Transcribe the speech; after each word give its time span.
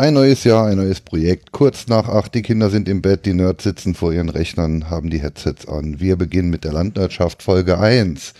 Ein 0.00 0.14
neues 0.14 0.44
Jahr, 0.44 0.66
ein 0.66 0.78
neues 0.78 1.02
Projekt. 1.02 1.52
Kurz 1.52 1.86
nach 1.86 2.08
acht, 2.08 2.34
die 2.34 2.40
Kinder 2.40 2.70
sind 2.70 2.88
im 2.88 3.02
Bett, 3.02 3.26
die 3.26 3.34
Nerds 3.34 3.64
sitzen 3.64 3.94
vor 3.94 4.14
ihren 4.14 4.30
Rechnern, 4.30 4.88
haben 4.88 5.10
die 5.10 5.20
Headsets 5.20 5.68
an. 5.68 6.00
Wir 6.00 6.16
beginnen 6.16 6.48
mit 6.48 6.64
der 6.64 6.72
Landwirtschaft 6.72 7.42
Folge 7.42 7.78
1 7.78 8.32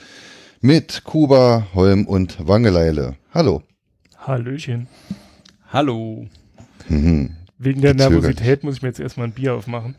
mit 0.63 1.05
Kuba, 1.05 1.67
Holm 1.75 2.07
und 2.07 2.49
Wangeleile. 2.49 3.17
Hallo. 3.35 3.63
Hallöchen. 4.17 4.89
Hallo. 5.71 6.27
Mhm. 6.89 7.37
Wegen 7.59 7.83
der 7.83 7.93
Gezögert. 7.93 8.23
Nervosität 8.23 8.65
muss 8.65 8.77
ich 8.77 8.83
mir 8.83 8.89
jetzt 8.89 9.01
erstmal 9.01 9.27
ein 9.27 9.33
Bier 9.33 9.53
aufmachen. 9.53 9.97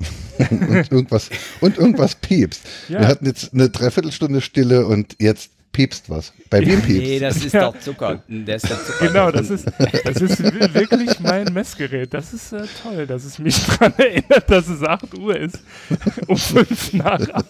und 0.50 0.90
irgendwas, 0.90 1.30
und 1.60 1.78
irgendwas 1.78 2.16
piepst. 2.16 2.60
Ja. 2.88 3.02
Wir 3.02 3.06
hatten 3.06 3.26
jetzt 3.26 3.54
eine 3.54 3.70
Dreiviertelstunde 3.70 4.40
Stille 4.40 4.84
und 4.84 5.14
jetzt 5.20 5.51
piepst 5.72 6.10
was. 6.10 6.32
Bei 6.50 6.60
wem 6.60 6.80
Nee, 6.80 7.18
piepst? 7.18 7.22
das 7.22 7.36
ist 7.44 7.52
Ja. 7.54 7.70
der 7.70 7.80
Zucker. 7.80 8.22
Der 8.28 8.56
ist 8.56 8.68
der 8.68 8.76
Zucker. 8.84 9.06
Genau, 9.08 9.30
das 9.30 9.50
ist, 9.50 9.66
das 10.04 10.20
ist 10.20 10.42
wi- 10.42 10.74
wirklich 10.74 11.18
mein 11.20 11.52
Messgerät. 11.52 12.12
Das 12.12 12.32
ist 12.34 12.52
äh, 12.52 12.64
toll, 12.82 13.06
dass 13.06 13.24
es 13.24 13.38
mich 13.38 13.58
daran 13.66 13.94
erinnert, 13.96 14.50
dass 14.50 14.68
es 14.68 14.82
8 14.82 15.16
Uhr 15.18 15.36
ist. 15.38 15.60
Um 16.28 16.36
5 16.36 16.92
nach 16.94 17.20
8. 17.28 17.46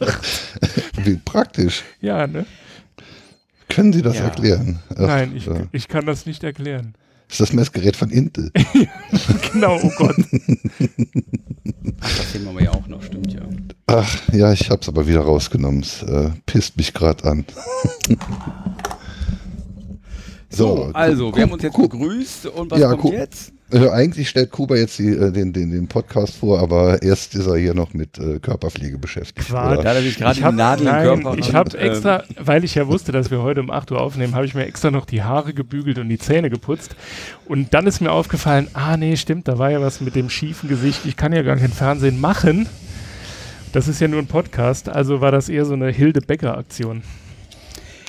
Wie 1.05 1.17
praktisch. 1.17 1.83
Ja, 2.01 2.27
ne? 2.27 2.47
Können 3.69 3.93
Sie 3.93 4.03
das 4.03 4.17
Ja. 4.19 4.25
erklären? 4.25 4.79
Ach, 4.91 4.99
Nein, 4.99 5.33
ich, 5.37 5.49
ich 5.73 5.89
kann 5.89 6.07
das 6.07 6.27
nicht 6.27 6.45
erklären. 6.45 6.95
Ist 7.33 7.41
das 7.41 7.53
Messgerät 7.53 7.97
von 7.97 8.11
Intel. 8.11 8.51
Genau, 9.53 9.79
oh 9.83 9.91
Gott. 9.97 10.17
Ach, 12.01 12.17
das 12.17 12.33
sehen 12.33 12.45
wir 12.45 12.63
ja 12.63 12.71
auch 12.73 12.87
noch, 12.87 13.03
stimmt 13.03 13.33
ja. 13.33 13.43
Ach, 13.87 14.09
ja, 14.33 14.53
ich 14.53 14.71
hab's 14.71 14.89
aber 14.89 15.07
wieder 15.07 15.21
rausgenommen. 15.21 15.83
Es 15.83 16.03
äh, 16.03 16.31
pisst 16.47 16.77
mich 16.77 16.93
gerade 16.95 17.25
an. 17.25 17.45
So, 20.55 20.91
also, 20.93 21.35
wir 21.35 21.45
haben 21.45 21.53
uns 21.53 21.63
jetzt 21.63 21.79
begrüßt 21.79 22.45
und 22.49 22.71
was 22.71 22.79
Ja, 22.79 22.95
kommt 22.95 23.15
jetzt? 23.15 23.55
Äh, 23.73 23.89
eigentlich 23.89 24.29
stellt 24.29 24.51
Kuba 24.51 24.77
jetzt 24.77 24.99
die, 24.99 25.09
äh, 25.09 25.33
den, 25.33 25.53
den, 25.53 25.71
den 25.71 25.89
Podcast 25.89 26.37
vor, 26.37 26.61
aber 26.61 27.03
erst 27.03 27.35
ist 27.35 27.47
er 27.47 27.57
hier 27.57 27.75
noch 27.75 27.95
mit 27.95 28.19
äh, 28.19 28.39
Körperpflege 28.39 28.99
beschäftigt. 28.99 29.51
Hat 29.51 29.85
er 29.85 30.03
sich 30.03 30.19
gerade 30.19 30.33
Ich 30.33 30.39
die 30.39 30.45
hab, 30.45 30.55
Nadel 30.55 30.87
im 30.87 30.93
nein, 30.93 31.05
Körper 31.23 31.39
ich 31.39 31.55
habe 31.55 31.77
ähm, 31.79 31.91
extra, 31.91 32.25
weil 32.39 32.65
ich 32.65 32.75
ja 32.75 32.87
wusste, 32.87 33.13
dass 33.13 33.31
wir 33.31 33.43
heute 33.43 33.61
um 33.61 33.71
8 33.71 33.93
Uhr 33.93 34.01
aufnehmen, 34.01 34.35
habe 34.35 34.45
ich 34.45 34.55
mir 34.55 34.67
extra 34.67 34.91
noch 34.91 35.07
die 35.07 35.23
Haare 35.23 35.55
gebügelt 35.55 35.99
und 35.99 36.09
die 36.09 36.19
Zähne 36.19 36.51
geputzt. 36.51 36.97
Und 37.47 37.73
dann 37.73 37.87
ist 37.87 38.01
mir 38.01 38.13
aufgefallen, 38.13 38.69
ah 38.75 38.97
nee, 38.97 39.17
stimmt, 39.17 39.49
da 39.49 39.59
war 39.59 39.71
ja 39.71 39.81
was 39.81 40.01
mit 40.01 40.15
dem 40.15 40.29
schiefen 40.29 40.69
Gesicht. 40.69 41.07
Ich 41.07 41.17
kann 41.17 41.33
ja 41.33 41.43
gar 41.43 41.57
kein 41.57 41.73
Fernsehen 41.73 42.21
machen. 42.21 42.69
Das 43.73 43.89
ist 43.89 44.01
ja 44.03 44.09
nur 44.09 44.21
ein 44.21 44.27
Podcast, 44.27 44.91
also 44.91 45.23
war 45.23 45.33
das 45.33 45.49
eher 45.49 45.65
so 45.65 45.73
eine 45.73 45.91
Hilde 45.91 46.21
Becker-Aktion. 46.21 47.03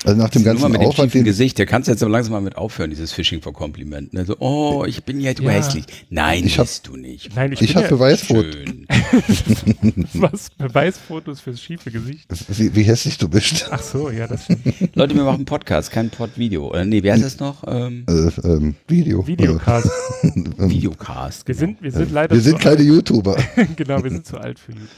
Also 0.04 0.18
nach 0.22 0.30
dem 0.30 0.44
ganzen 0.44 0.72
mit 0.72 0.82
dem 0.82 0.88
Aufwand, 0.88 1.14
den, 1.14 1.23
Gesicht, 1.23 1.58
der 1.58 1.66
kannst 1.66 1.88
jetzt 1.88 2.04
aber 2.04 2.12
langsam 2.12 2.34
mal 2.34 2.42
mit 2.42 2.58
aufhören, 2.58 2.90
dieses 2.90 3.14
Phishing 3.14 3.42
for 3.42 3.54
Compliment. 3.54 4.14
Ne? 4.14 4.26
So, 4.26 4.36
oh, 4.40 4.84
ich 4.86 5.04
bin 5.04 5.22
ja, 5.22 5.34
du 5.34 5.44
Ja. 5.44 5.52
hässlich. 5.52 5.86
Nein, 6.09 6.44
Ich 6.46 6.59
hab- 6.59 6.66
bist 6.66 6.88
du 6.88 6.98
nicht. 6.98 7.36
Nein, 7.36 7.54
ich, 7.54 7.62
ich 7.62 7.68
bin 7.73 7.76
habe 7.78 7.86
ja, 7.86 7.90
Beweisfotos, 7.92 8.54
Schön. 8.54 8.88
was 10.14 10.50
Beweisfotos 10.50 11.40
fürs 11.40 11.62
schiefe 11.62 11.90
Gesicht. 11.92 12.28
wie, 12.50 12.76
wie 12.76 12.84
hässlich 12.84 13.18
du 13.18 13.30
bist. 13.30 13.68
Ach 13.72 13.81
so, 13.81 14.09
ja, 14.09 14.28
das 14.28 14.46
stimmt. 14.46 14.96
Leute, 14.96 15.16
wir 15.16 15.24
machen 15.24 15.46
Podcast, 15.46 15.92
kein 15.92 16.09
Pod-Video. 16.09 16.70
Oder 16.70 16.84
nee, 16.86 17.02
wer 17.02 17.16
ist 17.16 17.24
das 17.24 17.40
noch? 17.40 17.63
Ähm, 17.68 18.06
Äh, 18.09 18.47
ähm, 18.47 18.75
Video. 18.88 19.25
Videocast. 19.25 19.90
Äh, 20.24 20.69
Videocast. 20.69 21.47
Wir 21.47 21.56
genau. 21.56 21.68
sind, 21.68 21.81
wir 21.81 21.92
sind 21.92 22.12
leider 22.12 22.36
wir 22.36 22.42
sind 22.42 22.59
keine 22.59 22.81
YouTuber. 22.81 23.36
genau, 23.75 24.03
wir 24.03 24.12
sind 24.12 24.25
zu 24.25 24.38
alt 24.38 24.59
für 24.59 24.72
YouTube. 24.72 24.90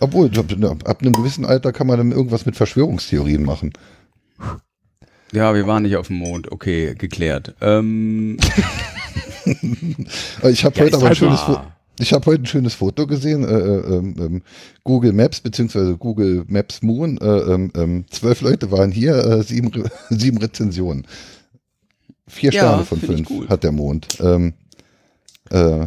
Obwohl, 0.00 0.30
ab, 0.36 0.88
ab 0.88 1.00
einem 1.00 1.12
gewissen 1.12 1.44
Alter 1.44 1.72
kann 1.72 1.86
man 1.86 1.96
dann 1.98 2.10
irgendwas 2.12 2.44
mit 2.44 2.56
Verschwörungstheorien 2.56 3.44
machen. 3.44 3.72
Ja, 5.32 5.54
wir 5.54 5.66
waren 5.66 5.82
nicht 5.84 5.96
auf 5.96 6.08
dem 6.08 6.16
Mond. 6.16 6.52
Okay, 6.52 6.94
geklärt. 6.94 7.54
Ähm, 7.60 8.36
Äh, 9.44 10.50
Ich 10.50 10.64
habe 10.64 10.76
Ja, 10.78 10.84
heute 10.84 10.96
aber 10.96 11.08
ein 11.08 11.14
schönes. 11.16 11.40
Foto. 11.40 11.60
Ich 11.98 12.12
habe 12.12 12.26
heute 12.26 12.42
ein 12.42 12.46
schönes 12.46 12.74
Foto 12.74 13.06
gesehen, 13.06 13.44
äh, 13.44 13.48
äh, 13.54 13.96
ähm, 13.96 14.42
Google 14.82 15.12
Maps 15.12 15.40
beziehungsweise 15.40 15.96
Google 15.96 16.44
Maps 16.48 16.82
Moon. 16.82 17.18
Äh, 17.18 17.24
ähm, 17.26 17.72
ähm, 17.76 18.04
zwölf 18.10 18.40
Leute 18.40 18.70
waren 18.70 18.90
hier, 18.90 19.14
äh, 19.16 19.42
sieben, 19.42 19.68
Re 19.68 19.90
sieben 20.10 20.38
Rezensionen. 20.38 21.06
Vier 22.26 22.50
Ja, 22.52 22.62
Sterne 22.62 22.84
von 22.86 22.98
fünf 22.98 23.48
hat 23.48 23.62
der 23.62 23.72
Mond. 23.72 24.08
Ähm, 24.20 24.54
äh, 25.50 25.86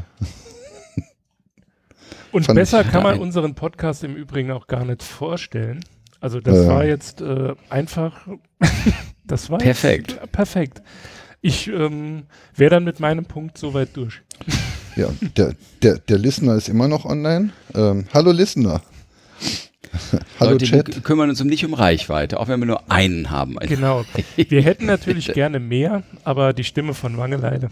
Und 2.31 2.47
besser 2.53 2.83
kann 2.83 3.03
man 3.03 3.19
unseren 3.19 3.55
Podcast 3.55 4.03
im 4.03 4.15
Übrigen 4.15 4.51
auch 4.51 4.67
gar 4.67 4.85
nicht 4.85 5.01
vorstellen. 5.01 5.83
Also 6.25 6.39
das 6.41 6.57
Ja. 6.57 6.67
war 6.69 6.83
jetzt 6.85 7.21
äh, 7.21 7.53
einfach, 7.69 8.27
das 9.27 9.51
war 9.51 9.59
Perfekt. 9.59 10.13
Jetzt, 10.13 10.31
perfekt. 10.31 10.81
Ich 11.41 11.67
ähm, 11.67 12.23
wäre 12.55 12.71
dann 12.71 12.83
mit 12.83 12.99
meinem 12.99 13.25
Punkt 13.25 13.59
soweit 13.59 13.95
durch. 13.95 14.23
ja, 14.95 15.07
der, 15.37 15.53
der, 15.83 15.99
der 15.99 16.17
Listener 16.17 16.55
ist 16.55 16.67
immer 16.67 16.87
noch 16.87 17.05
online. 17.05 17.51
Ähm, 17.75 18.05
hallo 18.11 18.31
Listener. 18.31 18.81
hallo 20.39 20.53
Leute, 20.53 20.65
Chat. 20.65 20.95
wir 20.95 21.03
kümmern 21.03 21.29
uns 21.29 21.39
um 21.41 21.47
nicht 21.47 21.63
um 21.63 21.75
Reichweite, 21.75 22.39
auch 22.39 22.47
wenn 22.47 22.59
wir 22.59 22.65
nur 22.65 22.91
einen 22.91 23.29
haben. 23.29 23.57
Genau. 23.67 24.03
Wir 24.35 24.63
hätten 24.63 24.87
natürlich 24.87 25.31
gerne 25.31 25.59
mehr, 25.59 26.01
aber 26.23 26.53
die 26.53 26.63
Stimme 26.63 26.95
von 26.95 27.17
Wangeleide. 27.19 27.69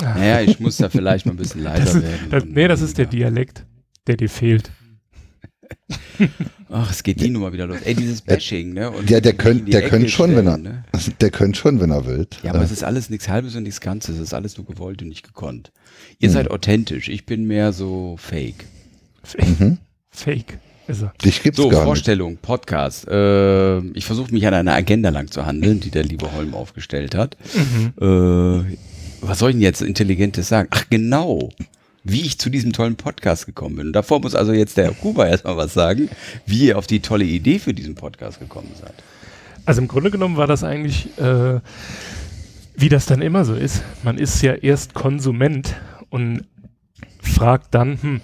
Naja, 0.00 0.42
ich 0.42 0.60
muss 0.60 0.76
da 0.76 0.88
vielleicht 0.88 1.26
mal 1.26 1.32
ein 1.32 1.38
bisschen 1.38 1.64
leiser 1.64 1.84
Das 1.86 1.94
ist, 1.96 2.02
werden. 2.04 2.30
das, 2.30 2.44
nee, 2.44 2.68
das 2.68 2.80
ist 2.82 2.98
der. 2.98 3.06
Dialekt, 3.06 3.66
der 4.06 4.16
dir 4.16 4.28
fehlt. 4.30 4.70
Ach, 6.70 6.90
es 6.90 7.02
geht 7.02 7.20
die 7.20 7.28
Nummer 7.30 7.52
wieder 7.52 7.66
los. 7.66 7.78
Ey, 7.84 7.94
dieses 7.94 8.20
Bashing, 8.22 8.72
ne? 8.72 8.90
Und 8.90 9.10
Ja, 9.10 9.20
der 9.20 9.32
in 9.32 9.38
könnt, 9.38 9.66
die 9.68 9.72
der 9.72 9.88
könnt 9.88 10.10
schon, 10.10 10.34
wenn 10.36 10.46
er, 10.46 10.52
stellen, 10.58 10.62
Ne? 10.62 10.84
der 11.20 11.30
könnt 11.30 11.56
schon, 11.56 11.80
wenn 11.80 11.90
er 11.90 12.06
will. 12.06 12.26
Ja, 12.42 12.50
aber 12.52 12.60
Äh, 12.60 12.64
es 12.64 12.72
ist 12.72 12.84
alles 12.84 13.10
nichts 13.10 13.28
Halbes 13.28 13.54
und 13.56 13.64
nichts 13.64 13.80
Ganzes. 13.80 14.16
Es 14.16 14.22
ist 14.22 14.34
alles 14.34 14.56
nur 14.56 14.66
gewollt 14.66 15.02
und 15.02 15.08
nicht 15.08 15.22
gekonnt. 15.24 15.72
Ihr 16.18 16.28
Hm. 16.28 16.34
seid 16.34 16.50
authentisch. 16.50 17.08
Ich 17.08 17.26
bin 17.26 17.46
mehr 17.46 17.72
so 17.72 18.16
fake. 18.18 18.64
mhm. 19.38 19.78
Fake 20.10 20.58
ist 20.88 21.02
er. 21.02 21.12
Dich 21.24 21.42
gibt's 21.42 21.58
So, 21.58 21.68
gar 21.68 21.78
nicht. 21.78 21.84
Vorstellung, 21.86 22.36
Podcast. 22.38 23.06
Äh, 23.08 23.78
ich 23.94 24.04
versuche 24.04 24.32
mich 24.32 24.46
an 24.46 24.54
einer 24.54 24.74
Agenda 24.74 25.10
lang 25.10 25.30
zu 25.30 25.46
handeln, 25.46 25.80
die 25.80 25.90
der 25.90 26.04
liebe 26.04 26.32
Holm 26.32 26.54
aufgestellt 26.54 27.14
hat. 27.14 27.36
Mhm. 27.54 27.92
Äh, 28.00 28.76
was 29.20 29.38
soll 29.38 29.50
ich 29.50 29.54
denn 29.54 29.62
jetzt 29.62 29.80
Intelligentes 29.82 30.48
sagen? 30.48 30.68
Ach 30.72 30.84
genau, 30.90 31.50
wie 32.04 32.22
ich 32.22 32.38
zu 32.38 32.50
diesem 32.50 32.72
tollen 32.72 32.96
Podcast 32.96 33.46
gekommen 33.46 33.76
bin. 33.76 33.86
Und 33.88 33.92
davor 33.92 34.20
muss 34.20 34.34
also 34.34 34.52
jetzt 34.52 34.76
der 34.76 34.90
Kuba 34.92 35.26
erstmal 35.26 35.56
was 35.56 35.74
sagen, 35.74 36.08
wie 36.46 36.66
ihr 36.66 36.78
auf 36.78 36.86
die 36.86 37.00
tolle 37.00 37.24
Idee 37.24 37.58
für 37.58 37.74
diesen 37.74 37.94
Podcast 37.94 38.40
gekommen 38.40 38.70
seid. 38.80 38.94
Also 39.64 39.80
im 39.80 39.88
Grunde 39.88 40.10
genommen 40.10 40.36
war 40.36 40.46
das 40.46 40.64
eigentlich, 40.64 41.16
äh, 41.18 41.60
wie 42.74 42.88
das 42.88 43.06
dann 43.06 43.22
immer 43.22 43.44
so 43.44 43.54
ist. 43.54 43.82
Man 44.02 44.18
ist 44.18 44.42
ja 44.42 44.54
erst 44.54 44.94
Konsument 44.94 45.76
und 46.10 46.44
fragt 47.20 47.74
dann, 47.74 48.00
hm, 48.02 48.20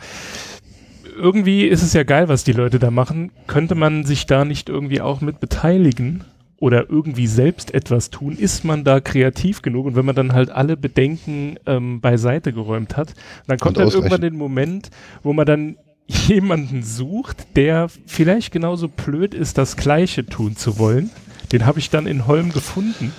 irgendwie 1.16 1.66
ist 1.66 1.82
es 1.82 1.92
ja 1.92 2.02
geil, 2.02 2.28
was 2.28 2.44
die 2.44 2.52
Leute 2.52 2.78
da 2.78 2.90
machen. 2.90 3.30
Könnte 3.46 3.74
man 3.74 4.04
sich 4.04 4.26
da 4.26 4.44
nicht 4.44 4.68
irgendwie 4.68 5.00
auch 5.00 5.20
mit 5.20 5.40
beteiligen 5.40 6.24
oder 6.60 6.90
irgendwie 6.90 7.26
selbst 7.26 7.72
etwas 7.72 8.10
tun? 8.10 8.36
Ist 8.36 8.64
man 8.64 8.84
da 8.84 9.00
kreativ 9.00 9.62
genug? 9.62 9.86
Und 9.86 9.96
wenn 9.96 10.04
man 10.04 10.14
dann 10.14 10.32
halt 10.32 10.50
alle 10.50 10.76
Bedenken 10.76 11.56
ähm, 11.66 12.00
beiseite 12.00 12.52
geräumt 12.52 12.96
hat, 12.96 13.14
dann 13.46 13.58
kommt 13.58 13.78
Und 13.78 13.86
dann 13.86 13.94
irgendwann 13.94 14.20
den 14.20 14.36
Moment, 14.36 14.90
wo 15.22 15.32
man 15.32 15.46
dann 15.46 15.76
jemanden 16.06 16.82
sucht, 16.82 17.56
der 17.56 17.88
vielleicht 18.06 18.52
genauso 18.52 18.88
blöd 18.88 19.34
ist, 19.34 19.58
das 19.58 19.76
Gleiche 19.76 20.26
tun 20.26 20.56
zu 20.56 20.78
wollen. 20.78 21.10
Den 21.52 21.64
habe 21.66 21.78
ich 21.78 21.90
dann 21.90 22.06
in 22.06 22.26
Holm 22.26 22.52
gefunden. 22.52 23.12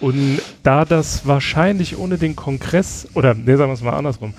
Und 0.00 0.40
da 0.62 0.84
das 0.84 1.26
wahrscheinlich 1.26 1.96
ohne 1.96 2.18
den 2.18 2.36
Kongress, 2.36 3.08
oder 3.14 3.34
ne, 3.34 3.56
sagen 3.56 3.70
wir 3.70 3.74
es 3.74 3.82
mal 3.82 3.96
andersrum, 3.96 4.34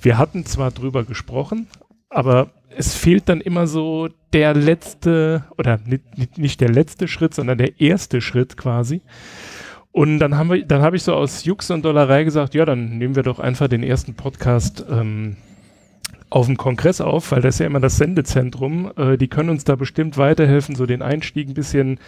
wir 0.00 0.18
hatten 0.18 0.46
zwar 0.46 0.70
drüber 0.70 1.04
gesprochen, 1.04 1.66
aber 2.08 2.50
es 2.76 2.94
fehlt 2.94 3.28
dann 3.28 3.40
immer 3.40 3.66
so 3.66 4.08
der 4.32 4.54
letzte, 4.54 5.44
oder 5.58 5.78
nicht, 5.84 6.38
nicht, 6.38 6.60
der 6.60 6.70
letzte 6.70 7.08
Schritt, 7.08 7.34
sondern 7.34 7.58
der 7.58 7.80
erste 7.80 8.20
Schritt 8.20 8.56
quasi. 8.56 9.02
Und 9.92 10.20
dann 10.20 10.36
haben 10.36 10.50
wir, 10.50 10.64
dann 10.64 10.82
habe 10.82 10.96
ich 10.96 11.02
so 11.02 11.14
aus 11.14 11.44
Jux 11.44 11.70
und 11.70 11.84
Dollerei 11.84 12.22
gesagt, 12.24 12.54
ja, 12.54 12.64
dann 12.64 12.98
nehmen 12.98 13.16
wir 13.16 13.24
doch 13.24 13.40
einfach 13.40 13.66
den 13.66 13.82
ersten 13.82 14.14
Podcast 14.14 14.84
ähm, 14.88 15.36
auf 16.30 16.46
dem 16.46 16.56
Kongress 16.56 17.00
auf, 17.00 17.32
weil 17.32 17.42
das 17.42 17.56
ist 17.56 17.58
ja 17.58 17.66
immer 17.66 17.80
das 17.80 17.96
Sendezentrum. 17.96 18.92
Äh, 18.96 19.18
die 19.18 19.26
können 19.26 19.50
uns 19.50 19.64
da 19.64 19.74
bestimmt 19.74 20.16
weiterhelfen, 20.16 20.76
so 20.76 20.86
den 20.86 21.02
Einstieg 21.02 21.48
ein 21.48 21.54
bisschen, 21.54 21.98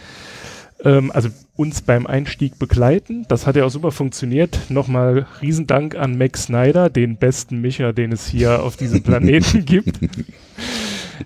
ähm, 0.85 1.11
also 1.13 1.29
uns 1.57 1.83
beim 1.83 2.07
Einstieg 2.07 2.59
begleiten. 2.59 3.25
Das 3.29 3.47
hat 3.47 3.57
ja 3.57 3.65
auch 3.65 3.71
super 3.71 3.93
funktioniert. 3.93 4.59
Nochmal 4.71 5.27
Riesendank 5.41 5.95
an 5.95 6.19
Max 6.19 6.45
Snyder, 6.45 6.91
den 6.91 7.17
besten 7.17 7.61
Micher, 7.61 7.93
den 7.93 8.13
es 8.13 8.27
hier 8.27 8.63
auf 8.63 8.77
diesem 8.77 9.03
Planeten 9.05 9.65
gibt. 9.65 10.01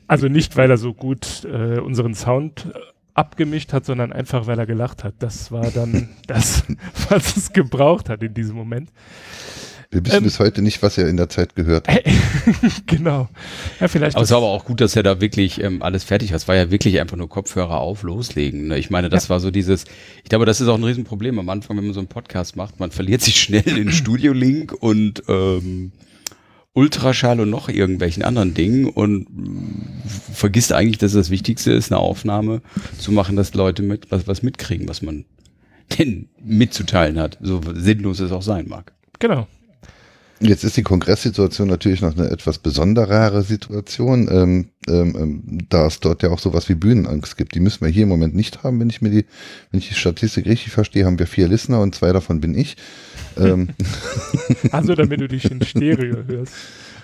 Also 0.07 0.29
nicht, 0.29 0.57
weil 0.57 0.71
er 0.71 0.79
so 0.79 0.95
gut 0.95 1.45
äh, 1.45 1.79
unseren 1.79 2.15
Sound 2.15 2.67
äh, 2.75 2.79
abgemischt 3.15 3.73
hat, 3.73 3.85
sondern 3.85 4.13
einfach, 4.13 4.47
weil 4.47 4.59
er 4.59 4.67
gelacht 4.67 5.05
hat. 5.05 5.15
Das 5.21 5.51
war 5.51 5.71
dann 5.71 6.11
das, 6.27 6.65
was 7.09 7.37
es 7.37 7.53
gebraucht 7.53 8.09
hat 8.09 8.23
in 8.23 8.35
diesem 8.35 8.57
Moment. 8.57 8.91
Wir 9.91 10.05
wissen 10.05 10.17
Ähm. 10.19 10.25
bis 10.25 10.39
heute 10.41 10.63
nicht, 10.63 10.83
was 10.83 10.99
er 10.99 11.09
in 11.09 11.17
der 11.17 11.29
Zeit 11.29 11.55
gehört 11.55 11.87
hat. 11.89 12.01
genau. 12.87 13.29
Ja, 13.81 13.89
vielleicht. 13.89 14.17
Aber 14.17 14.25
es 14.25 14.31
war 14.31 14.39
aber 14.39 14.49
auch 14.49 14.65
gut, 14.65 14.81
dass 14.81 14.97
er 14.97 15.03
da 15.03 15.21
wirklich 15.21 15.63
ähm, 15.63 15.83
alles 15.83 16.05
fertig 16.05 16.33
hat. 16.33 16.41
Es 16.41 16.49
war 16.49 16.57
ja 16.57 16.71
wirklich 16.71 17.01
einfach 17.01 17.17
nur 17.17 17.29
Kopfhörer 17.29 17.79
auf, 17.79 18.03
loslegen. 18.03 18.69
Ne? 18.69 18.79
Ich 18.79 18.91
meine, 18.91 19.09
das 19.09 19.31
war 19.31 19.41
so 19.41 19.51
dieses, 19.51 19.85
ich 20.23 20.29
glaube, 20.29 20.45
das 20.45 20.61
ist 20.61 20.69
auch 20.69 20.77
ein 20.77 20.85
Riesenproblem 20.85 21.39
am 21.39 21.49
Anfang, 21.49 21.77
wenn 21.77 21.85
man 21.85 21.95
so 21.95 22.01
einen 22.01 22.09
Podcast 22.09 22.57
macht. 22.57 22.81
Man 22.81 22.91
verliert 22.91 23.23
sich 23.23 23.41
schnell 23.41 23.67
in 23.79 23.91
Studio-Link 23.93 24.73
und 24.73 25.23
ähm, 25.29 25.93
Ultraschall 26.73 27.41
und 27.41 27.49
noch 27.49 27.69
irgendwelchen 27.71 28.23
anderen 28.23 28.53
Dingen 28.53 28.87
und 28.89 29.29
mh, 29.31 30.03
vergisst 30.35 30.73
eigentlich, 30.73 30.99
dass 30.99 31.13
das 31.13 31.31
Wichtigste 31.31 31.73
ist, 31.73 31.91
eine 31.91 32.01
Aufnahme 32.01 32.61
zu 32.99 33.13
machen, 33.13 33.35
dass 33.37 33.55
Leute 33.55 33.83
mit, 33.83 34.11
was, 34.11 34.27
was 34.27 34.43
mitkriegen, 34.43 34.87
was 34.89 35.01
man 35.01 35.25
denn 35.99 36.29
mitzuteilen 36.45 37.19
hat. 37.19 37.39
So 37.41 37.61
sinnlos 37.75 38.21
es 38.21 38.33
auch 38.33 38.43
sein 38.43 38.69
mag. 38.69 38.93
genau. 39.21 39.47
Jetzt 40.39 40.65
ist 40.65 40.77
die 40.77 40.83
Kongresssituation 40.83 41.67
natürlich 41.67 42.03
noch 42.03 42.17
eine 42.17 42.29
etwas 42.29 42.59
besonderere 42.59 43.43
Situation, 43.43 44.29
ähm, 44.31 44.69
ähm, 44.87 45.17
ähm, 45.19 45.59
da 45.71 45.87
es 45.87 46.01
dort 46.01 46.23
ja 46.23 46.31
auch 46.31 46.39
sowas 46.39 46.69
wie 46.69 46.75
Bühnenangst 46.75 47.39
gibt. 47.39 47.55
Die 47.55 47.61
müssen 47.61 47.85
wir 47.85 47.91
hier 47.91 48.03
im 48.03 48.11
Moment 48.11 48.35
nicht 48.35 48.63
haben, 48.63 48.79
wenn 48.81 48.91
ich 48.91 49.01
mir 49.01 49.09
die, 49.09 49.25
wenn 49.71 49.81
ich 49.81 49.89
die 49.89 49.95
Statistik 49.95 50.45
richtig 50.45 50.73
verstehe, 50.73 51.07
haben 51.07 51.19
wir 51.19 51.27
vier 51.27 51.49
Listener 51.49 51.81
und 51.81 51.95
zwei 51.95 52.13
davon 52.13 52.41
bin 52.41 52.57
ich. 52.57 52.77
ähm, 53.39 53.71
Also, 54.73 54.95
damit 54.95 55.21
du 55.21 55.29
dich 55.29 55.51
in 55.51 55.65
Stereo 55.65 56.19
hörst. 56.27 56.53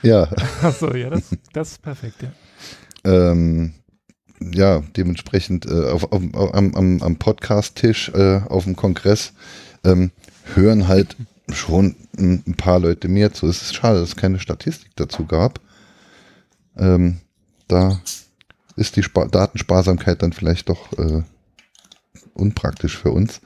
ja, 0.03 0.29
Achso, 0.63 0.95
ja, 0.95 1.09
das, 1.09 1.23
das 1.55 1.73
ist 1.73 1.83
perfekt, 1.83 2.17
ja. 2.23 3.31
ähm, 3.31 3.73
ja, 4.53 4.83
dementsprechend 4.97 5.65
äh, 5.67 5.91
auf, 5.91 6.13
auf, 6.13 6.23
am, 6.55 6.75
am, 6.75 7.03
am 7.03 7.17
Podcast-Tisch 7.17 8.11
äh, 8.11 8.41
auf 8.49 8.65
dem 8.65 8.77
Kongress 8.77 9.33
ähm, 9.85 10.11
hören 10.55 10.89
halt 10.89 11.17
schon 11.49 11.97
ein, 12.19 12.55
paar 12.57 12.79
Leute 12.79 13.09
mehr 13.09 13.33
zu. 13.33 13.47
Es 13.47 13.63
ist 13.63 13.75
schade, 13.75 14.01
dass 14.01 14.11
es 14.11 14.17
keine 14.17 14.39
Statistik 14.39 14.93
dazu 14.97 15.27
gab. 15.27 15.61
Ähm, 16.77 17.19
da 17.69 18.01
ist 18.77 18.97
die 18.97 19.03
Spa 19.03 19.27
Datensparsamkeit 19.27 20.23
dann 20.23 20.33
vielleicht 20.33 20.69
doch 20.69 20.93
äh, 20.99 21.23
unpraktisch 22.35 22.97
für 22.99 23.11
uns. 23.11 23.41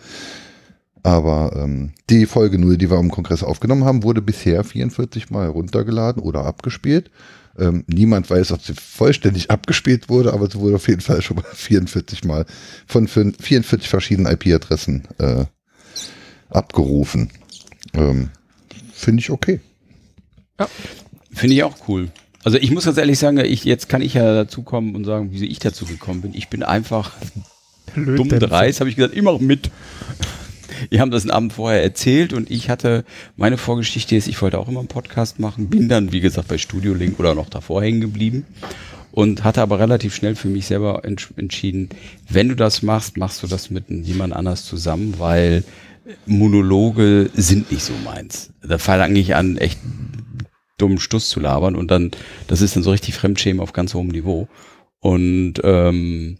Aber 1.02 1.52
ähm, 1.54 1.92
die 2.10 2.26
Folge 2.26 2.58
0, 2.58 2.76
die 2.78 2.90
wir 2.90 2.98
am 2.98 3.10
Kongress 3.10 3.42
aufgenommen 3.42 3.84
haben, 3.84 4.02
wurde 4.02 4.20
bisher 4.22 4.64
44 4.64 5.30
Mal 5.30 5.44
heruntergeladen 5.44 6.22
oder 6.22 6.44
abgespielt. 6.44 7.10
Ähm, 7.58 7.84
niemand 7.86 8.28
weiß, 8.28 8.52
ob 8.52 8.62
sie 8.62 8.74
vollständig 8.74 9.50
abgespielt 9.50 10.08
wurde, 10.08 10.32
aber 10.32 10.50
sie 10.50 10.58
wurde 10.58 10.76
auf 10.76 10.88
jeden 10.88 11.00
Fall 11.00 11.22
schon 11.22 11.36
mal 11.36 11.44
44 11.52 12.24
Mal 12.24 12.44
von 12.86 13.06
fün- 13.06 13.40
44 13.40 13.88
verschiedenen 13.88 14.32
IP-Adressen 14.32 15.06
äh, 15.18 15.44
abgerufen. 16.50 17.30
Ähm, 17.96 18.30
Finde 18.92 19.20
ich 19.20 19.30
okay. 19.30 19.60
Finde 21.32 21.54
ich 21.54 21.62
auch 21.62 21.76
cool. 21.88 22.08
Also 22.44 22.58
ich 22.58 22.70
muss 22.70 22.84
ganz 22.84 22.96
ehrlich 22.96 23.18
sagen, 23.18 23.38
ich, 23.38 23.64
jetzt 23.64 23.88
kann 23.88 24.02
ich 24.02 24.14
ja 24.14 24.34
dazu 24.34 24.62
kommen 24.62 24.94
und 24.94 25.04
sagen, 25.04 25.32
wie 25.32 25.44
ich 25.46 25.58
dazu 25.58 25.84
gekommen 25.84 26.22
bin. 26.22 26.34
Ich 26.34 26.48
bin 26.48 26.62
einfach 26.62 27.12
dumm 27.94 28.04
Lötdämpfer. 28.04 28.46
dreist, 28.46 28.80
habe 28.80 28.88
ich 28.88 28.96
gesagt, 28.96 29.20
mache 29.20 29.42
mit. 29.42 29.70
Wir 30.90 31.00
haben 31.00 31.10
das 31.10 31.22
einen 31.22 31.30
Abend 31.30 31.54
vorher 31.54 31.82
erzählt 31.82 32.34
und 32.34 32.50
ich 32.50 32.68
hatte, 32.68 33.04
meine 33.36 33.56
Vorgeschichte 33.56 34.14
ist, 34.14 34.28
ich 34.28 34.42
wollte 34.42 34.58
auch 34.58 34.68
immer 34.68 34.80
einen 34.80 34.88
Podcast 34.88 35.40
machen, 35.40 35.68
bin 35.68 35.88
dann, 35.88 36.12
wie 36.12 36.20
gesagt, 36.20 36.48
bei 36.48 36.58
Studio 36.58 36.92
Link 36.92 37.18
oder 37.18 37.34
noch 37.34 37.48
davor 37.48 37.82
hängen 37.82 38.02
geblieben 38.02 38.44
und 39.10 39.42
hatte 39.42 39.62
aber 39.62 39.78
relativ 39.78 40.14
schnell 40.14 40.36
für 40.36 40.48
mich 40.48 40.66
selber 40.66 41.02
entsch 41.04 41.30
entschieden, 41.36 41.88
wenn 42.28 42.50
du 42.50 42.56
das 42.56 42.82
machst, 42.82 43.16
machst 43.16 43.42
du 43.42 43.46
das 43.46 43.70
mit 43.70 43.88
jemand 43.88 44.34
anders 44.34 44.66
zusammen, 44.66 45.14
weil 45.18 45.64
Monologe 46.26 47.30
sind 47.34 47.70
nicht 47.72 47.82
so 47.82 47.92
meins. 48.04 48.52
Da 48.62 48.78
fange 48.78 49.18
ich 49.18 49.34
an, 49.34 49.58
echt 49.58 49.78
dummen 50.78 50.98
Stuss 50.98 51.28
zu 51.28 51.40
labern 51.40 51.74
und 51.74 51.90
dann, 51.90 52.10
das 52.46 52.60
ist 52.60 52.76
dann 52.76 52.82
so 52.82 52.90
richtig 52.90 53.14
Fremdschämen 53.14 53.60
auf 53.60 53.72
ganz 53.72 53.94
hohem 53.94 54.08
Niveau. 54.08 54.48
Und 55.00 55.54
ähm, 55.62 56.38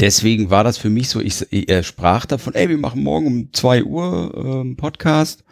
deswegen 0.00 0.50
war 0.50 0.64
das 0.64 0.78
für 0.78 0.90
mich 0.90 1.08
so, 1.08 1.20
ich, 1.20 1.46
er 1.50 1.82
sprach 1.82 2.26
davon, 2.26 2.54
ey, 2.54 2.68
wir 2.68 2.78
machen 2.78 3.02
morgen 3.02 3.26
um 3.26 3.52
zwei 3.52 3.84
Uhr 3.84 4.32
ähm, 4.36 4.76
Podcast. 4.76 5.44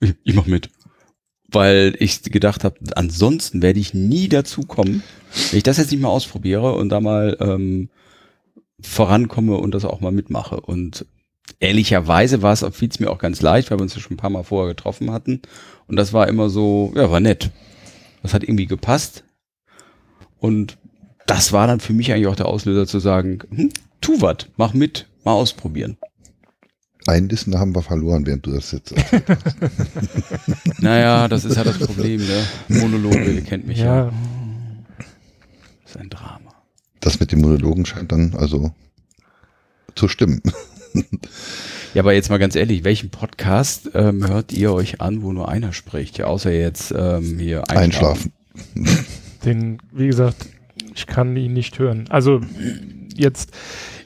Ich, 0.00 0.14
ich 0.24 0.34
mach 0.34 0.46
mit. 0.46 0.70
Weil 1.48 1.94
ich 1.98 2.22
gedacht 2.22 2.64
habe, 2.64 2.78
ansonsten 2.96 3.62
werde 3.62 3.80
ich 3.80 3.94
nie 3.94 4.28
dazu 4.28 4.62
kommen, 4.62 5.02
wenn 5.50 5.58
ich 5.58 5.62
das 5.62 5.76
jetzt 5.76 5.90
nicht 5.90 6.00
mal 6.00 6.08
ausprobiere 6.08 6.74
und 6.74 6.88
da 6.88 7.00
mal 7.00 7.36
ähm, 7.40 7.90
vorankomme 8.80 9.56
und 9.56 9.74
das 9.74 9.84
auch 9.84 10.00
mal 10.00 10.12
mitmache. 10.12 10.60
Und 10.60 11.06
ehrlicherweise 11.60 12.42
war 12.42 12.52
es, 12.52 12.64
fiel 12.72 12.88
es 12.88 13.00
mir 13.00 13.10
auch 13.10 13.18
ganz 13.18 13.40
leicht, 13.42 13.70
weil 13.70 13.78
wir 13.78 13.82
uns 13.82 13.94
ja 13.94 14.00
schon 14.00 14.14
ein 14.14 14.18
paar 14.18 14.30
Mal 14.30 14.44
vorher 14.44 14.74
getroffen 14.74 15.10
hatten. 15.10 15.42
Und 15.86 15.96
das 15.96 16.12
war 16.12 16.28
immer 16.28 16.48
so, 16.48 16.92
ja, 16.96 17.10
war 17.10 17.20
nett. 17.20 17.50
Das 18.22 18.34
hat 18.34 18.42
irgendwie 18.44 18.66
gepasst. 18.66 19.24
Und 20.38 20.78
das 21.26 21.52
war 21.52 21.66
dann 21.66 21.80
für 21.80 21.92
mich 21.92 22.12
eigentlich 22.12 22.26
auch 22.26 22.36
der 22.36 22.46
Auslöser 22.46 22.86
zu 22.86 22.98
sagen, 22.98 23.40
hm, 23.50 23.70
tu 24.00 24.20
wat, 24.20 24.50
mach 24.56 24.74
mit, 24.74 25.08
mal 25.24 25.32
ausprobieren. 25.32 25.96
Ein 27.06 27.28
Listener 27.28 27.58
haben 27.58 27.74
wir 27.74 27.82
verloren, 27.82 28.26
während 28.26 28.46
du 28.46 28.52
das 28.52 28.70
jetzt 28.70 28.92
erzählt 28.92 29.24
hast. 29.28 29.56
Naja, 30.82 31.26
das 31.26 31.44
ist 31.44 31.56
ja 31.56 31.64
das 31.64 31.78
Problem, 31.78 32.20
ne? 32.20 32.44
Monologe, 32.68 33.32
ihr 33.32 33.42
kennt 33.42 33.66
mich 33.66 33.78
ja. 33.78 34.06
Ja, 34.06 34.12
Das 34.98 35.90
ist 35.94 35.96
ein 35.96 36.10
Drama. 36.10 36.54
Das 37.00 37.18
mit 37.18 37.32
den 37.32 37.40
Monologen 37.40 37.86
scheint 37.86 38.12
dann 38.12 38.34
also 38.36 38.72
zu 39.96 40.06
stimmen. 40.06 40.40
Ja, 41.94 42.00
aber 42.00 42.14
jetzt 42.14 42.30
mal 42.30 42.38
ganz 42.38 42.56
ehrlich, 42.56 42.84
welchen 42.84 43.10
Podcast 43.10 43.90
ähm, 43.92 44.26
hört 44.26 44.50
ihr 44.52 44.72
euch 44.72 45.02
an, 45.02 45.22
wo 45.22 45.32
nur 45.32 45.50
einer 45.50 45.74
spricht? 45.74 46.16
Ja, 46.16 46.24
außer 46.24 46.50
jetzt 46.50 46.94
ähm, 46.96 47.38
hier 47.38 47.68
Einschlafen. 47.68 48.32
den, 49.44 49.78
wie 49.92 50.06
gesagt, 50.06 50.46
ich 50.94 51.06
kann 51.06 51.36
ihn 51.36 51.52
nicht 51.52 51.78
hören. 51.78 52.06
Also 52.08 52.40
jetzt 53.14 53.52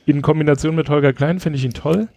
in 0.05 0.21
Kombination 0.21 0.75
mit 0.75 0.89
Holger 0.89 1.13
Klein 1.13 1.39
finde 1.39 1.59
ich 1.59 1.65
ihn 1.65 1.75
toll. 1.75 2.09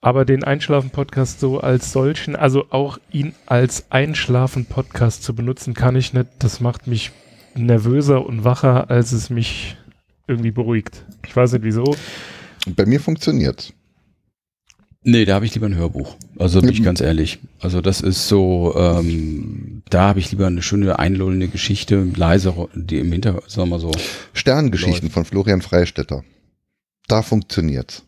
Aber 0.00 0.24
den 0.24 0.44
Einschlafen-Podcast 0.44 1.40
so 1.40 1.60
als 1.60 1.92
solchen, 1.92 2.36
also 2.36 2.66
auch 2.70 2.98
ihn 3.10 3.34
als 3.46 3.90
Einschlafen-Podcast 3.90 5.24
zu 5.24 5.34
benutzen, 5.34 5.74
kann 5.74 5.96
ich 5.96 6.12
nicht. 6.12 6.28
Das 6.38 6.60
macht 6.60 6.86
mich 6.86 7.10
nervöser 7.54 8.24
und 8.24 8.44
wacher, 8.44 8.90
als 8.90 9.10
es 9.10 9.28
mich 9.28 9.76
irgendwie 10.28 10.52
beruhigt. 10.52 11.04
Ich 11.26 11.34
weiß 11.34 11.52
nicht 11.52 11.64
wieso. 11.64 11.96
Bei 12.76 12.86
mir 12.86 13.00
funktioniert's. 13.00 13.72
Nee, 15.04 15.24
da 15.24 15.34
habe 15.34 15.46
ich 15.46 15.54
lieber 15.54 15.66
ein 15.66 15.76
Hörbuch. 15.76 16.16
Also 16.38 16.60
bin 16.60 16.70
ich 16.70 16.80
Mhm. 16.80 16.84
ganz 16.84 17.00
ehrlich. 17.00 17.38
Also 17.60 17.80
das 17.80 18.00
ist 18.00 18.28
so, 18.28 18.74
ähm, 18.76 19.82
da 19.88 20.08
habe 20.08 20.18
ich 20.18 20.30
lieber 20.32 20.46
eine 20.48 20.60
schöne 20.60 20.98
einlullende 20.98 21.48
Geschichte, 21.48 22.02
leise, 22.16 22.68
die 22.74 22.98
im 22.98 23.12
Hintergrund, 23.12 23.48
sagen 23.50 23.68
wir 23.70 23.76
mal 23.76 23.80
so. 23.80 23.92
Sterngeschichten 24.34 25.10
von 25.10 25.24
Florian 25.24 25.62
Freistetter. 25.62 26.24
Da 27.06 27.22
funktioniert's. 27.22 28.02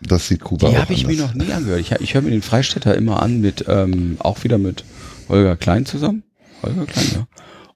Das 0.00 0.28
sieht 0.28 0.40
Kuba 0.40 0.68
Die 0.70 0.76
habe 0.78 0.92
ich 0.92 1.06
mir 1.06 1.16
noch 1.16 1.34
nie 1.34 1.50
angehört. 1.52 1.80
Ich, 1.80 1.92
ich 1.92 2.14
höre 2.14 2.22
mir 2.22 2.30
den 2.30 2.42
Freistädter 2.42 2.94
immer 2.94 3.22
an 3.22 3.40
mit, 3.40 3.64
ähm, 3.68 4.16
auch 4.18 4.44
wieder 4.44 4.58
mit 4.58 4.84
Holger 5.28 5.56
Klein 5.56 5.86
zusammen. 5.86 6.22
Holger 6.62 6.84
Klein, 6.86 7.06
ja. 7.14 7.26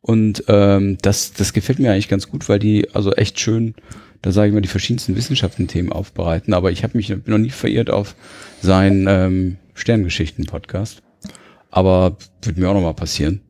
Und 0.01 0.45
ähm, 0.49 0.99
das, 1.01 1.33
das 1.33 1.53
gefällt 1.53 1.79
mir 1.79 1.93
eigentlich 1.93 2.09
ganz 2.09 2.29
gut, 2.29 2.49
weil 2.49 2.59
die 2.59 2.89
also 2.95 3.13
echt 3.13 3.41
schön, 3.41 3.75
da 4.23 4.33
sage 4.33 4.49
ich 4.49 4.55
mal, 4.55 4.61
die 4.61 4.69
verschiedensten 4.69 5.17
Wissenschaften-Themen 5.17 5.93
aufbereiten. 5.93 6.55
Aber 6.55 6.73
ich 6.73 6.83
habe 6.83 6.97
mich 6.97 7.09
noch 7.27 7.39
nie 7.39 7.51
verirrt 7.51 7.91
auf 7.91 8.15
seinen 8.61 9.07
ähm, 9.09 9.57
Sterngeschichten-Podcast. 9.75 11.03
Aber 11.71 12.17
wird 12.43 12.57
mir 12.57 12.69
auch 12.69 12.75
noch 12.75 12.83
mal 12.83 12.95
passieren. 12.95 13.43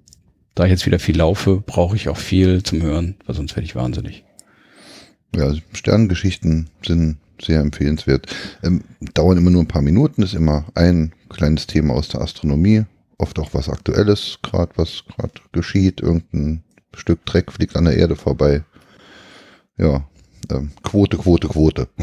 Da 0.54 0.64
ich 0.64 0.70
jetzt 0.70 0.87
wieder 0.87 0.98
viel 0.98 1.16
laufe, 1.16 1.62
brauche 1.64 1.96
ich 1.96 2.08
auch 2.08 2.16
viel 2.16 2.62
zum 2.62 2.82
Hören, 2.82 3.14
weil 3.26 3.37
sonst 3.37 3.54
werde 3.54 3.64
ich 3.64 3.76
wahnsinnig. 3.76 4.25
Ja, 5.34 5.54
Sternengeschichten 5.72 6.68
sind 6.84 7.18
sehr 7.40 7.60
empfehlenswert. 7.60 8.26
Ähm, 8.62 8.82
dauern 9.14 9.38
immer 9.38 9.50
nur 9.50 9.62
ein 9.62 9.68
paar 9.68 9.82
Minuten, 9.82 10.22
ist 10.22 10.34
immer 10.34 10.66
ein 10.75 11.12
kleines 11.28 11.66
Thema 11.66 11.94
aus 11.94 12.08
der 12.08 12.22
Astronomie, 12.22 12.84
oft 13.18 13.38
auch 13.38 13.54
was 13.54 13.68
Aktuelles, 13.68 14.38
gerade 14.42 14.72
was 14.76 15.04
gerade 15.06 15.34
geschieht, 15.52 16.00
irgendein 16.00 16.64
Stück 16.94 17.25
Dreck 17.26 17.52
fliegt 17.52 17.76
an 17.76 17.84
der 17.84 17.96
Erde 17.96 18.16
vorbei. 18.16 18.64
Ja, 19.76 20.08
ähm, 20.50 20.71
Quote, 20.83 21.17
Quote, 21.17 21.49
Quote. 21.49 21.88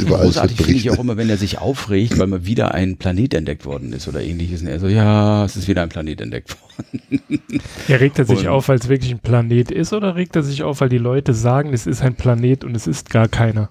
Über 0.00 0.18
alles 0.18 0.34
wird 0.34 0.48
Großartig 0.50 0.56
finde 0.56 0.72
ich 0.72 0.82
berichtet. 0.84 0.92
auch 0.98 1.02
immer, 1.04 1.16
wenn 1.16 1.30
er 1.30 1.36
sich 1.36 1.58
aufregt, 1.58 2.18
weil 2.18 2.26
mal 2.26 2.44
wieder 2.44 2.74
ein 2.74 2.96
Planet 2.96 3.34
entdeckt 3.34 3.64
worden 3.64 3.92
ist 3.92 4.08
oder 4.08 4.20
ähnliches. 4.20 4.62
Und 4.62 4.66
er 4.66 4.80
so, 4.80 4.88
ja, 4.88 5.44
es 5.44 5.54
ist 5.56 5.68
wieder 5.68 5.82
ein 5.82 5.88
Planet 5.90 6.20
entdeckt 6.20 6.56
worden. 6.60 7.22
Ja, 7.86 7.96
regt 7.98 8.18
er 8.18 8.24
sich 8.24 8.40
Und- 8.40 8.48
auf, 8.48 8.68
weil 8.68 8.78
es 8.78 8.88
wirklich 8.88 9.12
ein 9.12 9.20
Planet 9.20 9.70
ist, 9.70 9.92
oder 9.92 10.16
regt 10.16 10.34
er 10.34 10.42
sich 10.42 10.64
auf, 10.64 10.80
weil 10.80 10.88
die 10.88 10.98
Leute 10.98 11.34
sagen, 11.34 11.72
es 11.72 11.86
ist 11.86 12.02
ein 12.02 12.14
Planet 12.16 12.64
und 12.64 12.74
es 12.74 12.86
ist 12.88 13.10
gar 13.10 13.28
keiner? 13.28 13.70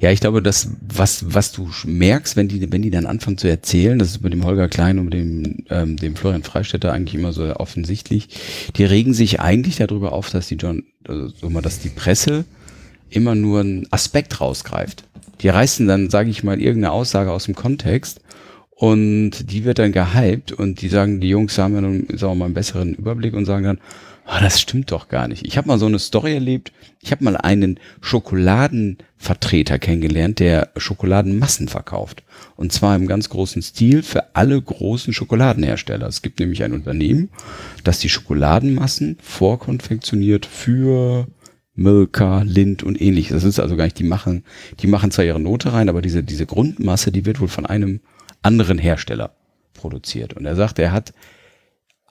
Ja, 0.00 0.10
ich 0.10 0.20
glaube, 0.20 0.42
das, 0.42 0.68
was, 0.80 1.34
was 1.34 1.52
du 1.52 1.70
merkst, 1.84 2.36
wenn 2.36 2.48
die, 2.48 2.72
wenn 2.72 2.82
die 2.82 2.90
dann 2.90 3.06
anfangen 3.06 3.38
zu 3.38 3.48
erzählen, 3.48 3.98
das 3.98 4.08
ist 4.08 4.22
mit 4.22 4.32
dem 4.32 4.44
Holger 4.44 4.68
Klein 4.68 4.98
und 4.98 5.10
dem, 5.10 5.64
ähm, 5.70 5.96
dem 5.96 6.16
Florian 6.16 6.42
Freistetter 6.42 6.92
eigentlich 6.92 7.14
immer 7.14 7.32
so 7.32 7.54
offensichtlich, 7.56 8.28
die 8.76 8.84
regen 8.84 9.14
sich 9.14 9.40
eigentlich 9.40 9.76
darüber 9.76 10.12
auf, 10.12 10.30
dass 10.30 10.48
die 10.48 10.56
John, 10.56 10.84
also 11.06 11.28
so 11.28 11.48
mal, 11.48 11.62
dass 11.62 11.78
die 11.78 11.90
Presse 11.90 12.44
immer 13.08 13.34
nur 13.34 13.60
einen 13.60 13.86
Aspekt 13.90 14.40
rausgreift. 14.40 15.04
Die 15.40 15.48
reißen 15.48 15.86
dann, 15.86 16.10
sage 16.10 16.30
ich 16.30 16.42
mal, 16.44 16.60
irgendeine 16.60 16.92
Aussage 16.92 17.30
aus 17.30 17.44
dem 17.44 17.54
Kontext 17.54 18.20
Und 18.82 19.52
die 19.52 19.64
wird 19.64 19.78
dann 19.78 19.92
gehypt 19.92 20.50
und 20.50 20.80
die 20.80 20.88
sagen, 20.88 21.20
die 21.20 21.28
Jungs 21.28 21.56
haben 21.56 21.74
ja 21.74 21.80
nun, 21.80 22.06
sagen 22.14 22.32
wir 22.32 22.34
mal, 22.34 22.44
einen 22.46 22.54
besseren 22.54 22.94
Überblick 22.94 23.32
und 23.34 23.44
sagen 23.44 23.64
dann, 23.64 23.78
ah, 24.32 24.40
das 24.40 24.62
stimmt 24.62 24.90
doch 24.92 25.08
gar 25.08 25.28
nicht. 25.28 25.46
Ich 25.46 25.58
habe 25.58 25.68
mal 25.68 25.78
so 25.78 25.84
eine 25.84 25.98
Story 25.98 26.32
erlebt. 26.32 26.72
Ich 27.00 27.12
habe 27.12 27.22
mal 27.22 27.36
einen 27.36 27.78
Schokoladenvertreter 28.00 29.78
kennengelernt, 29.78 30.38
der 30.40 30.70
Schokoladenmassen 30.78 31.68
verkauft. 31.68 32.22
Und 32.56 32.72
zwar 32.72 32.96
im 32.96 33.06
ganz 33.06 33.28
großen 33.28 33.60
Stil 33.60 34.02
für 34.02 34.34
alle 34.34 34.60
großen 34.60 35.12
Schokoladenhersteller. 35.12 36.06
Es 36.06 36.22
gibt 36.22 36.40
nämlich 36.40 36.62
ein 36.62 36.72
Unternehmen, 36.72 37.28
das 37.84 37.98
die 37.98 38.08
Schokoladenmassen 38.08 39.18
vorkonfektioniert 39.20 40.46
für 40.46 41.26
Milka, 41.74 42.40
Lind 42.40 42.82
und 42.82 43.02
ähnliches. 43.02 43.34
Das 43.34 43.44
ist 43.44 43.60
also 43.60 43.76
gar 43.76 43.84
nicht, 43.84 43.98
die 43.98 44.04
machen, 44.04 44.44
die 44.80 44.86
machen 44.86 45.10
zwar 45.10 45.26
ihre 45.26 45.40
Note 45.40 45.74
rein, 45.74 45.90
aber 45.90 46.00
diese, 46.00 46.22
diese 46.22 46.46
Grundmasse, 46.46 47.12
die 47.12 47.26
wird 47.26 47.40
wohl 47.40 47.48
von 47.48 47.66
einem 47.66 48.00
anderen 48.40 48.78
Hersteller 48.78 49.36
produziert. 49.74 50.32
Und 50.32 50.46
er 50.46 50.56
sagt, 50.56 50.78
er 50.78 50.92
hat 50.92 51.12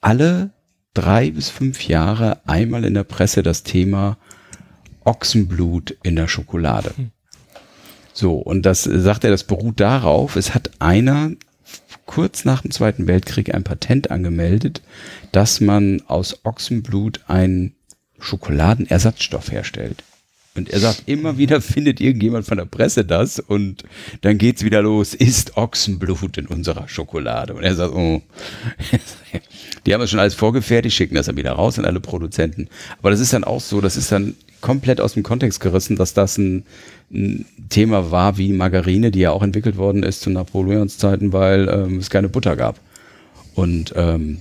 alle 0.00 0.52
drei 0.94 1.30
bis 1.30 1.48
fünf 1.48 1.86
Jahre 1.86 2.40
einmal 2.46 2.84
in 2.84 2.94
der 2.94 3.04
Presse 3.04 3.42
das 3.42 3.62
Thema 3.62 4.18
Ochsenblut 5.04 5.96
in 6.02 6.16
der 6.16 6.28
Schokolade. 6.28 6.92
Hm. 6.96 7.10
So, 8.12 8.34
und 8.34 8.62
das 8.62 8.82
sagt 8.82 9.24
er, 9.24 9.30
das 9.30 9.44
beruht 9.44 9.80
darauf, 9.80 10.36
es 10.36 10.54
hat 10.54 10.70
einer 10.80 11.32
kurz 12.04 12.44
nach 12.44 12.62
dem 12.62 12.70
Zweiten 12.70 13.06
Weltkrieg 13.06 13.54
ein 13.54 13.64
Patent 13.64 14.10
angemeldet, 14.10 14.82
dass 15.32 15.60
man 15.60 16.02
aus 16.06 16.44
Ochsenblut 16.44 17.20
einen 17.26 17.74
Schokoladenersatzstoff 18.18 19.50
herstellt. 19.50 20.04
Und 20.54 20.68
er 20.68 20.80
sagt, 20.80 21.04
immer 21.06 21.38
wieder 21.38 21.60
findet 21.60 22.00
irgendjemand 22.00 22.46
von 22.46 22.58
der 22.58 22.66
Presse 22.66 23.04
das 23.04 23.38
und 23.38 23.84
dann 24.20 24.38
geht's 24.38 24.64
wieder 24.64 24.82
los, 24.82 25.14
ist 25.14 25.56
Ochsenblut 25.56 26.36
in 26.36 26.46
unserer 26.46 26.88
Schokolade. 26.88 27.54
Und 27.54 27.62
er 27.62 27.74
sagt, 27.74 27.94
oh, 27.94 28.20
die 29.86 29.94
haben 29.94 30.00
das 30.00 30.10
schon 30.10 30.20
alles 30.20 30.34
vorgefertigt, 30.34 30.94
schicken 30.94 31.14
das 31.14 31.26
dann 31.26 31.36
wieder 31.36 31.52
raus 31.52 31.78
an 31.78 31.84
alle 31.84 32.00
Produzenten. 32.00 32.68
Aber 32.98 33.10
das 33.10 33.20
ist 33.20 33.32
dann 33.32 33.44
auch 33.44 33.60
so, 33.60 33.80
das 33.80 33.96
ist 33.96 34.12
dann 34.12 34.34
komplett 34.60 35.00
aus 35.00 35.14
dem 35.14 35.22
Kontext 35.22 35.60
gerissen, 35.60 35.96
dass 35.96 36.14
das 36.14 36.38
ein, 36.38 36.64
ein 37.10 37.46
Thema 37.68 38.10
war 38.10 38.38
wie 38.38 38.52
Margarine, 38.52 39.10
die 39.10 39.20
ja 39.20 39.30
auch 39.32 39.42
entwickelt 39.42 39.76
worden 39.76 40.02
ist 40.02 40.20
zu 40.20 40.30
Napoleons 40.30 40.98
Zeiten, 40.98 41.32
weil 41.32 41.68
ähm, 41.68 41.98
es 41.98 42.10
keine 42.10 42.28
Butter 42.28 42.56
gab. 42.56 42.78
Und 43.54 43.92
ähm, 43.96 44.38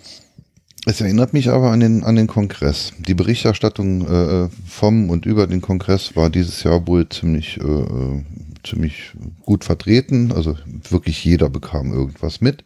es 0.85 0.99
erinnert 0.99 1.33
mich 1.33 1.49
aber 1.49 1.71
an 1.71 1.79
den, 1.79 2.03
an 2.03 2.15
den 2.15 2.27
Kongress. 2.27 2.93
Die 2.97 3.13
Berichterstattung 3.13 4.07
äh, 4.07 4.49
vom 4.67 5.09
und 5.09 5.25
über 5.25 5.45
den 5.47 5.61
Kongress 5.61 6.15
war 6.15 6.29
dieses 6.29 6.63
Jahr 6.63 6.87
wohl 6.87 7.07
ziemlich, 7.09 7.59
äh, 7.59 7.63
äh 7.63 8.23
ziemlich 8.63 9.13
gut 9.41 9.63
vertreten. 9.63 10.31
Also 10.31 10.55
wirklich 10.89 11.23
jeder 11.23 11.49
bekam 11.49 11.91
irgendwas 11.91 12.41
mit. 12.41 12.63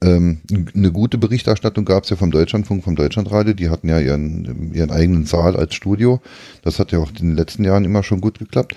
Ähm, 0.00 0.40
eine 0.74 0.92
gute 0.92 1.18
Berichterstattung 1.18 1.84
gab 1.84 2.04
es 2.04 2.10
ja 2.10 2.16
vom 2.16 2.30
Deutschlandfunk, 2.30 2.84
vom 2.84 2.96
Deutschlandradio. 2.96 3.54
Die 3.54 3.68
hatten 3.68 3.88
ja 3.88 3.98
ihren, 3.98 4.72
ihren 4.72 4.90
eigenen 4.90 5.24
Saal 5.24 5.56
als 5.56 5.74
Studio. 5.74 6.20
Das 6.62 6.78
hat 6.78 6.92
ja 6.92 6.98
auch 6.98 7.10
in 7.10 7.28
den 7.28 7.36
letzten 7.36 7.64
Jahren 7.64 7.84
immer 7.84 8.02
schon 8.02 8.20
gut 8.20 8.38
geklappt. 8.38 8.76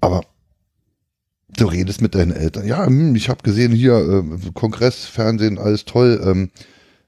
Aber 0.00 0.22
du 1.56 1.66
redest 1.66 2.02
mit 2.02 2.14
deinen 2.14 2.32
Eltern. 2.32 2.66
Ja, 2.66 2.86
hm, 2.86 3.14
ich 3.14 3.28
habe 3.28 3.42
gesehen 3.42 3.72
hier 3.72 3.96
äh, 3.96 4.50
Kongress, 4.54 5.06
Fernsehen, 5.06 5.58
alles 5.58 5.84
toll. 5.84 6.20
Ähm, 6.24 6.50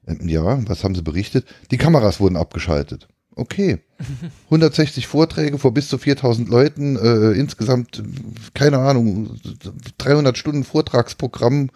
ja, 0.07 0.69
was 0.69 0.85
haben 0.85 0.95
sie 0.95 1.03
berichtet? 1.03 1.47
Die 1.71 1.79
Kameras 1.79 2.21
wurden 2.21 2.37
abgeschaltet. 2.37 3.09
Okay. 3.35 3.79
160 4.47 5.07
Vorträge 5.07 5.59
vor 5.59 5.73
bis 5.73 5.89
zu 5.89 5.99
4000 5.99 6.49
Leuten, 6.49 6.97
äh, 6.97 7.33
insgesamt, 7.33 8.03
keine 8.55 8.79
Ahnung, 8.79 9.37
300 9.99 10.37
Stunden 10.37 10.65
Vortragsprogramm, 10.65 11.71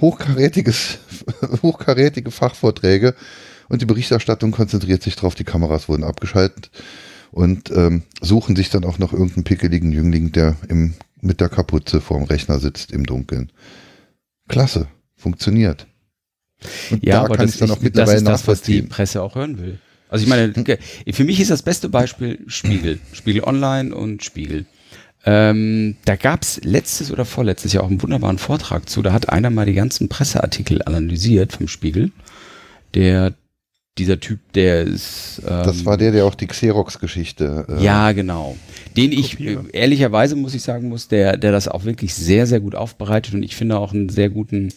hochkarätiges, 0.00 0.98
hochkarätige 1.62 2.30
Fachvorträge 2.30 3.14
und 3.68 3.82
die 3.82 3.86
Berichterstattung 3.86 4.50
konzentriert 4.50 5.02
sich 5.02 5.16
darauf, 5.16 5.34
die 5.34 5.44
Kameras 5.44 5.88
wurden 5.88 6.04
abgeschaltet 6.04 6.70
und 7.30 7.70
ähm, 7.70 8.02
suchen 8.20 8.56
sich 8.56 8.70
dann 8.70 8.84
auch 8.84 8.98
noch 8.98 9.12
irgendeinen 9.12 9.44
pickeligen 9.44 9.92
Jüngling, 9.92 10.32
der 10.32 10.56
im, 10.68 10.94
mit 11.20 11.40
der 11.40 11.48
Kapuze 11.48 12.00
vorm 12.00 12.24
Rechner 12.24 12.58
sitzt 12.58 12.92
im 12.92 13.04
Dunkeln. 13.04 13.52
Klasse, 14.48 14.88
funktioniert. 15.16 15.86
Und 16.90 17.04
ja, 17.04 17.14
da 17.14 17.24
aber 17.24 17.36
das, 17.36 17.60
ich, 17.60 17.92
das 17.92 18.12
ist 18.14 18.26
das, 18.26 18.48
was 18.48 18.62
die 18.62 18.82
Presse 18.82 19.22
auch 19.22 19.34
hören 19.34 19.58
will. 19.58 19.78
Also 20.08 20.22
ich 20.22 20.28
meine, 20.28 20.52
für 21.10 21.24
mich 21.24 21.40
ist 21.40 21.50
das 21.50 21.62
beste 21.62 21.88
Beispiel 21.88 22.38
Spiegel. 22.46 23.00
Spiegel 23.12 23.42
Online 23.42 23.94
und 23.94 24.24
Spiegel. 24.24 24.66
Ähm, 25.24 25.96
da 26.04 26.14
gab 26.14 26.42
es 26.42 26.60
letztes 26.62 27.10
oder 27.10 27.24
vorletztes 27.24 27.72
Jahr 27.72 27.82
auch 27.82 27.88
einen 27.88 28.00
wunderbaren 28.00 28.38
Vortrag 28.38 28.88
zu. 28.88 29.02
Da 29.02 29.12
hat 29.12 29.28
einer 29.28 29.50
mal 29.50 29.66
die 29.66 29.74
ganzen 29.74 30.08
Presseartikel 30.08 30.82
analysiert 30.82 31.52
vom 31.52 31.66
Spiegel. 31.66 32.12
Der, 32.94 33.34
dieser 33.98 34.20
Typ, 34.20 34.38
der 34.52 34.82
ist. 34.82 35.42
Ähm, 35.44 35.64
das 35.64 35.84
war 35.84 35.96
der, 35.96 36.12
der 36.12 36.26
auch 36.26 36.36
die 36.36 36.46
Xerox-Geschichte. 36.46 37.66
Äh, 37.68 37.82
ja, 37.82 38.12
genau. 38.12 38.56
Den 38.96 39.10
ich 39.10 39.40
äh, 39.40 39.58
ehrlicherweise 39.72 40.36
muss 40.36 40.54
ich 40.54 40.62
sagen 40.62 40.88
muss, 40.88 41.08
der, 41.08 41.36
der 41.36 41.50
das 41.50 41.66
auch 41.66 41.84
wirklich 41.84 42.14
sehr, 42.14 42.46
sehr 42.46 42.60
gut 42.60 42.76
aufbereitet 42.76 43.34
und 43.34 43.42
ich 43.42 43.56
finde 43.56 43.78
auch 43.78 43.92
einen 43.92 44.08
sehr 44.08 44.30
guten 44.30 44.72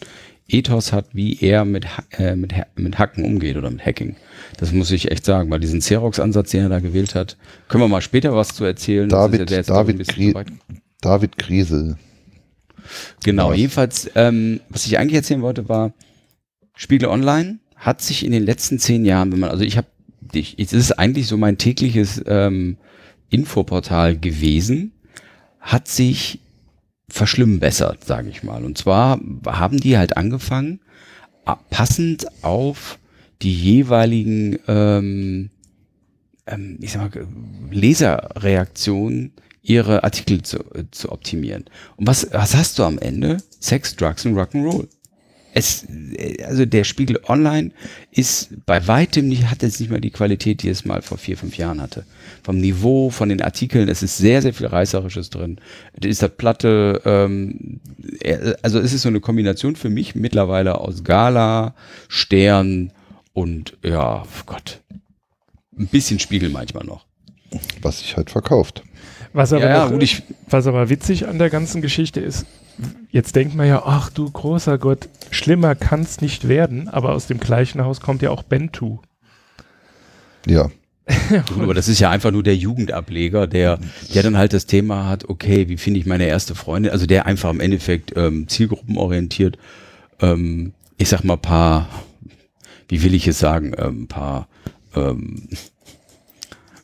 Ethos 0.52 0.92
hat, 0.92 1.14
wie 1.14 1.38
er 1.40 1.64
mit, 1.64 1.86
äh, 2.18 2.36
mit, 2.36 2.52
mit 2.76 2.98
Hacken 2.98 3.24
umgeht 3.24 3.56
oder 3.56 3.70
mit 3.70 3.84
Hacking. 3.84 4.16
Das 4.58 4.72
muss 4.72 4.90
ich 4.90 5.10
echt 5.10 5.24
sagen, 5.24 5.50
weil 5.50 5.60
diesen 5.60 5.80
Xerox-Ansatz, 5.80 6.50
den 6.50 6.62
er 6.62 6.68
da 6.68 6.80
gewählt 6.80 7.14
hat, 7.14 7.36
können 7.68 7.84
wir 7.84 7.88
mal 7.88 8.00
später 8.00 8.34
was 8.34 8.54
zu 8.54 8.64
erzählen. 8.64 9.08
David, 9.08 9.50
ja 9.50 9.62
David, 9.62 10.06
Grie 10.08 10.34
David 11.00 11.38
Griesel. 11.38 11.96
Genau, 13.24 13.52
jedenfalls, 13.52 14.10
ähm, 14.14 14.60
was 14.68 14.86
ich 14.86 14.98
eigentlich 14.98 15.14
erzählen 15.14 15.42
wollte, 15.42 15.68
war, 15.68 15.92
Spiegel 16.74 17.08
Online 17.08 17.58
hat 17.76 18.00
sich 18.02 18.24
in 18.24 18.32
den 18.32 18.44
letzten 18.44 18.78
zehn 18.78 19.04
Jahren, 19.04 19.32
wenn 19.32 19.40
man, 19.40 19.50
also 19.50 19.64
ich 19.64 19.76
habe, 19.76 19.88
es 20.32 20.72
ist 20.72 20.92
eigentlich 20.92 21.26
so 21.26 21.36
mein 21.36 21.58
tägliches 21.58 22.22
ähm, 22.26 22.76
Infoportal 23.30 24.18
gewesen, 24.18 24.92
hat 25.60 25.88
sich 25.88 26.40
verschlimmbessert, 27.10 28.04
sage 28.04 28.30
ich 28.30 28.42
mal. 28.42 28.64
Und 28.64 28.78
zwar 28.78 29.20
haben 29.46 29.78
die 29.78 29.98
halt 29.98 30.16
angefangen, 30.16 30.80
passend 31.70 32.26
auf 32.42 32.98
die 33.42 33.54
jeweiligen 33.54 34.58
ähm, 34.68 35.50
ähm, 36.50 36.78
ich 36.80 36.92
sag 36.92 37.14
mal, 37.14 37.26
Leserreaktionen 37.70 39.32
ihre 39.62 40.04
Artikel 40.04 40.42
zu, 40.42 40.58
äh, 40.74 40.84
zu 40.90 41.12
optimieren. 41.12 41.64
Und 41.96 42.06
was, 42.06 42.28
was 42.32 42.54
hast 42.54 42.78
du 42.78 42.84
am 42.84 42.98
Ende? 42.98 43.38
Sex, 43.60 43.96
Drugs 43.96 44.24
und 44.26 44.34
Rock'n'Roll 44.34 44.88
es, 45.52 45.86
also 46.44 46.64
der 46.64 46.84
Spiegel 46.84 47.20
Online 47.26 47.72
ist 48.10 48.50
bei 48.66 48.86
weitem 48.86 49.28
nicht, 49.28 49.50
hat 49.50 49.62
jetzt 49.62 49.80
nicht 49.80 49.90
mehr 49.90 50.00
die 50.00 50.10
Qualität, 50.10 50.62
die 50.62 50.68
es 50.68 50.84
mal 50.84 51.02
vor 51.02 51.18
vier, 51.18 51.36
fünf 51.36 51.56
Jahren 51.56 51.80
hatte. 51.80 52.04
Vom 52.42 52.58
Niveau, 52.58 53.10
von 53.10 53.28
den 53.28 53.42
Artikeln, 53.42 53.88
es 53.88 54.02
ist 54.02 54.16
sehr, 54.16 54.42
sehr 54.42 54.54
viel 54.54 54.66
Reißerisches 54.66 55.30
drin. 55.30 55.58
Es 56.00 56.06
ist 56.06 56.22
das 56.22 56.30
Platte, 56.36 57.00
ähm, 57.04 57.80
also 58.62 58.78
es 58.78 58.92
ist 58.92 59.02
so 59.02 59.08
eine 59.08 59.20
Kombination 59.20 59.76
für 59.76 59.90
mich 59.90 60.14
mittlerweile 60.14 60.78
aus 60.78 61.04
Gala, 61.04 61.74
Stern 62.08 62.92
und 63.32 63.76
ja, 63.82 64.24
Gott, 64.46 64.80
ein 65.78 65.86
bisschen 65.86 66.18
Spiegel 66.18 66.50
manchmal 66.50 66.84
noch. 66.84 67.06
Was 67.82 67.98
sich 68.00 68.16
halt 68.16 68.30
verkauft. 68.30 68.84
Was 69.32 69.52
aber, 69.52 69.68
ja, 69.68 69.88
noch, 69.88 70.00
ich, 70.00 70.22
was 70.48 70.66
aber 70.66 70.88
witzig 70.88 71.26
an 71.26 71.38
der 71.38 71.50
ganzen 71.50 71.82
Geschichte 71.82 72.20
ist, 72.20 72.46
jetzt 73.10 73.36
denkt 73.36 73.54
man 73.54 73.66
ja, 73.66 73.82
ach 73.84 74.10
du 74.10 74.30
großer 74.30 74.78
Gott, 74.78 75.08
schlimmer 75.30 75.74
kann 75.74 76.00
es 76.00 76.20
nicht 76.20 76.48
werden, 76.48 76.88
aber 76.88 77.12
aus 77.12 77.26
dem 77.26 77.40
gleichen 77.40 77.82
Haus 77.84 78.00
kommt 78.00 78.22
ja 78.22 78.30
auch 78.30 78.42
Bentu. 78.42 78.98
Ja. 80.46 80.70
aber 81.58 81.74
das 81.74 81.88
ist 81.88 81.98
ja 81.98 82.10
einfach 82.10 82.30
nur 82.30 82.42
der 82.42 82.56
Jugendableger, 82.56 83.46
der, 83.46 83.78
der 84.14 84.22
dann 84.22 84.36
halt 84.36 84.52
das 84.52 84.66
Thema 84.66 85.06
hat, 85.06 85.28
okay, 85.28 85.68
wie 85.68 85.76
finde 85.76 85.98
ich 85.98 86.06
meine 86.06 86.26
erste 86.26 86.54
Freundin? 86.54 86.92
Also 86.92 87.06
der 87.06 87.26
einfach 87.26 87.50
im 87.50 87.60
Endeffekt 87.60 88.12
ähm, 88.16 88.46
zielgruppenorientiert, 88.48 89.58
ähm, 90.20 90.72
ich 90.98 91.08
sag 91.08 91.24
mal, 91.24 91.36
paar, 91.36 91.88
wie 92.88 93.02
will 93.02 93.14
ich 93.14 93.26
es 93.26 93.38
sagen, 93.38 93.74
ähm, 93.76 94.06
paar 94.06 94.48
ähm, 94.94 95.48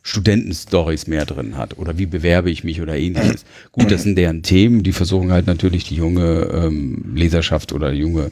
Studentenstories 0.07 1.07
mehr 1.07 1.25
drin 1.25 1.57
hat 1.57 1.77
oder 1.77 1.97
wie 1.97 2.05
bewerbe 2.05 2.49
ich 2.49 2.63
mich 2.63 2.79
oder 2.79 2.95
ähnliches. 2.95 3.43
Gut, 3.73 3.91
das 3.91 4.03
sind 4.03 4.17
deren 4.17 4.41
Themen, 4.41 4.81
die 4.81 4.93
versuchen 4.93 5.33
halt 5.33 5.47
natürlich 5.47 5.83
die 5.83 5.95
junge 5.95 6.49
ähm, 6.53 7.11
Leserschaft 7.13 7.73
oder 7.73 7.91
junge 7.91 8.31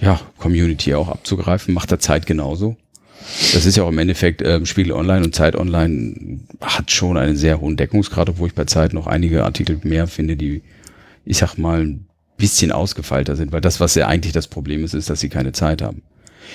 ja, 0.00 0.20
Community 0.38 0.94
auch 0.94 1.08
abzugreifen, 1.08 1.74
macht 1.74 1.90
der 1.90 1.98
Zeit 1.98 2.24
genauso. 2.26 2.76
Das 3.52 3.66
ist 3.66 3.76
ja 3.76 3.82
auch 3.82 3.88
im 3.88 3.98
Endeffekt 3.98 4.42
ähm, 4.42 4.64
Spiegel 4.64 4.92
Online 4.92 5.24
und 5.24 5.34
Zeit 5.34 5.56
Online 5.56 6.38
hat 6.60 6.92
schon 6.92 7.16
einen 7.16 7.36
sehr 7.36 7.60
hohen 7.60 7.76
Deckungsgrad, 7.76 8.28
obwohl 8.30 8.46
ich 8.46 8.54
bei 8.54 8.66
Zeit 8.66 8.92
noch 8.92 9.08
einige 9.08 9.42
Artikel 9.42 9.80
mehr 9.82 10.06
finde, 10.06 10.36
die, 10.36 10.62
ich 11.24 11.38
sag 11.38 11.56
mal, 11.58 11.80
ein 11.80 12.06
bisschen 12.36 12.70
ausgefeilter 12.70 13.34
sind, 13.34 13.50
weil 13.50 13.60
das, 13.60 13.80
was 13.80 13.96
ja 13.96 14.06
eigentlich 14.06 14.32
das 14.32 14.46
Problem 14.46 14.84
ist, 14.84 14.94
ist, 14.94 15.10
dass 15.10 15.18
sie 15.18 15.28
keine 15.28 15.50
Zeit 15.50 15.82
haben. 15.82 16.02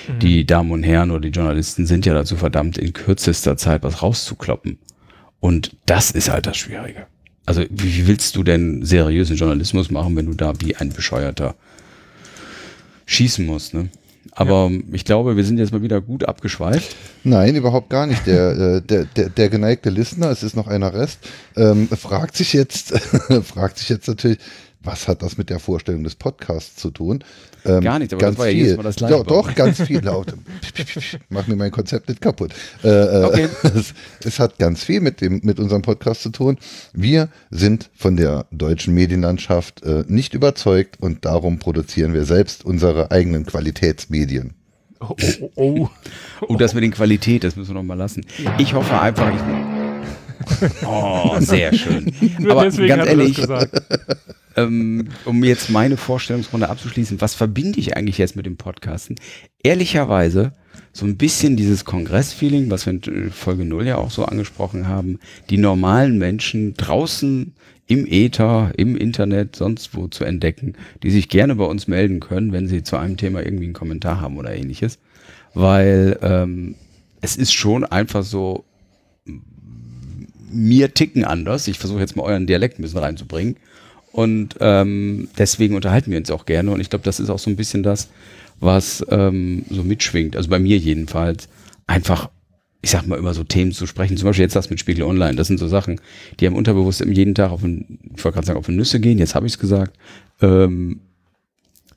Mhm. 0.08 0.18
Die 0.18 0.46
Damen 0.46 0.70
und 0.70 0.82
Herren 0.82 1.10
oder 1.10 1.20
die 1.20 1.28
Journalisten 1.28 1.86
sind 1.86 2.06
ja 2.06 2.14
dazu 2.14 2.36
verdammt, 2.36 2.78
in 2.78 2.92
kürzester 2.92 3.56
Zeit 3.56 3.82
was 3.82 4.02
rauszukloppen. 4.02 4.78
Und 5.40 5.76
das 5.86 6.10
ist 6.10 6.30
halt 6.30 6.46
das 6.46 6.56
Schwierige. 6.56 7.06
Also 7.46 7.64
wie 7.68 8.06
willst 8.06 8.36
du 8.36 8.42
denn 8.42 8.84
seriösen 8.84 9.36
Journalismus 9.36 9.90
machen, 9.90 10.16
wenn 10.16 10.26
du 10.26 10.34
da 10.34 10.54
wie 10.60 10.76
ein 10.76 10.90
bescheuerter 10.90 11.54
schießen 13.06 13.44
muss. 13.44 13.72
Ne? 13.72 13.88
Aber 14.32 14.70
ich 14.92 15.04
glaube, 15.04 15.36
wir 15.36 15.44
sind 15.44 15.58
jetzt 15.58 15.72
mal 15.72 15.82
wieder 15.82 16.00
gut 16.00 16.24
abgeschweift. 16.24 16.96
Nein, 17.22 17.54
überhaupt 17.54 17.90
gar 17.90 18.06
nicht. 18.06 18.26
Der, 18.26 18.50
äh, 18.76 18.82
der, 18.82 19.04
der, 19.04 19.28
der 19.28 19.48
geneigte 19.48 19.90
Listener, 19.90 20.30
es 20.30 20.42
ist 20.42 20.56
noch 20.56 20.66
einer 20.66 20.92
Rest, 20.92 21.20
ähm, 21.56 21.88
fragt 21.88 22.36
sich 22.36 22.52
jetzt, 22.52 22.98
fragt 23.44 23.78
sich 23.78 23.88
jetzt 23.88 24.08
natürlich, 24.08 24.38
was 24.82 25.08
hat 25.08 25.22
das 25.22 25.38
mit 25.38 25.50
der 25.50 25.60
Vorstellung 25.60 26.04
des 26.04 26.14
Podcasts 26.14 26.76
zu 26.76 26.90
tun? 26.90 27.24
Ähm, 27.66 27.80
Gar 27.80 27.98
nicht, 27.98 28.12
aber 28.12 28.20
ganz 28.20 28.36
das 28.36 28.38
war 28.40 28.46
ja 28.46 28.52
viel. 28.52 28.62
jedes 28.62 28.76
Mal 28.76 28.82
das. 28.82 28.96
Doch, 28.96 29.24
doch 29.26 29.54
ganz 29.54 29.80
viel 29.80 30.00
laut. 30.00 30.34
Mach 31.30 31.46
mir 31.46 31.56
mein 31.56 31.70
Konzept 31.70 32.08
nicht 32.08 32.20
kaputt. 32.20 32.52
Äh, 32.82 32.88
äh, 32.88 33.24
Okay. 33.24 33.48
es, 33.74 33.94
es 34.24 34.38
hat 34.38 34.58
ganz 34.58 34.84
viel 34.84 35.00
mit, 35.00 35.20
dem, 35.20 35.40
mit 35.42 35.58
unserem 35.58 35.82
Podcast 35.82 36.22
zu 36.22 36.30
tun. 36.30 36.58
Wir 36.92 37.28
sind 37.50 37.90
von 37.94 38.16
der 38.16 38.46
deutschen 38.50 38.92
Medienlandschaft 38.94 39.82
äh, 39.82 40.04
nicht 40.08 40.34
überzeugt 40.34 40.96
und 41.00 41.24
darum 41.24 41.58
produzieren 41.58 42.12
wir 42.12 42.24
selbst 42.24 42.64
unsere 42.64 43.10
eigenen 43.10 43.46
Qualitätsmedien. 43.46 44.52
Oh, 45.00 45.16
oh, 45.40 45.50
oh. 45.56 45.88
Und 46.46 46.60
das 46.60 46.74
mit 46.74 46.84
den 46.84 46.92
Qualität, 46.92 47.44
das 47.44 47.56
müssen 47.56 47.70
wir 47.70 47.74
noch 47.74 47.82
mal 47.82 47.94
lassen. 47.94 48.24
Ich 48.58 48.74
hoffe 48.74 49.00
einfach, 49.00 49.32
ich. 49.32 49.40
Oh, 50.86 51.36
sehr 51.40 51.72
schön. 51.74 52.12
Nur 52.38 52.52
Aber 52.52 52.64
ganz 52.70 53.08
ehrlich, 53.08 53.36
gesagt. 53.36 53.82
Ähm, 54.56 55.08
um 55.24 55.42
jetzt 55.44 55.70
meine 55.70 55.96
Vorstellungsrunde 55.96 56.68
abzuschließen, 56.68 57.20
was 57.20 57.34
verbinde 57.34 57.78
ich 57.78 57.96
eigentlich 57.96 58.18
jetzt 58.18 58.36
mit 58.36 58.46
dem 58.46 58.56
Podcasten? 58.56 59.16
Ehrlicherweise 59.62 60.52
so 60.92 61.06
ein 61.06 61.16
bisschen 61.16 61.56
dieses 61.56 61.84
Kongressfeeling, 61.84 62.70
was 62.70 62.86
wir 62.86 62.92
in 62.92 63.30
Folge 63.30 63.64
0 63.64 63.86
ja 63.86 63.96
auch 63.96 64.10
so 64.10 64.24
angesprochen 64.24 64.86
haben, 64.86 65.18
die 65.50 65.58
normalen 65.58 66.18
Menschen 66.18 66.74
draußen 66.74 67.54
im 67.86 68.06
Äther, 68.06 68.72
im 68.76 68.96
Internet, 68.96 69.56
sonst 69.56 69.94
wo 69.94 70.06
zu 70.08 70.24
entdecken, 70.24 70.74
die 71.02 71.10
sich 71.10 71.28
gerne 71.28 71.54
bei 71.56 71.64
uns 71.64 71.86
melden 71.86 72.20
können, 72.20 72.52
wenn 72.52 72.66
sie 72.66 72.82
zu 72.82 72.96
einem 72.96 73.16
Thema 73.16 73.44
irgendwie 73.44 73.64
einen 73.64 73.74
Kommentar 73.74 74.20
haben 74.20 74.38
oder 74.38 74.54
ähnliches. 74.54 74.98
Weil 75.52 76.18
ähm, 76.22 76.76
es 77.20 77.36
ist 77.36 77.52
schon 77.52 77.84
einfach 77.84 78.22
so, 78.22 78.64
mir 80.50 80.94
ticken 80.94 81.24
anders. 81.24 81.68
Ich 81.68 81.78
versuche 81.78 82.00
jetzt 82.00 82.16
mal 82.16 82.22
euren 82.22 82.46
Dialekt 82.46 82.78
ein 82.78 82.82
bisschen 82.82 83.00
reinzubringen. 83.00 83.56
Und 84.14 84.54
ähm, 84.60 85.26
deswegen 85.38 85.74
unterhalten 85.74 86.12
wir 86.12 86.18
uns 86.18 86.30
auch 86.30 86.46
gerne. 86.46 86.70
Und 86.70 86.78
ich 86.78 86.88
glaube, 86.88 87.04
das 87.04 87.18
ist 87.18 87.30
auch 87.30 87.40
so 87.40 87.50
ein 87.50 87.56
bisschen 87.56 87.82
das, 87.82 88.10
was 88.60 89.04
ähm, 89.10 89.64
so 89.68 89.82
mitschwingt. 89.82 90.36
Also 90.36 90.48
bei 90.48 90.60
mir 90.60 90.78
jedenfalls. 90.78 91.48
Einfach, 91.88 92.30
ich 92.80 92.90
sag 92.90 93.08
mal, 93.08 93.18
über 93.18 93.34
so 93.34 93.42
Themen 93.42 93.72
zu 93.72 93.88
sprechen. 93.88 94.16
Zum 94.16 94.26
Beispiel 94.26 94.44
jetzt 94.44 94.54
das 94.54 94.70
mit 94.70 94.78
Spiegel 94.78 95.02
Online. 95.02 95.34
Das 95.34 95.48
sind 95.48 95.58
so 95.58 95.66
Sachen, 95.66 96.00
die 96.38 96.46
haben 96.46 96.54
unterbewusst 96.54 97.04
jeden 97.04 97.34
Tag 97.34 97.50
auf 97.50 97.62
den, 97.62 97.98
ich 98.16 98.24
wollte 98.24 98.36
gerade 98.36 98.46
sagen, 98.46 98.58
auf 98.60 98.66
die 98.66 98.72
Nüsse 98.72 99.00
gehen. 99.00 99.18
Jetzt 99.18 99.34
habe 99.34 99.46
ich 99.46 99.54
es 99.54 99.58
gesagt. 99.58 99.98
Ähm, 100.40 101.00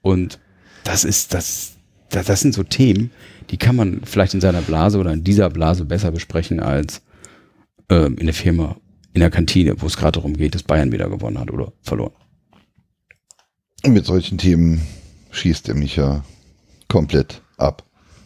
und 0.02 0.40
das 0.84 1.04
ist, 1.04 1.36
das, 1.36 1.74
das, 2.10 2.26
das 2.26 2.42
sind 2.42 2.56
so 2.56 2.64
Themen, 2.64 3.12
die 3.52 3.58
kann 3.58 3.76
man 3.76 4.02
vielleicht 4.06 4.34
in 4.34 4.42
seiner 4.42 4.64
Blase 4.64 4.98
oder 4.98 5.14
in 5.14 5.24
dieser 5.24 5.52
Blase 5.52 5.86
besser 5.86 6.12
besprechen 6.12 6.60
als 6.60 7.04
ähm, 7.90 8.18
in 8.18 8.26
der 8.26 8.34
Firma, 8.34 8.76
in 9.18 9.22
der 9.22 9.32
Kantine, 9.32 9.82
wo 9.82 9.88
es 9.88 9.98
gerade 9.98 10.12
darum 10.12 10.38
geht, 10.38 10.54
dass 10.54 10.62
Bayern 10.62 10.92
wieder 10.92 11.10
gewonnen 11.10 11.40
hat 11.40 11.50
oder 11.50 11.74
verloren. 11.82 12.14
Mit 13.84 14.06
solchen 14.06 14.38
Themen 14.38 14.80
schießt 15.32 15.70
er 15.70 15.74
mich 15.74 15.96
ja 15.96 16.24
komplett 16.88 17.42
ab. 17.58 17.84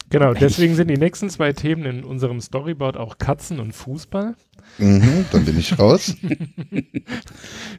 Genau, 0.09 0.33
deswegen 0.33 0.75
sind 0.75 0.89
die 0.89 0.97
nächsten 0.97 1.29
zwei 1.29 1.53
Themen 1.53 1.85
in 1.85 2.03
unserem 2.03 2.41
Storyboard 2.41 2.97
auch 2.97 3.19
Katzen 3.19 3.61
und 3.61 3.71
Fußball. 3.71 4.35
Mhm, 4.79 5.25
dann 5.31 5.45
bin 5.45 5.57
ich 5.57 5.79
raus. 5.79 6.13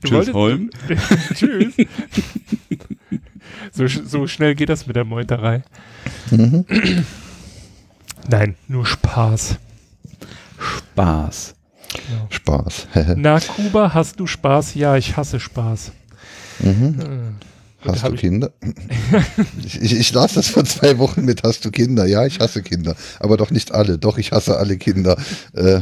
Du 0.00 0.08
Tschüss, 0.08 0.32
Holm. 0.32 0.70
Tschüss. 1.34 1.74
so, 3.72 3.86
so 3.86 4.26
schnell 4.26 4.54
geht 4.54 4.70
das 4.70 4.86
mit 4.86 4.96
der 4.96 5.04
Meuterei. 5.04 5.62
Mhm. 6.30 6.64
Nein, 8.28 8.56
nur 8.68 8.86
Spaß. 8.86 9.58
Spaß. 10.58 11.54
Spaß. 12.30 12.86
Na, 13.16 13.38
Kuba, 13.40 13.92
hast 13.94 14.18
du 14.20 14.26
Spaß? 14.26 14.74
Ja, 14.74 14.96
ich 14.96 15.16
hasse 15.16 15.40
Spaß. 15.40 15.92
mhm. 16.60 16.98
Äh, 17.00 17.88
Hast 17.88 18.04
du 18.06 18.14
Kinder? 18.14 18.52
ich, 19.64 19.80
ich, 19.82 19.92
ich 19.98 20.12
las 20.12 20.34
das 20.34 20.48
vor 20.48 20.64
zwei 20.64 20.98
Wochen 20.98 21.24
mit 21.24 21.42
Hast 21.42 21.64
du 21.64 21.72
Kinder? 21.72 22.06
Ja, 22.06 22.24
ich 22.24 22.38
hasse 22.38 22.62
Kinder. 22.62 22.94
Aber 23.18 23.36
doch 23.36 23.50
nicht 23.50 23.72
alle. 23.72 23.98
Doch, 23.98 24.18
ich 24.18 24.30
hasse 24.30 24.56
alle 24.56 24.76
Kinder. 24.78 25.16
Äh, 25.52 25.80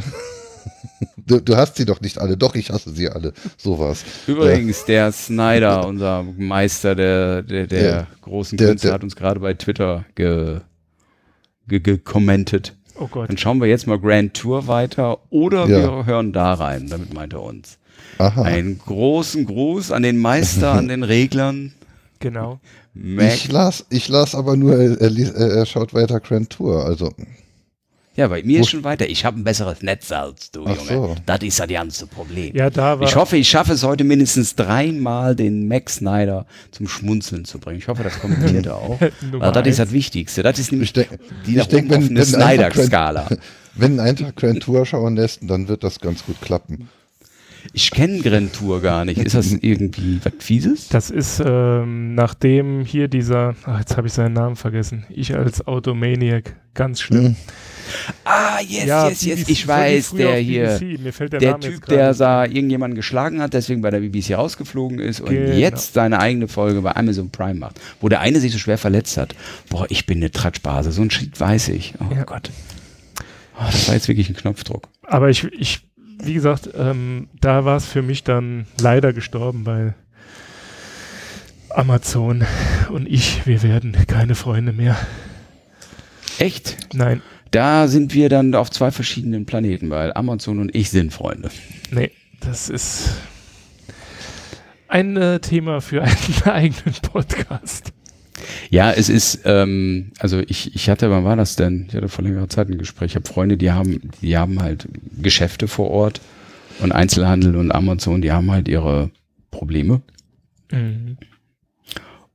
du, 1.27 1.39
du 1.39 1.55
hast 1.55 1.75
sie 1.75 1.85
doch 1.85 2.01
nicht 2.01 2.17
alle. 2.17 2.37
Doch, 2.37 2.55
ich 2.55 2.71
hasse 2.71 2.89
sie 2.91 3.07
alle. 3.07 3.33
So 3.55 3.77
war's. 3.77 4.03
Übrigens, 4.25 4.83
der 4.85 5.11
Snyder, 5.11 5.85
unser 5.85 6.23
Meister 6.23 6.95
der, 6.95 7.43
der, 7.43 7.67
der 7.67 7.81
Der- 7.81 8.07
großen 8.21 8.57
der- 8.57 8.69
Künste, 8.69 8.87
der- 8.87 8.93
hat 8.95 9.03
uns 9.03 9.15
gerade 9.15 9.39
bei 9.39 9.53
Twitter 9.53 10.03
ge, 10.15 10.61
ge, 11.67 11.79
ge. 11.81 11.99
Oh 12.99 13.07
Gott. 13.07 13.29
Dann 13.29 13.37
schauen 13.37 13.59
wir 13.61 13.67
jetzt 13.67 13.87
mal 13.87 13.99
Grand 13.99 14.33
Tour 14.33 14.67
weiter 14.67 15.19
oder 15.29 15.67
Ja. 15.67 15.79
wir 15.97 16.05
hören 16.05 16.33
da 16.33 16.53
rein. 16.53 16.87
Damit 16.89 17.13
meint 17.13 17.33
er 17.33 17.41
uns. 17.43 17.77
Aha. 18.17 18.43
Einen 18.43 18.77
großen 18.79 19.45
Gruß 19.45 19.91
an 19.91 20.03
den 20.03 20.17
Meister, 20.19 20.73
an 20.73 20.87
den 20.87 21.03
Reglern. 21.03 21.73
Genau. 22.19 22.59
Mac. 22.93 23.33
Ich 23.33 23.51
las, 23.51 23.85
ich 23.89 24.07
las 24.09 24.35
aber 24.35 24.55
nur, 24.57 24.75
er, 24.77 24.99
er, 25.01 25.35
er 25.51 25.65
schaut 25.65 25.93
weiter 25.93 26.19
Grand 26.19 26.49
Tour. 26.49 26.85
Also, 26.85 27.11
Ja, 28.15 28.27
bei 28.27 28.43
mir 28.43 28.57
Wo- 28.59 28.61
ist 28.63 28.69
schon 28.69 28.83
weiter. 28.83 29.07
Ich 29.09 29.23
habe 29.23 29.39
ein 29.39 29.43
besseres 29.45 29.81
Netz 29.81 30.11
als 30.11 30.51
du, 30.51 30.65
Ach 30.65 30.75
Junge. 30.75 30.87
so. 30.89 31.15
Das 31.25 31.39
ist 31.41 31.59
ja 31.59 31.65
das 31.65 31.73
ganze 31.75 32.07
Problem. 32.07 32.53
Ja, 32.55 32.69
da 32.69 32.99
war. 32.99 33.07
Ich 33.07 33.15
hoffe, 33.15 33.37
ich 33.37 33.47
schaffe 33.49 33.71
es 33.71 33.83
heute 33.83 34.03
mindestens 34.03 34.55
dreimal, 34.55 35.33
den 35.35 35.67
Max 35.69 35.95
Snyder 35.95 36.45
zum 36.71 36.87
Schmunzeln 36.89 37.45
zu 37.45 37.57
bringen. 37.59 37.77
Ich 37.79 37.87
hoffe, 37.87 38.03
das 38.03 38.19
kommentiert 38.19 38.65
er 38.65 38.75
auch. 38.75 38.99
Weil 39.31 39.51
das 39.53 39.65
ist 39.67 39.79
das 39.79 39.91
Wichtigste. 39.93 40.43
Das 40.43 40.59
ist 40.59 40.71
nämlich 40.73 40.89
Ich 40.89 40.93
denk- 40.93 41.19
die 41.47 41.57
ich 41.57 41.67
denk, 41.67 41.89
wenn- 41.89 42.03
offene 42.03 42.19
wenn 42.19 42.25
Snyder-Skala. 42.25 43.29
wenn 43.75 43.99
ein 44.01 44.15
Tag 44.17 44.35
Grand 44.35 44.61
Tour 44.61 44.85
schauen 44.85 45.15
lässt, 45.15 45.39
dann 45.43 45.69
wird 45.69 45.83
das 45.85 45.99
ganz 46.01 46.25
gut 46.25 46.41
klappen. 46.41 46.89
Ich 47.73 47.91
kenne 47.91 48.19
Grand 48.19 48.53
Tour 48.53 48.81
gar 48.81 49.05
nicht. 49.05 49.19
Ist 49.19 49.35
das 49.35 49.51
irgendwie 49.53 50.19
was 50.23 50.33
Fieses? 50.39 50.89
Das 50.89 51.09
ist, 51.09 51.41
ähm, 51.45 52.15
nachdem 52.15 52.85
hier 52.85 53.07
dieser, 53.07 53.55
ach, 53.65 53.79
jetzt 53.79 53.97
habe 53.97 54.07
ich 54.07 54.13
seinen 54.13 54.33
Namen 54.33 54.55
vergessen. 54.55 55.05
Ich 55.09 55.35
als 55.35 55.65
Automaniac, 55.67 56.55
ganz 56.73 57.01
schlimm. 57.01 57.23
Mhm. 57.23 57.35
Ah, 58.23 58.59
yes, 58.61 58.85
Ja, 58.85 59.09
yes, 59.09 59.21
yes. 59.23 59.35
BBC 59.39 59.49
Ich 59.51 59.67
weiß, 59.67 60.13
der 60.13 60.35
hier. 60.37 60.77
BBC. 60.79 61.01
Mir 61.03 61.13
fällt 61.13 61.33
der, 61.33 61.39
Der 61.39 61.59
Typ, 61.59 61.85
der 61.87 62.13
da 62.13 62.45
irgendjemanden 62.45 62.95
geschlagen 62.95 63.41
hat, 63.41 63.53
deswegen 63.53 63.81
bei 63.81 63.89
der 63.91 63.99
BBC 63.99 64.35
rausgeflogen 64.35 64.99
ist 64.99 65.19
und 65.19 65.29
Genau. 65.29 65.55
jetzt 65.55 65.93
seine 65.93 66.19
eigene 66.19 66.47
Folge 66.47 66.81
bei 66.81 66.95
Amazon 66.95 67.29
Prime 67.31 67.55
macht, 67.59 67.79
wo 67.99 68.07
der 68.09 68.21
eine 68.21 68.39
sich 68.39 68.51
so 68.53 68.59
schwer 68.59 68.77
verletzt 68.77 69.17
hat. 69.17 69.35
Boah, 69.69 69.85
ich 69.89 70.05
bin 70.05 70.17
eine 70.19 70.31
Tratschbase, 70.31 70.91
so 70.91 71.01
ein 71.01 71.11
Shit 71.11 71.39
weiß 71.39 71.69
ich. 71.69 71.93
Oh 71.99 72.13
Ja. 72.15 72.23
Gott. 72.23 72.49
Oh, 73.59 73.63
das 73.69 73.87
war 73.87 73.95
jetzt 73.95 74.07
wirklich 74.07 74.29
ein 74.29 74.35
Knopfdruck. 74.35 74.87
Aber 75.03 75.29
ich, 75.29 75.43
ich 75.51 75.81
wie 76.23 76.33
gesagt, 76.33 76.69
ähm, 76.75 77.27
da 77.39 77.65
war 77.65 77.77
es 77.77 77.85
für 77.85 78.01
mich 78.01 78.23
dann 78.23 78.65
leider 78.79 79.13
gestorben, 79.13 79.65
weil 79.65 79.95
Amazon 81.69 82.43
und 82.89 83.07
ich, 83.07 83.45
wir 83.45 83.63
werden 83.63 83.95
keine 84.07 84.35
Freunde 84.35 84.73
mehr. 84.73 84.97
Echt? 86.37 86.77
Nein, 86.93 87.21
Da 87.51 87.87
sind 87.87 88.13
wir 88.13 88.29
dann 88.29 88.55
auf 88.55 88.69
zwei 88.71 88.91
verschiedenen 88.91 89.45
Planeten, 89.45 89.89
weil 89.89 90.13
Amazon 90.13 90.59
und 90.59 90.75
ich 90.75 90.89
sind 90.89 91.13
Freunde. 91.13 91.49
nee, 91.91 92.11
das 92.39 92.69
ist 92.69 93.15
ein 94.87 95.15
äh, 95.17 95.39
Thema 95.39 95.79
für 95.81 96.01
einen 96.03 96.15
eigenen 96.45 96.95
Podcast. 97.01 97.93
Ja, 98.69 98.91
es 98.91 99.09
ist, 99.09 99.41
ähm, 99.45 100.11
also 100.19 100.39
ich, 100.39 100.75
ich 100.75 100.89
hatte, 100.89 101.09
wann 101.09 101.23
war 101.23 101.35
das 101.35 101.55
denn? 101.55 101.85
Ich 101.89 101.95
hatte 101.95 102.09
vor 102.09 102.23
längerer 102.23 102.49
Zeit 102.49 102.69
ein 102.69 102.77
Gespräch. 102.77 103.11
Ich 103.11 103.15
habe 103.15 103.27
Freunde, 103.27 103.57
die 103.57 103.71
haben, 103.71 104.11
die 104.21 104.37
haben 104.37 104.61
halt 104.61 104.87
Geschäfte 105.21 105.67
vor 105.67 105.89
Ort 105.91 106.21
und 106.79 106.91
Einzelhandel 106.91 107.55
und 107.55 107.71
Amazon, 107.71 108.21
die 108.21 108.31
haben 108.31 108.51
halt 108.51 108.67
ihre 108.67 109.11
Probleme. 109.51 110.01
Mhm. 110.71 111.17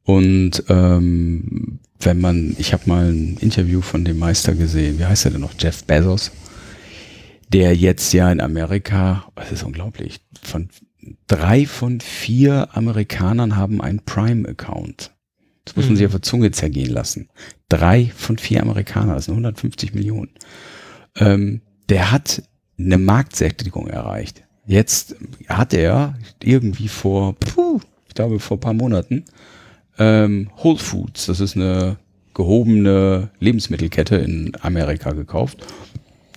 Und 0.04 0.62
ähm, 0.68 1.80
wenn 2.00 2.20
man, 2.20 2.54
ich 2.58 2.72
habe 2.72 2.84
mal 2.86 3.10
ein 3.10 3.36
Interview 3.40 3.80
von 3.80 4.04
dem 4.04 4.18
Meister 4.18 4.54
gesehen, 4.54 4.98
wie 4.98 5.04
heißt 5.04 5.24
er 5.24 5.32
denn 5.32 5.40
noch? 5.40 5.54
Jeff 5.58 5.84
Bezos, 5.84 6.30
der 7.48 7.74
jetzt 7.74 8.12
ja 8.12 8.30
in 8.30 8.40
Amerika, 8.40 9.24
das 9.34 9.50
ist 9.50 9.64
unglaublich, 9.64 10.20
von 10.42 10.68
drei 11.26 11.66
von 11.66 12.00
vier 12.00 12.68
Amerikanern 12.72 13.56
haben 13.56 13.80
einen 13.80 14.00
Prime-Account. 14.00 15.12
Das 15.66 15.74
muss 15.74 15.86
man 15.86 15.96
sich 15.96 16.06
auf 16.06 16.12
der 16.12 16.22
Zunge 16.22 16.52
zergehen 16.52 16.92
lassen. 16.92 17.28
Drei 17.68 18.12
von 18.16 18.38
vier 18.38 18.62
Amerikaner, 18.62 19.14
das 19.16 19.26
sind 19.26 19.32
150 19.32 19.94
Millionen. 19.94 20.30
Ähm, 21.16 21.60
der 21.88 22.12
hat 22.12 22.42
eine 22.78 22.98
Marktsättigung 22.98 23.88
erreicht. 23.88 24.44
Jetzt 24.64 25.16
hat 25.48 25.74
er 25.74 26.14
irgendwie 26.42 26.88
vor, 26.88 27.34
puh, 27.34 27.80
ich 28.08 28.14
glaube 28.14 28.38
vor 28.38 28.56
ein 28.56 28.60
paar 28.60 28.74
Monaten, 28.74 29.24
ähm, 29.98 30.50
Whole 30.62 30.78
Foods, 30.78 31.26
das 31.26 31.40
ist 31.40 31.56
eine 31.56 31.96
gehobene 32.34 33.30
Lebensmittelkette 33.40 34.16
in 34.16 34.52
Amerika 34.60 35.12
gekauft, 35.12 35.66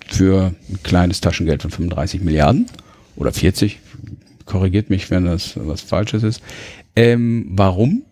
für 0.08 0.54
ein 0.70 0.82
kleines 0.82 1.22
Taschengeld 1.22 1.62
von 1.62 1.72
35 1.72 2.22
Milliarden 2.22 2.66
oder 3.16 3.32
40, 3.32 3.80
korrigiert 4.46 4.90
mich, 4.90 5.12
wenn 5.12 5.26
das 5.26 5.54
was 5.56 5.82
Falsches 5.82 6.24
ist. 6.24 6.42
Ähm, 6.96 7.48
warum? 7.52 8.04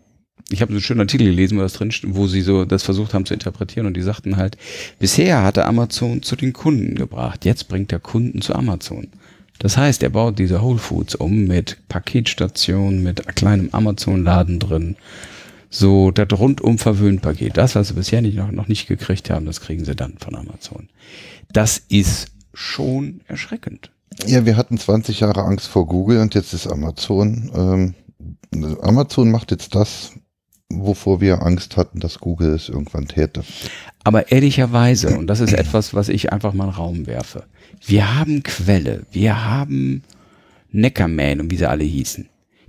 Ich 0.50 0.62
habe 0.62 0.72
so 0.72 0.78
einen 0.78 0.84
schönen 0.84 1.02
Artikel 1.02 1.28
gelesen, 1.28 1.58
wo 1.58 1.62
das 1.62 1.74
drin 1.74 1.92
wo 2.08 2.28
sie 2.28 2.42
so 2.42 2.66
das 2.66 2.84
versucht 2.84 3.14
haben 3.14 3.26
zu 3.26 3.34
interpretieren 3.34 3.86
und 3.86 3.96
die 3.96 4.02
sagten 4.02 4.38
halt, 4.38 4.58
bisher 5.00 5.44
hatte 5.44 5.66
Amazon 5.66 6.22
zu 6.22 6.36
den 6.36 6.54
Kunden 6.54 6.96
gebracht, 6.96 7.46
jetzt 7.46 7.68
bringt 7.68 7.92
der 7.92 8.00
Kunden 8.00 8.42
zu 8.42 8.56
Amazon. 8.56 9.08
Das 9.60 9.76
heißt, 9.76 10.04
er 10.04 10.10
baut 10.10 10.40
diese 10.40 10.62
Whole 10.62 10.78
Foods 10.78 11.16
um 11.16 11.46
mit 11.46 11.78
Paketstation, 11.90 13.02
mit 13.02 13.28
kleinem 13.36 13.70
Amazon-Laden 13.72 14.60
drin. 14.60 14.96
So 15.70 16.12
das 16.12 16.28
rundum 16.40 16.78
verwöhnt 16.78 17.22
Paket. 17.22 17.58
Das, 17.58 17.76
was 17.76 17.90
sie 17.90 17.94
bisher 17.94 18.22
nicht, 18.22 18.38
noch, 18.38 18.52
noch 18.52 18.68
nicht 18.68 18.88
gekriegt 18.88 19.30
haben, 19.30 19.46
das 19.46 19.60
kriegen 19.60 19.84
sie 19.84 19.96
dann 19.96 20.18
von 20.20 20.36
Amazon. 20.36 20.90
Das 21.52 21.82
ist 21.90 22.28
schon 22.54 23.22
erschreckend. 23.28 23.92
Ja, 24.26 24.46
wir 24.46 24.58
hatten 24.58 24.78
20 24.78 25.20
Jahre 25.20 25.44
Angst 25.44 25.68
vor 25.68 25.88
Google 25.88 26.22
und 26.22 26.36
jetzt 26.36 26.54
ist 26.54 26.68
Amazon. 26.68 27.52
Ähm, 28.54 28.76
Amazon 28.82 29.30
macht 29.30 29.52
jetzt 29.52 29.76
das, 29.76 30.14
wovor 30.70 31.22
wir 31.22 31.42
Angst 31.44 31.78
hatten, 31.78 32.00
dass 32.00 32.20
Google 32.20 32.54
es 32.54 32.70
irgendwann 32.70 33.08
täte. 33.08 33.44
Aber 34.04 34.32
ehrlicherweise, 34.32 35.18
und 35.18 35.28
das 35.28 35.40
ist 35.40 35.54
etwas, 35.54 35.94
was 35.94 36.10
ich 36.10 36.32
einfach 36.32 36.54
mal 36.54 36.66
in 36.66 36.72
den 36.72 36.76
Raum 36.76 37.08
werfe, 37.08 37.46
wir 37.86 38.16
haben 38.18 38.44
Quelle, 38.44 39.06
wir 39.12 39.46
haben 39.46 40.04
Neckerman 40.72 41.42
und 41.42 41.52
wie 41.52 41.58
sie 41.58 41.70
alle 41.70 41.84
hießen, 41.84 42.28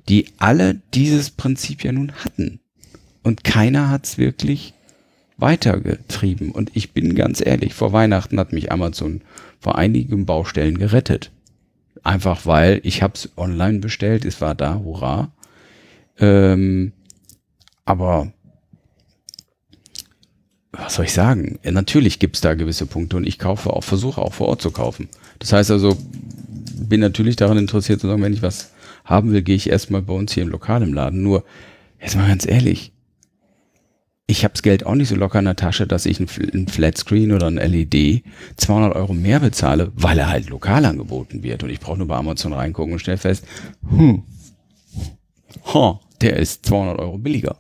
die 0.09 0.27
alle 0.39 0.81
dieses 0.95 1.31
Prinzip 1.31 1.85
ja 1.85 1.93
nun 1.93 2.13
hatten. 2.13 2.61
Und 3.23 3.45
keiner 3.45 3.91
hat 3.91 4.07
es 4.07 4.19
wirklich 4.19 4.75
weitergetrieben. 5.37 6.51
Und 6.51 6.71
ich 6.75 6.93
bin 6.93 7.15
ganz 7.15 7.45
ehrlich, 7.45 7.75
vor 7.75 7.93
Weihnachten 7.93 8.39
hat 8.39 8.53
mich 8.53 8.73
Amazon 8.73 9.23
vor 9.61 9.77
einigen 9.77 10.27
Baustellen 10.27 10.79
gerettet. 10.79 11.31
Einfach 12.03 12.47
weil 12.47 12.81
ich 12.85 13.03
habe 13.03 13.15
es 13.15 13.31
online 13.37 13.81
bestellt, 13.81 14.25
es 14.25 14.41
war 14.41 14.55
da, 14.55 14.77
hurra. 14.77 15.33
Ähm, 16.19 16.93
aber 17.89 18.31
was 20.73 20.97
soll 20.97 21.07
ich 21.07 21.15
sagen? 21.15 21.59
Natürlich 21.65 22.19
gibt 22.19 22.37
es 22.37 22.43
da 22.43 22.53
gewisse 22.53 22.85
Punkte 22.85 23.17
und 23.17 23.27
ich 23.27 23.39
kaufe 23.39 23.71
auch, 23.71 23.83
versuche 23.83 24.21
auch 24.21 24.35
vor 24.35 24.49
Ort 24.49 24.61
zu 24.61 24.71
kaufen. 24.71 25.09
Das 25.39 25.55
heißt 25.55 25.71
also, 25.71 25.97
bin 26.77 27.01
natürlich 27.01 27.37
daran 27.37 27.57
interessiert 27.57 28.01
zu 28.01 28.07
sagen, 28.07 28.21
wenn 28.21 28.35
ich 28.35 28.43
was 28.43 28.73
haben 29.07 29.33
will, 29.33 29.41
gehe 29.41 29.57
ich 29.57 29.71
erstmal 29.71 30.03
bei 30.03 30.13
uns 30.13 30.35
hier 30.35 30.43
im 30.43 30.51
Lokal 30.51 30.83
im 30.83 30.93
Laden. 30.93 31.23
Nur, 31.23 31.45
jetzt 31.99 32.15
mal 32.15 32.29
ganz 32.29 32.47
ehrlich, 32.47 32.93
ich 34.27 34.45
habe 34.45 34.53
das 34.53 34.63
Geld 34.63 34.85
auch 34.85 34.95
nicht 34.95 35.09
so 35.09 35.17
locker 35.17 35.39
in 35.39 35.47
der 35.47 35.57
Tasche, 35.57 35.87
dass 35.87 36.05
ich 36.05 36.21
ein, 36.21 36.69
Flatscreen 36.69 37.33
oder 37.33 37.47
ein 37.47 37.57
LED 37.57 38.23
200 38.59 38.95
Euro 38.97 39.15
mehr 39.15 39.41
bezahle, 39.41 39.93
weil 39.95 40.19
er 40.19 40.29
halt 40.29 40.51
lokal 40.51 40.85
angeboten 40.85 41.43
wird. 41.43 41.63
Und 41.63 41.71
ich 41.71 41.81
brauche 41.81 41.97
nur 41.97 42.09
bei 42.09 42.17
Amazon 42.17 42.53
reingucken 42.53 42.93
und 42.93 42.99
stelle 42.99 43.17
fest, 43.17 43.47
hm, 43.89 44.25
ha, 45.73 46.01
der 46.21 46.37
ist 46.37 46.67
200 46.67 46.99
Euro 46.99 47.19
billiger. 47.19 47.59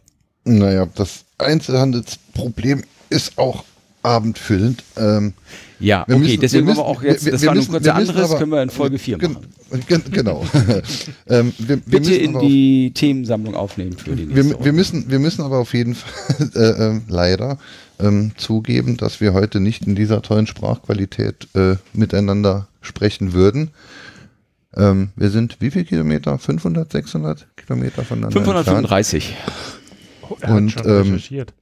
Naja, 0.49 0.87
das 0.95 1.25
Einzelhandelsproblem 1.39 2.83
ist 3.11 3.39
auch 3.39 3.65
abendfüllend. 4.03 4.83
Ähm, 4.97 5.35
ja, 5.81 6.03
okay, 6.03 6.19
müssen, 6.19 6.41
deswegen 6.41 6.67
wir 6.67 6.71
müssen, 6.73 6.79
wir 6.79 6.87
auch 6.87 7.03
jetzt, 7.03 7.27
das 7.27 7.43
wir, 7.43 7.49
war 7.49 7.55
müssen, 7.55 7.71
nur 7.71 7.81
kurz 7.81 7.95
anderes, 7.95 8.31
aber, 8.31 8.39
können 8.39 8.53
wir 8.53 8.63
in 8.63 8.71
Folge 8.71 8.99
4 8.99 9.19
machen. 9.19 9.47
Genau. 10.11 10.47
ähm, 11.29 11.53
wir, 11.59 11.77
Bitte 11.77 12.15
in 12.15 12.39
die 12.41 12.91
auf, 12.93 12.99
Themensammlung 12.99 13.55
aufnehmen 13.55 13.93
für 13.93 14.17
die 14.17 14.25
nächste 14.25 14.51
wir, 14.51 14.65
wir, 14.65 14.73
müssen, 14.73 15.11
wir 15.11 15.19
müssen 15.19 15.43
aber 15.43 15.59
auf 15.59 15.75
jeden 15.75 15.95
Fall 15.95 16.51
äh, 16.55 16.59
äh, 16.97 17.01
leider 17.09 17.59
ähm, 18.01 18.33
zugeben, 18.37 18.97
dass 18.97 19.21
wir 19.21 19.35
heute 19.35 19.61
nicht 19.61 19.87
in 19.87 19.95
dieser 19.95 20.23
tollen 20.23 20.47
Sprachqualität 20.47 21.49
äh, 21.55 21.77
miteinander 21.93 22.69
sprechen 22.81 23.33
würden. 23.33 23.71
Ähm, 24.77 25.11
wir 25.17 25.31
sind 25.31 25.59
wie 25.61 25.71
viele 25.71 25.85
Kilometer? 25.85 26.39
500, 26.39 26.91
600 26.91 27.47
Kilometer 27.57 28.05
voneinander 28.05 28.33
535. 28.33 29.37
Oh, 30.29 30.37
er 30.41 30.55
und, 30.55 30.77
hat 30.77 30.85
schon 30.85 30.93
ähm, 30.93 31.03
recherchiert. 31.03 31.55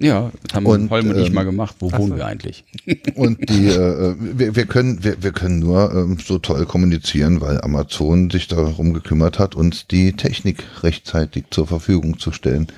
Ja, 0.00 0.30
das 0.44 0.54
haben 0.54 0.66
und, 0.66 0.90
Holm 0.90 1.10
und 1.10 1.16
ähm, 1.16 1.22
ich 1.22 1.32
mal 1.32 1.44
gemacht. 1.44 1.76
Wo 1.80 1.90
wohnen 1.90 2.16
wir 2.16 2.24
eigentlich? 2.24 2.64
Und 3.16 3.50
die, 3.50 3.66
äh, 3.66 4.14
wir, 4.16 4.54
wir, 4.54 4.66
können, 4.66 5.02
wir, 5.02 5.20
wir 5.24 5.32
können 5.32 5.58
nur 5.58 5.92
ähm, 5.92 6.18
so 6.24 6.38
toll 6.38 6.66
kommunizieren, 6.66 7.40
weil 7.40 7.60
Amazon 7.62 8.30
sich 8.30 8.46
darum 8.46 8.94
gekümmert 8.94 9.40
hat, 9.40 9.56
uns 9.56 9.88
die 9.88 10.12
Technik 10.12 10.62
rechtzeitig 10.84 11.46
zur 11.50 11.66
Verfügung 11.66 12.20
zu 12.20 12.30
stellen. 12.30 12.68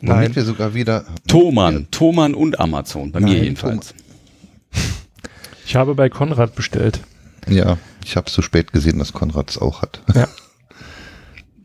Nein. 0.00 0.16
Damit 0.16 0.36
wir 0.36 0.44
sogar 0.44 0.72
wieder. 0.72 1.06
Thomann, 1.26 1.74
ja. 1.74 1.86
Thomann 1.90 2.34
und 2.34 2.60
Amazon, 2.60 3.10
bei 3.10 3.18
Nein, 3.18 3.32
mir 3.32 3.42
jedenfalls. 3.42 3.94
Ich 5.66 5.74
habe 5.74 5.96
bei 5.96 6.08
Konrad 6.08 6.54
bestellt. 6.54 7.00
Ja, 7.48 7.78
ich 8.04 8.16
habe 8.16 8.30
zu 8.30 8.42
spät 8.42 8.72
gesehen, 8.72 8.98
dass 8.98 9.12
Konrad 9.12 9.50
es 9.50 9.58
auch 9.58 9.82
hat. 9.82 10.02
Ja. 10.14 10.28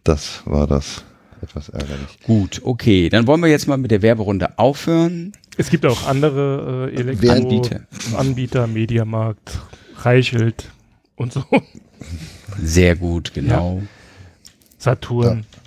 Das 0.04 0.44
war 0.46 0.68
das 0.68 1.04
etwas 1.46 1.70
ärgerlich. 1.70 2.20
Gut, 2.24 2.62
okay. 2.64 3.10
Dann 3.10 3.28
wollen 3.28 3.42
wir 3.42 3.50
jetzt 3.50 3.68
mal 3.68 3.78
mit 3.78 3.92
der 3.92 4.02
Werberunde 4.02 4.60
aufhören. 4.60 5.32
Es 5.58 5.70
gibt 5.70 5.86
auch 5.86 6.08
andere 6.08 6.92
äh, 6.92 6.96
Elektro-Anbieter, 7.00 8.68
Mediamarkt, 8.68 9.60
Reichelt 9.98 10.70
und 11.16 11.32
so. 11.32 11.44
Sehr 12.62 12.96
gut, 12.96 13.34
genau. 13.34 13.80
Ja. 13.82 13.88
Saturn. 14.78 15.46
Da, 15.52 15.58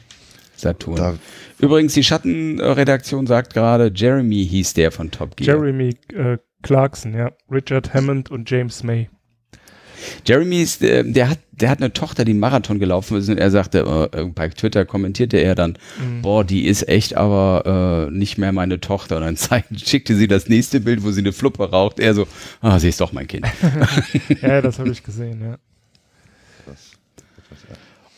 Saturn. 0.57 0.97
Da. 0.97 1.15
Übrigens, 1.59 1.95
die 1.95 2.05
Schattenredaktion 2.05 3.27
sagt 3.27 3.55
gerade, 3.55 3.91
Jeremy 3.95 4.47
hieß 4.47 4.75
der 4.75 4.93
von 4.93 5.11
Top 5.11 5.37
Gear. 5.37 5.57
Jeremy 5.57 5.97
äh, 6.13 6.39
Clarkson, 6.63 7.15
ja. 7.15 7.33
Richard 7.51 7.95
Hammond 7.95 8.31
und 8.31 8.51
James 8.51 8.83
May. 8.83 9.09
Jeremy 10.27 10.63
ist, 10.63 10.83
äh, 10.83 11.05
der 11.05 11.31
hat, 11.31 11.39
der 11.53 11.71
hat 11.71 11.79
eine 11.79 11.93
Tochter, 11.93 12.25
die 12.25 12.35
Marathon 12.35 12.79
gelaufen 12.79 13.19
ist 13.19 13.29
und 13.29 13.39
er 13.39 13.51
sagte, 13.51 14.09
äh, 14.13 14.25
bei 14.25 14.49
Twitter 14.49 14.85
kommentierte 14.85 15.39
er 15.39 15.55
dann, 15.55 15.79
mhm. 15.99 16.23
boah, 16.23 16.45
die 16.45 16.67
ist 16.67 16.89
echt 16.89 17.17
aber 17.17 18.09
äh, 18.09 18.15
nicht 18.15 18.39
mehr 18.39 18.53
meine 18.53 18.81
Tochter. 18.81 19.17
Und 19.17 19.23
dann 19.23 19.65
schickte 19.77 20.17
sie 20.17 20.29
das 20.29 20.49
nächste 20.49 20.81
Bild, 20.81 21.03
wo 21.03 21.11
sie 21.11 21.21
eine 21.21 21.33
Fluppe 21.33 21.71
raucht. 21.71 22.01
Er 22.01 22.15
so, 22.15 22.27
ah, 22.61 22.79
sie 22.79 22.89
ist 22.89 23.01
doch 23.01 23.13
mein 23.13 23.27
Kind. 23.27 23.47
ja, 24.43 24.61
das 24.61 24.79
habe 24.79 24.91
ich 24.91 25.03
gesehen, 25.03 25.41
ja. 25.43 25.59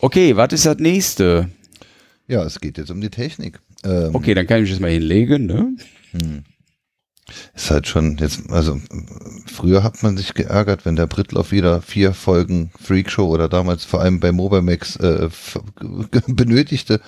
Okay, 0.02 0.34
was 0.34 0.52
ist 0.52 0.64
das 0.64 0.78
nächste? 0.78 1.50
Ja, 2.26 2.42
es 2.44 2.60
geht 2.60 2.78
jetzt 2.78 2.90
um 2.90 3.00
die 3.00 3.10
Technik. 3.10 3.60
Ähm, 3.84 4.14
okay, 4.14 4.34
dann 4.34 4.46
kann 4.46 4.58
ich 4.58 4.62
mich 4.62 4.70
das 4.70 4.80
mal 4.80 4.90
hinlegen, 4.90 5.46
ne? 5.46 5.76
Hm. 6.12 6.44
Ist 7.54 7.70
halt 7.70 7.86
schon 7.86 8.16
jetzt, 8.18 8.50
also 8.50 8.80
früher 9.46 9.82
hat 9.82 10.02
man 10.02 10.16
sich 10.16 10.34
geärgert, 10.34 10.84
wenn 10.84 10.96
der 10.96 11.06
Britloff 11.06 11.52
wieder 11.52 11.82
vier 11.82 12.14
Folgen 12.14 12.70
Freakshow 12.80 13.26
oder 13.26 13.48
damals 13.48 13.84
vor 13.84 14.00
allem 14.00 14.20
bei 14.20 14.32
Mobamax 14.32 14.96
äh, 14.96 15.28
benötigte, 16.26 17.00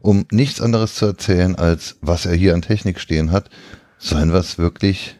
um 0.00 0.26
nichts 0.30 0.60
anderes 0.60 0.94
zu 0.94 1.06
erzählen, 1.06 1.56
als 1.56 1.96
was 2.00 2.26
er 2.26 2.34
hier 2.34 2.54
an 2.54 2.62
Technik 2.62 3.00
stehen 3.00 3.32
hat. 3.32 3.50
Sollen 3.98 4.32
wir 4.32 4.38
es 4.40 4.58
wirklich? 4.58 5.16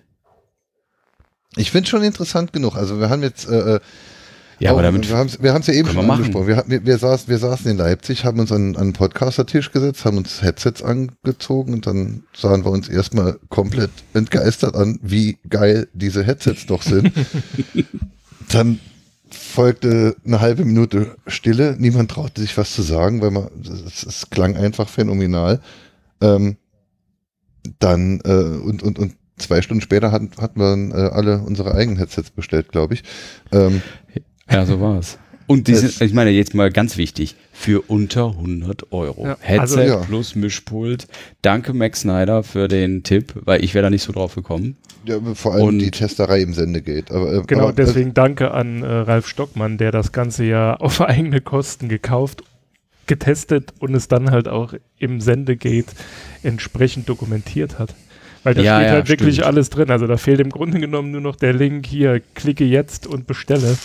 Ich 1.57 1.71
finde 1.71 1.88
schon 1.88 2.05
interessant 2.05 2.53
genug. 2.53 2.77
Also 2.77 3.01
wir 3.01 3.11
haben 3.11 3.23
jetzt 3.23 3.49
äh, 3.49 3.77
äh 3.77 3.81
ja, 4.59 4.71
aber 4.73 4.83
damit 4.83 5.09
wir 5.09 5.16
haben 5.16 5.61
es 5.61 5.66
ja 5.66 5.75
eben 5.75 5.88
schon 5.88 6.11
angesprochen. 6.11 6.47
Wir, 6.47 6.64
wir, 6.66 6.85
wir, 6.85 6.99
saßen, 6.99 7.29
wir 7.29 7.38
saßen 7.38 7.71
in 7.71 7.77
Leipzig, 7.77 8.25
haben 8.25 8.40
uns 8.40 8.51
an, 8.51 8.77
an 8.77 8.83
einen 8.83 8.92
Podcaster-Tisch 8.92 9.71
gesetzt, 9.71 10.05
haben 10.05 10.16
uns 10.16 10.42
Headsets 10.42 10.83
angezogen 10.83 11.75
und 11.75 11.87
dann 11.87 12.25
sahen 12.35 12.64
wir 12.64 12.71
uns 12.71 12.88
erstmal 12.88 13.38
komplett 13.49 13.90
entgeistert 14.14 14.75
an, 14.75 14.99
wie 15.03 15.38
geil 15.49 15.88
diese 15.92 16.25
Headsets 16.25 16.66
doch 16.66 16.83
sind. 16.83 17.12
dann 18.53 18.81
folgte 19.31 20.16
eine 20.25 20.40
halbe 20.40 20.64
Minute 20.64 21.16
Stille. 21.27 21.77
Niemand 21.79 22.11
traute 22.11 22.40
sich 22.40 22.57
was 22.57 22.73
zu 22.73 22.83
sagen, 22.83 23.21
weil 23.21 23.31
man, 23.31 23.49
es, 23.87 24.05
es 24.05 24.31
klang 24.31 24.57
einfach 24.57 24.88
phänomenal. 24.88 25.61
Ähm, 26.21 26.57
dann 27.79 28.21
äh, 28.25 28.33
und, 28.33 28.83
und, 28.83 28.99
und 28.99 29.14
zwei 29.37 29.62
Stunden 29.62 29.81
später 29.81 30.12
hatten, 30.12 30.31
hatten 30.40 30.61
wir 30.61 30.97
äh, 30.97 31.11
alle 31.11 31.38
unsere 31.38 31.75
eigenen 31.75 31.99
Headsets 31.99 32.31
bestellt, 32.31 32.71
glaube 32.71 32.94
ich. 32.94 33.05
Ähm, 33.53 33.83
ja, 34.51 34.67
so 34.67 34.81
war 34.81 34.99
es. 34.99 35.19
Und 35.49 35.67
die 35.67 35.75
sind, 35.75 36.03
ich 36.03 36.13
meine, 36.13 36.31
jetzt 36.31 36.55
mal 36.55 36.71
ganz 36.71 36.99
wichtig, 36.99 37.35
für 37.53 37.81
unter 37.89 38.33
100 38.33 38.93
Euro. 38.93 39.27
Ja, 39.27 39.37
Headset 39.41 39.61
also, 39.61 39.81
ja. 39.81 39.97
plus 39.97 40.35
Mischpult. 40.35 41.09
Danke, 41.41 41.73
Max 41.73 42.03
Snyder, 42.03 42.43
für 42.43 42.69
den 42.69 43.03
Tipp, 43.03 43.33
weil 43.35 43.65
ich 43.65 43.75
wäre 43.75 43.85
da 43.85 43.91
nicht 43.91 44.03
so 44.03 44.13
drauf 44.13 44.35
gekommen. 44.35 44.77
Ja, 45.07 45.19
vor 45.35 45.55
allem 45.55 45.69
Und 45.69 45.79
die 45.79 45.91
Testerei 45.91 46.43
im 46.43 46.53
Sende 46.53 46.83
geht. 46.83 47.11
Aber, 47.11 47.33
äh, 47.33 47.43
genau, 47.47 47.65
aber, 47.65 47.73
deswegen 47.73 48.13
danke 48.13 48.51
an 48.51 48.83
äh, 48.83 48.87
Ralf 48.87 49.27
Stockmann, 49.27 49.79
der 49.79 49.91
das 49.91 50.13
Ganze 50.13 50.45
ja 50.45 50.75
auf 50.81 51.01
eigene 51.01 51.41
Kosten 51.41 51.89
gekauft, 51.89 52.43
getestet 53.07 53.73
und 53.79 53.95
es 53.95 54.07
dann 54.07 54.31
halt 54.31 54.49
auch 54.49 54.75
im 54.99 55.23
Sendegate 55.23 55.95
entsprechend 56.43 57.09
dokumentiert 57.09 57.79
hat. 57.79 57.95
Weil 58.43 58.55
da 58.55 58.63
ja, 58.63 58.81
steht 58.81 58.91
halt 58.91 59.09
wirklich 59.09 59.35
stimmt. 59.37 59.47
alles 59.47 59.71
drin. 59.71 59.91
Also 59.91 60.07
da 60.07 60.19
fehlt 60.19 60.41
im 60.41 60.51
Grunde 60.51 60.79
genommen 60.79 61.11
nur 61.11 61.23
noch 61.23 61.37
der 61.37 61.55
Link 61.55 61.87
hier, 61.87 62.21
klicke 62.35 62.65
jetzt 62.65 63.07
und 63.07 63.27
bestelle. 63.27 63.79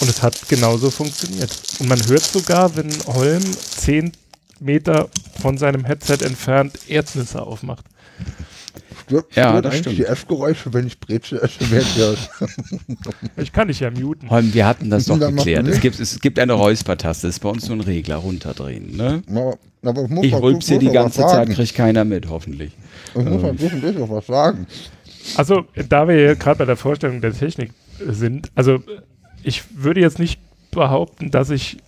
Und 0.00 0.08
es 0.08 0.22
hat 0.22 0.48
genauso 0.48 0.90
funktioniert. 0.90 1.50
Und 1.78 1.88
man 1.88 1.98
hört 2.08 2.22
sogar, 2.22 2.74
wenn 2.76 2.90
Holm 3.06 3.42
10 3.42 4.12
Meter 4.60 5.08
von 5.40 5.58
seinem 5.58 5.84
Headset 5.84 6.18
entfernt 6.24 6.78
Erdnüsse 6.88 7.42
aufmacht. 7.42 7.84
stört, 9.06 9.26
Ja, 9.34 9.50
stört 9.50 9.64
das 9.64 9.72
eigentlich 9.74 9.80
stimmt. 9.82 9.98
die 9.98 10.04
Essgeräusche, 10.04 10.72
wenn 10.74 10.86
ich 10.86 11.00
Brezel 11.00 11.38
esse, 11.40 11.58
während 11.70 11.96
ihr 11.96 12.16
Ich 13.42 13.52
kann 13.52 13.68
dich 13.68 13.80
ja 13.80 13.90
muten. 13.90 14.30
Holm, 14.30 14.52
wir 14.54 14.66
hatten 14.66 14.90
das 14.90 15.06
doch 15.06 15.18
Da 15.18 15.30
geklärt. 15.30 15.66
Es 15.68 15.80
gibt, 15.80 15.98
es 16.00 16.20
gibt 16.20 16.38
eine 16.38 16.52
Räuspertaste. 16.54 17.26
Das 17.26 17.36
ist 17.36 17.40
bei 17.40 17.48
uns 17.48 17.66
so 17.66 17.72
ein 17.72 17.80
Regler, 17.80 18.16
runterdrehen. 18.16 18.96
Ne? 18.96 19.22
Aber, 19.30 19.58
aber 19.82 20.02
ich 20.04 20.08
muss 20.10 20.24
Ich 20.26 20.34
rülpse 20.34 20.74
muss 20.74 20.80
die 20.80 20.90
ganze 20.90 21.20
Zeit, 21.22 21.50
kriegt 21.50 21.74
keiner 21.74 22.04
mit, 22.04 22.28
hoffentlich. 22.28 22.72
Ich 23.14 23.24
muss 23.24 23.42
mal 23.42 23.56
zwischendurch 23.56 23.96
noch 23.96 24.10
was 24.10 24.26
sagen. 24.26 24.66
Also, 25.36 25.64
da 25.88 26.08
wir 26.08 26.18
ja 26.20 26.34
gerade 26.34 26.58
bei 26.58 26.64
der 26.64 26.76
Vorstellung 26.76 27.20
der 27.20 27.32
Technik 27.34 27.70
sind, 28.06 28.50
also 28.54 28.78
ich 29.42 29.64
würde 29.76 30.00
jetzt 30.00 30.18
nicht 30.18 30.40
behaupten, 30.70 31.30
dass 31.30 31.50
ich 31.50 31.78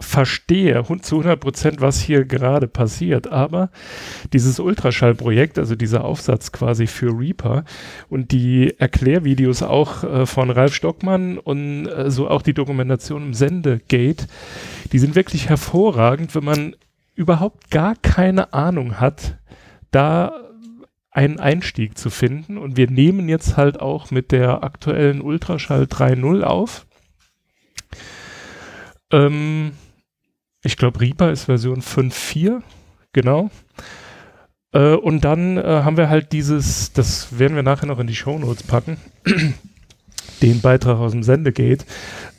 verstehe 0.00 0.82
zu 1.02 1.16
100 1.16 1.38
Prozent, 1.38 1.80
was 1.80 2.00
hier 2.00 2.24
gerade 2.24 2.66
passiert, 2.66 3.30
aber 3.30 3.70
dieses 4.32 4.58
Ultraschallprojekt, 4.58 5.58
also 5.58 5.74
dieser 5.74 6.04
Aufsatz 6.04 6.52
quasi 6.52 6.86
für 6.86 7.16
Reaper 7.16 7.64
und 8.08 8.32
die 8.32 8.74
Erklärvideos 8.78 9.62
auch 9.62 10.02
äh, 10.02 10.26
von 10.26 10.50
Ralf 10.50 10.74
Stockmann 10.74 11.38
und 11.38 11.86
äh, 11.86 12.10
so 12.10 12.28
auch 12.28 12.42
die 12.42 12.54
Dokumentation 12.54 13.26
im 13.26 13.34
Sendegate, 13.34 14.26
die 14.92 14.98
sind 14.98 15.14
wirklich 15.14 15.48
hervorragend, 15.48 16.34
wenn 16.34 16.44
man 16.44 16.76
überhaupt 17.14 17.70
gar 17.70 17.94
keine 17.96 18.54
Ahnung 18.54 18.98
hat, 18.98 19.36
da 19.90 20.32
einen 21.10 21.40
Einstieg 21.40 21.98
zu 21.98 22.10
finden. 22.10 22.58
Und 22.58 22.76
wir 22.76 22.90
nehmen 22.90 23.28
jetzt 23.28 23.56
halt 23.56 23.80
auch 23.80 24.10
mit 24.10 24.32
der 24.32 24.62
aktuellen 24.62 25.20
Ultraschall 25.20 25.84
3.0 25.84 26.42
auf. 26.42 26.86
Ähm, 29.12 29.72
ich 30.62 30.76
glaube, 30.76 31.00
Reaper 31.00 31.30
ist 31.30 31.44
Version 31.44 31.80
5.4, 31.80 32.62
genau. 33.12 33.50
Äh, 34.72 34.94
und 34.94 35.24
dann 35.24 35.56
äh, 35.56 35.62
haben 35.62 35.96
wir 35.96 36.08
halt 36.08 36.32
dieses, 36.32 36.92
das 36.92 37.38
werden 37.38 37.56
wir 37.56 37.62
nachher 37.62 37.86
noch 37.86 37.98
in 37.98 38.06
die 38.06 38.14
Shownotes 38.14 38.62
packen, 38.62 38.98
den 40.42 40.60
Beitrag 40.60 40.98
aus 40.98 41.12
dem 41.12 41.22
Sendegate. 41.22 41.84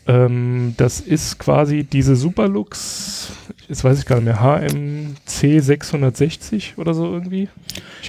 Ähm, 0.08 0.74
das 0.78 1.00
ist 1.00 1.38
quasi 1.40 1.84
diese 1.84 2.16
Superlux, 2.16 3.32
jetzt 3.68 3.84
weiß 3.84 4.00
ich 4.00 4.06
gar 4.06 4.16
nicht 4.16 4.26
mehr, 4.26 4.42
HMC 4.42 5.62
660 5.62 6.74
oder 6.78 6.94
so 6.94 7.06
irgendwie. 7.12 7.50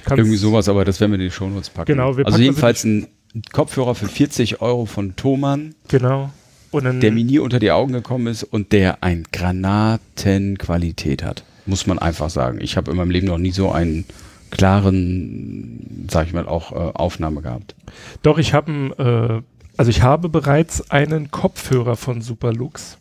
Irgendwie 0.09 0.37
sowas, 0.37 0.67
aber 0.69 0.85
das 0.85 0.99
werden 0.99 1.11
wir 1.11 1.19
in 1.19 1.25
die 1.25 1.31
Shownotes 1.31 1.69
packen. 1.69 1.91
Genau, 1.91 2.17
wir 2.17 2.25
also 2.25 2.35
packen 2.35 2.43
jedenfalls 2.43 2.83
ein 2.83 3.07
Kopfhörer 3.51 3.95
für 3.95 4.07
40 4.07 4.61
Euro 4.61 4.85
von 4.85 5.15
Thomann, 5.15 5.75
Genau. 5.87 6.31
Der 6.73 7.11
mir 7.11 7.23
nie 7.23 7.37
unter 7.37 7.59
die 7.59 7.69
Augen 7.69 7.93
gekommen 7.93 8.25
ist 8.25 8.43
und 8.43 8.71
der 8.71 9.03
ein 9.03 9.25
Granatenqualität 9.31 11.23
hat. 11.23 11.43
Muss 11.67 11.85
man 11.85 11.99
einfach 11.99 12.31
sagen. 12.31 12.59
Ich 12.61 12.77
habe 12.77 12.89
in 12.89 12.97
meinem 12.97 13.11
Leben 13.11 13.27
noch 13.27 13.37
nie 13.37 13.51
so 13.51 13.71
einen 13.71 14.05
klaren, 14.49 16.07
sag 16.09 16.27
ich 16.27 16.33
mal, 16.33 16.47
auch 16.47 16.71
äh, 16.71 16.75
Aufnahme 16.75 17.41
gehabt. 17.41 17.75
Doch, 18.23 18.39
ich 18.39 18.53
habe, 18.53 19.43
äh, 19.43 19.52
also 19.77 19.89
ich 19.89 20.01
habe 20.01 20.29
bereits 20.29 20.89
einen 20.91 21.31
Kopfhörer 21.31 21.95
von 21.95 22.21
Superlux. 22.21 22.97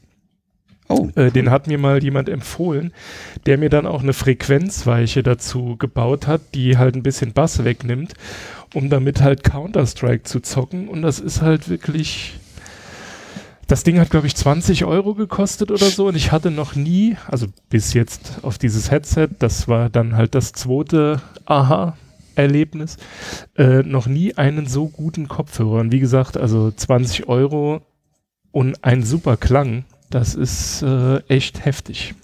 Oh, 0.89 1.09
Äh, 1.15 1.31
den 1.31 1.51
hat 1.51 1.67
mir 1.67 1.79
mal 1.79 2.03
jemand 2.03 2.29
empfohlen, 2.29 2.93
der 3.47 3.57
mir 3.57 3.71
dann 3.71 3.87
auch 3.87 4.03
eine 4.03 4.13
Frequenzweiche 4.13 5.23
dazu 5.23 5.77
gebaut 5.79 6.27
hat, 6.27 6.41
die 6.55 6.77
halt 6.77 6.97
ein 6.97 7.03
bisschen 7.03 7.33
Bass 7.33 7.65
wegnimmt, 7.65 8.15
um 8.75 8.91
damit 8.91 9.23
halt 9.23 9.45
Counter-Strike 9.45 10.25
zu 10.25 10.41
zocken. 10.41 10.89
Und 10.89 11.03
das 11.03 11.19
ist 11.19 11.41
halt 11.43 11.69
wirklich. 11.69 12.39
Das 13.69 13.85
Ding 13.85 13.99
hat, 13.99 14.11
glaube 14.11 14.27
ich, 14.27 14.35
20 14.35 14.85
Euro 14.85 15.15
gekostet 15.15 15.71
oder 15.71 15.87
so. 15.87 16.09
Und 16.09 16.17
ich 16.17 16.31
hatte 16.31 16.51
noch 16.51 16.75
nie, 16.75 17.17
also 17.27 17.47
bis 17.71 17.95
jetzt 17.95 18.41
auf 18.43 18.59
dieses 18.59 18.91
Headset, 18.91 19.29
das 19.39 19.67
war 19.67 19.89
dann 19.89 20.15
halt 20.15 20.35
das 20.35 20.53
zweite 20.53 21.23
Aha-Erlebnis, 22.37 22.97
äh, 23.57 23.83
noch 23.83 24.07
nie 24.07 24.35
einen 24.35 24.66
so 24.66 24.88
guten 24.88 25.29
Kopfhörer. 25.29 25.81
Und 25.81 25.92
wie 25.92 26.01
gesagt, 26.01 26.37
also 26.37 26.71
20 26.71 27.29
Euro 27.29 27.83
und 28.51 28.83
ein 28.85 29.03
super 29.03 29.37
Klang, 29.37 29.85
das 30.11 30.35
ist 30.35 30.83
äh, 30.83 31.18
echt 31.29 31.64
heftig. 31.64 32.14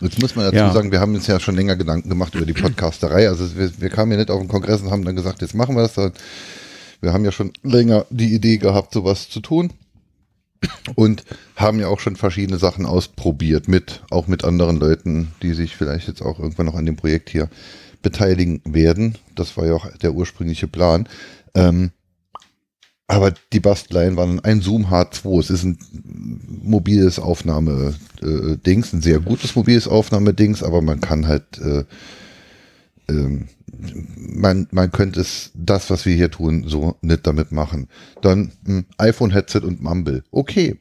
Jetzt 0.00 0.20
muss 0.20 0.36
man 0.36 0.44
dazu 0.44 0.56
Ja. 0.56 0.72
sagen, 0.72 0.92
wir 0.92 1.00
haben 1.00 1.14
uns 1.14 1.26
ja 1.26 1.40
schon 1.40 1.56
länger 1.56 1.76
Gedanken 1.76 2.08
gemacht 2.10 2.34
über 2.34 2.44
die 2.44 2.52
Podcasterei. 2.52 3.28
Also 3.28 3.56
wir, 3.56 3.70
wir 3.80 3.88
kamen 3.88 4.12
ja 4.12 4.18
nicht 4.18 4.30
auf 4.30 4.40
den 4.40 4.48
Kongress 4.48 4.82
und 4.82 4.90
haben 4.90 5.04
dann 5.04 5.16
gesagt, 5.16 5.40
jetzt 5.40 5.54
machen 5.54 5.74
wir 5.74 5.82
das. 5.88 5.96
Wir 7.00 7.12
haben 7.12 7.24
ja 7.24 7.32
schon 7.32 7.52
länger 7.62 8.04
die 8.10 8.34
Idee 8.34 8.58
gehabt, 8.58 8.92
sowas 8.92 9.28
zu 9.30 9.40
tun. 9.40 9.72
Und 10.96 11.24
haben 11.54 11.80
ja 11.80 11.88
auch 11.88 12.00
schon 12.00 12.16
verschiedene 12.16 12.58
Sachen 12.58 12.86
ausprobiert 12.86 13.68
mit, 13.68 14.02
auch 14.10 14.26
mit 14.26 14.42
anderen 14.44 14.78
Leuten, 14.78 15.32
die 15.42 15.52
sich 15.52 15.76
vielleicht 15.76 16.08
jetzt 16.08 16.22
auch 16.22 16.38
irgendwann 16.40 16.66
noch 16.66 16.74
an 16.74 16.86
dem 16.86 16.96
Projekt 16.96 17.30
hier 17.30 17.48
beteiligen 18.02 18.60
werden. 18.64 19.16
Das 19.34 19.56
war 19.56 19.66
ja 19.66 19.74
auch 19.74 19.88
der 19.98 20.14
ursprüngliche 20.14 20.68
Plan. 20.68 21.08
Ähm, 21.54 21.90
aber 23.08 23.32
die 23.52 23.60
Basteleien 23.60 24.16
waren 24.16 24.40
ein 24.40 24.60
Zoom 24.60 24.86
H2. 24.86 25.40
Es 25.40 25.50
ist 25.50 25.62
ein 25.62 25.78
mobiles 26.62 27.18
Aufnahme-Dings, 27.20 28.92
ein 28.92 29.02
sehr 29.02 29.20
gutes 29.20 29.54
mobiles 29.54 29.86
Aufnahmedings, 29.86 30.62
aber 30.62 30.82
man 30.82 31.00
kann 31.00 31.28
halt, 31.28 31.58
äh, 31.58 31.84
ähm, 33.08 33.46
man, 34.16 34.66
man 34.72 34.90
könnte 34.90 35.20
es, 35.20 35.52
das, 35.54 35.88
was 35.88 36.04
wir 36.04 36.16
hier 36.16 36.32
tun, 36.32 36.64
so 36.66 36.96
nicht 37.00 37.26
damit 37.26 37.52
machen. 37.52 37.86
Dann 38.22 38.50
ein 38.66 38.86
iPhone-Headset 38.98 39.60
und 39.60 39.80
Mumble. 39.80 40.24
Okay. 40.32 40.80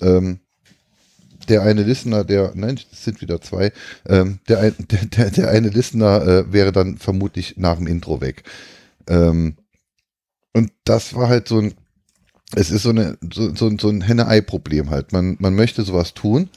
Ähm, 0.00 0.40
der 1.48 1.62
eine 1.62 1.82
Listener, 1.82 2.24
der, 2.24 2.52
nein, 2.54 2.78
es 2.92 3.04
sind 3.04 3.20
wieder 3.20 3.40
zwei, 3.40 3.72
ähm, 4.08 4.40
der, 4.48 4.60
ein, 4.60 4.74
der, 4.78 5.30
der, 5.30 5.50
eine 5.50 5.68
Listener 5.68 6.22
äh, 6.22 6.52
wäre 6.52 6.72
dann 6.72 6.98
vermutlich 6.98 7.56
nach 7.56 7.76
dem 7.76 7.86
Intro 7.86 8.20
weg. 8.20 8.44
Ähm, 9.08 9.56
und 10.52 10.72
das 10.84 11.14
war 11.14 11.28
halt 11.28 11.48
so 11.48 11.58
ein, 11.58 11.74
es 12.54 12.70
ist 12.70 12.82
so, 12.82 12.90
eine, 12.90 13.18
so, 13.32 13.54
so, 13.54 13.70
so 13.78 13.88
ein 13.88 14.02
Henne-Ei-Problem 14.02 14.90
halt. 14.90 15.12
Man, 15.12 15.36
man 15.40 15.54
möchte 15.54 15.82
sowas 15.82 16.14
tun, 16.14 16.48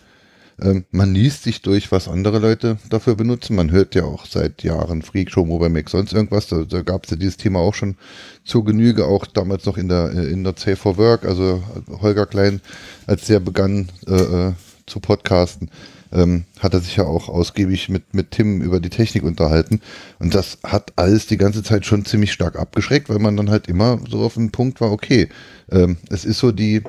ähm, 0.62 0.86
man 0.92 1.14
liest 1.14 1.44
sich 1.44 1.62
durch, 1.62 1.92
was 1.92 2.08
andere 2.08 2.40
Leute 2.40 2.78
dafür 2.90 3.16
benutzen. 3.16 3.56
Man 3.56 3.72
hört 3.72 3.96
ja 3.96 4.04
auch 4.04 4.26
seit 4.26 4.64
Jahren 4.64 5.02
Freak 5.02 5.32
Show, 5.32 5.46
Mobile 5.46 5.70
Mac, 5.70 5.90
sonst 5.90 6.14
irgendwas. 6.14 6.48
Da, 6.48 6.64
da 6.64 6.82
gab 6.82 7.06
es 7.06 7.12
ja 7.12 7.18
dieses 7.18 7.38
Thema 7.38 7.60
auch 7.60 7.74
schon 7.74 7.96
zur 8.44 8.66
Genüge, 8.66 9.06
auch 9.06 9.26
damals 9.26 9.66
noch 9.66 9.78
in 9.78 9.88
der, 9.88 10.12
äh, 10.14 10.28
in 10.28 10.44
der 10.44 10.54
Safe 10.58 10.76
for 10.76 10.98
Work. 10.98 11.26
Also 11.26 11.64
Holger 12.02 12.26
Klein, 12.26 12.62
als 13.08 13.28
der 13.28 13.40
begann 13.40 13.90
äh, 14.08 14.14
äh, 14.14 14.54
zu 14.90 15.00
podcasten, 15.00 15.70
ähm, 16.12 16.46
hat 16.60 16.74
er 16.74 16.80
sich 16.80 16.96
ja 16.96 17.06
auch 17.06 17.30
ausgiebig 17.30 17.90
mit, 17.90 18.14
mit 18.14 18.32
Tim 18.32 18.62
über 18.62 18.80
die 18.80 18.90
Technik 18.90 19.24
unterhalten. 19.24 19.82
Und 20.20 20.36
das 20.36 20.58
hat 20.64 20.94
alles 20.96 21.28
die 21.28 21.38
ganze 21.38 21.64
Zeit 21.64 21.86
schon 21.86 22.06
ziemlich 22.06 22.34
stark 22.34 22.58
abgeschreckt, 22.58 23.10
weil 23.10 23.20
man 23.20 23.38
dann 23.38 23.50
halt 23.50 23.68
immer 23.68 24.00
so 24.10 24.20
auf 24.22 24.34
den 24.34 24.52
Punkt 24.52 24.82
war, 24.82 24.92
okay, 24.92 25.30
ähm, 25.72 25.98
es 26.10 26.26
ist 26.26 26.40
so 26.40 26.52
die, 26.52 26.84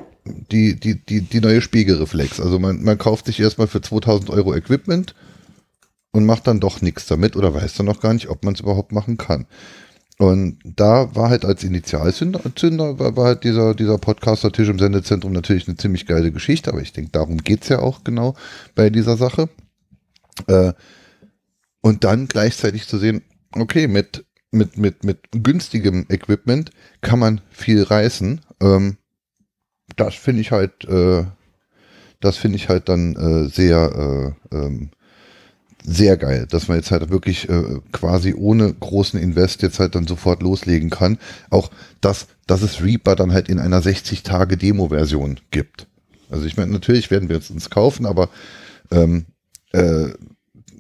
die, 0.51 0.79
die, 0.79 1.05
die, 1.05 1.21
die 1.23 1.41
neue 1.41 1.61
Spiegelreflex. 1.61 2.41
Also 2.41 2.59
man, 2.59 2.83
man 2.83 2.99
kauft 2.99 3.27
sich 3.27 3.39
erstmal 3.41 3.67
für 3.67 3.81
2000 3.81 4.31
Euro 4.31 4.55
Equipment 4.55 5.15
und 6.13 6.27
macht 6.27 6.47
dann 6.47 6.61
doch 6.61 6.81
nichts 6.83 7.07
damit 7.07 7.37
oder 7.37 7.55
weiß 7.55 7.75
dann 7.75 7.87
noch 7.87 8.01
gar 8.01 8.15
nicht, 8.15 8.29
ob 8.29 8.45
man 8.45 8.55
es 8.55 8.61
überhaupt 8.61 8.93
machen 8.93 9.17
kann. 9.17 9.47
Und 10.21 10.59
da 10.63 11.15
war 11.15 11.31
halt 11.31 11.47
als 11.47 11.65
Initialzünder 11.65 12.43
Zünder, 12.55 12.99
war, 12.99 13.17
war 13.17 13.25
halt 13.25 13.43
dieser, 13.43 13.75
dieser 13.75 13.97
Podcaster-Tisch 13.97 14.69
im 14.69 14.79
Sendezentrum 14.79 15.33
natürlich 15.33 15.67
eine 15.67 15.79
ziemlich 15.79 16.05
geile 16.05 16.31
Geschichte, 16.31 16.71
aber 16.71 16.83
ich 16.83 16.93
denke, 16.93 17.11
darum 17.11 17.39
geht's 17.39 17.71
ja 17.71 17.79
auch 17.79 18.05
genau 18.05 18.35
bei 18.75 18.91
dieser 18.91 19.17
Sache. 19.17 19.49
Äh, 20.47 20.75
und 21.81 22.05
dann 22.05 22.29
gleichzeitig 22.29 22.87
zu 22.87 22.99
sehen, 22.99 23.23
okay, 23.57 23.89
mit, 23.89 24.27
mit, 24.51 24.77
mit, 24.77 25.05
mit 25.05 25.21
günstigem 25.33 26.05
Equipment 26.11 26.71
kann 27.01 27.19
man 27.19 27.41
viel 27.49 27.83
reißen. 27.83 28.43
Ähm, 28.61 28.99
das 29.97 30.15
finde 30.17 30.43
ich 30.43 30.51
halt, 30.51 30.85
äh, 30.85 31.25
das 32.21 32.37
finde 32.37 32.57
ich 32.57 32.69
halt 32.69 32.91
dann 32.91 33.17
äh, 33.17 33.49
sehr, 33.49 34.37
äh, 34.53 34.55
ähm, 34.55 34.91
sehr 35.85 36.17
geil, 36.17 36.47
dass 36.49 36.69
man 36.69 36.77
jetzt 36.77 36.91
halt 36.91 37.11
wirklich 37.11 37.49
äh, 37.49 37.81
quasi 37.93 38.35
ohne 38.35 38.73
großen 38.73 39.19
Invest 39.19 39.63
jetzt 39.63 39.79
halt 39.79 39.95
dann 39.95 40.07
sofort 40.07 40.43
loslegen 40.43 40.91
kann. 40.91 41.19
Auch 41.49 41.71
dass, 42.01 42.27
dass 42.47 42.63
es 42.63 42.83
Reaper 42.83 43.17
dann 43.17 43.33
halt 43.33 43.49
in 43.49 43.59
einer 43.59 43.83
60-Tage-Demo-Version 43.83 45.41
gibt. 45.51 45.87
Also 46.31 46.47
ich 46.47 46.57
meine, 46.57 46.73
natürlich 46.73 47.11
werden 47.11 47.29
wir 47.29 47.37
jetzt 47.37 47.51
uns 47.51 47.71
kaufen, 47.71 48.07
aber 48.07 48.29
ähm, 48.91 49.27
äh, 49.73 50.09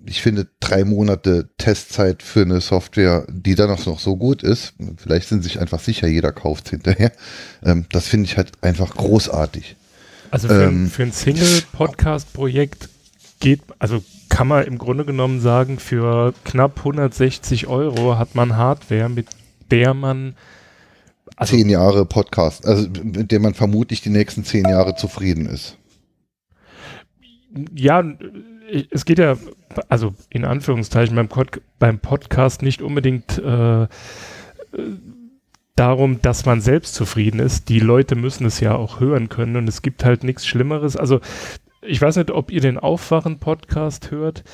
ich 0.06 0.22
finde 0.22 0.48
drei 0.60 0.84
Monate 0.84 1.50
Testzeit 1.58 2.22
für 2.22 2.42
eine 2.42 2.60
Software, 2.60 3.26
die 3.28 3.54
dann 3.54 3.70
auch 3.70 3.86
noch 3.86 4.00
so 4.00 4.16
gut 4.16 4.42
ist, 4.42 4.74
vielleicht 4.96 5.28
sind 5.28 5.42
sich 5.44 5.60
einfach 5.60 5.80
sicher, 5.80 6.08
jeder 6.08 6.32
kauft 6.32 6.70
hinterher. 6.70 7.12
Ähm, 7.62 7.86
das 7.92 8.08
finde 8.08 8.24
ich 8.24 8.36
halt 8.36 8.52
einfach 8.62 8.96
großartig. 8.96 9.76
Also 10.30 10.48
für, 10.48 10.64
Ähm. 10.64 10.84
ein, 10.84 10.90
für 10.90 11.02
ein 11.02 11.12
Single-Podcast-Projekt 11.12 12.88
geht, 13.40 13.62
also 13.78 14.02
kann 14.28 14.48
man 14.48 14.64
im 14.64 14.78
Grunde 14.78 15.04
genommen 15.04 15.40
sagen, 15.40 15.78
für 15.78 16.32
knapp 16.44 16.78
160 16.78 17.66
Euro 17.66 18.18
hat 18.18 18.34
man 18.34 18.56
Hardware, 18.56 19.08
mit 19.08 19.26
der 19.70 19.94
man 19.94 20.36
also 21.36 21.56
zehn 21.56 21.68
Jahre 21.68 22.04
Podcast, 22.04 22.66
also 22.66 22.88
mit 23.02 23.32
dem 23.32 23.42
man 23.42 23.54
vermutlich 23.54 24.02
die 24.02 24.10
nächsten 24.10 24.44
zehn 24.44 24.68
Jahre 24.68 24.94
zufrieden 24.94 25.46
ist. 25.46 25.76
ja, 27.74 28.04
es 28.90 29.04
geht 29.04 29.18
ja, 29.18 29.36
also 29.88 30.14
in 30.28 30.44
Anführungszeichen 30.44 31.16
beim, 31.16 31.28
Pod, 31.28 31.60
beim 31.78 31.98
Podcast 31.98 32.62
nicht 32.62 32.82
unbedingt 32.82 33.38
äh, 33.38 33.88
darum, 35.76 36.20
dass 36.20 36.44
man 36.44 36.60
selbst 36.60 36.94
zufrieden 36.94 37.40
ist. 37.40 37.68
Die 37.68 37.80
Leute 37.80 38.14
müssen 38.14 38.44
es 38.44 38.60
ja 38.60 38.74
auch 38.74 39.00
hören 39.00 39.28
können 39.28 39.56
und 39.56 39.68
es 39.68 39.82
gibt 39.82 40.04
halt 40.04 40.24
nichts 40.24 40.46
Schlimmeres. 40.46 40.96
Also 40.96 41.20
ich 41.82 42.00
weiß 42.00 42.16
nicht, 42.16 42.30
ob 42.30 42.50
ihr 42.50 42.60
den 42.60 42.78
Aufwachen-Podcast 42.78 44.10
hört. 44.10 44.44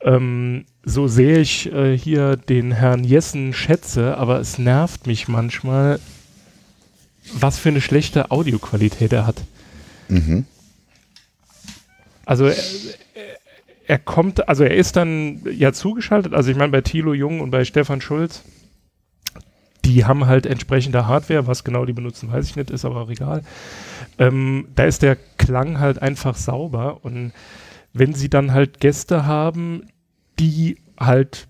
Ähm, 0.00 0.66
so 0.84 1.08
sehr 1.08 1.38
ich 1.38 1.72
äh, 1.72 1.96
hier 1.96 2.36
den 2.36 2.72
Herrn 2.72 3.04
Jessen 3.04 3.52
schätze, 3.52 4.16
aber 4.18 4.40
es 4.40 4.58
nervt 4.58 5.06
mich 5.06 5.28
manchmal, 5.28 6.00
was 7.32 7.58
für 7.58 7.70
eine 7.70 7.80
schlechte 7.80 8.30
Audioqualität 8.30 9.12
er 9.12 9.26
hat. 9.26 9.42
Mhm. 10.08 10.44
Also 12.24 12.46
er, 12.46 12.56
er, 13.86 13.98
kommt, 13.98 14.48
also 14.48 14.64
er 14.64 14.74
ist 14.74 14.96
dann 14.96 15.40
ja 15.50 15.72
zugeschaltet, 15.72 16.34
also 16.34 16.50
ich 16.50 16.56
meine 16.56 16.72
bei 16.72 16.82
Thilo 16.82 17.14
Jung 17.14 17.40
und 17.40 17.50
bei 17.50 17.64
Stefan 17.64 18.00
Schulz, 18.00 18.42
die 19.86 20.04
haben 20.04 20.26
halt 20.26 20.46
entsprechende 20.46 21.06
Hardware, 21.06 21.46
was 21.46 21.62
genau 21.62 21.84
die 21.84 21.92
benutzen, 21.92 22.30
weiß 22.30 22.46
ich 22.46 22.56
nicht, 22.56 22.70
ist 22.70 22.84
aber 22.84 23.00
auch 23.00 23.10
egal. 23.10 23.42
Ähm, 24.18 24.68
da 24.74 24.84
ist 24.84 25.02
der 25.02 25.16
Klang 25.38 25.78
halt 25.78 26.02
einfach 26.02 26.34
sauber 26.34 27.04
und 27.04 27.32
wenn 27.92 28.12
sie 28.12 28.28
dann 28.28 28.52
halt 28.52 28.80
Gäste 28.80 29.26
haben, 29.26 29.84
die 30.38 30.78
halt 30.98 31.48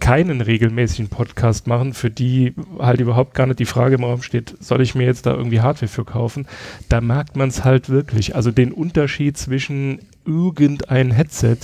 keinen 0.00 0.42
regelmäßigen 0.42 1.08
Podcast 1.08 1.66
machen, 1.66 1.92
für 1.92 2.10
die 2.10 2.54
halt 2.78 3.00
überhaupt 3.00 3.34
gar 3.34 3.46
nicht 3.46 3.58
die 3.58 3.64
Frage 3.64 3.96
im 3.96 4.04
Raum 4.04 4.22
steht, 4.22 4.54
soll 4.60 4.80
ich 4.80 4.94
mir 4.94 5.04
jetzt 5.04 5.26
da 5.26 5.34
irgendwie 5.34 5.60
Hardware 5.60 5.88
für 5.88 6.04
kaufen, 6.04 6.46
da 6.88 7.00
merkt 7.00 7.36
man 7.36 7.48
es 7.48 7.64
halt 7.64 7.88
wirklich. 7.88 8.36
Also 8.36 8.52
den 8.52 8.72
Unterschied 8.72 9.36
zwischen 9.36 10.00
irgendein 10.24 11.10
Headset 11.10 11.58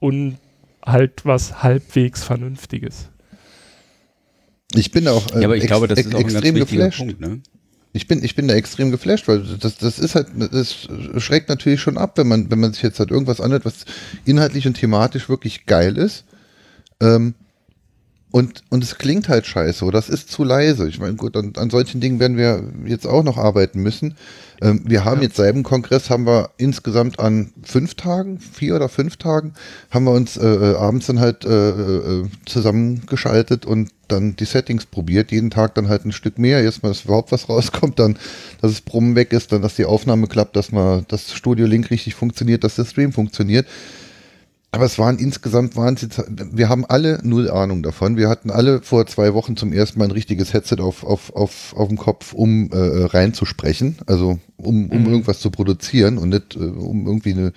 und 0.00 0.38
halt 0.84 1.26
was 1.26 1.62
halbwegs 1.62 2.24
Vernünftiges. 2.24 3.10
Ich 4.74 4.90
bin 4.90 5.08
auch, 5.08 5.34
äh, 5.34 5.40
ja, 5.40 5.46
aber 5.46 5.56
ich 5.56 5.66
glaube, 5.66 5.88
das 5.88 5.98
ist 5.98 6.14
auch 6.14 6.20
extrem 6.20 6.54
geflasht. 6.56 6.98
Punkt, 6.98 7.20
ne? 7.20 7.40
Ich 7.94 8.06
bin, 8.06 8.22
ich 8.22 8.34
bin 8.34 8.48
da 8.48 8.54
extrem 8.54 8.90
geflasht, 8.90 9.26
weil 9.28 9.42
das, 9.58 9.78
das 9.78 9.98
ist 9.98 10.14
halt, 10.14 10.28
das 10.36 10.88
schreckt 11.16 11.48
natürlich 11.48 11.80
schon 11.80 11.96
ab, 11.96 12.18
wenn 12.18 12.28
man, 12.28 12.50
wenn 12.50 12.60
man 12.60 12.72
sich 12.74 12.82
jetzt 12.82 13.00
halt 13.00 13.10
irgendwas 13.10 13.40
anhört, 13.40 13.64
was 13.64 13.86
inhaltlich 14.26 14.66
und 14.66 14.74
thematisch 14.74 15.28
wirklich 15.28 15.64
geil 15.64 15.96
ist. 15.96 16.24
Ähm, 17.00 17.34
und, 18.30 18.62
und 18.68 18.84
es 18.84 18.98
klingt 18.98 19.30
halt 19.30 19.46
scheiße 19.46 19.84
oder 19.86 19.98
es 19.98 20.10
ist 20.10 20.30
zu 20.30 20.44
leise. 20.44 20.86
Ich 20.86 21.00
meine, 21.00 21.14
gut, 21.14 21.34
an, 21.34 21.54
an 21.56 21.70
solchen 21.70 22.00
Dingen 22.00 22.20
werden 22.20 22.36
wir 22.36 22.62
jetzt 22.84 23.06
auch 23.06 23.24
noch 23.24 23.38
arbeiten 23.38 23.80
müssen. 23.80 24.16
Ähm, 24.60 24.82
wir 24.84 25.06
haben 25.06 25.22
ja. 25.22 25.28
jetzt 25.28 25.38
dem 25.38 25.62
Kongress, 25.62 26.10
haben 26.10 26.26
wir 26.26 26.50
insgesamt 26.58 27.18
an 27.20 27.52
fünf 27.62 27.94
Tagen, 27.94 28.38
vier 28.38 28.76
oder 28.76 28.90
fünf 28.90 29.16
Tagen, 29.16 29.54
haben 29.90 30.04
wir 30.04 30.12
uns 30.12 30.36
äh, 30.36 30.46
äh 30.46 30.76
abends 30.76 31.06
dann 31.06 31.20
halt 31.20 31.46
äh, 31.46 31.70
äh, 31.70 32.26
zusammengeschaltet 32.44 33.64
und 33.64 33.88
dann 34.08 34.36
die 34.36 34.44
Settings 34.44 34.86
probiert. 34.86 35.30
Jeden 35.30 35.50
Tag 35.50 35.74
dann 35.74 35.88
halt 35.88 36.04
ein 36.04 36.12
Stück 36.12 36.38
mehr. 36.38 36.62
Erstmal, 36.62 36.92
dass 36.92 37.04
überhaupt 37.04 37.32
was 37.32 37.48
rauskommt, 37.48 37.98
dann, 37.98 38.14
dass 38.60 38.72
das 38.72 38.80
Brummen 38.80 39.14
weg 39.14 39.32
ist, 39.32 39.52
dann, 39.52 39.62
dass 39.62 39.76
die 39.76 39.84
Aufnahme 39.84 40.26
klappt, 40.26 40.56
dass 40.56 40.72
mal 40.72 41.04
das 41.08 41.32
Studio 41.32 41.66
Link 41.66 41.90
richtig 41.90 42.14
funktioniert, 42.14 42.64
dass 42.64 42.76
der 42.76 42.84
Stream 42.84 43.12
funktioniert. 43.12 43.66
Aber 44.70 44.84
es 44.84 44.98
waren 44.98 45.18
insgesamt 45.18 45.76
Wahnsinn. 45.76 46.10
Wir 46.52 46.68
haben 46.68 46.84
alle 46.84 47.20
null 47.22 47.50
Ahnung 47.50 47.82
davon. 47.82 48.18
Wir 48.18 48.28
hatten 48.28 48.50
alle 48.50 48.82
vor 48.82 49.06
zwei 49.06 49.32
Wochen 49.32 49.56
zum 49.56 49.72
ersten 49.72 49.98
Mal 49.98 50.04
ein 50.06 50.10
richtiges 50.10 50.52
Headset 50.52 50.76
auf, 50.80 51.04
auf, 51.04 51.34
auf, 51.34 51.74
auf 51.74 51.88
dem 51.88 51.96
Kopf, 51.96 52.34
um 52.34 52.70
äh, 52.70 52.76
reinzusprechen, 52.76 53.96
also 54.04 54.38
um, 54.58 54.90
um 54.90 55.00
mhm. 55.00 55.06
irgendwas 55.06 55.40
zu 55.40 55.50
produzieren 55.50 56.18
und 56.18 56.28
nicht 56.28 56.54
äh, 56.54 56.58
um 56.58 57.06
irgendwie 57.06 57.32
eine, 57.32 57.52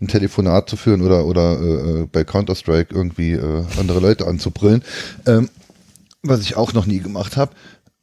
ein 0.00 0.08
Telefonat 0.08 0.68
zu 0.68 0.76
führen 0.76 1.02
oder, 1.02 1.26
oder 1.26 1.60
äh, 1.60 2.06
bei 2.10 2.24
Counter-Strike 2.24 2.92
irgendwie 2.92 3.34
äh, 3.34 3.64
andere 3.78 4.00
Leute 4.00 4.26
anzubrillen. 4.26 4.82
Ähm, 5.26 5.48
was 6.22 6.40
ich 6.40 6.56
auch 6.56 6.72
noch 6.72 6.86
nie 6.86 7.00
gemacht 7.00 7.36
habe. 7.36 7.52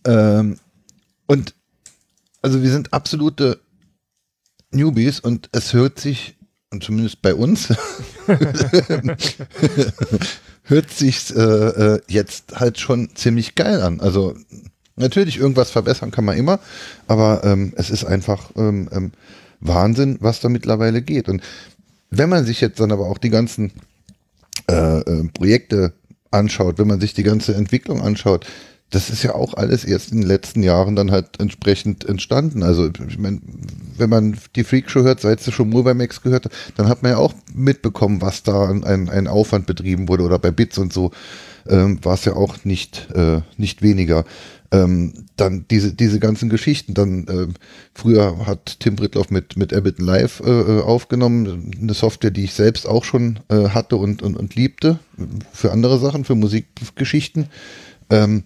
Ähm, 0.06 0.58
und 1.28 1.54
also 2.42 2.62
wir 2.62 2.72
sind 2.72 2.94
absolute 2.94 3.60
Newbies 4.72 5.20
und 5.20 5.50
es 5.52 5.74
hört 5.74 6.00
sich 6.00 6.36
und 6.72 6.84
zumindest 6.84 7.22
bei 7.22 7.34
uns, 7.34 7.70
hört 10.64 10.92
sich 10.92 11.36
äh, 11.36 11.40
äh, 11.40 12.02
jetzt 12.08 12.60
halt 12.60 12.80
schon 12.80 13.16
ziemlich 13.16 13.56
geil 13.56 13.82
an. 13.82 14.02
Also 14.02 14.36
natürlich 14.96 15.38
irgendwas 15.38 15.72
verbessern 15.72 16.12
kann 16.12 16.26
man 16.26 16.38
immer, 16.38 16.60
aber 17.08 17.44
ähm, 17.44 17.74
es 17.78 17.90
ist 17.90 18.04
einfach 18.04 18.52
ähm, 18.56 18.90
ähm, 18.92 19.12
Wahnsinn, 19.62 20.18
was 20.20 20.42
da 20.42 20.50
mittlerweile 20.50 21.02
geht. 21.02 21.30
Und 21.30 21.42
wenn 22.10 22.30
man 22.30 22.46
sich 22.46 22.62
jetzt 22.62 22.80
dann 22.80 22.92
aber 22.92 23.08
auch 23.08 23.20
die 23.20 23.30
ganzen 23.30 23.72
äh, 24.70 25.00
äh, 25.00 25.24
Projekte 25.30 25.94
anschaut, 26.36 26.78
wenn 26.78 26.88
man 26.88 27.00
sich 27.00 27.14
die 27.14 27.24
ganze 27.24 27.56
Entwicklung 27.56 28.02
anschaut, 28.02 28.46
das 28.92 29.10
ist 29.10 29.24
ja 29.24 29.34
auch 29.34 29.56
alles 29.56 29.84
erst 29.84 30.12
in 30.12 30.22
den 30.22 30.28
letzten 30.28 30.62
Jahren 30.62 30.96
dann 30.96 31.12
halt 31.12 31.40
entsprechend 31.40 32.06
entstanden. 32.06 32.64
Also, 32.64 32.90
ich 33.08 33.18
meine, 33.18 33.42
wenn 33.98 34.10
man 34.10 34.38
die 34.56 34.64
Freakshow 34.64 35.02
hört, 35.02 35.22
seit 35.22 35.42
sie 35.42 35.52
schon 35.52 35.70
Max 35.70 36.22
gehört 36.22 36.46
hat, 36.46 36.52
dann 36.78 36.88
hat 36.88 37.02
man 37.02 37.14
ja 37.14 37.18
auch 37.18 37.34
mitbekommen, 37.54 38.22
was 38.22 38.44
da 38.44 38.70
ein, 38.70 39.10
ein 39.10 39.28
Aufwand 39.28 39.66
betrieben 39.66 40.08
wurde 40.08 40.24
oder 40.24 40.38
bei 40.38 40.52
Bits 40.52 40.78
und 40.78 40.94
so 40.94 41.12
ähm, 41.68 42.00
war 42.04 42.14
es 42.14 42.26
ja 42.26 42.34
auch 42.34 42.64
nicht, 42.64 43.08
äh, 43.14 43.42
nicht 43.58 43.82
weniger. 43.82 44.24
Ähm, 44.76 45.14
dann 45.38 45.66
diese, 45.70 45.94
diese 45.94 46.20
ganzen 46.20 46.50
Geschichten, 46.50 46.94
dann 46.94 47.28
äh, 47.28 47.48
früher 47.94 48.46
hat 48.46 48.80
Tim 48.82 48.96
Britloff 48.96 49.30
mit, 49.30 49.56
mit 49.56 49.74
Ableton 49.74 50.06
Live 50.06 50.42
äh, 50.46 50.50
äh, 50.50 50.82
aufgenommen, 50.82 51.72
eine 51.80 51.94
Software, 51.94 52.32
die 52.32 52.44
ich 52.44 52.54
selbst 52.54 52.88
auch 52.88 53.06
schon 53.06 53.40
äh, 53.50 53.70
hatte 53.70 53.96
und, 53.96 54.22
und, 54.22 54.36
und 54.36 54.56
liebte, 54.56 55.00
für 55.54 55.72
andere 55.72 55.98
Sachen, 56.00 56.26
für 56.26 56.36
Musikgeschichten. 56.36 57.48
Ähm, 58.10 58.44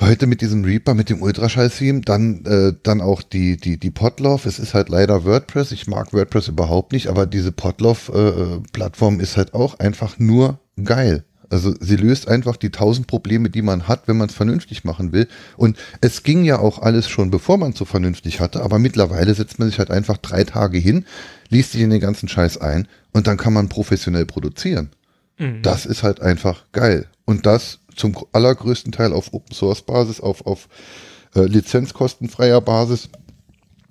Heute 0.00 0.26
mit 0.26 0.40
diesem 0.40 0.64
Reaper, 0.64 0.94
mit 0.94 1.08
dem 1.08 1.22
Ultraschall-Theme, 1.22 2.00
dann, 2.00 2.44
äh, 2.46 2.72
dann 2.82 3.00
auch 3.00 3.22
die, 3.22 3.56
die, 3.56 3.78
die 3.78 3.92
Potloff. 3.92 4.44
Es 4.44 4.58
ist 4.58 4.74
halt 4.74 4.88
leider 4.88 5.24
WordPress. 5.24 5.70
Ich 5.70 5.86
mag 5.86 6.12
WordPress 6.12 6.48
überhaupt 6.48 6.90
nicht, 6.92 7.06
aber 7.06 7.26
diese 7.26 7.52
Potloff-Plattform 7.52 9.20
äh, 9.20 9.22
ist 9.22 9.36
halt 9.36 9.54
auch 9.54 9.78
einfach 9.78 10.18
nur 10.18 10.58
geil. 10.82 11.24
Also 11.54 11.72
sie 11.78 11.94
löst 11.94 12.26
einfach 12.26 12.56
die 12.56 12.70
tausend 12.70 13.06
Probleme, 13.06 13.48
die 13.48 13.62
man 13.62 13.86
hat, 13.86 14.08
wenn 14.08 14.16
man 14.16 14.28
es 14.28 14.34
vernünftig 14.34 14.82
machen 14.82 15.12
will. 15.12 15.28
Und 15.56 15.78
es 16.00 16.24
ging 16.24 16.44
ja 16.44 16.58
auch 16.58 16.80
alles 16.80 17.08
schon, 17.08 17.30
bevor 17.30 17.58
man 17.58 17.70
es 17.70 17.78
so 17.78 17.84
vernünftig 17.84 18.40
hatte, 18.40 18.60
aber 18.60 18.80
mittlerweile 18.80 19.32
setzt 19.32 19.60
man 19.60 19.68
sich 19.68 19.78
halt 19.78 19.92
einfach 19.92 20.16
drei 20.16 20.42
Tage 20.42 20.78
hin, 20.78 21.04
liest 21.50 21.70
sich 21.70 21.82
in 21.82 21.90
den 21.90 22.00
ganzen 22.00 22.28
Scheiß 22.28 22.58
ein 22.58 22.88
und 23.12 23.28
dann 23.28 23.36
kann 23.36 23.52
man 23.52 23.68
professionell 23.68 24.26
produzieren. 24.26 24.90
Mhm. 25.38 25.62
Das 25.62 25.86
ist 25.86 26.02
halt 26.02 26.20
einfach 26.20 26.64
geil. 26.72 27.06
Und 27.24 27.46
das 27.46 27.78
zum 27.94 28.16
allergrößten 28.32 28.90
Teil 28.90 29.12
auf 29.12 29.32
Open 29.32 29.54
Source 29.54 29.82
Basis, 29.82 30.20
auf, 30.20 30.44
auf 30.46 30.68
äh, 31.36 31.42
lizenzkostenfreier 31.42 32.62
Basis. 32.62 33.10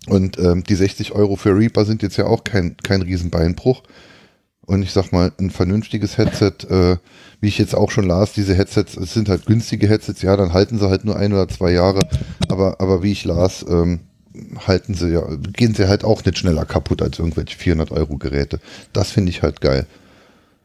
Und 0.08 0.38
ähm, 0.38 0.66
die 0.66 0.76
60 0.76 1.14
Euro 1.14 1.38
für 1.38 1.58
Reaper 1.58 1.86
sind 1.86 2.02
jetzt 2.02 2.18
ja 2.18 2.26
auch 2.26 2.44
kein, 2.44 2.76
kein 2.84 3.04
Riesenbeinbruch. 3.04 3.84
Und 4.66 4.82
ich 4.82 4.92
sag 4.92 5.12
mal, 5.12 5.32
ein 5.40 5.50
vernünftiges 5.50 6.18
Headset, 6.18 6.68
äh, 6.70 6.98
wie 7.42 7.48
ich 7.50 7.58
jetzt 7.58 7.76
auch 7.76 7.92
schon 7.92 8.08
las, 8.08 8.32
diese 8.32 8.56
Headsets, 8.56 8.96
es 8.96 9.14
sind 9.14 9.28
halt 9.28 9.46
günstige 9.46 9.90
Headsets, 9.90 10.22
ja, 10.22 10.38
dann 10.38 10.54
halten 10.54 10.80
sie 10.80 10.90
halt 10.90 11.04
nur 11.04 11.18
ein 11.18 11.34
oder 11.34 11.50
zwei 11.50 11.72
Jahre. 11.72 12.08
Aber, 12.48 12.80
aber 12.80 13.04
wie 13.04 13.12
ich 13.12 13.26
las, 13.26 13.66
ähm, 13.68 14.00
halten 14.66 14.94
sie 14.94 15.10
ja, 15.14 15.24
gehen 15.54 15.76
sie 15.76 15.88
halt 15.88 16.04
auch 16.04 16.24
nicht 16.24 16.38
schneller 16.38 16.66
kaputt 16.66 17.02
als 17.02 17.20
irgendwelche 17.20 17.58
400 17.58 17.92
Euro 17.92 18.18
Geräte. 18.18 18.60
Das 18.94 19.12
finde 19.12 19.32
ich 19.32 19.42
halt 19.42 19.62
geil. 19.62 19.86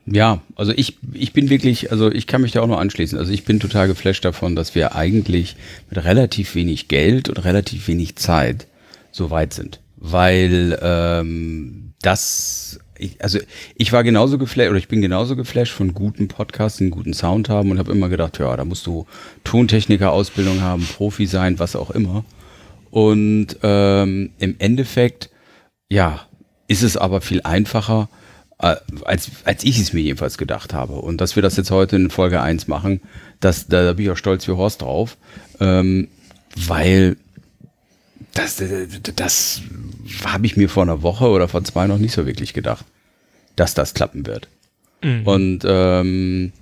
Ja, 0.06 0.40
also 0.56 0.72
ich, 0.74 0.96
ich 1.12 1.32
bin 1.32 1.50
wirklich, 1.50 1.92
also 1.92 2.10
ich 2.10 2.26
kann 2.26 2.40
mich 2.40 2.52
da 2.52 2.62
auch 2.62 2.66
nur 2.66 2.80
anschließen. 2.80 3.18
Also 3.18 3.32
ich 3.32 3.44
bin 3.44 3.60
total 3.60 3.88
geflasht 3.88 4.24
davon, 4.24 4.56
dass 4.56 4.74
wir 4.74 4.94
eigentlich 4.94 5.56
mit 5.90 6.02
relativ 6.02 6.54
wenig 6.54 6.88
Geld 6.88 7.28
und 7.28 7.44
relativ 7.44 7.88
wenig 7.88 8.16
Zeit 8.16 8.66
so 9.12 9.30
weit 9.30 9.52
sind. 9.52 9.80
Weil 9.96 10.78
ähm, 10.80 11.92
das, 12.00 12.78
ich, 12.98 13.22
also 13.22 13.38
ich 13.76 13.92
war 13.92 14.04
genauso 14.04 14.38
geflasht 14.38 14.70
oder 14.70 14.78
ich 14.78 14.88
bin 14.88 15.00
genauso 15.00 15.36
geflasht 15.36 15.72
von 15.72 15.94
guten 15.94 16.28
Podcasts, 16.28 16.80
einen 16.80 16.90
guten 16.90 17.14
Sound 17.14 17.48
haben 17.48 17.70
und 17.70 17.78
habe 17.78 17.92
immer 17.92 18.08
gedacht, 18.08 18.38
ja, 18.38 18.56
da 18.56 18.64
musst 18.64 18.86
du 18.86 19.06
Tontechniker-Ausbildung 19.44 20.60
haben, 20.60 20.86
Profi 20.86 21.26
sein, 21.26 21.58
was 21.58 21.76
auch 21.76 21.90
immer. 21.90 22.24
Und 22.90 23.56
ähm, 23.62 24.30
im 24.38 24.56
Endeffekt, 24.58 25.30
ja, 25.88 26.26
ist 26.66 26.82
es 26.82 26.96
aber 26.96 27.20
viel 27.20 27.40
einfacher, 27.42 28.08
äh, 28.58 28.76
als, 29.04 29.30
als 29.44 29.64
ich 29.64 29.78
es 29.78 29.92
mir 29.92 30.00
jedenfalls 30.00 30.38
gedacht 30.38 30.74
habe. 30.74 30.94
Und 30.94 31.20
dass 31.20 31.36
wir 31.36 31.42
das 31.42 31.56
jetzt 31.56 31.70
heute 31.70 31.96
in 31.96 32.10
Folge 32.10 32.40
1 32.40 32.68
machen, 32.68 33.00
das, 33.40 33.68
da, 33.68 33.84
da 33.84 33.92
bin 33.92 34.06
ich 34.06 34.10
auch 34.10 34.16
stolz 34.16 34.48
wie 34.48 34.52
Horst 34.52 34.82
drauf, 34.82 35.16
ähm, 35.60 36.08
weil 36.56 37.16
das, 38.34 38.56
das, 38.56 39.14
das 39.16 39.62
habe 40.24 40.46
ich 40.46 40.56
mir 40.56 40.68
vor 40.68 40.82
einer 40.82 41.02
Woche 41.02 41.28
oder 41.28 41.48
vor 41.48 41.64
zwei 41.64 41.86
noch 41.86 41.98
nicht 41.98 42.12
so 42.12 42.26
wirklich 42.26 42.54
gedacht, 42.54 42.84
dass 43.56 43.74
das 43.74 43.94
klappen 43.94 44.26
wird. 44.26 44.48
Mhm. 45.02 45.26
Und 45.26 45.60
ähm, 45.64 46.52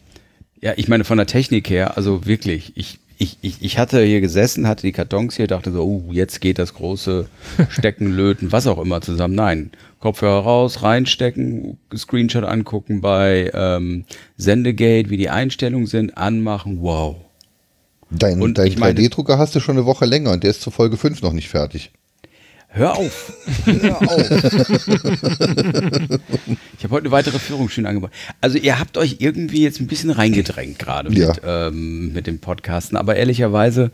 ja, 0.61 0.73
ich 0.77 0.89
meine 0.89 1.05
von 1.05 1.19
der 1.19 1.27
Technik 1.27 1.69
her, 1.71 1.97
also 1.97 2.27
wirklich, 2.27 2.73
ich, 2.77 2.99
ich, 3.19 3.39
ich, 3.41 3.63
ich 3.63 3.79
hatte 3.79 4.03
hier 4.03 4.21
gesessen, 4.21 4.67
hatte 4.67 4.83
die 4.83 4.93
Kartons 4.93 5.37
hier, 5.37 5.47
dachte 5.47 5.73
so, 5.73 5.83
oh, 5.83 6.13
jetzt 6.13 6.41
geht 6.41 6.59
das 6.59 6.75
große 6.75 7.29
Stecken, 7.71 8.13
Löten, 8.13 8.53
was 8.53 8.67
auch 8.67 8.79
immer 8.79 9.01
zusammen. 9.01 9.35
Nein, 9.35 9.71
Kopfhörer 10.01 10.43
raus, 10.43 10.83
reinstecken, 10.83 11.79
Screenshot 11.95 12.45
angucken 12.45 13.01
bei 13.01 13.51
ähm, 13.55 14.05
Sendegate, 14.37 15.11
wie 15.11 15.17
die 15.17 15.31
Einstellungen 15.31 15.87
sind, 15.87 16.17
anmachen, 16.17 16.79
wow. 16.81 17.17
Dein, 18.11 18.41
Und 18.41 18.59
dein 18.59 18.67
ich 18.69 18.79
meine- 18.79 18.99
3D-Drucker 18.99 19.37
hast 19.39 19.55
du 19.55 19.61
schon 19.61 19.77
eine 19.77 19.87
Woche 19.87 20.05
länger 20.07 20.31
und 20.33 20.43
der 20.45 20.51
ist 20.51 20.63
zur 20.63 20.73
Folge 20.73 20.97
5 20.97 21.23
noch 21.23 21.33
nicht 21.33 21.49
fertig. 21.49 21.91
Hör 22.69 22.97
auf. 22.99 23.33
Hör 23.65 24.03
auf. 24.03 24.31
ich 26.77 26.85
habe 26.85 26.91
heute 26.91 27.05
eine 27.07 27.11
weitere 27.11 27.39
Führung 27.39 27.69
schön 27.71 27.87
angebracht. 27.87 28.13
Also 28.43 28.59
ihr 28.59 28.79
habt 28.79 28.99
euch 28.99 29.17
irgendwie 29.21 29.63
jetzt 29.63 29.81
ein 29.81 29.87
bisschen 29.87 30.11
reingedrängt 30.11 30.79
gerade 30.79 31.11
Ja. 31.13 31.29
mit, 31.29 31.41
ähm, 31.45 32.13
mit 32.13 32.27
dem 32.27 32.39
Podcasten. 32.39 32.99
Aber 32.99 33.17
ehrlicherweise, 33.17 33.91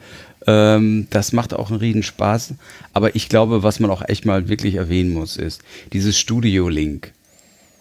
ähm, 0.48 1.06
das 1.10 1.32
macht 1.32 1.54
auch 1.54 1.70
einen 1.70 1.78
riesen 1.78 2.02
Spaß. 2.02 2.54
Aber 2.92 3.14
ich 3.14 3.28
glaube, 3.28 3.62
was 3.62 3.78
man 3.78 3.90
auch 3.90 4.02
echt 4.08 4.24
mal 4.26 4.48
wirklich 4.48 4.74
erwähnen 4.74 5.12
muss, 5.12 5.36
ist, 5.36 5.62
dieses 5.92 6.18
Studio-Link 6.18 7.12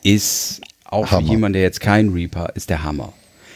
ist 0.03 0.61
auch 0.85 1.07
für 1.07 1.15
Hammer. 1.15 1.29
jemanden, 1.31 1.53
der 1.53 1.61
jetzt 1.63 1.79
kein 1.81 2.09
Reaper 2.09 2.51
ist, 2.55 2.69
der 2.69 2.83
Hammer. 2.83 3.13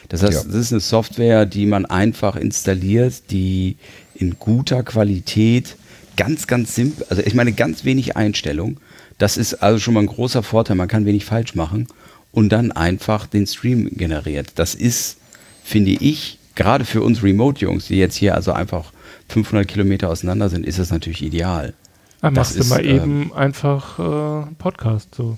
Das 0.09 0.21
heißt, 0.23 0.33
Ja. 0.33 0.51
das 0.51 0.55
ist 0.55 0.71
eine 0.71 0.79
Software, 0.81 1.45
die 1.45 1.65
man 1.65 1.85
einfach 1.85 2.35
installiert, 2.35 3.31
die 3.31 3.77
in 4.15 4.37
guter 4.39 4.83
Qualität 4.83 5.75
ganz, 6.17 6.47
ganz 6.47 6.75
simpel, 6.75 7.05
also 7.09 7.21
ich 7.25 7.33
meine 7.33 7.51
ganz 7.53 7.83
wenig 7.85 8.15
Einstellung. 8.15 8.77
Das 9.17 9.37
ist 9.37 9.55
also 9.55 9.79
schon 9.79 9.93
mal 9.93 10.01
ein 10.01 10.07
großer 10.07 10.43
Vorteil. 10.43 10.75
Man 10.75 10.87
kann 10.87 11.05
wenig 11.05 11.25
falsch 11.25 11.55
machen 11.55 11.87
und 12.31 12.49
dann 12.49 12.71
einfach 12.71 13.25
den 13.27 13.47
Stream 13.47 13.89
generiert. 13.95 14.53
Das 14.55 14.75
ist, 14.75 15.17
finde 15.63 15.91
ich, 15.91 16.37
gerade 16.55 16.85
für 16.85 17.01
uns 17.01 17.23
Remote-Jungs, 17.23 17.87
die 17.87 17.95
jetzt 17.97 18.15
hier 18.15 18.35
also 18.35 18.51
einfach 18.53 18.91
500 19.29 19.67
Kilometer 19.67 20.09
auseinander 20.09 20.49
sind, 20.49 20.65
ist 20.65 20.79
das 20.79 20.89
natürlich 20.91 21.21
ideal. 21.23 21.73
Ah, 22.21 22.29
Das 22.31 22.35
machst 22.35 22.55
du 22.55 22.59
ist, 22.61 22.69
mal 22.69 22.85
ähm, 22.85 22.95
eben 22.95 23.33
einfach 23.33 23.99
äh, 23.99 24.47
Podcast 24.57 25.15
so. 25.15 25.37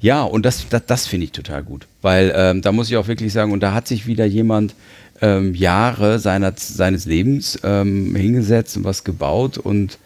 Ja, 0.00 0.22
und 0.22 0.44
das, 0.44 0.68
das, 0.68 0.82
das 0.86 1.06
finde 1.06 1.24
ich 1.24 1.32
total 1.32 1.62
gut. 1.62 1.86
Weil 2.02 2.32
ähm, 2.36 2.62
da 2.62 2.72
muss 2.72 2.90
ich 2.90 2.96
auch 2.96 3.08
wirklich 3.08 3.32
sagen, 3.32 3.52
und 3.52 3.60
da 3.60 3.72
hat 3.72 3.88
sich 3.88 4.06
wieder 4.06 4.24
jemand 4.24 4.74
ähm, 5.20 5.54
Jahre 5.54 6.18
seiner, 6.18 6.52
seines 6.56 7.06
Lebens 7.06 7.58
ähm, 7.62 8.14
hingesetzt 8.14 8.76
und 8.76 8.84
was 8.84 9.04
gebaut 9.04 9.58
und 9.58 9.98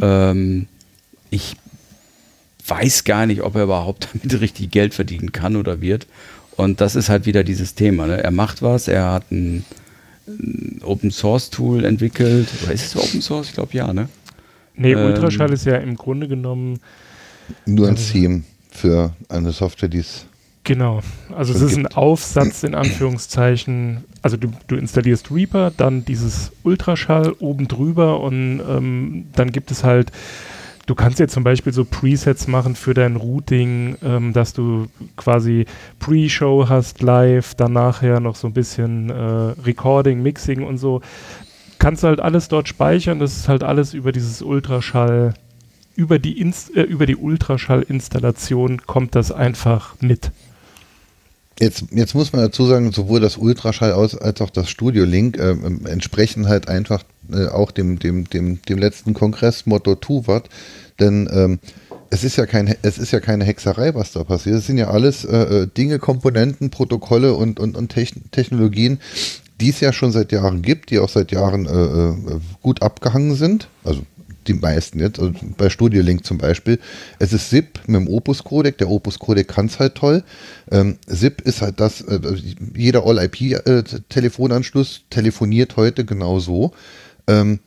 ähm, 0.00 0.66
ich 1.30 1.56
weiß 2.66 3.04
gar 3.04 3.26
nicht, 3.26 3.42
ob 3.42 3.56
er 3.56 3.64
überhaupt 3.64 4.08
damit 4.12 4.40
richtig 4.40 4.70
Geld 4.70 4.94
verdienen 4.94 5.32
kann 5.32 5.56
oder 5.56 5.80
wird. 5.80 6.06
Und 6.56 6.80
das 6.80 6.96
ist 6.96 7.08
halt 7.08 7.24
wieder 7.24 7.44
dieses 7.44 7.74
Thema. 7.74 8.06
Ne? 8.06 8.22
Er 8.22 8.32
macht 8.32 8.62
was, 8.62 8.88
er 8.88 9.12
hat 9.12 9.30
ein, 9.30 9.64
ein 10.26 10.80
Open 10.82 11.10
Source 11.10 11.50
Tool 11.50 11.84
entwickelt. 11.84 12.48
Oder 12.62 12.72
ist 12.72 12.86
es 12.86 12.96
Open 12.96 13.22
Source? 13.22 13.48
Ich 13.48 13.54
glaube 13.54 13.74
ja, 13.74 13.92
ne? 13.92 14.08
Nee, 14.74 14.92
Ähm, 14.92 15.06
Ultraschall 15.06 15.52
ist 15.52 15.66
ja 15.66 15.76
im 15.76 15.96
Grunde 15.96 16.26
genommen, 16.28 16.80
Nur 17.64 17.88
ein 17.88 17.96
Theme 17.96 18.42
für 18.70 19.12
eine 19.28 19.52
Software, 19.52 19.88
die 19.88 19.98
es. 19.98 20.26
genau. 20.64 21.00
Also 21.34 21.52
es 21.54 21.62
ist 21.62 21.76
ein 21.76 21.86
Aufsatz 21.86 22.62
in 22.62 22.74
Anführungszeichen. 22.74 24.04
Also 24.22 24.36
du, 24.36 24.52
du 24.66 24.76
installierst 24.76 25.30
Reaper, 25.30 25.72
dann 25.76 26.04
dieses 26.04 26.52
Ultraschall 26.62 27.32
oben 27.38 27.68
drüber 27.68 28.20
und 28.20 28.60
ähm, 28.68 29.26
dann 29.34 29.50
gibt 29.50 29.70
es 29.70 29.84
halt, 29.84 30.12
du 30.86 30.94
kannst 30.94 31.18
jetzt 31.20 31.32
zum 31.32 31.44
Beispiel 31.44 31.72
so 31.72 31.84
Presets 31.84 32.48
machen 32.48 32.74
für 32.74 32.94
dein 32.94 33.16
Routing, 33.16 33.96
ähm, 34.02 34.32
dass 34.32 34.52
du 34.52 34.88
quasi 35.16 35.66
Pre-Show 36.00 36.68
hast 36.68 37.00
live, 37.02 37.54
dann 37.54 37.72
nachher 37.72 38.20
noch 38.20 38.36
so 38.36 38.46
ein 38.48 38.52
bisschen 38.52 39.10
äh, 39.10 39.14
Recording, 39.64 40.22
Mixing 40.22 40.62
und 40.62 40.78
so. 40.78 41.00
Kannst 41.78 42.02
du 42.02 42.08
halt 42.08 42.20
alles 42.20 42.48
dort 42.48 42.68
speichern, 42.68 43.20
das 43.20 43.36
ist 43.36 43.48
halt 43.48 43.62
alles 43.62 43.94
über 43.94 44.10
dieses 44.12 44.42
Ultraschall, 44.42 45.34
über 45.98 46.20
die, 46.20 46.40
Inst 46.40 46.74
äh, 46.76 46.82
über 46.82 47.06
die 47.06 47.16
Ultraschall-Installation 47.16 48.82
kommt 48.86 49.16
das 49.16 49.32
einfach 49.32 49.96
mit. 50.00 50.30
Jetzt, 51.58 51.86
jetzt 51.90 52.14
muss 52.14 52.32
man 52.32 52.40
dazu 52.40 52.66
sagen, 52.66 52.92
sowohl 52.92 53.18
das 53.18 53.36
Ultraschall 53.36 53.92
aus 53.92 54.14
als 54.16 54.40
auch 54.40 54.50
das 54.50 54.70
Studio 54.70 55.04
Link 55.04 55.36
ähm, 55.38 55.86
entsprechen 55.86 56.46
halt 56.46 56.68
einfach 56.68 57.02
äh, 57.32 57.46
auch 57.48 57.72
dem, 57.72 57.98
dem, 57.98 58.30
dem, 58.30 58.62
dem 58.62 58.78
letzten 58.78 59.12
Kongressmotto 59.12 59.96
Tuvat. 59.96 60.48
Denn 61.00 61.28
ähm, 61.32 61.58
es 62.10 62.22
ist 62.22 62.36
ja 62.36 62.46
kein, 62.46 62.76
es 62.82 62.98
ist 62.98 63.10
ja 63.10 63.18
keine 63.18 63.44
Hexerei, 63.44 63.92
was 63.96 64.12
da 64.12 64.22
passiert. 64.22 64.54
Es 64.54 64.68
sind 64.68 64.78
ja 64.78 64.90
alles 64.90 65.24
äh, 65.24 65.36
äh, 65.36 65.66
Dinge, 65.66 65.98
Komponenten, 65.98 66.70
Protokolle 66.70 67.34
und, 67.34 67.58
und, 67.58 67.76
und 67.76 67.88
Techn 67.88 68.30
Technologien, 68.30 69.00
die 69.60 69.70
es 69.70 69.80
ja 69.80 69.92
schon 69.92 70.12
seit 70.12 70.30
Jahren 70.30 70.62
gibt, 70.62 70.90
die 70.90 71.00
auch 71.00 71.08
seit 71.08 71.32
Jahren 71.32 71.66
äh, 71.66 72.34
äh, 72.34 72.40
gut 72.62 72.82
abgehangen 72.82 73.34
sind. 73.34 73.68
Also 73.82 74.02
die 74.48 74.54
meisten 74.54 74.98
jetzt, 74.98 75.18
also 75.20 75.32
bei 75.56 75.68
Studio 75.70 76.02
Link 76.02 76.24
zum 76.24 76.38
Beispiel. 76.38 76.78
Es 77.18 77.32
ist 77.32 77.50
SIP 77.50 77.80
mit 77.86 78.00
dem 78.00 78.08
Opus 78.08 78.42
Codec. 78.44 78.78
Der 78.78 78.88
Opus 78.90 79.18
Codec 79.18 79.48
kann 79.48 79.66
es 79.66 79.78
halt 79.78 79.94
toll. 79.94 80.24
Ähm, 80.70 80.98
SIP 81.06 81.42
ist 81.42 81.62
halt 81.62 81.78
das, 81.80 82.00
äh, 82.00 82.18
jeder 82.74 83.04
All-IP-Telefonanschluss 83.06 85.02
telefoniert 85.10 85.76
heute 85.76 86.04
genau 86.04 86.40
so. 86.40 86.72
Ähm, 87.26 87.60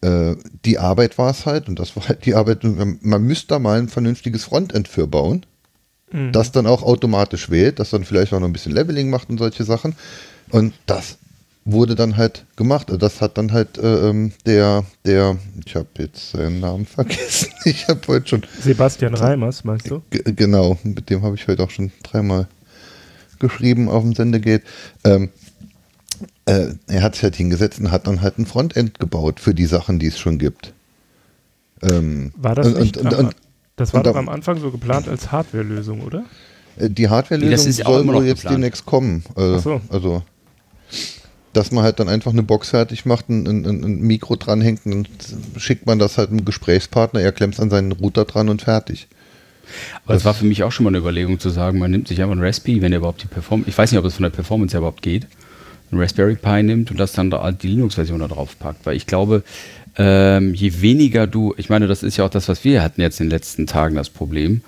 äh, 0.00 0.36
die 0.64 0.78
Arbeit 0.78 1.18
war 1.18 1.30
es 1.30 1.46
halt, 1.46 1.68
und 1.68 1.78
das 1.78 1.96
war 1.96 2.08
halt 2.08 2.24
die 2.24 2.34
Arbeit, 2.34 2.60
man 2.62 3.22
müsste 3.22 3.48
da 3.48 3.58
mal 3.58 3.78
ein 3.78 3.88
vernünftiges 3.88 4.44
Frontend 4.44 4.86
für 4.88 5.06
bauen, 5.06 5.44
Mhm. 6.10 6.32
das 6.32 6.52
dann 6.52 6.66
auch 6.66 6.82
automatisch 6.82 7.50
wählt, 7.50 7.78
das 7.78 7.90
dann 7.90 8.04
vielleicht 8.04 8.32
auch 8.32 8.40
noch 8.40 8.46
ein 8.46 8.52
bisschen 8.52 8.72
Leveling 8.72 9.10
macht 9.10 9.28
und 9.28 9.38
solche 9.38 9.64
Sachen. 9.64 9.94
Und 10.50 10.72
das 10.86 11.18
wurde 11.72 11.94
dann 11.94 12.16
halt 12.16 12.44
gemacht. 12.56 12.88
Also 12.88 12.98
Das 12.98 13.20
hat 13.20 13.36
dann 13.38 13.52
halt 13.52 13.78
äh, 13.78 14.08
ähm, 14.08 14.32
der, 14.46 14.84
der, 15.04 15.36
ich 15.64 15.76
habe 15.76 15.88
jetzt 15.98 16.30
seinen 16.30 16.60
Namen 16.60 16.86
vergessen. 16.86 17.48
Ich 17.64 17.88
habe 17.88 18.00
heute 18.08 18.26
schon, 18.28 18.42
Sebastian 18.60 19.14
Reimers, 19.14 19.64
meinst 19.64 19.90
du? 19.90 20.02
Genau, 20.10 20.78
mit 20.82 21.10
dem 21.10 21.22
habe 21.22 21.36
ich 21.36 21.46
heute 21.46 21.62
auch 21.62 21.70
schon 21.70 21.92
dreimal 22.02 22.48
geschrieben 23.38 23.88
auf 23.88 24.02
dem 24.02 24.14
Sendegate. 24.14 24.64
Ähm, 25.04 25.28
äh, 26.46 26.68
er 26.86 27.02
hat 27.02 27.14
sich 27.14 27.22
halt 27.22 27.36
hingesetzt 27.36 27.78
und 27.78 27.90
hat 27.90 28.06
dann 28.06 28.22
halt 28.22 28.38
ein 28.38 28.46
Frontend 28.46 28.98
gebaut 28.98 29.38
für 29.38 29.54
die 29.54 29.66
Sachen, 29.66 29.98
die 29.98 30.06
es 30.06 30.18
schon 30.18 30.38
gibt. 30.38 30.72
Ähm, 31.82 32.32
War 32.36 32.54
das 32.54 32.68
und, 32.68 32.80
nicht 32.80 32.96
und, 32.96 33.14
am, 33.14 33.26
und, 33.26 33.36
Das 33.76 33.92
war 33.92 34.00
und 34.00 34.06
doch 34.06 34.16
am 34.16 34.28
Anfang 34.28 34.58
so 34.58 34.70
geplant 34.70 35.06
als 35.06 35.30
Hardware-Lösung, 35.30 36.00
oder? 36.00 36.24
Äh, 36.76 36.88
Die 36.90 37.08
Hardware-Lösung 37.08 37.86
auch 37.86 37.92
soll 37.92 38.06
wohl 38.08 38.24
jetzt 38.26 38.38
geplant. 38.38 38.56
demnächst 38.56 38.86
kommen. 38.86 39.22
Äh, 39.36 39.54
Ach 39.56 39.62
so. 39.62 39.80
Also, 39.90 40.22
dass 41.52 41.72
man 41.72 41.84
halt 41.84 42.00
dann 42.00 42.08
einfach 42.08 42.32
eine 42.32 42.42
Box 42.42 42.70
fertig 42.70 43.06
macht, 43.06 43.28
ein, 43.28 43.46
ein, 43.46 43.64
ein 43.64 44.00
Mikro 44.00 44.36
dranhängt 44.36 44.84
und 44.84 44.92
dann 44.92 45.60
schickt 45.60 45.86
man 45.86 45.98
das 45.98 46.18
halt 46.18 46.30
einem 46.30 46.44
Gesprächspartner, 46.44 47.20
er 47.20 47.32
klemmt 47.32 47.58
an 47.60 47.70
seinen 47.70 47.92
Router 47.92 48.24
dran 48.24 48.48
und 48.48 48.62
fertig. 48.62 49.08
Aber 50.04 50.14
es 50.14 50.24
war 50.24 50.34
für 50.34 50.46
mich 50.46 50.62
auch 50.62 50.72
schon 50.72 50.84
mal 50.84 50.90
eine 50.90 50.98
Überlegung 50.98 51.38
zu 51.38 51.50
sagen, 51.50 51.78
man 51.78 51.90
nimmt 51.90 52.08
sich 52.08 52.20
einfach 52.20 52.32
einen 52.32 52.42
Raspberry, 52.42 52.80
wenn 52.80 52.92
er 52.92 52.98
überhaupt 52.98 53.22
die 53.22 53.26
Performance, 53.26 53.68
ich 53.68 53.76
weiß 53.76 53.92
nicht, 53.92 53.98
ob 53.98 54.04
es 54.06 54.14
von 54.14 54.22
der 54.22 54.30
Performance 54.30 54.72
her 54.72 54.78
überhaupt 54.78 55.02
geht, 55.02 55.26
einen 55.90 56.00
Raspberry 56.00 56.36
Pi 56.36 56.62
nimmt 56.62 56.90
und 56.90 56.98
das 56.98 57.12
dann 57.12 57.30
da 57.30 57.50
die 57.50 57.68
Linux-Version 57.68 58.20
da 58.20 58.28
drauf 58.28 58.58
packt. 58.58 58.84
Weil 58.86 58.96
ich 58.96 59.06
glaube, 59.06 59.42
ähm, 59.96 60.54
je 60.54 60.80
weniger 60.80 61.26
du, 61.26 61.54
ich 61.56 61.70
meine, 61.70 61.86
das 61.86 62.02
ist 62.02 62.16
ja 62.16 62.24
auch 62.24 62.30
das, 62.30 62.48
was 62.48 62.64
wir 62.64 62.82
hatten 62.82 63.00
jetzt 63.00 63.20
in 63.20 63.26
den 63.26 63.30
letzten 63.30 63.66
Tagen 63.66 63.96
das 63.96 64.10
Problem. 64.10 64.62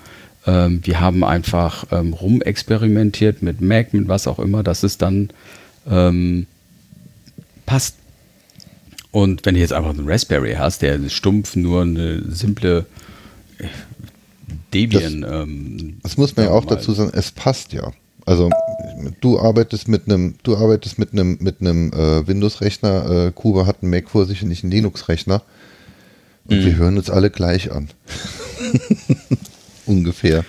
Ähm, 0.45 0.81
wir 0.83 0.99
haben 0.99 1.23
einfach 1.23 1.85
ähm, 1.91 2.13
rumexperimentiert 2.13 3.41
mit 3.41 3.61
Mac, 3.61 3.93
mit 3.93 4.07
was 4.07 4.27
auch 4.27 4.39
immer, 4.39 4.63
dass 4.63 4.83
es 4.83 4.97
dann 4.97 5.29
ähm, 5.89 6.47
passt. 7.71 7.95
Und 9.11 9.45
wenn 9.45 9.55
du 9.55 9.61
jetzt 9.61 9.73
einfach 9.73 9.91
einen 9.91 10.07
Raspberry 10.09 10.53
hast, 10.57 10.81
der 10.81 10.99
stumpf 11.09 11.55
nur 11.55 11.81
eine 11.83 12.21
simple 12.31 12.85
äh, 13.59 13.65
Debian. 14.73 15.25
ähm, 15.29 15.97
Das 16.03 16.17
muss 16.17 16.35
man 16.35 16.45
ja 16.47 16.51
auch 16.51 16.65
mal- 16.65 16.75
dazu 16.75 16.93
sagen, 16.93 17.11
es 17.13 17.31
passt 17.31 17.73
ja. 17.73 17.91
Also 18.25 18.49
du 19.21 19.39
arbeitest 19.39 19.87
mit 19.87 20.05
einem, 20.07 20.35
du 20.43 20.55
arbeitest 20.55 20.99
mit 20.99 21.11
einem 21.13 21.37
mit 21.41 21.59
einem 21.61 21.91
äh, 21.91 22.27
Windows-Rechner, 22.27 23.27
äh, 23.27 23.31
Kuba 23.33 23.65
hat 23.65 23.77
einen 23.81 23.89
Mac 23.91 24.09
vor 24.09 24.25
sich 24.25 24.43
und 24.43 24.49
nicht 24.49 24.63
einen 24.63 24.71
Linux-Rechner. 24.71 25.41
Und 26.45 26.59
Mhm. 26.59 26.65
wir 26.65 26.75
hören 26.75 26.97
uns 26.97 27.09
alle 27.09 27.29
gleich 27.31 27.71
an. 27.71 27.89
Ungefähr. 29.85 30.45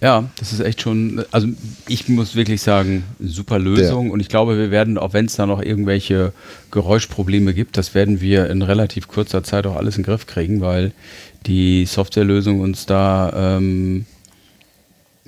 Ja, 0.00 0.28
das 0.38 0.52
ist 0.52 0.60
echt 0.60 0.80
schon, 0.82 1.24
also 1.30 1.48
ich 1.88 2.08
muss 2.08 2.34
wirklich 2.34 2.60
sagen, 2.62 3.04
super 3.20 3.58
Lösung 3.58 4.10
und 4.10 4.20
ich 4.20 4.28
glaube, 4.28 4.56
wir 4.58 4.70
werden, 4.70 4.98
auch 4.98 5.12
wenn 5.12 5.26
es 5.26 5.34
da 5.36 5.46
noch 5.46 5.62
irgendwelche 5.62 6.32
Geräuschprobleme 6.70 7.54
gibt, 7.54 7.76
das 7.76 7.94
werden 7.94 8.20
wir 8.20 8.48
in 8.50 8.62
relativ 8.62 9.08
kurzer 9.08 9.42
Zeit 9.44 9.66
auch 9.66 9.76
alles 9.76 9.96
in 9.96 10.02
den 10.02 10.06
Griff 10.06 10.26
kriegen, 10.26 10.60
weil 10.60 10.92
die 11.46 11.86
Softwarelösung 11.86 12.60
uns 12.60 12.86
da, 12.86 13.56
ähm, 13.56 14.06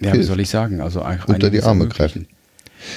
ja, 0.01 0.13
wie 0.15 0.23
soll 0.23 0.41
ich 0.41 0.49
sagen, 0.49 0.81
also 0.81 1.05
Unter 1.27 1.51
die 1.51 1.63
Arme 1.63 1.85
ermöglichen. 1.85 2.27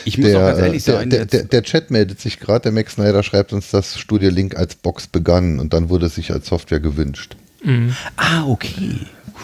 Ich 0.03 0.17
muss 0.17 0.27
auch 0.29 0.33
Der, 0.33 0.41
ganz 0.47 0.59
äh, 0.59 0.65
ehrlich 0.65 0.83
der, 0.83 0.95
sein, 0.95 1.09
der, 1.09 1.19
jetzt- 1.21 1.33
der, 1.33 1.43
der 1.45 1.63
Chat 1.63 1.91
meldet 1.91 2.19
sich 2.19 2.39
gerade, 2.39 2.63
der 2.63 2.71
Max 2.73 2.93
Snyder 2.95 3.23
schreibt 3.23 3.53
uns, 3.53 3.69
dass 3.71 3.97
Studio 3.97 4.29
Link 4.29 4.55
als 4.57 4.75
Box 4.75 5.07
begann 5.07 5.59
und 5.59 5.73
dann 5.73 5.89
wurde 5.89 6.07
es 6.07 6.15
sich 6.15 6.31
als 6.31 6.47
Software 6.47 6.79
gewünscht. 6.81 7.35
Mhm. 7.63 7.95
ah, 8.17 8.45
okay, 8.47 8.99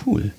cool, 0.05 0.31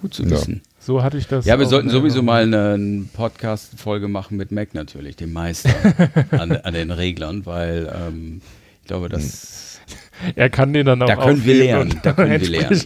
gut 0.00 0.14
zu 0.14 0.22
Ja. 0.24 0.38
So 0.84 1.02
hatte 1.02 1.16
ich 1.16 1.26
das. 1.26 1.46
Ja, 1.46 1.58
wir 1.58 1.66
sollten 1.66 1.88
in 1.88 1.94
sowieso 1.94 2.22
mal 2.22 2.42
eine 2.42 3.06
Podcast-Folge 3.14 4.06
machen 4.06 4.36
mit 4.36 4.52
Mac 4.52 4.74
natürlich, 4.74 5.16
dem 5.16 5.32
Meister 5.32 5.70
an, 6.30 6.52
an 6.52 6.74
den 6.74 6.90
Reglern, 6.90 7.46
weil 7.46 7.90
ähm, 8.06 8.42
ich 8.82 8.88
glaube, 8.88 9.08
das, 9.08 9.80
Er 10.36 10.50
kann 10.50 10.74
den 10.74 10.86
dann 10.86 11.02
auch. 11.02 11.06
da 11.06 11.16
können 11.16 11.44
wir 11.44 11.54
lernen. 11.54 12.00
Da 12.02 12.12
können 12.12 12.38
wir 12.38 12.48
lernen. 12.48 12.82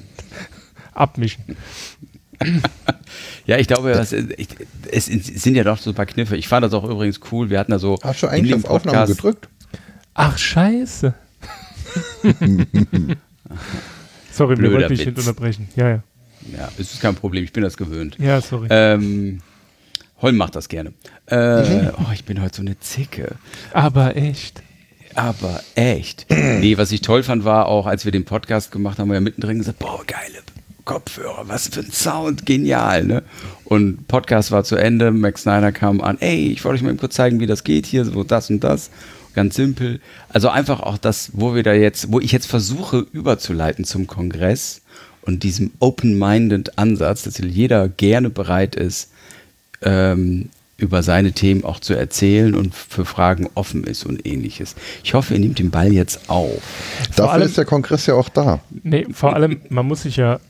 Abmischen. 0.95 1.57
Ja, 3.47 3.59
ich 3.59 3.67
glaube, 3.67 3.93
das, 3.93 4.13
ich, 4.13 4.49
es 4.93 5.07
sind 5.07 5.57
ja 5.57 5.65
doch 5.65 5.79
so 5.79 5.91
ein 5.91 5.95
paar 5.95 6.07
Kniffe. 6.07 6.37
Ich 6.37 6.47
fand 6.47 6.65
das 6.65 6.73
auch 6.75 6.85
übrigens 6.85 7.21
cool. 7.33 7.51
Wir 7.51 7.59
hatten 7.59 7.73
da 7.73 7.81
so 7.81 7.99
Hast 8.03 8.23
du 8.23 8.29
eigentlich 8.29 8.55
auf 8.55 8.65
Aufnahme 8.65 9.09
gedrückt? 9.09 9.49
Ach, 10.15 10.39
scheiße. 10.39 11.15
sorry, 14.31 14.59
wir 14.59 14.73
wollten 14.73 14.95
dich 14.95 15.07
unterbrechen. 15.07 15.69
Ja, 15.75 15.89
ja. 15.89 16.03
Ja, 16.57 16.69
es 16.79 16.93
ist 16.93 17.01
kein 17.01 17.15
Problem, 17.15 17.45
ich 17.45 17.53
bin 17.53 17.63
das 17.63 17.77
gewöhnt. 17.77 18.17
Ja, 18.19 18.41
sorry. 18.41 18.69
Ähm, 18.71 19.41
Holm 20.21 20.37
macht 20.37 20.57
das 20.57 20.69
gerne. 20.69 20.93
Äh, 21.27 21.91
oh, 21.99 22.13
ich 22.13 22.25
bin 22.25 22.43
heute 22.43 22.57
so 22.57 22.63
eine 22.63 22.79
Zicke. 22.81 23.37
Aber 23.73 24.17
echt. 24.17 24.63
Aber 25.15 25.61
echt. 25.75 26.27
nee, 26.31 26.77
was 26.77 26.93
ich 26.93 27.01
toll 27.01 27.23
fand, 27.23 27.45
war 27.45 27.67
auch, 27.67 27.87
als 27.87 28.05
wir 28.05 28.13
den 28.13 28.25
Podcast 28.25 28.73
gemacht 28.73 28.99
haben, 28.99 29.03
haben 29.03 29.11
wir 29.11 29.15
ja 29.15 29.21
mittendrin 29.21 29.59
gesagt, 29.59 29.79
boah, 29.79 30.03
geile 30.07 30.43
Kopfhörer, 30.85 31.47
was 31.47 31.69
für 31.69 31.81
ein 31.81 31.93
Sound, 31.93 32.47
genial, 32.47 33.05
ne? 33.05 33.23
Und 33.65 34.09
Podcast 34.09 34.51
war 34.51 34.65
zu 34.65 34.77
Ende, 34.77 35.11
Max 35.11 35.43
Snyder 35.43 35.71
kam 35.71 36.01
an, 36.01 36.17
ey, 36.21 36.51
ich 36.51 36.65
wollte 36.65 36.77
euch 36.77 36.83
mal 36.83 36.97
kurz 36.97 37.15
zeigen, 37.15 37.41
wie 37.41 37.47
das 37.47 37.63
geht 37.63 37.85
hier, 37.85 38.07
so 38.07 38.25
das 38.25 38.49
und 38.49 38.65
das. 38.65 38.91
Ganz 39.35 39.55
simpel. 39.55 40.01
Also 40.31 40.49
einfach 40.49 40.81
auch 40.81 40.97
das, 40.97 41.31
wo 41.35 41.55
wir 41.55 41.63
da 41.63 41.75
jetzt, 41.75 42.11
wo 42.11 42.21
ich 42.21 42.33
jetzt 42.33 42.47
versuche 42.47 43.07
überzuleiten 43.13 43.85
zum 43.85 44.07
Kongress 44.07 44.81
und 45.29 45.43
diesem 45.43 45.71
open-minded 45.79 46.79
Ansatz, 46.79 47.23
dass 47.23 47.37
jeder 47.39 47.87
gerne 47.89 48.31
bereit 48.31 48.75
ist, 48.75 49.11
ähm, 49.83 50.49
über 50.79 51.03
seine 51.03 51.33
Themen 51.33 51.65
auch 51.65 51.81
zu 51.81 51.93
erzählen 51.93 52.55
und 52.55 52.75
für 52.75 53.05
Fragen 53.05 53.47
offen 53.55 53.85
ist 53.85 54.07
und 54.07 54.27
ähnliches. 54.27 54.75
Ich 55.05 55.13
hoffe, 55.13 55.35
ihr 55.35 55.41
nehmt 55.41 55.59
den 55.59 55.71
Ball 55.71 55.93
jetzt 55.93 56.31
auf. 56.31 56.63
Dafür 57.15 57.33
allem- 57.33 57.47
ist 57.47 57.59
der 57.59 57.67
Kongress 57.67 58.07
ja 58.07 58.15
auch 58.15 58.31
da. 58.31 58.61
Nee, 58.83 59.07
vor 59.13 59.35
allem, 59.35 59.61
man 59.69 59.87
muss 59.87 60.03
sich 60.03 60.17
ja, 60.17 60.41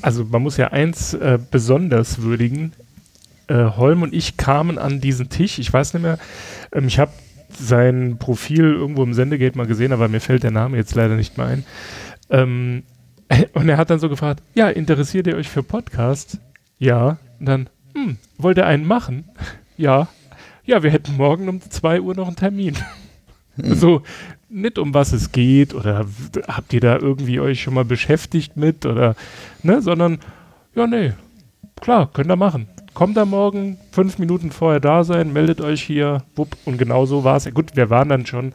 also 0.00 0.24
man 0.24 0.42
muss 0.42 0.58
ja 0.58 0.68
eins 0.68 1.14
äh, 1.14 1.38
besonders 1.50 2.22
würdigen. 2.22 2.72
Äh, 3.48 3.64
Holm 3.76 4.02
und 4.02 4.14
ich 4.14 4.36
kamen 4.36 4.78
an 4.78 5.00
diesen 5.00 5.28
Tisch, 5.28 5.58
ich 5.58 5.72
weiß 5.72 5.92
nicht 5.94 6.02
mehr, 6.02 6.18
ähm, 6.72 6.86
ich 6.86 7.00
habe 7.00 7.10
sein 7.58 8.16
Profil 8.20 8.64
irgendwo 8.64 9.02
im 9.02 9.12
Sendegate 9.12 9.58
mal 9.58 9.66
gesehen, 9.66 9.92
aber 9.92 10.06
mir 10.08 10.20
fällt 10.20 10.44
der 10.44 10.50
Name 10.52 10.76
jetzt 10.76 10.94
leider 10.94 11.16
nicht 11.16 11.36
mehr 11.36 11.46
ein. 11.48 11.64
Ähm, 12.30 12.84
und 13.54 13.68
er 13.68 13.76
hat 13.76 13.90
dann 13.90 13.98
so 13.98 14.08
gefragt, 14.08 14.42
ja, 14.54 14.68
interessiert 14.68 15.26
ihr 15.26 15.36
euch 15.36 15.48
für 15.48 15.62
Podcast? 15.62 16.38
Ja. 16.78 17.18
Und 17.38 17.46
dann, 17.46 17.70
hm, 17.94 18.18
wollt 18.38 18.58
ihr 18.58 18.66
einen 18.66 18.86
machen? 18.86 19.24
Ja. 19.76 20.06
Ja, 20.64 20.84
wir 20.84 20.92
hätten 20.92 21.16
morgen 21.16 21.48
um 21.48 21.60
2 21.60 22.00
Uhr 22.00 22.14
noch 22.14 22.28
einen 22.28 22.36
Termin. 22.36 22.76
So, 23.56 24.02
nicht 24.48 24.78
um 24.78 24.94
was 24.94 25.12
es 25.12 25.32
geht 25.32 25.74
oder 25.74 26.06
habt 26.46 26.72
ihr 26.72 26.80
da 26.80 26.96
irgendwie 26.96 27.40
euch 27.40 27.60
schon 27.60 27.74
mal 27.74 27.84
beschäftigt 27.84 28.56
mit 28.56 28.86
oder, 28.86 29.16
ne, 29.64 29.82
sondern, 29.82 30.20
ja, 30.76 30.86
nee, 30.86 31.12
klar, 31.80 32.08
könnt 32.12 32.30
ihr 32.30 32.36
machen. 32.36 32.68
Kommt 32.94 33.16
da 33.16 33.24
morgen, 33.24 33.78
fünf 33.90 34.18
Minuten 34.18 34.52
vorher 34.52 34.78
da 34.78 35.02
sein, 35.02 35.32
meldet 35.32 35.60
euch 35.60 35.82
hier, 35.82 36.22
wupp, 36.36 36.56
und 36.64 36.78
genau 36.78 37.04
so 37.06 37.24
war 37.24 37.36
es. 37.36 37.52
Gut, 37.52 37.74
wir 37.74 37.90
waren 37.90 38.08
dann 38.08 38.26
schon 38.26 38.52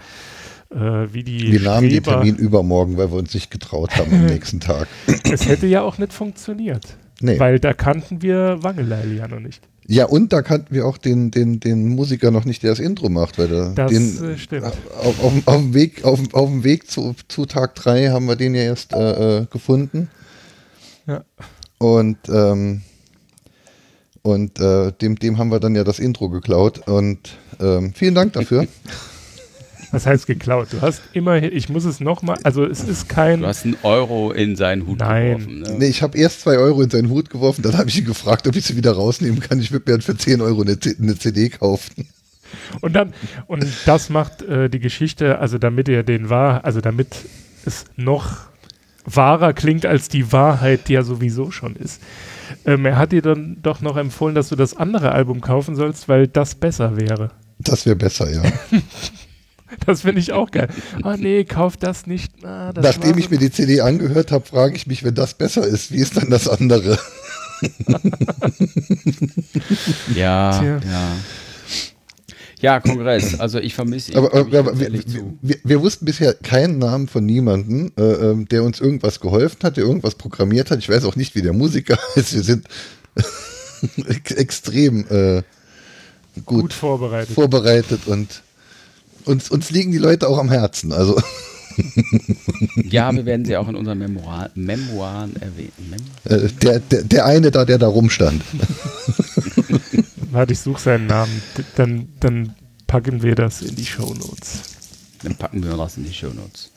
äh, 0.71 0.77
wie 1.13 1.23
die 1.23 1.51
Wir 1.51 1.61
nahmen 1.61 1.89
den 1.89 2.01
Streber. 2.01 2.11
Termin 2.21 2.35
übermorgen, 2.35 2.97
weil 2.97 3.11
wir 3.11 3.17
uns 3.17 3.33
nicht 3.33 3.51
getraut 3.51 3.95
haben 3.97 4.13
am 4.13 4.25
nächsten 4.27 4.59
Tag. 4.59 4.87
Es 5.23 5.47
hätte 5.47 5.67
ja 5.67 5.81
auch 5.81 5.97
nicht 5.97 6.13
funktioniert, 6.13 6.97
Nee. 7.21 7.39
weil 7.39 7.59
da 7.59 7.73
kannten 7.73 8.21
wir 8.21 8.57
Wangeleil 8.61 9.13
ja 9.13 9.27
noch 9.27 9.39
nicht. 9.39 9.61
Ja, 9.91 10.05
und 10.05 10.31
da 10.33 10.43
kannten 10.43 10.73
wir 10.75 10.85
auch 10.85 10.99
den, 10.99 11.31
den, 11.31 11.59
den 11.59 11.89
Musiker 11.89 12.29
noch 12.29 12.45
nicht, 12.45 12.61
der 12.61 12.69
das 12.69 12.79
Intro 12.79 13.09
macht, 13.09 13.39
weil 13.39 13.47
der, 13.47 13.69
Das 13.71 13.89
den, 13.91 14.23
äh, 14.33 14.37
stimmt. 14.37 14.65
auf, 14.65 14.77
auf, 15.23 15.33
auf 15.47 15.55
dem 15.57 15.73
Weg, 15.73 16.05
auf, 16.05 16.19
auf 16.33 16.47
dem 16.47 16.63
Weg 16.63 16.91
zu, 16.91 17.15
zu 17.27 17.47
Tag 17.47 17.73
3 17.73 18.09
haben 18.09 18.27
wir 18.27 18.35
den 18.35 18.53
ja 18.53 18.61
erst 18.61 18.93
äh, 18.93 19.39
äh, 19.39 19.45
gefunden. 19.49 20.09
Ja. 21.07 21.23
Und, 21.79 22.17
ähm, 22.29 22.81
und 24.21 24.59
äh, 24.59 24.91
dem, 24.91 25.15
dem 25.17 25.39
haben 25.39 25.49
wir 25.49 25.59
dann 25.59 25.73
ja 25.73 25.83
das 25.83 25.97
Intro 25.97 26.29
geklaut. 26.29 26.87
Und 26.87 27.37
ähm, 27.59 27.93
vielen 27.95 28.13
Dank 28.13 28.33
dafür. 28.33 28.67
Was 29.91 30.05
heißt 30.05 30.27
geklaut? 30.27 30.67
Du 30.71 30.81
hast 30.81 31.01
immerhin, 31.13 31.51
ich 31.51 31.69
muss 31.69 31.85
es 31.85 31.99
nochmal, 31.99 32.37
also 32.43 32.63
es 32.65 32.83
ist 32.83 33.09
kein, 33.09 33.41
Du 33.41 33.47
hast 33.47 33.65
einen 33.65 33.77
Euro 33.83 34.31
in 34.31 34.55
seinen 34.55 34.85
Hut 34.85 34.99
Nein. 34.99 35.37
geworfen. 35.39 35.59
Ne? 35.61 35.75
nee, 35.79 35.87
ich 35.87 36.01
habe 36.03 36.17
erst 36.17 36.41
zwei 36.41 36.57
Euro 36.57 36.81
in 36.81 36.89
seinen 36.89 37.09
Hut 37.09 37.29
geworfen, 37.29 37.63
dann 37.63 37.77
habe 37.77 37.89
ich 37.89 37.97
ihn 37.97 38.05
gefragt, 38.05 38.47
ob 38.47 38.55
ich 38.55 38.65
sie 38.65 38.75
wieder 38.77 38.91
rausnehmen 38.91 39.39
kann. 39.39 39.59
Ich 39.59 39.71
würde 39.71 39.89
mir 39.89 39.97
dann 39.97 40.01
für 40.01 40.15
10 40.15 40.41
Euro 40.41 40.61
eine, 40.61 40.77
eine 40.99 41.17
CD 41.17 41.49
kaufen. 41.49 42.07
Und 42.81 42.95
dann, 42.95 43.13
und 43.47 43.65
das 43.85 44.09
macht 44.09 44.41
äh, 44.43 44.69
die 44.69 44.79
Geschichte, 44.79 45.39
also 45.39 45.57
damit 45.57 45.87
ihr 45.87 46.03
den 46.03 46.29
wahr, 46.29 46.65
also 46.65 46.81
damit 46.81 47.07
es 47.65 47.85
noch 47.95 48.37
wahrer 49.05 49.53
klingt 49.53 49.85
als 49.85 50.09
die 50.09 50.31
Wahrheit, 50.31 50.87
die 50.87 50.93
ja 50.93 51.03
sowieso 51.03 51.51
schon 51.51 51.75
ist. 51.75 52.01
Ähm, 52.65 52.85
er 52.85 52.97
hat 52.97 53.11
dir 53.11 53.21
dann 53.21 53.57
doch 53.61 53.81
noch 53.81 53.97
empfohlen, 53.97 54.35
dass 54.35 54.49
du 54.49 54.55
das 54.55 54.75
andere 54.75 55.11
Album 55.11 55.41
kaufen 55.41 55.75
sollst, 55.75 56.09
weil 56.09 56.27
das 56.27 56.55
besser 56.55 56.97
wäre. 56.97 57.31
Das 57.59 57.85
wäre 57.85 57.95
besser, 57.95 58.31
ja. 58.31 58.43
Das 59.85 60.01
finde 60.01 60.19
ich 60.19 60.31
auch 60.33 60.49
geil. 60.51 60.67
Oh 61.03 61.13
nee, 61.17 61.43
kauf 61.43 61.77
das 61.77 62.07
nicht. 62.07 62.31
Ah, 62.45 62.73
das 62.73 62.83
Nachdem 62.83 63.17
ich 63.17 63.29
mir 63.29 63.37
die 63.37 63.51
CD 63.51 63.81
angehört 63.81 64.31
habe, 64.31 64.45
frage 64.45 64.75
ich 64.75 64.87
mich, 64.87 65.03
wenn 65.03 65.15
das 65.15 65.33
besser 65.35 65.65
ist, 65.65 65.91
wie 65.91 65.97
ist 65.97 66.17
dann 66.17 66.29
das 66.29 66.47
andere? 66.47 66.97
Ja, 70.15 70.57
Tja. 70.59 70.79
ja. 70.89 71.11
Ja, 72.61 72.79
Kongress. 72.81 73.39
Also 73.39 73.59
ich 73.59 73.73
vermisse 73.73 74.11
ihn. 74.11 74.17
Aber, 74.17 74.33
aber, 74.33 74.59
aber 74.59 74.79
wir, 74.79 74.91
wir, 75.41 75.55
wir 75.63 75.81
wussten 75.81 76.03
bisher 76.05 76.33
keinen 76.33 76.77
Namen 76.77 77.07
von 77.07 77.25
niemandem, 77.25 77.91
äh, 77.97 78.01
ähm, 78.01 78.47
der 78.49 78.63
uns 78.63 78.81
irgendwas 78.81 79.21
geholfen 79.21 79.59
hat, 79.63 79.77
der 79.77 79.85
irgendwas 79.85 80.15
programmiert 80.15 80.69
hat. 80.69 80.79
Ich 80.79 80.89
weiß 80.89 81.05
auch 81.05 81.15
nicht, 81.15 81.35
wie 81.35 81.41
der 81.41 81.53
Musiker 81.53 81.97
ist. 82.15 82.33
Wir 82.33 82.43
sind 82.43 82.67
ex- 84.07 84.31
extrem 84.31 85.05
äh, 85.09 85.43
gut, 86.45 86.61
gut 86.61 86.73
vorbereitet. 86.73 87.33
vorbereitet 87.33 88.01
und 88.07 88.41
uns, 89.25 89.49
uns 89.49 89.69
liegen 89.71 89.91
die 89.91 89.97
Leute 89.97 90.27
auch 90.27 90.37
am 90.37 90.49
Herzen. 90.49 90.91
Also 90.91 91.19
Ja, 92.89 93.13
wir 93.13 93.25
werden 93.25 93.45
sie 93.45 93.55
auch 93.57 93.67
in 93.67 93.75
unseren 93.75 93.99
Memoir 93.99 94.49
Memoiren 94.55 95.35
erwähnen. 95.35 95.71
Mem 95.89 95.99
äh, 96.25 96.49
der, 96.61 96.79
der, 96.79 97.03
der 97.03 97.25
eine 97.25 97.51
da, 97.51 97.65
der 97.65 97.77
da 97.77 97.87
rumstand. 97.87 98.43
Warte, 100.31 100.53
ich 100.53 100.59
suche 100.59 100.81
seinen 100.81 101.07
Namen. 101.07 101.41
Dann, 101.75 102.09
dann 102.19 102.55
packen 102.87 103.23
wir 103.23 103.35
das 103.35 103.61
in 103.61 103.75
die 103.75 103.85
Shownotes. 103.85 104.61
Dann 105.23 105.35
packen 105.35 105.63
wir 105.63 105.75
das 105.75 105.97
in 105.97 106.05
die 106.05 106.13
Shownotes. 106.13 106.71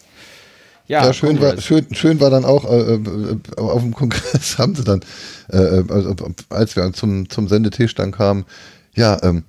Ja, 0.89 1.07
Ja, 1.07 1.13
schön, 1.13 1.41
war, 1.41 1.61
schön, 1.61 1.87
schön 1.95 2.21
war 2.21 2.31
dann 2.31 2.45
auch, 2.45 2.65
äh, 2.65 2.95
äh, 2.95 3.39
auf 3.57 3.83
dem 3.83 3.95
Kongress 3.95 4.59
haben 4.59 4.75
sie 4.75 4.85
dann, 4.85 5.01
äh, 5.49 5.83
also, 5.89 6.15
als 6.51 6.77
wir 6.77 6.93
zum, 6.93 7.29
zum 7.29 7.49
Sendetisch 7.49 7.95
dann 7.95 8.11
kamen, 8.11 8.45
ja, 8.95 9.23
ähm, 9.23 9.45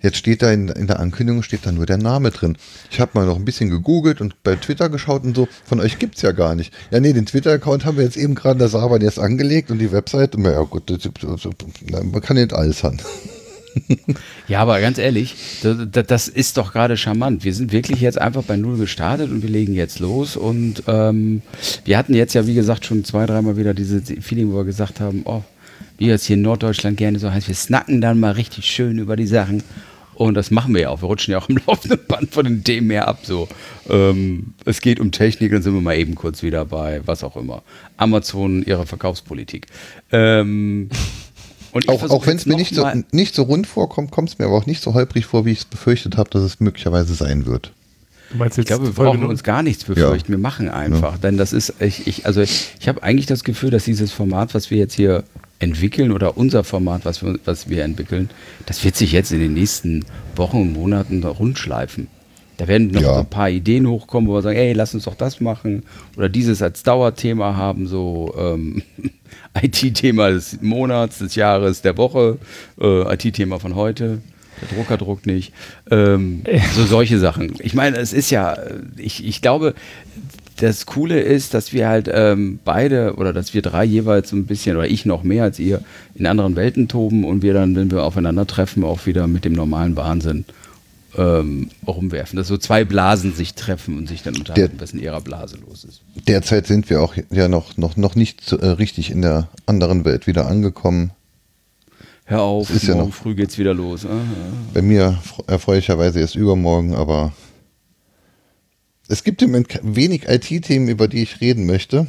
jetzt 0.00 0.16
steht 0.16 0.42
da 0.42 0.50
in, 0.50 0.68
in 0.68 0.86
der 0.86 1.00
Ankündigung, 1.00 1.42
steht 1.42 1.66
da 1.66 1.72
nur 1.72 1.86
der 1.86 1.98
Name 1.98 2.30
drin. 2.30 2.56
Ich 2.90 3.00
habe 3.00 3.12
mal 3.14 3.26
noch 3.26 3.36
ein 3.36 3.44
bisschen 3.44 3.70
gegoogelt 3.70 4.20
und 4.20 4.42
bei 4.42 4.56
Twitter 4.56 4.88
geschaut 4.88 5.24
und 5.24 5.36
so, 5.36 5.48
von 5.64 5.80
euch 5.80 5.98
gibt's 5.98 6.22
ja 6.22 6.32
gar 6.32 6.54
nicht. 6.54 6.72
Ja, 6.90 7.00
nee, 7.00 7.12
den 7.12 7.26
Twitter-Account 7.26 7.84
haben 7.84 7.96
wir 7.96 8.04
jetzt 8.04 8.16
eben 8.16 8.34
gerade 8.34 8.58
der 8.58 8.68
Saarbahn 8.68 9.02
erst 9.02 9.18
angelegt 9.18 9.70
und 9.70 9.78
die 9.78 9.92
Website, 9.92 10.34
na 10.36 10.52
ja 10.52 10.62
gut, 10.62 10.90
man 11.90 12.22
kann 12.22 12.36
nicht 12.36 12.52
alles 12.52 12.82
haben. 12.84 12.98
Ja, 14.48 14.60
aber 14.60 14.80
ganz 14.80 14.98
ehrlich, 14.98 15.34
das 15.62 16.28
ist 16.28 16.56
doch 16.56 16.72
gerade 16.72 16.96
charmant. 16.96 17.44
Wir 17.44 17.54
sind 17.54 17.70
wirklich 17.70 18.00
jetzt 18.00 18.18
einfach 18.18 18.42
bei 18.42 18.56
Null 18.56 18.78
gestartet 18.78 19.30
und 19.30 19.42
wir 19.42 19.50
legen 19.50 19.74
jetzt 19.74 19.98
los. 19.98 20.36
Und 20.36 20.84
ähm, 20.86 21.42
wir 21.84 21.98
hatten 21.98 22.14
jetzt 22.14 22.34
ja, 22.34 22.46
wie 22.46 22.54
gesagt, 22.54 22.86
schon 22.86 23.04
zwei, 23.04 23.26
dreimal 23.26 23.56
wieder 23.56 23.74
diese 23.74 24.00
Feeling, 24.00 24.50
wo 24.50 24.56
wir 24.56 24.64
gesagt 24.64 25.00
haben, 25.00 25.22
oh, 25.26 25.42
wie 25.98 26.06
jetzt 26.06 26.24
hier 26.24 26.36
in 26.36 26.42
Norddeutschland 26.42 26.96
gerne 26.96 27.18
so 27.18 27.30
heißt, 27.30 27.48
wir 27.48 27.54
snacken 27.54 28.00
dann 28.00 28.20
mal 28.20 28.32
richtig 28.32 28.66
schön 28.66 28.98
über 28.98 29.16
die 29.16 29.26
Sachen. 29.26 29.62
Und 30.18 30.34
das 30.34 30.50
machen 30.50 30.74
wir 30.74 30.80
ja 30.82 30.88
auch. 30.88 31.00
Wir 31.00 31.06
rutschen 31.06 31.30
ja 31.30 31.38
auch 31.38 31.48
im 31.48 31.60
laufenden 31.66 32.00
Band 32.08 32.34
von 32.34 32.44
den 32.44 32.64
Themen 32.64 32.88
mehr 32.88 33.06
ab. 33.06 33.20
So, 33.22 33.46
ähm, 33.88 34.54
es 34.64 34.80
geht 34.80 34.98
um 34.98 35.12
Technik, 35.12 35.52
dann 35.52 35.62
sind 35.62 35.74
wir 35.74 35.80
mal 35.80 35.96
eben 35.96 36.16
kurz 36.16 36.42
wieder 36.42 36.64
bei 36.64 37.02
was 37.06 37.22
auch 37.22 37.36
immer. 37.36 37.62
Amazon, 37.96 38.64
ihre 38.64 38.84
Verkaufspolitik. 38.84 39.68
Ähm, 40.10 40.88
und 41.72 41.84
ich 41.84 41.88
Auch, 41.88 42.10
auch 42.10 42.26
wenn 42.26 42.36
es 42.36 42.46
mir 42.46 42.56
nicht 42.56 42.74
so, 42.74 42.84
nicht 43.12 43.32
so 43.32 43.44
rund 43.44 43.68
vorkommt, 43.68 44.10
kommt 44.10 44.30
es 44.30 44.40
mir 44.40 44.46
aber 44.46 44.56
auch 44.56 44.66
nicht 44.66 44.82
so 44.82 44.92
holprig 44.92 45.24
vor, 45.24 45.44
wie 45.44 45.52
ich 45.52 45.58
es 45.60 45.64
befürchtet 45.64 46.16
habe, 46.16 46.28
dass 46.30 46.42
es 46.42 46.58
möglicherweise 46.58 47.14
sein 47.14 47.46
wird. 47.46 47.72
Du 48.32 48.38
meinst 48.38 48.56
jetzt 48.56 48.64
Ich 48.64 48.66
glaube, 48.66 48.86
wir 48.86 48.92
brauchen 48.92 49.24
uns 49.24 49.44
gar 49.44 49.62
nichts 49.62 49.84
befürchten. 49.84 50.32
Wir 50.32 50.38
machen 50.38 50.68
einfach. 50.68 51.16
Denn 51.18 51.36
das 51.36 51.52
ist, 51.52 51.74
ich, 51.78 52.08
ich 52.08 52.26
also 52.26 52.40
ich 52.40 52.88
habe 52.88 53.04
eigentlich 53.04 53.26
das 53.26 53.44
Gefühl, 53.44 53.70
dass 53.70 53.84
dieses 53.84 54.10
Format, 54.10 54.52
was 54.52 54.68
wir 54.72 54.78
jetzt 54.78 54.94
hier 54.94 55.22
entwickeln 55.58 56.12
oder 56.12 56.36
unser 56.36 56.62
Format, 56.64 57.04
was 57.04 57.22
wir, 57.22 57.38
was 57.44 57.68
wir 57.68 57.84
entwickeln, 57.84 58.30
das 58.66 58.84
wird 58.84 58.96
sich 58.96 59.12
jetzt 59.12 59.32
in 59.32 59.40
den 59.40 59.54
nächsten 59.54 60.04
Wochen 60.36 60.58
und 60.62 60.72
Monaten 60.72 61.24
rundschleifen. 61.24 62.06
Da 62.58 62.66
werden 62.66 62.88
noch 62.88 63.00
Ja. 63.02 63.14
so 63.14 63.20
ein 63.20 63.26
paar 63.30 63.50
Ideen 63.50 63.86
hochkommen, 63.88 64.28
wo 64.28 64.34
wir 64.34 64.42
sagen, 64.42 64.58
ey, 64.58 64.72
lass 64.72 64.92
uns 64.94 65.04
doch 65.04 65.14
das 65.14 65.40
machen 65.40 65.84
oder 66.16 66.28
dieses 66.28 66.60
als 66.60 66.82
Dauerthema 66.82 67.54
haben, 67.56 67.86
so 67.86 68.34
ähm, 68.38 68.82
IT-Thema 69.62 70.30
des 70.30 70.60
Monats, 70.60 71.18
des 71.18 71.34
Jahres, 71.34 71.82
der 71.82 71.96
Woche, 71.96 72.38
äh, 72.80 73.14
IT-Thema 73.14 73.58
von 73.60 73.74
heute. 73.74 74.20
Der 74.60 74.76
Drucker 74.76 74.96
druckt 74.96 75.24
nicht. 75.26 75.52
Ähm, 75.88 76.42
so 76.74 76.84
solche 76.84 77.20
Sachen. 77.20 77.54
Ich 77.60 77.74
meine, 77.74 77.96
es 77.98 78.12
ist 78.12 78.30
ja, 78.30 78.54
äh, 78.54 78.74
ich, 78.96 79.24
ich 79.24 79.40
glaube, 79.40 79.74
das 80.60 80.86
Coole 80.86 81.20
ist, 81.20 81.54
dass 81.54 81.72
wir 81.72 81.88
halt 81.88 82.08
ähm, 82.12 82.58
beide 82.64 83.14
oder 83.16 83.32
dass 83.32 83.54
wir 83.54 83.62
drei 83.62 83.84
jeweils 83.84 84.30
so 84.30 84.36
ein 84.36 84.46
bisschen 84.46 84.76
oder 84.76 84.86
ich 84.88 85.04
noch 85.06 85.22
mehr 85.22 85.44
als 85.44 85.58
ihr 85.58 85.82
in 86.14 86.26
anderen 86.26 86.56
Welten 86.56 86.88
toben 86.88 87.24
und 87.24 87.42
wir 87.42 87.54
dann, 87.54 87.74
wenn 87.76 87.90
wir 87.90 88.02
aufeinandertreffen, 88.04 88.84
auch 88.84 89.06
wieder 89.06 89.26
mit 89.26 89.44
dem 89.44 89.52
normalen 89.52 89.96
Wahnsinn 89.96 90.44
ähm, 91.16 91.70
rumwerfen. 91.86 92.36
Dass 92.36 92.48
so 92.48 92.58
zwei 92.58 92.84
Blasen 92.84 93.34
sich 93.34 93.54
treffen 93.54 93.96
und 93.96 94.08
sich 94.08 94.22
dann 94.22 94.36
unterhalten, 94.36 94.76
was 94.78 94.92
in 94.92 95.00
ihrer 95.00 95.20
Blase 95.20 95.56
los 95.66 95.84
ist. 95.84 96.02
Derzeit 96.26 96.66
sind 96.66 96.90
wir 96.90 97.00
auch 97.02 97.14
ja 97.30 97.48
noch, 97.48 97.76
noch, 97.76 97.96
noch 97.96 98.14
nicht 98.14 98.52
äh, 98.52 98.66
richtig 98.66 99.10
in 99.10 99.22
der 99.22 99.48
anderen 99.66 100.04
Welt 100.04 100.26
wieder 100.26 100.46
angekommen. 100.46 101.10
Hör 102.24 102.42
auf, 102.42 102.68
Es 102.68 102.76
ist 102.76 102.88
ja 102.88 102.94
morgen 102.94 103.08
noch- 103.08 103.14
früh 103.14 103.34
geht's 103.34 103.56
wieder 103.58 103.72
los. 103.74 104.04
Ah. 104.04 104.08
Bei 104.74 104.82
mir 104.82 105.18
fr- 105.24 105.48
erfreulicherweise 105.50 106.20
erst 106.20 106.34
übermorgen, 106.36 106.94
aber 106.94 107.32
es 109.08 109.24
gibt 109.24 109.42
im 109.42 109.50
Moment 109.50 109.80
wenig 109.82 110.28
IT-Themen, 110.28 110.88
über 110.88 111.08
die 111.08 111.22
ich 111.22 111.40
reden 111.40 111.66
möchte. 111.66 112.06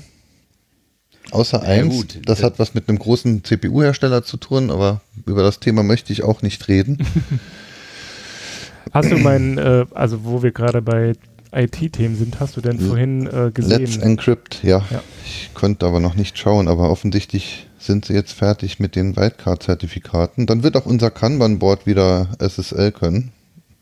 Außer 1.32 1.62
eins, 1.62 1.94
gut, 1.94 2.20
das 2.26 2.44
hat 2.44 2.60
was 2.60 2.74
mit 2.74 2.90
einem 2.90 3.00
großen 3.00 3.44
CPU-Hersteller 3.44 4.24
zu 4.24 4.38
tun, 4.38 4.72
aber 4.72 5.02
über 5.26 5.44
das 5.44 5.60
Thema 5.60 5.84
möchte 5.84 6.12
ich 6.12 6.24
auch 6.24 6.42
nicht 6.42 6.68
reden. 6.68 6.98
Hast 8.92 9.12
du 9.12 9.18
meinen, 9.18 9.58
äh, 9.58 9.86
also 9.94 10.24
wo 10.24 10.42
wir 10.42 10.52
gerade 10.52 10.82
bei 10.82 11.14
IT-Themen 11.52 12.16
sind, 12.16 12.40
hast 12.40 12.58
du 12.58 12.62
denn 12.62 12.80
vorhin 12.80 13.28
äh, 13.28 13.46
Let's 13.46 13.54
gesehen? 13.54 14.02
Encrypt, 14.02 14.64
ja. 14.64 14.84
Ja. 14.90 15.04
Ich 15.26 15.52
konnte 15.54 15.86
aber 15.86 16.00
noch 16.00 16.16
nicht 16.16 16.38
schauen, 16.38 16.68
aber 16.68 16.90
offensichtlich 16.90 17.68
sind 17.78 18.06
sie 18.06 18.14
jetzt 18.14 18.34
fertig 18.34 18.80
mit 18.80 18.96
den 18.96 19.16
Wildcard-Zertifikaten. 19.16 20.48
Dann 20.48 20.64
wird 20.64 20.76
auch 20.76 20.86
unser 20.86 21.12
Kanban-Board 21.12 21.86
wieder 21.86 22.30
SSL 22.40 22.92
können. 22.92 23.32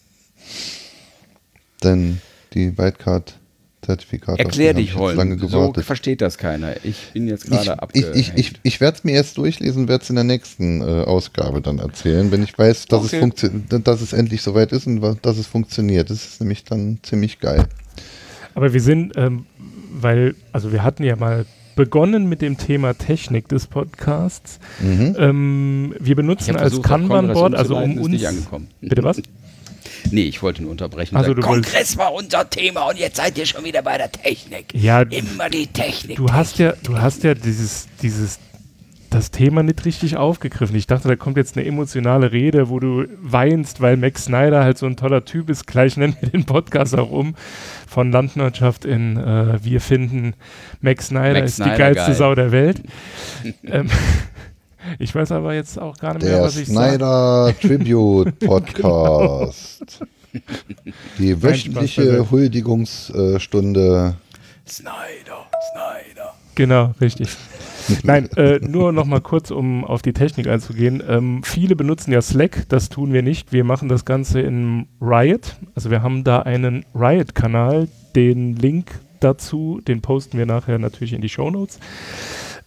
Denn 1.85 2.21
die 2.55 2.77
Wildcard-Zertifikate 2.79 4.39
Erklär 4.39 4.75
dich, 4.75 4.91
ich 4.95 4.95
jetzt 4.95 5.15
lange 5.17 5.37
Holm. 5.41 5.49
So 5.49 5.73
versteht 5.83 6.21
das 6.21 6.39
keiner. 6.39 6.75
Ich 6.85 7.11
bin 7.13 7.27
jetzt 7.29 7.45
Ich, 7.45 7.51
gerade 7.51 7.65
ich, 7.65 7.71
abgehängt. 7.71 8.17
ich, 8.17 8.33
ich, 8.37 8.53
ich 8.63 8.81
werde 8.81 8.99
es 8.99 9.05
mir 9.05 9.13
erst 9.13 9.39
durchlesen, 9.39 9.89
werde 9.89 10.03
es 10.05 10.11
in 10.11 10.17
der 10.17 10.25
nächsten 10.25 10.81
äh, 10.81 10.85
Ausgabe 11.05 11.61
dann 11.61 11.79
erzählen, 11.79 12.31
wenn 12.31 12.43
ich 12.43 12.57
weiß, 12.57 12.87
dass, 12.87 13.05
Okay. 13.13 13.31
es 13.71 13.83
dass 13.85 14.01
es 14.01 14.13
endlich 14.13 14.43
soweit 14.43 14.73
ist 14.73 14.87
und 14.87 15.01
dass 15.23 15.39
es 15.39 15.47
funktioniert. 15.47 16.11
Das 16.11 16.25
ist 16.25 16.41
nämlich 16.41 16.65
dann 16.65 16.99
ziemlich 17.03 17.41
geil. 17.41 17.67
Aber 18.55 18.73
wir 18.73 18.81
sind, 18.81 19.15
ähm, 19.17 19.47
weil, 19.91 20.35
also 20.53 20.73
wir 20.73 20.83
hatten 20.83 21.05
ja 21.05 21.17
mal 21.17 21.47
begonnen 21.75 22.29
mit 22.29 22.43
dem 22.43 22.59
Thema 22.59 22.93
Technik 22.93 23.49
des 23.49 23.67
Podcasts. 23.67 24.61
Mhm. 24.81 25.17
Ähm, 25.19 25.95
wir 25.99 26.11
Ich 26.11 26.17
benutzen 26.17 26.57
als 26.57 26.83
Kanban-Board, 26.83 27.55
also 27.55 27.77
um 27.79 27.97
uns. 27.97 28.09
nicht 28.09 28.27
angekommen. 28.27 28.69
Bitte 28.81 29.03
was? 29.03 29.23
Nee, 30.11 30.25
ich 30.25 30.43
wollte 30.43 30.63
nur 30.63 30.71
unterbrechen. 30.73 31.17
Also 31.17 31.31
wolltest- 31.31 31.47
Kongress 31.47 31.97
war 31.97 32.13
unser 32.13 32.49
Thema 32.51 32.89
und 32.89 32.99
jetzt 32.99 33.17
seid 33.17 33.39
ihr 33.39 33.47
schon 33.47 33.65
wieder 33.65 33.83
bei 33.83 33.97
der 33.99 34.11
Technik. 34.11 34.67
Ja, 34.75 35.03
Immer 35.03 35.49
die 35.49 35.67
Technik. 35.67 36.17
du 36.17 36.33
hast 36.33 36.59
ja, 36.59 36.75
du 36.83 36.99
hast 36.99 37.23
ja 37.25 37.35
dieses, 37.35 37.87
dieses, 38.03 38.39
das 39.11 39.31
Thema 39.31 39.63
nicht 39.63 39.85
richtig 39.85 40.17
aufgegriffen. 40.17 40.75
Ich 40.75 40.87
dachte, 40.87 41.07
da 41.07 41.17
kommt 41.17 41.37
jetzt 41.37 41.57
eine 41.57 41.67
emotionale 41.67 42.33
Rede, 42.33 42.69
wo 42.71 42.81
du 42.81 43.05
weinst, 43.21 43.81
weil 43.81 43.97
Max 43.99 44.25
Snyder 44.25 44.65
halt 44.65 44.79
so 44.79 44.87
ein 44.87 44.97
toller 44.97 45.25
Typ 45.25 45.51
ist. 45.51 45.67
Gleich 45.67 45.97
nennen 45.97 46.17
wir 46.21 46.31
den 46.31 46.45
Podcast 46.47 46.97
auch 46.99 47.11
um. 47.11 47.35
Von 47.87 48.11
Landwirtschaft 48.11 48.87
in 48.87 49.19
äh, 49.19 49.63
Wir 49.63 49.83
finden 49.83 50.33
Max 50.81 51.09
Snyder 51.09 51.41
Max 51.41 51.51
ist 51.53 51.59
die 51.59 51.63
Snyder 51.65 51.79
geilste 51.79 52.07
geil. 52.07 52.15
Sau 52.15 52.35
der 52.35 52.53
Welt. 52.53 52.81
ähm, 53.65 53.89
ich 54.99 55.15
weiß 55.15 55.33
aber 55.33 55.55
jetzt 55.55 55.79
auch 55.79 55.97
gar 55.99 56.15
nicht 56.15 56.25
mehr, 56.25 56.37
Der 56.37 56.43
was 56.43 56.57
ich 56.57 56.69
sage. 56.69 56.89
Snyder 56.91 57.55
Tribute 57.61 58.39
Podcast. 58.47 60.01
Die 61.19 61.43
wöchentliche. 61.43 62.31
Huldigungsstunde. 62.31 64.15
Snyder, 64.67 65.47
Snyder. 65.73 66.35
Genau, 66.55 66.95
richtig. 67.01 67.29
Nein, 68.05 68.29
äh, 68.37 68.59
nur 68.61 68.93
noch 68.93 69.05
mal 69.07 69.21
kurz, 69.21 69.51
um 69.51 69.85
auf 69.85 70.03
die 70.03 70.13
Technik 70.13 70.47
einzugehen. 70.47 71.03
Ähm, 71.07 71.43
viele 71.43 71.75
benutzen 71.77 72.13
ja 72.13 72.23
Slack, 72.23 72.65
das 72.69 72.89
tun 72.89 73.13
wir 73.13 73.23
nicht. 73.23 73.53
Wir 73.53 73.65
machen 73.65 73.89
das 73.89 74.05
Ganze 74.05 74.41
in 74.41 74.87
Riot. 75.01 75.57
Also 75.75 75.91
wir 75.91 76.03
haben 76.03 76.25
da 76.25 76.41
einen 76.41 76.85
Riot-Kanal. 76.95 77.89
Den 78.15 78.55
Link 78.57 79.01
dazu, 79.21 79.81
den 79.87 80.03
posten 80.03 80.37
wir 80.39 80.47
nachher 80.47 80.79
natürlich 80.79 81.13
in 81.15 81.23
die 81.23 81.29
Shownotes. 81.29 81.79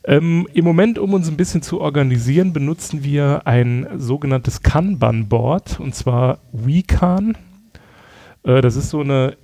Ähm, 0.08 0.48
Im 0.54 0.66
Moment, 0.66 1.00
um 1.00 1.14
uns 1.14 1.28
ein 1.28 1.38
bisschen 1.38 1.62
zu 1.62 1.82
organisieren, 1.82 2.54
benutzen 2.54 3.04
wir 3.04 3.42
ein 3.46 3.88
sogenanntes 3.98 4.62
Kanban-Board 4.62 5.80
und 5.80 5.96
zwar 5.96 6.40
WeCan. 6.52 7.38
Äh, 8.44 8.62
das 8.62 8.76
ist 8.76 8.92
so 8.92 9.02
eine 9.02 9.36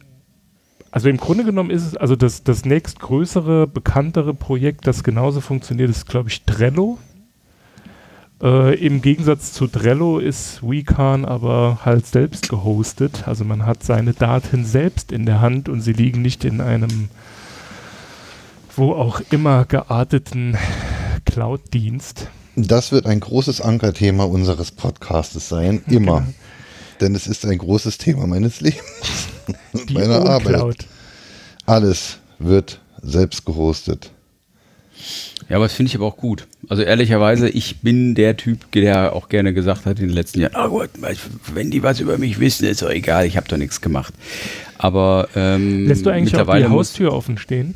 also 0.91 1.07
im 1.07 1.18
Grunde 1.18 1.45
genommen 1.45 1.70
ist 1.70 1.86
es, 1.86 1.95
also 1.95 2.18
das, 2.18 2.43
das 2.43 2.66
nächstgrößere, 2.66 3.66
bekanntere 3.66 4.34
Projekt, 4.34 4.86
das 4.86 5.03
genauso 5.03 5.39
funktioniert, 5.39 5.89
ist, 5.89 6.05
glaube 6.05 6.28
ich, 6.28 6.43
Trello. 6.43 6.97
Äh, 8.43 8.76
Im 8.76 9.01
Gegensatz 9.01 9.53
zu 9.53 9.68
Trello 9.68 10.20
ist 10.20 10.62
WeCan 10.62 11.24
aber 11.24 11.80
halt 11.86 12.05
selbst 12.05 12.49
gehostet. 12.49 13.26
Also 13.26 13.45
man 13.45 13.66
hat 13.66 13.84
seine 13.84 14.14
Daten 14.14 14.66
selbst 14.66 15.14
in 15.14 15.26
der 15.26 15.39
Hand 15.39 15.70
und 15.70 15.80
sie 15.80 15.93
liegen 15.93 16.22
nicht 16.22 16.43
in 16.43 16.59
einem 16.59 17.09
wo 18.76 18.93
auch 18.93 19.22
immer 19.32 19.65
gearteten 19.65 20.57
Cloud-Dienst. 21.26 22.28
Das 22.55 22.91
wird 22.91 23.05
ein 23.05 23.19
großes 23.19 23.61
Ankerthema 23.61 24.26
unseres 24.26 24.72
Podcastes 24.72 25.49
sein. 25.49 25.82
Immer. 25.88 26.19
Genau. 26.22 26.34
Denn 26.99 27.15
es 27.15 27.26
ist 27.26 27.45
ein 27.45 27.57
großes 27.57 27.97
Thema 27.97 28.28
meines 28.28 28.61
Lebens. 28.61 29.28
Die 29.89 29.93
meiner 29.93 30.28
Arbeit. 30.28 30.88
Alles 31.65 32.19
wird 32.38 32.80
selbst 33.01 33.45
gehostet. 33.45 34.11
Ja, 35.49 35.55
aber 35.55 35.65
das 35.65 35.74
finde 35.74 35.89
ich 35.89 35.95
aber 35.95 36.05
auch 36.05 36.17
gut. 36.17 36.47
Also 36.69 36.84
ehrlicherweise, 36.84 37.49
ich 37.49 37.82
bin 37.82 38.13
der 38.13 38.38
Typ, 38.38 38.72
der 38.72 39.13
auch 39.13 39.30
gerne 39.30 39.53
gesagt 39.53 39.86
hat 39.86 39.99
in 39.99 40.07
den 40.07 40.13
letzten 40.13 40.41
Jahren, 40.41 40.55
ah 40.55 40.67
gut, 40.67 40.89
wenn 41.53 41.72
die 41.72 41.82
was 41.82 41.99
über 41.99 42.17
mich 42.17 42.39
wissen, 42.39 42.67
ist 42.67 42.84
doch 42.84 42.89
egal, 42.89 43.26
ich 43.26 43.36
habe 43.36 43.47
doch 43.47 43.57
nichts 43.57 43.82
gemacht. 43.82 44.13
Aber 44.78 45.28
ähm, 45.36 45.88
Lässt 45.88 46.05
du 46.05 46.09
eigentlich 46.11 46.36
auch 46.36 46.55
die 46.55 46.65
Haustür 46.65 47.13
offen 47.13 47.38
stehen? 47.38 47.74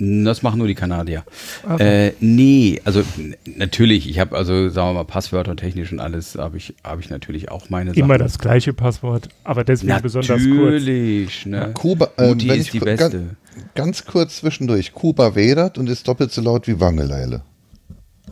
Das 0.00 0.42
machen 0.42 0.58
nur 0.58 0.66
die 0.66 0.74
Kanadier. 0.74 1.24
Also. 1.62 1.84
Äh, 1.84 2.12
nee, 2.20 2.80
also 2.84 3.02
natürlich, 3.44 4.08
ich 4.08 4.18
habe 4.18 4.36
also, 4.36 4.70
sagen 4.70 4.88
wir 4.88 4.94
mal, 4.94 5.04
Passwörter 5.04 5.54
technisch 5.56 5.92
und 5.92 6.00
alles 6.00 6.36
habe 6.36 6.56
ich, 6.56 6.74
habe 6.82 7.02
ich 7.02 7.10
natürlich 7.10 7.50
auch 7.50 7.68
meine 7.68 7.92
Immer 7.92 8.14
Sachen. 8.14 8.18
das 8.20 8.38
gleiche 8.38 8.72
Passwort, 8.72 9.28
aber 9.44 9.62
deswegen 9.62 10.00
besonders 10.00 10.42
kurz. 10.42 10.48
Natürlich, 10.48 11.44
ne? 11.46 11.70
Kuba, 11.74 12.08
äh, 12.16 12.28
Mutti 12.28 12.48
wenn 12.48 12.60
ist 12.60 12.66
ich 12.66 12.72
die 12.72 12.80
Beste. 12.80 13.10
Ganz, 13.10 13.74
ganz 13.74 14.04
kurz 14.06 14.36
zwischendurch. 14.38 14.92
Kuba 14.94 15.34
wedert 15.34 15.76
und 15.76 15.88
ist 15.90 16.08
doppelt 16.08 16.32
so 16.32 16.40
laut 16.40 16.66
wie 16.66 16.80
Wangeleile. 16.80 17.42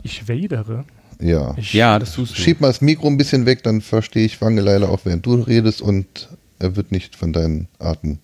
Ich 0.01 0.27
wadere. 0.27 0.85
Ja. 1.21 1.53
Ich, 1.57 1.73
Ja, 1.73 1.99
das 1.99 2.13
tust 2.13 2.37
du. 2.37 2.41
Schieb 2.41 2.61
mal 2.61 2.67
das 2.67 2.81
Mikro 2.81 3.07
ein 3.07 3.17
bisschen 3.17 3.45
weg, 3.45 3.61
dann 3.63 3.81
verstehe 3.81 4.25
ich 4.25 4.41
Wangeleile 4.41 4.89
auch, 4.89 5.01
während 5.03 5.25
du 5.25 5.35
redest 5.35 5.81
und 5.81 6.29
er 6.57 6.75
wird 6.75 6.91
nicht 6.91 7.15
von 7.15 7.31
deinen 7.31 7.67
Atmen. 7.77 8.19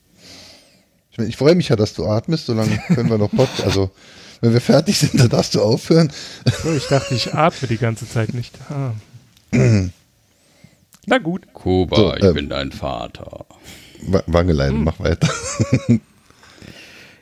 Ich, 1.15 1.17
mein, 1.19 1.29
ich 1.29 1.37
freue 1.37 1.55
mich 1.55 1.69
ja, 1.69 1.77
dass 1.77 1.93
du 1.93 2.05
atmest, 2.05 2.47
solange 2.47 2.77
können 2.87 3.09
wir 3.09 3.17
noch 3.17 3.31
Pod 3.31 3.47
Also, 3.63 3.89
wenn 4.41 4.51
wir 4.51 4.59
fertig 4.59 4.97
sind, 4.97 5.17
dann 5.17 5.29
darfst 5.29 5.55
du 5.55 5.61
aufhören. 5.61 6.11
So, 6.61 6.73
ich 6.73 6.87
dachte, 6.87 7.15
ich 7.15 7.33
atme 7.33 7.69
die 7.69 7.77
ganze 7.77 8.05
Zeit 8.07 8.33
nicht. 8.33 8.53
Ah. 8.69 8.91
Na 11.07 11.17
gut. 11.19 11.43
Kuba, 11.53 11.95
So, 11.95 12.13
ich 12.15 12.23
ähm, 12.23 12.33
bin 12.33 12.49
dein 12.49 12.71
Vater. 12.73 13.45
Wa- 14.07 14.23
Wangeleile, 14.27 14.73
mach 14.73 14.99
weiter. 14.99 15.29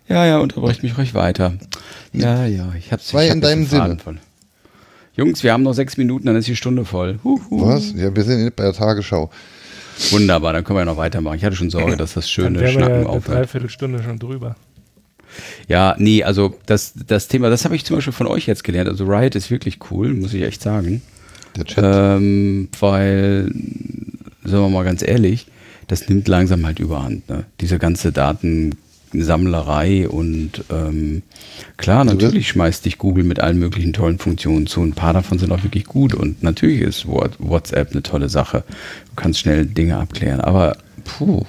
Ja, 0.07 0.25
ja, 0.25 0.39
unterbrecht 0.39 0.81
mich 0.81 0.97
ruhig 0.97 1.13
weiter. 1.13 1.53
Ja, 2.13 2.45
ja, 2.45 2.73
ich 2.77 2.91
hab's 2.91 3.07
Zwei 3.07 3.25
ich 3.25 3.29
hab 3.29 3.35
in 3.35 3.41
deinem 3.41 3.65
Sinne. 3.67 3.97
Voll. 4.03 4.17
Jungs, 5.15 5.43
wir 5.43 5.53
haben 5.53 5.63
noch 5.63 5.73
sechs 5.73 5.97
Minuten, 5.97 6.25
dann 6.25 6.35
ist 6.35 6.47
die 6.47 6.55
Stunde 6.55 6.83
voll. 6.85 7.19
Huhu. 7.23 7.67
Was? 7.67 7.91
Ja, 7.93 8.13
wir 8.15 8.23
sind 8.23 8.55
bei 8.55 8.63
der 8.63 8.73
Tagesschau. 8.73 9.29
Wunderbar, 10.11 10.53
dann 10.53 10.63
können 10.63 10.77
wir 10.77 10.81
ja 10.81 10.85
noch 10.85 10.97
weitermachen. 10.97 11.37
Ich 11.37 11.45
hatte 11.45 11.55
schon 11.55 11.69
Sorge, 11.69 11.97
dass 11.97 12.13
das 12.13 12.25
Dann 12.25 12.29
schöne 12.29 12.59
wären 12.59 12.61
wir 12.61 12.67
ja 12.67 12.71
Schnacken 12.71 12.95
eine 12.95 13.09
aufhört. 13.09 13.37
Dreiviertelstunde 13.39 14.03
schon 14.03 14.19
drüber. 14.19 14.55
Ja, 15.67 15.95
nee, 15.97 16.23
also 16.23 16.55
das, 16.65 16.93
das 17.07 17.27
Thema, 17.27 17.49
das 17.49 17.65
habe 17.65 17.75
ich 17.75 17.85
zum 17.85 17.95
Beispiel 17.97 18.13
von 18.13 18.27
euch 18.27 18.45
jetzt 18.45 18.63
gelernt. 18.63 18.89
Also 18.89 19.05
Riot 19.05 19.35
ist 19.35 19.49
wirklich 19.49 19.79
cool, 19.91 20.13
muss 20.13 20.33
ich 20.33 20.43
echt 20.43 20.61
sagen. 20.61 21.01
Der 21.55 21.65
Chat. 21.65 21.83
Ähm, 21.85 22.69
weil, 22.79 23.51
sagen 24.43 24.63
wir 24.63 24.69
mal 24.69 24.83
ganz 24.83 25.01
ehrlich, 25.01 25.47
das 25.87 26.07
nimmt 26.09 26.27
langsam 26.27 26.65
halt 26.65 26.79
überhand. 26.79 27.27
Ne? 27.29 27.45
Diese 27.61 27.79
ganze 27.79 28.11
Datensammlerei 29.23 30.07
und 30.09 30.63
ähm, 30.71 31.21
klar, 31.77 32.03
natürlich 32.03 32.47
schmeißt 32.49 32.85
dich 32.85 32.97
Google 32.97 33.23
mit 33.23 33.39
allen 33.39 33.59
möglichen 33.59 33.93
tollen 33.93 34.17
Funktionen 34.19 34.67
zu. 34.67 34.81
Ein 34.81 34.93
paar 34.93 35.13
davon 35.13 35.37
sind 35.39 35.51
auch 35.51 35.63
wirklich 35.63 35.85
gut 35.85 36.13
und 36.13 36.41
natürlich 36.43 36.81
ist 36.81 37.07
What- 37.07 37.37
WhatsApp 37.39 37.91
eine 37.91 38.03
tolle 38.03 38.29
Sache. 38.29 38.63
Du 38.67 39.11
kannst 39.15 39.39
schnell 39.39 39.65
Dinge 39.65 39.97
abklären, 39.97 40.41
aber 40.41 40.77
puh, 41.03 41.45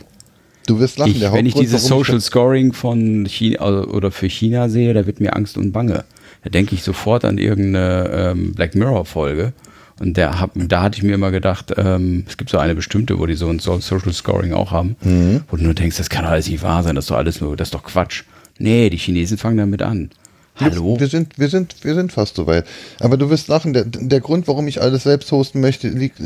Du 0.66 0.78
wirst 0.78 0.98
lachen, 0.98 1.12
ich, 1.12 1.18
der 1.18 1.32
wenn 1.34 1.44
ich 1.44 1.54
dieses 1.54 1.86
Social 1.86 2.20
Scoring 2.20 2.72
von 2.72 3.26
China 3.26 3.58
also- 3.60 3.88
oder 3.90 4.10
für 4.10 4.28
China 4.28 4.68
sehe, 4.70 4.94
da 4.94 5.06
wird 5.06 5.20
mir 5.20 5.36
Angst 5.36 5.58
und 5.58 5.72
Bange. 5.72 6.04
Da 6.42 6.50
denke 6.50 6.74
ich 6.74 6.82
sofort 6.82 7.24
an 7.24 7.36
irgendeine 7.38 8.32
ähm, 8.32 8.54
Black 8.54 8.74
Mirror 8.74 9.04
Folge. 9.04 9.52
Und 10.00 10.16
der 10.16 10.40
hab, 10.40 10.50
da 10.54 10.82
hatte 10.82 10.96
ich 10.98 11.02
mir 11.04 11.14
immer 11.14 11.30
gedacht, 11.30 11.72
ähm, 11.76 12.24
es 12.28 12.36
gibt 12.36 12.50
so 12.50 12.58
eine 12.58 12.74
bestimmte, 12.74 13.18
wo 13.18 13.26
die 13.26 13.34
so 13.34 13.48
ein 13.48 13.60
So- 13.60 13.78
Social 13.78 14.12
Scoring 14.12 14.52
auch 14.52 14.72
haben, 14.72 14.96
Mhm. 15.02 15.42
wo 15.48 15.56
du 15.56 15.62
nur 15.64 15.74
denkst, 15.74 15.96
das 15.98 16.10
kann 16.10 16.24
alles 16.24 16.48
nicht 16.48 16.62
wahr 16.62 16.82
sein, 16.82 16.96
das 16.96 17.04
ist 17.04 17.10
doch 17.10 17.16
alles 17.16 17.40
nur, 17.40 17.56
das 17.56 17.68
ist 17.68 17.74
doch 17.74 17.84
Quatsch. 17.84 18.24
Nee, 18.58 18.90
die 18.90 18.96
Chinesen 18.96 19.38
fangen 19.38 19.56
damit 19.58 19.82
an. 19.82 20.10
Hallo? 20.56 20.96
Wir 21.00 21.08
sind, 21.08 21.36
wir 21.36 21.48
sind, 21.48 21.74
wir 21.82 21.96
sind 21.96 22.12
fast 22.12 22.36
soweit. 22.36 22.64
Aber 23.00 23.16
du 23.16 23.28
wirst 23.28 23.48
lachen, 23.48 23.72
der, 23.72 23.84
der 23.86 24.20
Grund, 24.20 24.46
warum 24.46 24.68
ich 24.68 24.80
alles 24.80 25.02
selbst 25.02 25.32
hosten 25.32 25.60
möchte, 25.60 25.88
liegt, 25.88 26.20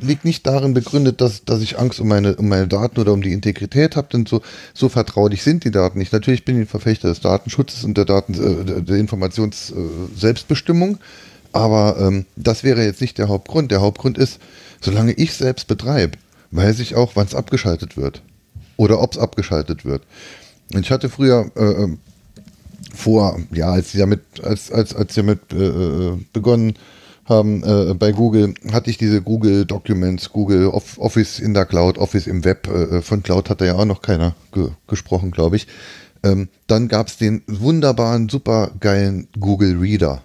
liegt 0.00 0.24
nicht 0.24 0.46
darin 0.46 0.72
begründet, 0.72 1.20
dass, 1.20 1.44
dass 1.44 1.60
ich 1.60 1.78
Angst 1.78 2.00
um 2.00 2.08
meine, 2.08 2.36
um 2.36 2.48
meine 2.48 2.66
Daten 2.66 2.98
oder 2.98 3.12
um 3.12 3.20
die 3.20 3.32
Integrität 3.32 3.94
habe, 3.96 4.08
denn 4.10 4.24
so, 4.24 4.40
so 4.72 4.88
vertraulich 4.88 5.42
sind 5.42 5.64
die 5.64 5.70
Daten 5.70 5.98
nicht. 5.98 6.14
Natürlich 6.14 6.46
bin 6.46 6.56
ich 6.56 6.62
ein 6.62 6.66
Verfechter 6.66 7.08
des 7.08 7.20
Datenschutzes 7.20 7.84
und 7.84 7.98
der 7.98 8.06
Daten, 8.06 8.32
äh, 8.34 8.64
der- 8.64 8.80
der 8.80 8.96
Informations 8.96 9.70
äh, 9.70 10.18
aber 11.52 11.96
ähm, 12.00 12.26
das 12.36 12.64
wäre 12.64 12.84
jetzt 12.84 13.00
nicht 13.00 13.18
der 13.18 13.28
Hauptgrund. 13.28 13.70
Der 13.70 13.80
Hauptgrund 13.80 14.18
ist, 14.18 14.38
solange 14.80 15.12
ich 15.12 15.34
selbst 15.34 15.66
betreibe, 15.66 16.18
weiß 16.50 16.80
ich 16.80 16.94
auch, 16.94 17.12
wann 17.14 17.26
es 17.26 17.34
abgeschaltet 17.34 17.96
wird. 17.96 18.22
Oder 18.76 19.00
ob 19.00 19.12
es 19.12 19.18
abgeschaltet 19.18 19.84
wird. 19.84 20.02
Ich 20.70 20.90
hatte 20.90 21.08
früher 21.08 21.50
äh, 21.56 21.82
ähm, 21.82 21.98
vor, 22.94 23.38
ja, 23.52 23.70
als 23.70 23.92
sie 23.92 23.98
damit, 23.98 24.20
als, 24.42 24.70
als, 24.70 24.94
als 24.94 25.14
sie 25.14 25.20
damit 25.20 25.52
äh, 25.52 25.66
äh, 25.66 26.18
begonnen 26.32 26.74
haben 27.24 27.62
äh, 27.62 27.94
bei 27.94 28.12
Google, 28.12 28.54
hatte 28.72 28.90
ich 28.90 28.98
diese 28.98 29.20
Google 29.20 29.66
Documents, 29.66 30.32
Google 30.32 30.68
Off 30.68 30.98
Office 30.98 31.38
in 31.38 31.54
der 31.54 31.66
Cloud, 31.66 31.98
Office 31.98 32.26
im 32.26 32.44
Web. 32.44 32.68
Äh, 32.68 33.02
von 33.02 33.22
Cloud 33.22 33.50
hat 33.50 33.60
da 33.60 33.66
ja 33.66 33.74
auch 33.74 33.84
noch 33.84 34.02
keiner 34.02 34.34
ge 34.52 34.68
gesprochen, 34.86 35.30
glaube 35.30 35.56
ich. 35.56 35.66
Ähm, 36.22 36.48
dann 36.66 36.88
gab 36.88 37.08
es 37.08 37.16
den 37.16 37.42
wunderbaren, 37.46 38.28
super 38.28 38.70
geilen 38.80 39.28
Google 39.38 39.78
Reader. 39.78 40.22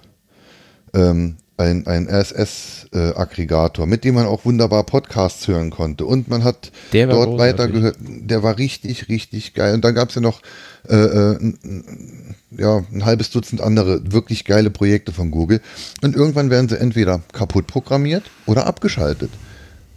Ähm, 0.93 1.37
ein, 1.55 1.85
ein 1.85 2.07
RSS-Aggregator, 2.09 3.85
mit 3.85 4.03
dem 4.03 4.15
man 4.15 4.25
auch 4.25 4.43
wunderbar 4.45 4.83
Podcasts 4.85 5.47
hören 5.47 5.69
konnte. 5.69 6.05
Und 6.05 6.27
man 6.27 6.43
hat 6.43 6.71
dort 7.13 7.29
weitergehört. 7.37 7.97
Der 8.01 8.41
war 8.43 8.57
richtig, 8.57 9.07
richtig 9.07 9.53
geil. 9.53 9.75
Und 9.75 9.83
dann 9.85 9.93
gab 9.95 10.09
es 10.09 10.15
ja 10.15 10.21
noch 10.21 10.41
äh, 10.89 10.95
äh, 10.95 11.35
n- 11.35 11.57
n- 11.63 12.35
ja, 12.57 12.83
ein 12.91 13.05
halbes 13.05 13.29
Dutzend 13.29 13.61
andere 13.61 14.11
wirklich 14.11 14.45
geile 14.45 14.69
Projekte 14.71 15.11
von 15.11 15.29
Google. 15.31 15.61
Und 16.01 16.15
irgendwann 16.15 16.49
werden 16.49 16.69
sie 16.69 16.79
entweder 16.79 17.21
kaputt 17.31 17.67
programmiert 17.67 18.23
oder 18.45 18.65
abgeschaltet. 18.65 19.29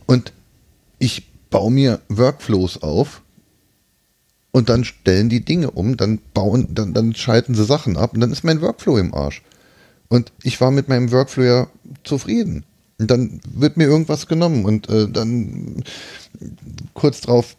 Und 0.07 0.33
ich 0.99 1.27
baue 1.51 1.71
mir 1.73 2.01
Workflows 2.09 2.83
auf 2.83 3.23
und 4.53 4.69
dann 4.69 4.85
stellen 4.85 5.29
die 5.29 5.45
Dinge 5.45 5.71
um, 5.71 5.97
dann 5.97 6.19
bauen, 6.35 6.69
dann, 6.71 6.95
dann 6.95 7.15
schalten 7.15 7.55
sie 7.55 7.65
Sachen 7.65 7.97
ab 7.97 8.13
und 8.15 8.21
dann 8.21 8.31
ist 8.33 8.45
mein 8.45 8.61
Workflow 8.61 8.99
im 8.99 9.15
Arsch. 9.15 9.43
Und 10.09 10.33
ich 10.43 10.61
war 10.61 10.71
mit 10.71 10.89
meinem 10.89 11.11
Workflow 11.11 11.43
ja 11.43 11.67
zufrieden. 12.05 12.65
Und 12.99 13.11
dann 13.11 13.41
wird 13.53 13.77
mir 13.77 13.85
irgendwas 13.85 14.27
genommen 14.27 14.65
und 14.65 14.89
äh, 14.89 15.09
dann 15.09 15.85
kurz 16.95 17.21
drauf 17.21 17.57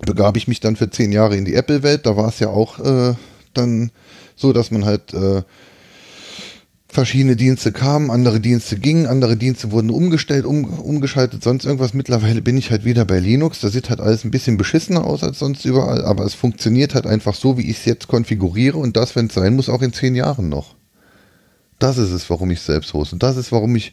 begab 0.00 0.36
ich 0.36 0.48
mich 0.48 0.60
dann 0.60 0.76
für 0.76 0.90
zehn 0.90 1.12
Jahre 1.12 1.36
in 1.36 1.44
die 1.44 1.54
Apple-Welt. 1.54 2.06
Da 2.06 2.16
war 2.16 2.28
es 2.28 2.38
ja 2.38 2.48
auch 2.48 2.78
äh, 2.78 3.14
dann 3.54 3.90
so, 4.34 4.52
dass 4.52 4.70
man 4.70 4.84
halt 4.84 5.12
äh, 5.12 5.42
verschiedene 6.88 7.36
Dienste 7.36 7.72
kamen, 7.72 8.10
andere 8.10 8.40
Dienste 8.40 8.78
gingen, 8.78 9.06
andere 9.06 9.36
Dienste 9.36 9.70
wurden 9.72 9.90
umgestellt, 9.90 10.44
um, 10.44 10.64
umgeschaltet, 10.64 11.42
sonst 11.42 11.64
irgendwas. 11.64 11.94
Mittlerweile 11.94 12.42
bin 12.42 12.58
ich 12.58 12.70
halt 12.70 12.84
wieder 12.84 13.04
bei 13.04 13.18
Linux. 13.18 13.60
Da 13.60 13.68
sieht 13.68 13.90
halt 13.90 14.00
alles 14.00 14.24
ein 14.24 14.30
bisschen 14.30 14.56
beschissener 14.56 15.04
aus 15.04 15.22
als 15.22 15.38
sonst 15.38 15.64
überall, 15.64 16.04
aber 16.04 16.24
es 16.24 16.34
funktioniert 16.34 16.94
halt 16.94 17.06
einfach 17.06 17.34
so, 17.34 17.56
wie 17.56 17.70
ich 17.70 17.78
es 17.78 17.84
jetzt 17.84 18.08
konfiguriere 18.08 18.78
und 18.78 18.96
das, 18.96 19.16
wenn 19.16 19.26
es 19.26 19.34
sein 19.34 19.54
muss, 19.54 19.68
auch 19.68 19.82
in 19.82 19.92
zehn 19.92 20.14
Jahren 20.14 20.48
noch. 20.48 20.74
Das 21.82 21.98
ist 21.98 22.12
es, 22.12 22.30
warum 22.30 22.52
ich 22.52 22.60
selbst 22.60 22.94
hoste. 22.94 23.16
Und 23.16 23.24
das 23.24 23.36
ist, 23.36 23.50
warum 23.50 23.74
ich, 23.74 23.92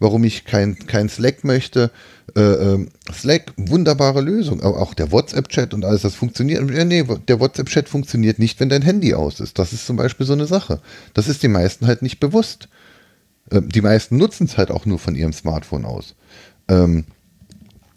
warum 0.00 0.24
ich 0.24 0.44
kein, 0.44 0.76
kein 0.88 1.08
Slack 1.08 1.44
möchte. 1.44 1.92
Äh, 2.34 2.40
ähm, 2.40 2.88
Slack, 3.12 3.52
wunderbare 3.56 4.20
Lösung. 4.22 4.60
Aber 4.60 4.80
auch 4.82 4.92
der 4.92 5.12
WhatsApp-Chat 5.12 5.72
und 5.72 5.84
alles, 5.84 6.02
das 6.02 6.16
funktioniert. 6.16 6.68
Ja, 6.68 6.84
nee, 6.84 7.04
der 7.28 7.38
WhatsApp-Chat 7.38 7.88
funktioniert 7.88 8.40
nicht, 8.40 8.58
wenn 8.58 8.68
dein 8.68 8.82
Handy 8.82 9.14
aus 9.14 9.38
ist. 9.38 9.60
Das 9.60 9.72
ist 9.72 9.86
zum 9.86 9.96
Beispiel 9.96 10.26
so 10.26 10.32
eine 10.32 10.46
Sache. 10.46 10.80
Das 11.14 11.28
ist 11.28 11.44
den 11.44 11.52
meisten 11.52 11.86
halt 11.86 12.02
nicht 12.02 12.18
bewusst. 12.18 12.68
Ähm, 13.52 13.68
die 13.68 13.82
meisten 13.82 14.16
nutzen 14.16 14.46
es 14.46 14.58
halt 14.58 14.72
auch 14.72 14.84
nur 14.84 14.98
von 14.98 15.14
ihrem 15.14 15.32
Smartphone 15.32 15.84
aus. 15.84 16.16
Ähm, 16.66 17.04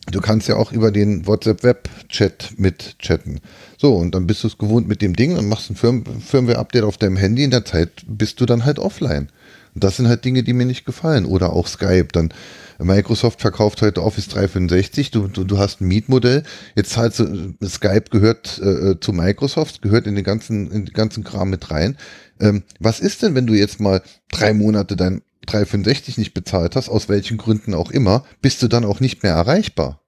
Du 0.10 0.20
kannst 0.20 0.48
ja 0.48 0.56
auch 0.56 0.72
über 0.72 0.92
den 0.92 1.28
WhatsApp-Web-Chat 1.28 2.56
mit 2.58 2.98
chatten. 3.00 3.40
So, 3.78 3.96
und 3.96 4.16
dann 4.16 4.26
bist 4.26 4.44
du 4.44 4.48
es 4.48 4.58
gewohnt 4.58 4.88
mit 4.88 5.02
dem 5.02 5.16
Ding 5.16 5.38
und 5.38 5.48
machst 5.48 5.70
ein 5.70 5.76
Firm 5.76 6.04
Firmware-Update 6.06 6.84
auf 6.84 6.98
deinem 6.98 7.18
Handy. 7.18 7.44
In 7.44 7.52
der 7.52 7.66
Zeit 7.66 8.04
bist 8.08 8.42
du 8.42 8.46
dann 8.48 8.66
halt 8.66 8.80
offline. 8.80 9.30
Und 9.76 9.84
das 9.84 9.98
sind 9.98 10.08
halt 10.08 10.26
Dinge, 10.26 10.44
die 10.44 10.54
mir 10.54 10.66
nicht 10.66 10.86
gefallen. 10.86 11.26
Oder 11.26 11.54
auch 11.54 11.68
Skype. 11.68 12.08
Dann 12.12 12.34
Microsoft 12.80 13.42
verkauft 13.42 13.82
heute 13.84 14.04
Office 14.04 14.28
365. 14.30 15.12
Du, 15.12 15.28
du, 15.28 15.44
du 15.44 15.60
hast 15.60 15.82
ein 15.82 15.88
Mietmodell. 15.88 16.44
Jetzt 16.76 16.92
zahlst 16.92 17.20
du, 17.20 17.54
äh, 17.62 17.68
Skype 17.68 18.06
gehört 18.10 18.60
äh, 18.60 19.00
zu 19.00 19.14
Microsoft, 19.14 19.84
gehört 19.84 20.08
in 20.08 20.16
den 20.16 20.24
ganzen, 20.24 20.72
in 20.72 20.86
den 20.86 20.94
ganzen 20.94 21.24
Kram 21.24 21.52
mit 21.52 21.70
rein. 21.70 21.96
Ähm, 22.40 22.64
was 22.80 23.00
ist 23.00 23.22
denn, 23.22 23.36
wenn 23.36 23.46
du 23.46 23.54
jetzt 23.54 23.80
mal 23.80 24.02
drei 24.32 24.54
Monate 24.54 24.96
dein 24.96 25.22
365 25.46 26.18
nicht 26.18 26.34
bezahlt 26.34 26.76
hast, 26.76 26.90
aus 26.90 27.10
welchen 27.10 27.38
Gründen 27.38 27.74
auch 27.74 27.92
immer, 27.92 28.24
bist 28.42 28.62
du 28.62 28.68
dann 28.68 28.86
auch 28.86 29.00
nicht 29.00 29.24
mehr 29.24 29.34
erreichbar. 29.34 30.02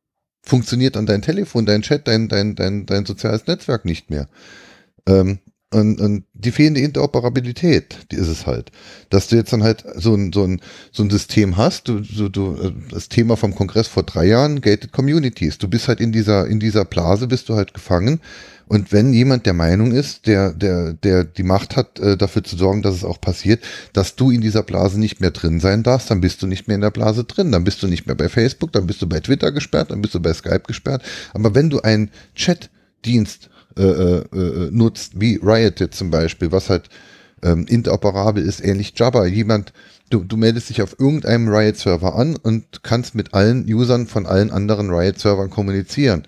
Funktioniert 0.45 0.95
dann 0.95 1.05
dein 1.05 1.21
Telefon, 1.21 1.65
dein 1.65 1.81
Chat, 1.81 2.07
dein, 2.07 2.27
dein, 2.27 2.55
dein, 2.55 2.86
dein 2.86 3.05
soziales 3.05 3.47
Netzwerk 3.47 3.86
nicht 3.86 4.09
mehr. 4.09 4.27
Ähm, 5.07 5.39
und, 5.73 5.99
und 5.99 6.25
die 6.34 6.51
fehlende 6.51 6.81
Interoperabilität, 6.81 8.11
die 8.11 8.15
ist 8.15 8.27
es 8.27 8.45
halt. 8.45 8.71
Dass 9.09 9.27
du 9.27 9.36
jetzt 9.36 9.51
dann 9.51 9.63
halt 9.63 9.84
so 9.95 10.13
ein, 10.13 10.31
so 10.31 10.43
ein, 10.43 10.61
so 10.91 11.01
ein 11.01 11.09
System 11.09 11.57
hast, 11.57 11.88
du, 11.88 11.99
du, 11.99 12.29
du, 12.29 12.55
äh, 12.55 12.73
das 12.91 13.09
Thema 13.09 13.38
vom 13.38 13.55
Kongress 13.55 13.88
vor 13.88 14.03
drei 14.03 14.25
Jahren, 14.25 14.61
Gated 14.61 14.91
Communities. 14.91 15.57
Du 15.57 15.67
bist 15.67 15.88
halt 15.88 15.99
in 15.99 16.11
dieser, 16.11 16.45
in 16.45 16.59
dieser 16.59 16.86
Blase, 16.86 17.27
bist 17.27 17.49
du 17.49 17.55
halt 17.55 17.73
gefangen. 17.73 18.21
Und 18.74 18.91
wenn 18.91 19.13
jemand 19.13 19.45
der 19.45 19.53
Meinung 19.53 19.91
ist, 19.91 20.26
der, 20.26 20.51
der, 20.51 20.93
der 20.93 21.26
die 21.26 21.43
Macht 21.43 21.76
hat, 21.76 21.99
äh, 21.99 22.17
dafür 22.17 22.43
zu 22.43 22.57
sorgen, 22.57 22.82
dass 22.82 22.95
es 22.95 23.03
auch 23.03 23.21
passiert, 23.21 23.63
dass 23.93 24.15
du 24.15 24.32
in 24.32 24.41
dieser 24.41 24.63
Blase 24.63 24.99
nicht 24.99 25.21
mehr 25.21 25.30
drin 25.30 25.59
sein 25.59 25.84
darfst, 25.84 26.09
dann 26.09 26.21
bist 26.21 26.41
du 26.41 26.47
nicht 26.47 26.67
mehr 26.67 26.74
in 26.74 26.82
der 26.82 26.89
Blase 26.89 27.24
drin. 27.24 27.51
Dann 27.51 27.65
bist 27.65 27.84
du 27.84 27.88
nicht 27.88 28.07
mehr 28.07 28.15
bei 28.15 28.30
Facebook, 28.30 28.71
dann 28.71 28.88
bist 28.88 28.99
du 28.99 29.07
bei 29.07 29.19
Twitter 29.19 29.51
gesperrt, 29.51 29.91
dann 29.91 30.01
bist 30.01 30.15
du 30.15 30.19
bei 30.19 30.34
Skype 30.34 30.63
gesperrt. 30.65 31.03
Aber 31.36 31.53
wenn 31.53 31.69
du 31.69 31.82
einen 31.82 32.09
Chat-Dienst 32.34 33.51
äh, 33.78 33.84
äh, 33.84 34.71
nutzt, 34.71 35.21
wie 35.21 35.36
Rioted 35.36 35.93
zum 35.93 36.09
Beispiel, 36.09 36.51
was 36.51 36.71
halt 36.71 36.89
ähm, 37.43 37.67
interoperabel 37.67 38.43
ist, 38.43 38.59
ähnlich 38.59 38.93
Jabba, 38.95 39.28
jemand, 39.28 39.71
du, 40.09 40.24
du 40.24 40.36
meldest 40.36 40.69
dich 40.69 40.82
auf 40.82 40.99
irgendeinem 40.99 41.47
Riot-Server 41.47 42.15
an 42.15 42.38
und 42.38 42.82
kannst 42.82 43.13
mit 43.13 43.36
allen 43.36 43.71
Usern 43.71 44.07
von 44.07 44.26
allen 44.26 44.49
anderen 44.49 44.89
Riot-Servern 44.89 45.51
kommunizieren. 45.51 46.24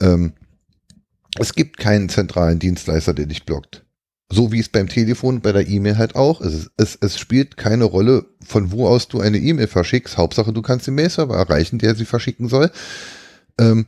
Ähm, 0.00 0.32
es 1.38 1.54
gibt 1.54 1.78
keinen 1.78 2.08
zentralen 2.08 2.58
Dienstleister, 2.58 3.14
der 3.14 3.26
dich 3.26 3.44
blockt. 3.44 3.84
So 4.30 4.50
wie 4.50 4.60
es 4.60 4.68
beim 4.70 4.88
Telefon, 4.88 5.40
bei 5.42 5.52
der 5.52 5.68
E-Mail 5.68 5.98
halt 5.98 6.14
auch 6.14 6.40
ist. 6.40 6.70
Es, 6.78 6.96
es 7.00 7.18
spielt 7.18 7.56
keine 7.58 7.84
Rolle, 7.84 8.24
von 8.42 8.72
wo 8.72 8.86
aus 8.88 9.08
du 9.08 9.20
eine 9.20 9.38
E-Mail 9.38 9.66
verschickst. 9.66 10.16
Hauptsache, 10.16 10.52
du 10.54 10.62
kannst 10.62 10.86
den 10.86 10.94
Mail-Server 10.94 11.36
erreichen, 11.36 11.78
der 11.78 11.94
sie 11.94 12.06
verschicken 12.06 12.48
soll. 12.48 12.70
Ähm, 13.58 13.86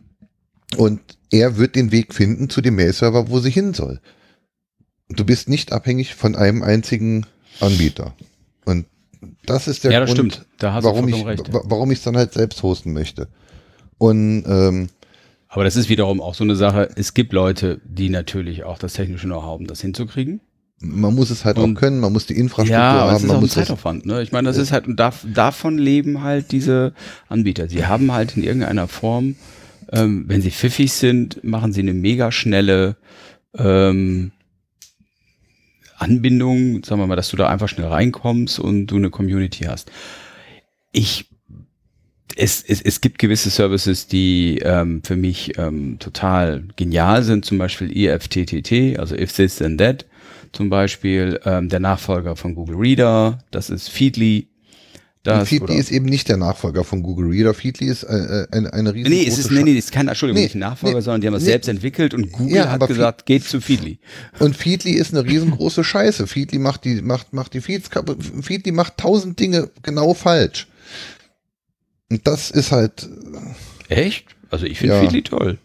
und 0.76 1.00
er 1.30 1.56
wird 1.56 1.76
den 1.76 1.92
Weg 1.92 2.12
finden 2.12 2.50
zu 2.50 2.60
dem 2.60 2.74
Mail-Server, 2.76 3.30
wo 3.30 3.40
sie 3.40 3.50
hin 3.50 3.72
soll. 3.72 4.00
Du 5.08 5.24
bist 5.24 5.48
nicht 5.48 5.72
abhängig 5.72 6.14
von 6.14 6.36
einem 6.36 6.62
einzigen 6.62 7.24
Anbieter. 7.60 8.14
Und 8.66 8.86
das 9.46 9.66
ist 9.68 9.84
der 9.84 9.92
Ja, 9.92 10.00
das 10.00 10.14
Grund, 10.14 10.32
stimmt. 10.34 10.46
Da 10.58 10.74
hast 10.74 10.84
du 10.84 10.88
warum 10.88 11.08
ich 11.08 11.24
recht. 11.24 11.52
wa- 11.54 11.62
warum 11.64 11.90
ich 11.90 11.98
es 11.98 12.04
dann 12.04 12.16
halt 12.18 12.34
selbst 12.34 12.62
hosten 12.62 12.92
möchte. 12.92 13.28
Und 13.96 14.44
ähm, 14.46 14.88
Aber 15.54 15.62
das 15.62 15.76
ist 15.76 15.88
wiederum 15.88 16.20
auch 16.20 16.34
so 16.34 16.42
eine 16.42 16.56
Sache. 16.56 16.88
Es 16.96 17.14
gibt 17.14 17.32
Leute, 17.32 17.80
die 17.84 18.08
natürlich 18.10 18.64
auch 18.64 18.76
das 18.76 18.94
technische 18.94 19.26
Know-how 19.28 19.44
haben, 19.44 19.66
das 19.68 19.80
hinzukriegen. 19.80 20.40
man 20.80 21.14
muss 21.14 21.30
es 21.30 21.44
halt 21.44 21.56
Und- 21.58 21.76
auch 21.76 21.80
können, 21.80 22.00
man 22.00 22.12
muss 22.12 22.26
die 22.26 22.34
Infrastruktur 22.36 22.76
Ja, 22.76 22.90
aber 23.04 23.12
es 23.12 23.14
haben, 23.14 23.16
ist 23.22 23.22
man 23.28 23.30
auch 23.36 23.38
ein 23.38 23.42
muss 23.42 23.54
das, 23.54 23.68
Zeitaufwand. 23.68 24.04
Ne? 24.04 24.20
Ich 24.22 24.32
meine, 24.32 24.48
das 24.48 24.56
ist 24.58 24.72
halt, 24.72 24.86
und 24.88 24.96
dav 24.98 25.24
davon 25.32 25.78
leben 25.78 26.22
halt 26.22 26.50
diese 26.52 26.92
Anbieter. 27.28 27.68
Sie 27.68 27.86
haben 27.86 28.10
halt 28.12 28.36
in 28.36 28.42
irgendeiner 28.42 28.88
Form, 28.88 29.36
ähm, 29.92 30.24
wenn 30.26 30.42
sie 30.42 30.50
pfiffig 30.50 30.92
sind, 30.92 31.42
machen 31.44 31.72
sie 31.72 31.80
eine 31.82 31.94
mega 31.94 32.32
schnelle 32.32 32.96
ähm, 33.56 34.32
Anbindung, 35.96 36.82
sagen 36.84 37.00
wir 37.00 37.06
mal, 37.06 37.16
dass 37.16 37.28
du 37.30 37.36
da 37.36 37.48
einfach 37.48 37.68
schnell 37.68 37.86
reinkommst 37.86 38.58
und 38.58 38.88
du 38.88 38.96
eine 38.96 39.10
Community 39.10 39.64
hast. 39.64 39.90
Ich 40.92 41.28
es, 42.36 42.64
es, 42.66 42.80
es 42.82 43.00
gibt 43.00 43.18
gewisse 43.18 43.50
Services, 43.50 44.06
die 44.06 44.58
ähm, 44.62 45.02
für 45.04 45.16
mich 45.16 45.58
ähm, 45.58 45.98
total 45.98 46.64
genial 46.76 47.22
sind, 47.22 47.44
zum 47.44 47.58
Beispiel 47.58 47.96
E 47.96 48.12
IFTTT, 48.12 48.98
also 48.98 49.14
If 49.14 49.32
This 49.32 49.56
Then 49.56 49.78
That, 49.78 50.06
zum 50.52 50.70
Beispiel 50.70 51.40
ähm, 51.44 51.68
der 51.68 51.80
Nachfolger 51.80 52.36
von 52.36 52.54
Google 52.54 52.76
Reader, 52.76 53.38
das 53.50 53.70
ist 53.70 53.88
Feedly. 53.88 54.48
Da 55.22 55.36
Und 55.36 55.42
ist 55.42 55.48
Feedly 55.48 55.66
gut 55.68 55.76
ist 55.76 55.90
eben 55.90 56.04
nicht 56.04 56.28
der 56.28 56.36
Nachfolger 56.36 56.84
von 56.84 57.02
Google 57.02 57.28
Reader. 57.28 57.54
Feedly 57.54 57.86
ist 57.86 58.02
äh, 58.02 58.14
äh, 58.14 58.46
eine, 58.50 58.72
eine 58.74 58.92
riesige 58.92 59.08
Nee, 59.08 59.26
es 59.26 59.38
ist, 59.38 59.50
nee, 59.50 59.62
nee, 59.62 59.72
ist 59.72 59.90
kein, 59.90 60.06
Entschuldigung, 60.06 60.38
Nee, 60.38 60.44
nicht 60.44 60.54
ein 60.54 60.58
Nachfolger, 60.58 60.96
nee, 60.96 61.02
sondern 61.02 61.20
die 61.22 61.26
haben 61.28 61.34
es 61.34 61.44
nee. 61.44 61.50
selbst 61.50 61.68
entwickelt 61.68 62.12
und 62.12 62.30
Google 62.30 62.56
Ja, 62.56 62.70
hat 62.70 62.86
gesagt, 62.86 63.24
geht 63.24 63.44
zu 63.44 63.60
Feedly. 63.60 63.98
Und 64.38 64.54
Feedly 64.54 64.92
ist 64.92 65.14
eine 65.14 65.24
riesengroße 65.26 65.82
Scheiße. 65.82 66.26
Feedly 66.26 66.58
macht 66.58 66.84
die, 66.84 67.00
macht, 67.00 67.32
macht 67.32 67.54
die 67.54 67.62
Feeds. 67.62 67.88
Feedly 68.42 68.72
macht 68.72 68.98
tausend 68.98 69.40
Dinge 69.40 69.70
genau 69.82 70.12
falsch. 70.12 70.68
Und 72.10 72.26
das 72.26 72.50
ist 72.50 72.72
halt, 72.72 73.08
Echt? 73.88 74.26
Also 74.50 74.66
ich 74.66 74.78
finde 74.78 74.94
Ja. 74.94 75.00
Feedly 75.00 75.22
toll. 75.22 75.58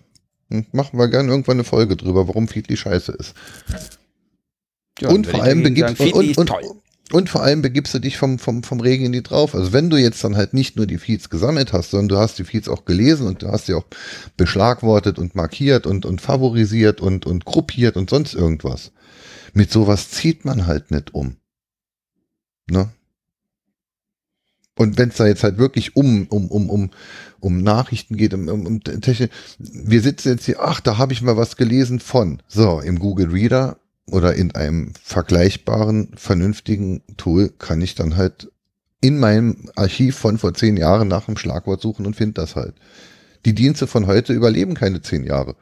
hm, 0.50 0.66
machen 0.72 0.98
wir 0.98 1.08
gerne 1.08 1.30
irgendwann 1.30 1.58
eine 1.58 1.64
Folge 1.64 1.96
drüber, 1.96 2.28
warum 2.28 2.48
Feedly 2.48 2.76
scheiße 2.78 3.12
ist. 3.14 3.34
Ja, 5.00 5.10
und 5.10 5.28
vor 5.28 5.44
allem 5.44 5.64
begibst 5.64 6.00
und, 6.02 6.38
und, 6.38 6.48
toll. 6.48 6.64
und 7.14 7.30
vor 7.30 7.42
allem 7.42 7.62
begibst 7.62 7.94
du 7.94 8.00
dich 8.00 8.18
vom, 8.18 8.38
vom, 8.38 8.64
vom 8.64 8.82
Regen 8.82 9.06
in 9.06 9.12
die 9.14 9.24
drauf. 9.24 9.56
Also 9.56 9.72
wenn 9.72 9.90
du 9.90 9.96
jetzt 9.98 10.22
dann 10.24 10.36
halt 10.36 10.54
nicht 10.54 10.76
nur 10.76 10.88
die 10.88 10.98
Feeds 10.98 11.30
gesammelt 11.30 11.72
hast, 11.72 11.92
sondern 11.92 12.10
du 12.10 12.18
hast 12.18 12.38
die 12.40 12.44
Feeds 12.44 12.68
auch 12.68 12.84
gelesen 12.84 13.26
und 13.28 13.42
du 13.42 13.48
hast 13.48 13.68
sie 13.68 13.74
auch 13.76 13.86
beschlagwortet 14.36 15.18
und 15.18 15.36
markiert 15.36 15.88
und, 15.88 16.06
und 16.06 16.20
favorisiert 16.20 17.00
und, 17.00 17.26
und 17.26 17.46
gruppiert 17.46 17.96
und 17.96 18.10
sonst 18.10 18.34
irgendwas. 18.34 18.92
Mit 19.54 19.72
sowas 19.72 20.10
zieht 20.12 20.44
man 20.44 20.68
halt 20.68 20.92
nicht 20.92 21.14
um. 21.14 21.38
Ne? 22.70 22.90
Und 24.80 24.98
wenn 24.98 25.10
es 25.10 25.18
da 25.18 25.28
jetzt 25.28 25.44
halt 25.44 25.58
wirklich 25.58 25.98
um, 25.98 26.26
um, 26.30 26.48
um, 26.48 26.70
um, 26.70 26.90
um 27.42 27.62
Nachrichten 27.62 28.16
geht, 28.16 28.34
um, 28.34 28.48
um, 28.48 28.66
um 28.66 28.82
Technik, 28.82 29.30
wir 29.60 30.02
sitzen 30.02 30.30
jetzt 30.30 30.46
hier, 30.46 30.62
ach, 30.62 30.80
da 30.80 30.98
habe 30.98 31.12
ich 31.12 31.22
mal 31.22 31.36
was 31.36 31.58
gelesen 31.58 32.00
von. 32.00 32.42
So, 32.48 32.80
im 32.80 32.98
Google 32.98 33.30
Reader 33.30 33.76
oder 34.10 34.36
in 34.36 34.56
einem 34.56 34.94
vergleichbaren, 35.04 36.14
vernünftigen 36.16 37.02
Tool 37.18 37.50
kann 37.50 37.82
ich 37.82 37.96
dann 37.96 38.16
halt 38.16 38.54
in 39.02 39.20
meinem 39.20 39.70
Archiv 39.76 40.16
von 40.16 40.38
vor 40.38 40.54
zehn 40.54 40.78
Jahren 40.78 41.10
nach 41.10 41.28
einem 41.28 41.36
Schlagwort 41.36 41.82
suchen 41.82 42.06
und 42.06 42.16
finde 42.16 42.36
das 42.36 42.56
halt. 42.56 42.76
Die 43.44 43.54
Dienste 43.54 43.86
von 43.86 44.08
heute 44.08 44.32
überleben 44.32 44.76
keine 44.76 45.02
zehn 45.02 45.26
Jahre. 45.26 45.58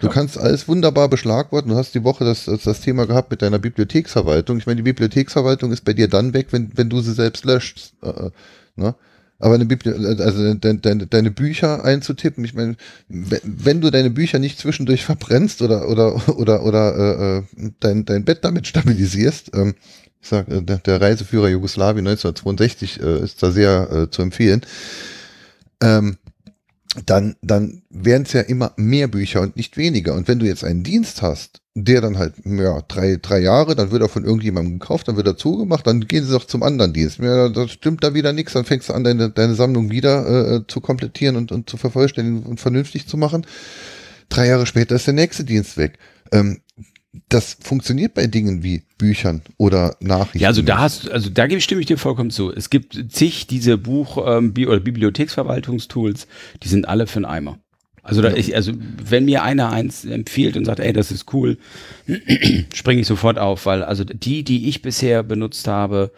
Du 0.00 0.08
Ja. 0.08 0.12
kannst 0.12 0.36
alles 0.38 0.66
wunderbar 0.66 1.08
beschlagworten. 1.08 1.70
Du 1.70 1.76
hast 1.76 1.94
die 1.94 2.02
Woche 2.02 2.24
das, 2.24 2.46
das, 2.46 2.62
das 2.62 2.80
Thema 2.80 3.06
gehabt 3.06 3.30
mit 3.30 3.42
deiner 3.42 3.60
Bibliotheksverwaltung. 3.60 4.58
Ich 4.58 4.66
meine, 4.66 4.76
die 4.78 4.82
Bibliotheksverwaltung 4.82 5.70
ist 5.72 5.84
bei 5.84 5.92
dir 5.92 6.08
dann 6.08 6.34
weg, 6.34 6.48
wenn, 6.50 6.70
wenn 6.76 6.90
du 6.90 7.00
sie 7.00 7.12
selbst 7.12 7.44
löscht. 7.44 7.92
Äh, 8.02 8.08
äh, 8.08 8.30
ne? 8.76 8.94
Aber 9.38 9.54
eine 9.56 9.66
Bibli 9.66 9.92
also 9.92 10.54
de, 10.54 10.74
de, 10.78 11.06
deine 11.06 11.30
Bücher 11.30 11.84
einzutippen, 11.84 12.44
ich 12.44 12.54
meine, 12.54 12.76
we- 13.08 13.40
wenn 13.44 13.80
du 13.80 13.90
deine 13.90 14.10
Bücher 14.10 14.38
nicht 14.38 14.58
zwischendurch 14.58 15.04
verbrennst 15.04 15.60
oder 15.60 15.88
oder 15.88 16.28
oder 16.38 16.62
oder 16.64 16.96
äh, 16.96 17.38
äh, 17.38 17.70
dein, 17.80 18.04
dein 18.04 18.24
Bett 18.24 18.38
damit 18.44 18.66
stabilisierst, 18.66 19.50
ähm, 19.54 19.74
ich 20.22 20.28
sag, 20.28 20.48
äh, 20.48 20.62
der, 20.62 20.78
der 20.78 21.00
Reiseführer 21.00 21.48
Jugoslawien 21.48 22.06
1962 22.06 23.00
äh, 23.02 23.20
ist 23.24 23.42
da 23.42 23.50
sehr 23.50 23.90
äh, 23.92 24.10
zu 24.10 24.22
empfehlen. 24.22 24.62
Ähm, 25.82 26.16
dann, 27.06 27.36
dann 27.42 27.82
wären 27.90 28.22
es 28.22 28.32
ja 28.32 28.40
immer 28.40 28.72
mehr 28.76 29.08
Bücher 29.08 29.40
und 29.40 29.56
nicht 29.56 29.76
weniger. 29.76 30.14
Und 30.14 30.28
wenn 30.28 30.38
du 30.38 30.46
jetzt 30.46 30.64
einen 30.64 30.82
Dienst 30.82 31.22
hast, 31.22 31.60
der 31.74 32.00
dann 32.00 32.18
halt, 32.18 32.34
ja, 32.44 32.82
drei, 32.82 33.18
drei 33.20 33.40
Jahre, 33.40 33.74
dann 33.74 33.90
wird 33.90 34.02
er 34.02 34.08
von 34.08 34.24
irgendjemandem 34.24 34.78
gekauft, 34.78 35.08
dann 35.08 35.16
wird 35.16 35.26
er 35.26 35.36
zugemacht, 35.36 35.86
dann 35.86 36.06
gehen 36.06 36.24
sie 36.24 36.32
doch 36.32 36.44
zum 36.44 36.62
anderen 36.62 36.92
Dienst. 36.92 37.18
Ja, 37.18 37.48
das 37.48 37.72
stimmt 37.72 38.04
da 38.04 38.14
wieder 38.14 38.32
nichts, 38.32 38.52
dann 38.52 38.64
fängst 38.64 38.88
du 38.88 38.92
an, 38.92 39.02
deine, 39.02 39.30
deine 39.30 39.54
Sammlung 39.54 39.90
wieder 39.90 40.56
äh, 40.56 40.66
zu 40.68 40.80
komplettieren 40.80 41.36
und, 41.36 41.50
und 41.50 41.68
zu 41.68 41.76
vervollständigen 41.76 42.44
und 42.44 42.60
vernünftig 42.60 43.08
zu 43.08 43.16
machen. 43.16 43.44
Drei 44.28 44.46
Jahre 44.46 44.66
später 44.66 44.94
ist 44.94 45.06
der 45.06 45.14
nächste 45.14 45.44
Dienst 45.44 45.76
weg. 45.76 45.98
Ähm, 46.32 46.60
das 47.28 47.56
funktioniert 47.60 48.14
bei 48.14 48.26
Dingen 48.26 48.62
wie 48.62 48.82
Büchern 48.98 49.42
oder 49.56 49.96
Nachrichten. 50.00 50.38
Ja, 50.38 50.48
also 50.48 50.62
da 50.62 50.78
hast, 50.78 51.10
also 51.10 51.30
da 51.30 51.48
stimme 51.60 51.80
ich 51.80 51.86
dir 51.86 51.98
vollkommen 51.98 52.30
zu. 52.30 52.52
Es 52.52 52.70
gibt 52.70 53.12
zig 53.12 53.46
diese 53.46 53.78
Buch- 53.78 54.18
ähm, 54.26 54.52
oder 54.66 54.80
Bibliotheksverwaltungstools, 54.80 56.26
die 56.62 56.68
sind 56.68 56.88
alle 56.88 57.06
für 57.06 57.18
einen 57.18 57.26
Eimer. 57.26 57.58
Also 58.02 58.20
da 58.20 58.34
ich, 58.34 58.54
also 58.54 58.72
wenn 58.76 59.24
mir 59.24 59.42
einer 59.42 59.70
eins 59.72 60.04
empfiehlt 60.04 60.58
und 60.58 60.66
sagt, 60.66 60.78
ey, 60.78 60.92
das 60.92 61.10
ist 61.10 61.32
cool, 61.32 61.56
springe 62.74 63.00
ich 63.00 63.06
sofort 63.06 63.38
auf, 63.38 63.64
weil 63.64 63.82
also 63.82 64.04
die, 64.04 64.44
die 64.44 64.68
ich 64.68 64.82
bisher 64.82 65.22
benutzt 65.22 65.66
habe, 65.68 66.12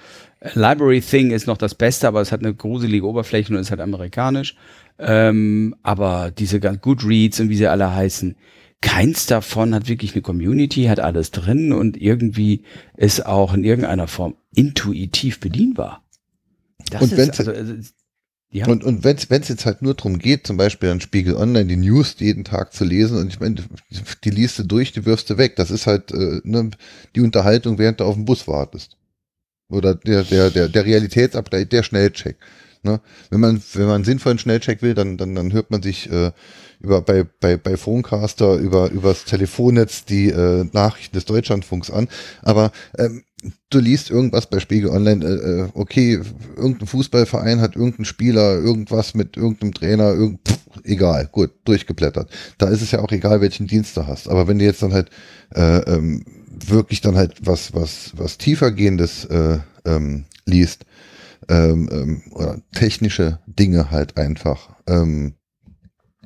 Library 0.55 1.01
Thing 1.01 1.31
ist 1.31 1.47
noch 1.47 1.57
das 1.57 1.75
Beste, 1.75 2.09
aber 2.09 2.21
es 2.21 2.33
hat 2.33 2.41
eine 2.41 2.55
gruselige 2.55 3.07
Oberfläche 3.07 3.53
und 3.53 3.61
ist 3.61 3.71
halt 3.71 3.81
amerikanisch. 3.81 4.57
Ähm, 4.99 5.77
aber 5.83 6.33
diese 6.37 6.59
ganz 6.59 6.81
Goodreads 6.81 7.39
und 7.41 7.51
wie 7.51 7.57
sie 7.57 7.67
alle 7.67 7.95
heißen, 7.95 8.35
keins 8.81 9.27
davon 9.27 9.75
hat 9.75 9.89
wirklich 9.89 10.13
eine 10.13 10.23
Community, 10.23 10.85
hat 10.85 11.01
alles 11.01 11.31
drin 11.31 11.73
und 11.73 11.97
irgendwie 11.97 12.65
ist 12.97 13.25
auch 13.27 13.55
in 13.55 13.65
irgendeiner 13.65 14.09
Form 14.09 14.37
intuitiv 14.55 15.41
bedienbar. 15.41 16.05
Das 16.91 17.03
Und 17.03 17.13
ist, 17.13 17.39
also, 17.41 17.51
also, 17.51 17.75
ja. 18.51 18.67
Und, 18.69 18.85
und 18.85 19.05
wenn 19.05 19.17
es 19.17 19.49
jetzt 19.49 19.67
halt 19.67 19.83
nur 19.83 19.95
darum 19.95 20.19
geht, 20.19 20.47
zum 20.47 20.57
Beispiel 20.57 20.91
an 20.91 21.01
Spiegel 21.01 21.37
Online 21.37 21.67
die 21.67 21.77
News 21.77 22.17
jeden 22.19 22.45
Tag 22.45 22.73
zu 22.73 22.85
lesen 22.85 23.19
und 23.19 23.29
ich 23.29 23.41
meine, 23.41 23.57
die 24.25 24.31
liest 24.31 24.59
du 24.59 24.63
durch, 24.63 24.93
die 24.93 25.05
wirfst 25.05 25.29
du 25.29 25.37
weg. 25.37 25.57
Das 25.57 25.71
ist 25.71 25.87
halt 25.87 26.13
äh, 26.13 26.41
ne, 26.45 26.71
die 27.15 27.21
Unterhaltung, 27.21 27.79
während 27.79 28.01
du 28.01 28.05
auf 28.05 28.15
den 28.15 28.25
Bus 28.25 28.47
wartest. 28.47 28.97
Oder 29.69 29.95
der, 29.97 30.23
der, 30.23 30.51
der, 30.51 30.69
der 30.69 30.85
Realitätsupdate, 30.85 31.73
der 31.73 31.83
Schnellcheck. 31.83 32.37
Ne? 32.83 33.01
Wenn 33.31 33.41
man, 33.41 33.63
wenn 33.75 33.87
man 33.87 33.97
einen 33.97 34.05
sinnvollen 34.05 34.39
Schnellcheck 34.39 34.81
will, 34.81 34.95
dann, 34.95 35.19
dann, 35.19 35.35
dann 35.35 35.53
hört 35.53 35.71
man 35.71 35.83
sich 35.83 36.11
äh, 36.11 36.31
über 36.81 37.01
bei, 37.03 37.25
bei, 37.41 37.57
bei 37.57 37.77
Phonecaster 37.77 38.57
über 38.57 38.91
übers 38.91 39.25
Telefonnetz 39.25 40.05
die 40.05 40.31
äh, 40.31 40.65
Nachrichten 40.73 41.17
des 41.17 41.25
Deutschlandfunks 41.25 41.91
an. 41.91 42.09
Aber 42.43 42.73
ähm, 42.99 43.23
du 43.71 43.79
liest 43.79 44.11
irgendwas 44.11 44.49
bei 44.49 44.61
Spiegel 44.61 44.91
Online, 44.91 45.25
äh, 45.25 45.61
äh, 45.63 45.69
okay, 45.75 46.21
irgendein 46.57 46.87
Fußballverein 46.87 47.61
hat 47.61 47.77
irgendeinen 47.77 48.05
Spieler, 48.05 48.55
irgendwas 48.55 49.15
mit 49.15 49.37
irgendeinem 49.37 49.75
Trainer, 49.75 50.13
irgend, 50.13 50.41
pff, 50.49 50.59
egal, 50.85 51.29
gut, 51.31 51.51
durchgeblättert. 51.65 52.31
Da 52.59 52.69
ist 52.69 52.83
es 52.83 52.91
ja 52.91 53.01
auch 53.01 53.13
egal, 53.13 53.41
welchen 53.41 53.67
Dienst 53.67 53.97
du 53.97 54.07
hast. 54.07 54.29
Aber 54.29 54.49
wenn 54.49 54.59
du 54.59 54.65
jetzt 54.65 54.83
dann 54.83 54.93
halt 54.93 55.11
äh, 55.55 55.79
ähm, 55.91 56.25
wirklich 56.67 57.01
dann 57.01 57.17
halt 57.17 57.35
was, 57.47 57.75
was, 57.75 58.13
was 58.17 58.39
tiefergehendes 58.39 59.27
äh, 59.27 59.59
ähm, 59.85 60.25
liest, 60.47 60.87
ähm, 61.49 61.89
ähm, 61.93 62.23
oder 62.33 62.61
technische 62.73 63.39
Dinge 63.47 63.91
halt 63.91 64.17
einfach, 64.17 64.71
ähm, 64.87 65.35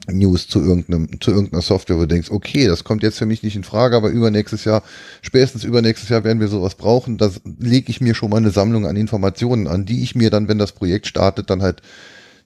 News 0.09 0.49
zu 0.49 0.61
irgendeinem, 0.61 1.21
zu 1.21 1.31
irgendeiner 1.31 1.63
Software, 1.63 1.97
wo 1.97 2.01
du 2.03 2.09
denkst, 2.09 2.31
okay, 2.31 2.67
das 2.67 2.85
kommt 2.85 3.03
jetzt 3.03 3.19
für 3.19 3.27
mich 3.27 3.43
nicht 3.43 3.57
in 3.57 3.65
Frage, 3.65 3.97
aber 3.97 4.09
übernächstes 4.09 4.65
Jahr, 4.65 4.83
spätestens 5.23 5.65
übernächstes 5.65 6.09
Jahr 6.09 6.25
werden 6.25 6.41
wir 6.41 6.49
sowas 6.49 6.75
brauchen. 6.75 7.19
Da 7.19 7.31
lege 7.59 7.91
ich 7.91 8.01
mir 8.01 8.15
schon 8.15 8.31
mal 8.31 8.39
eine 8.39 8.51
Sammlung 8.51 8.87
an 8.87 8.97
Informationen 8.97 9.67
an, 9.67 9.85
die 9.85 10.03
ich 10.03 10.15
mir 10.15 10.31
dann, 10.31 10.49
wenn 10.49 10.59
das 10.59 10.73
Projekt 10.73 11.07
startet, 11.07 11.51
dann 11.51 11.63
halt 11.63 11.83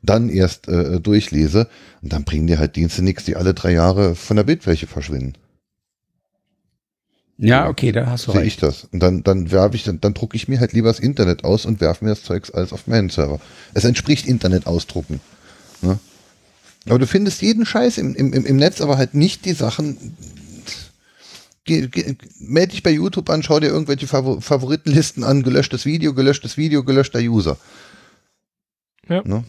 dann 0.03 0.29
erst 0.29 0.69
äh, 0.69 1.01
durchlese. 1.01 1.69
Und 2.03 2.13
dann 2.13 2.25
bringen 2.25 2.47
dir 2.47 2.59
halt 2.59 2.77
Dienste 2.77 3.03
nichts, 3.03 3.25
die 3.25 3.37
alle 3.37 3.55
drei 3.55 3.73
Jahre 3.73 4.15
von 4.15 4.37
der 4.37 4.45
Bildfläche 4.45 4.87
verschwinden. 4.87 5.35
ja, 7.39 7.69
okay, 7.69 7.91
da 7.91 8.07
hast 8.07 8.27
du 8.27 8.33
Sehe 8.33 8.43
recht. 8.43 8.57
ich 8.57 8.61
das. 8.61 8.85
Und 8.93 9.01
dann, 9.01 9.23
dann 9.23 9.51
werfe 9.51 9.77
ich, 9.77 9.85
dann, 9.85 10.01
dann 10.01 10.15
drucke 10.15 10.37
ich 10.37 10.49
mir 10.49 10.61
halt 10.61 10.73
lieber 10.73 10.89
das 10.89 11.01
Internet 11.01 11.45
aus 11.45 11.65
und 11.65 11.81
werfe 11.81 12.05
mir 12.05 12.11
das 12.11 12.23
Zeugs 12.23 12.51
alles 12.51 12.73
auf 12.73 12.87
meinen 12.87 13.09
Server. 13.09 13.41
Es 13.73 13.85
entspricht 13.85 14.27
Internet 14.27 14.67
ausdrucken. 14.67 15.21
Ne? 15.81 15.99
Aber 16.87 16.99
du 16.99 17.07
findest 17.07 17.41
jeden 17.43 17.65
Scheiß 17.65 17.99
im, 17.99 18.15
im, 18.15 18.33
im 18.33 18.57
Netz, 18.57 18.81
aber 18.81 18.99
halt 18.99 19.15
nicht 19.15 19.45
die 19.45 19.53
Sachen. 19.55 20.17
Geh, 21.65 21.87
geh, 21.89 22.15
meld 22.41 22.73
dich 22.73 22.83
bei 22.83 22.91
YouTube 22.91 23.31
an, 23.31 23.43
schau 23.43 23.59
dir 23.59 23.69
irgendwelche 23.69 24.07
Favor 24.07 24.43
Favoritenlisten 24.43 25.25
an, 25.25 25.43
gelöschtes 25.43 25.87
Video, 25.87 26.13
gelöschtes 26.13 26.59
Video, 26.59 26.85
gelöschter 26.85 27.21
User. 27.21 27.57
Ja. 29.09 29.23
Ne? 29.25 29.45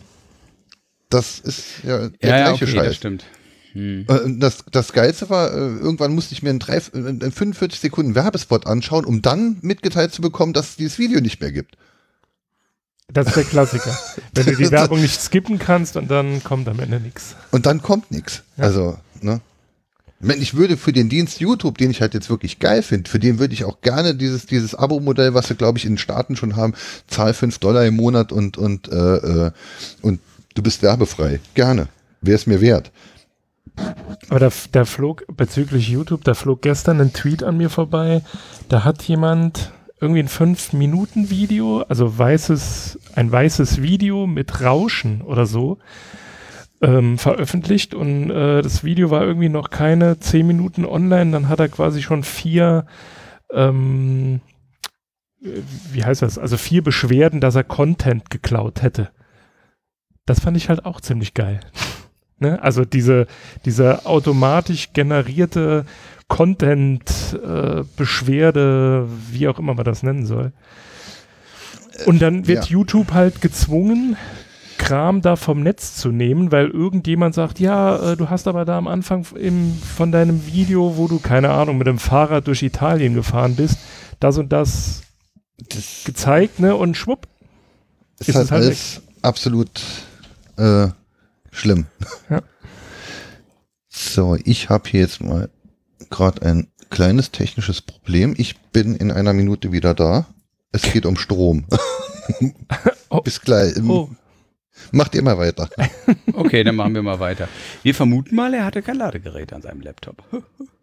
Das 1.10 1.40
ist 1.40 1.66
ja 1.84 2.08
der 2.10 2.30
Ja, 2.30 2.38
ja, 2.38 2.44
gleiche 2.46 2.66
okay, 2.66 2.74
Scheiß. 2.74 2.88
das 2.88 2.96
stimmt. 2.96 3.26
Hm. 3.74 4.06
Äh, 4.08 4.40
Das, 4.40 4.64
das 4.72 4.94
Geilste 4.94 5.30
war, 5.30 5.52
äh, 5.52 5.58
irgendwann 5.58 6.16
musste 6.16 6.34
ich 6.34 6.42
mir 6.42 6.50
einen 6.52 6.62
45 6.62 7.82
Sekunden 7.82 8.16
Werbespot 8.16 8.66
anschauen, 8.66 9.04
um 9.04 9.22
dann 9.22 9.58
mitgeteilt 9.62 10.14
zu 10.14 10.22
bekommen, 10.22 10.54
dass 10.54 10.70
es 10.70 10.76
dieses 10.78 10.98
Video 10.98 11.20
nicht 11.20 11.42
mehr 11.42 11.52
gibt. 11.52 11.76
Das 13.12 13.28
ist 13.28 13.36
der 13.36 13.44
Klassiker. 13.44 13.98
Wenn 14.34 14.46
du 14.46 14.56
die 14.56 14.72
Werbung 14.72 15.02
nicht 15.02 15.22
skippen 15.22 15.60
kannst 15.60 15.96
und 15.96 16.10
dann 16.10 16.44
kommt 16.44 16.68
am 16.68 16.80
Ende 16.80 17.00
nichts. 17.00 17.36
Und 17.52 17.66
dann 17.66 17.82
kommt 17.82 18.12
nichts. 18.12 18.44
Ja. 18.58 18.66
Also, 18.66 18.98
ne? 19.22 19.42
Ich 20.40 20.56
würde 20.56 20.76
für 20.78 20.94
den 20.94 21.10
Dienst 21.10 21.40
YouTube, 21.40 21.78
den 21.78 21.92
ich 21.92 22.02
halt 22.02 22.14
jetzt 22.14 22.30
wirklich 22.30 22.60
geil 22.60 22.82
finde, 22.82 23.10
für 23.10 23.20
den 23.20 23.38
würde 23.38 23.54
ich 23.54 23.64
auch 23.64 23.82
gerne 23.82 24.16
dieses, 24.16 24.46
dieses 24.46 24.74
Abo-Modell, 24.74 25.34
was 25.34 25.50
wir, 25.50 25.56
glaube 25.56 25.78
ich, 25.78 25.86
in 25.86 25.94
den 25.94 25.98
Staaten 25.98 26.36
schon 26.36 26.56
haben, 26.56 26.74
zahl 27.08 27.34
5 27.34 27.60
Dollar 27.60 27.86
im 27.86 27.96
Monat 27.96 28.32
und, 28.32 28.58
und, 28.58 28.88
äh, 28.88 28.96
äh, 28.96 29.52
und 30.02 30.20
du 30.56 30.64
bist 30.64 30.82
werbefrei. 30.82 31.40
Gerne. 31.54 31.90
Wäre 32.22 32.36
es 32.36 32.48
mir 32.48 32.60
wert. 32.62 32.92
Aber 34.30 34.40
da, 34.40 34.50
da 34.72 34.86
flog 34.86 35.26
bezüglich 35.28 35.90
YouTube, 35.90 36.24
da 36.24 36.34
flog 36.34 36.62
gestern 36.62 37.02
ein 37.02 37.14
Tweet 37.14 37.44
an 37.44 37.58
mir 37.58 37.70
vorbei. 37.70 38.24
Da 38.70 38.84
hat 38.84 39.04
jemand 39.04 39.72
irgendwie 40.00 40.22
ein 40.22 40.28
5-Minuten-Video, 40.28 41.82
also 41.84 42.18
weißes, 42.18 43.00
ein 43.16 43.32
weißes 43.32 43.82
Video 43.82 44.28
mit 44.28 44.62
Rauschen 44.62 45.22
oder 45.22 45.46
so, 45.46 45.78
ähm, 46.82 47.18
veröffentlicht 47.18 47.94
und 47.94 48.30
äh, 48.30 48.62
das 48.62 48.84
Video 48.84 49.10
war 49.10 49.24
irgendwie 49.24 49.50
noch 49.50 49.70
keine 49.70 50.20
10 50.20 50.46
Minuten 50.46 50.86
online. 50.86 51.32
Dann 51.32 51.48
hat 51.48 51.60
er 51.60 51.70
quasi 51.70 52.02
schon 52.02 52.24
vier 52.24 52.86
ähm, 53.52 54.42
wie 55.92 56.04
heißt 56.04 56.22
das, 56.22 56.38
also 56.38 56.58
vier 56.58 56.84
Beschwerden, 56.84 57.42
dass 57.42 57.56
er 57.56 57.64
Content 57.64 58.30
geklaut 58.30 58.82
hätte. 58.82 59.12
Das 60.26 60.40
fand 60.40 60.58
ich 60.58 60.70
halt 60.70 60.86
auch 60.86 61.02
ziemlich 61.02 61.34
geil. 61.34 61.60
ne? 62.40 62.62
Also 62.62 62.86
diese, 62.86 63.28
diese 63.64 64.06
automatisch 64.06 64.94
generierte 64.94 65.86
Content-Beschwerde, 66.28 69.08
äh, 69.08 69.12
wie 69.32 69.48
auch 69.48 69.60
immer 69.60 69.76
man 69.76 69.86
das 69.86 70.04
nennen 70.04 70.26
soll. 70.26 70.52
Und 72.06 72.22
dann 72.22 72.48
wird 72.48 72.66
ja. 72.66 72.72
YouTube 72.72 73.14
halt 73.14 73.42
gezwungen, 73.42 74.18
Kram 74.78 75.22
da 75.22 75.38
vom 75.38 75.62
Netz 75.62 75.96
zu 75.96 76.10
nehmen, 76.10 76.52
weil 76.52 76.68
irgendjemand 76.68 77.34
sagt, 77.34 77.60
ja, 77.60 78.12
äh, 78.12 78.18
du 78.18 78.30
hast 78.30 78.48
aber 78.48 78.66
da 78.66 78.78
am 78.78 78.88
Anfang 78.88 79.26
im, 79.36 79.74
von 79.74 80.12
deinem 80.12 80.46
Video, 80.46 80.98
wo 80.98 81.08
du, 81.08 81.20
keine 81.20 81.52
Ahnung, 81.52 81.78
mit 81.78 81.88
dem 81.88 81.98
Fahrrad 81.98 82.48
durch 82.48 82.62
Italien 82.62 83.14
gefahren 83.14 83.56
bist, 83.56 83.78
das 84.20 84.38
und 84.38 84.52
das, 84.52 85.04
das 85.70 86.02
gezeigt, 86.04 86.60
ne? 86.60 86.76
Und 86.76 86.98
schwupp. 86.98 87.28
Ist, 88.20 88.30
ist 88.30 88.36
halt, 88.36 88.52
halt 88.52 88.64
alles 88.64 88.98
weg. 88.98 89.04
absolut 89.22 89.82
äh, 90.58 90.88
schlimm. 91.52 91.86
Ja. 92.30 92.42
So, 93.88 94.38
ich 94.44 94.70
habe 94.70 94.90
hier 94.90 95.00
jetzt 95.00 95.24
mal 95.24 95.50
gerade 96.10 96.42
ein 96.44 96.68
kleines 96.90 97.32
technisches 97.32 97.82
Problem. 97.82 98.34
Ich 98.38 98.58
bin 98.72 98.96
in 98.96 99.12
einer 99.12 99.34
Minute 99.34 99.72
wieder 99.72 99.94
da. 99.94 100.28
Es 100.72 100.84
geht 100.92 101.06
um 101.06 101.18
Strom. 101.18 101.66
oh. 103.10 103.22
Bis 103.22 103.42
gleich. 103.42 103.76
Oh. 103.88 104.10
Macht 104.92 105.16
ihr 105.16 105.24
mal 105.24 105.38
weiter. 105.38 105.70
okay, 106.34 106.64
dann 106.64 106.76
machen 106.76 106.94
wir 106.94 107.02
mal 107.02 107.20
weiter. 107.20 107.48
Wir 107.84 107.96
vermuten 107.96 108.36
mal, 108.36 108.54
er 108.54 108.66
hatte 108.66 108.82
kein 108.82 108.98
Ladegerät 108.98 109.54
an 109.54 109.62
seinem 109.62 109.82
Laptop. 109.82 110.24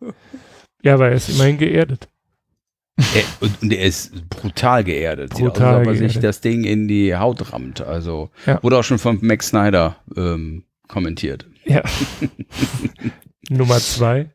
ja, 0.83 0.99
weil 0.99 1.11
er 1.11 1.17
ist 1.17 1.29
immerhin 1.29 1.59
geerdet. 1.59 2.09
Er, 2.97 3.25
und, 3.41 3.73
er 3.73 3.85
ist 3.85 4.29
brutal 4.29 4.85
geerdet. 4.85 5.31
Brutal 5.31 5.51
Sieht 5.53 5.57
aus, 5.57 5.61
als 5.63 5.89
ob 5.89 5.95
er 5.95 6.09
sich 6.09 6.19
das 6.21 6.41
Ding 6.41 6.65
in 6.65 6.89
die 6.89 7.17
Haut 7.17 7.53
rammt. 7.53 7.81
Also 7.81 8.31
ja. 8.47 8.63
wurde 8.63 8.79
auch 8.79 8.85
schon 8.85 8.99
von 8.99 9.19
Max 9.23 9.49
Snyder 9.49 9.97
ähm, 10.17 10.65
kommentiert. 10.89 11.47
Ja. 11.65 11.83
Nummer 13.49 13.79
zwei. 13.79 14.31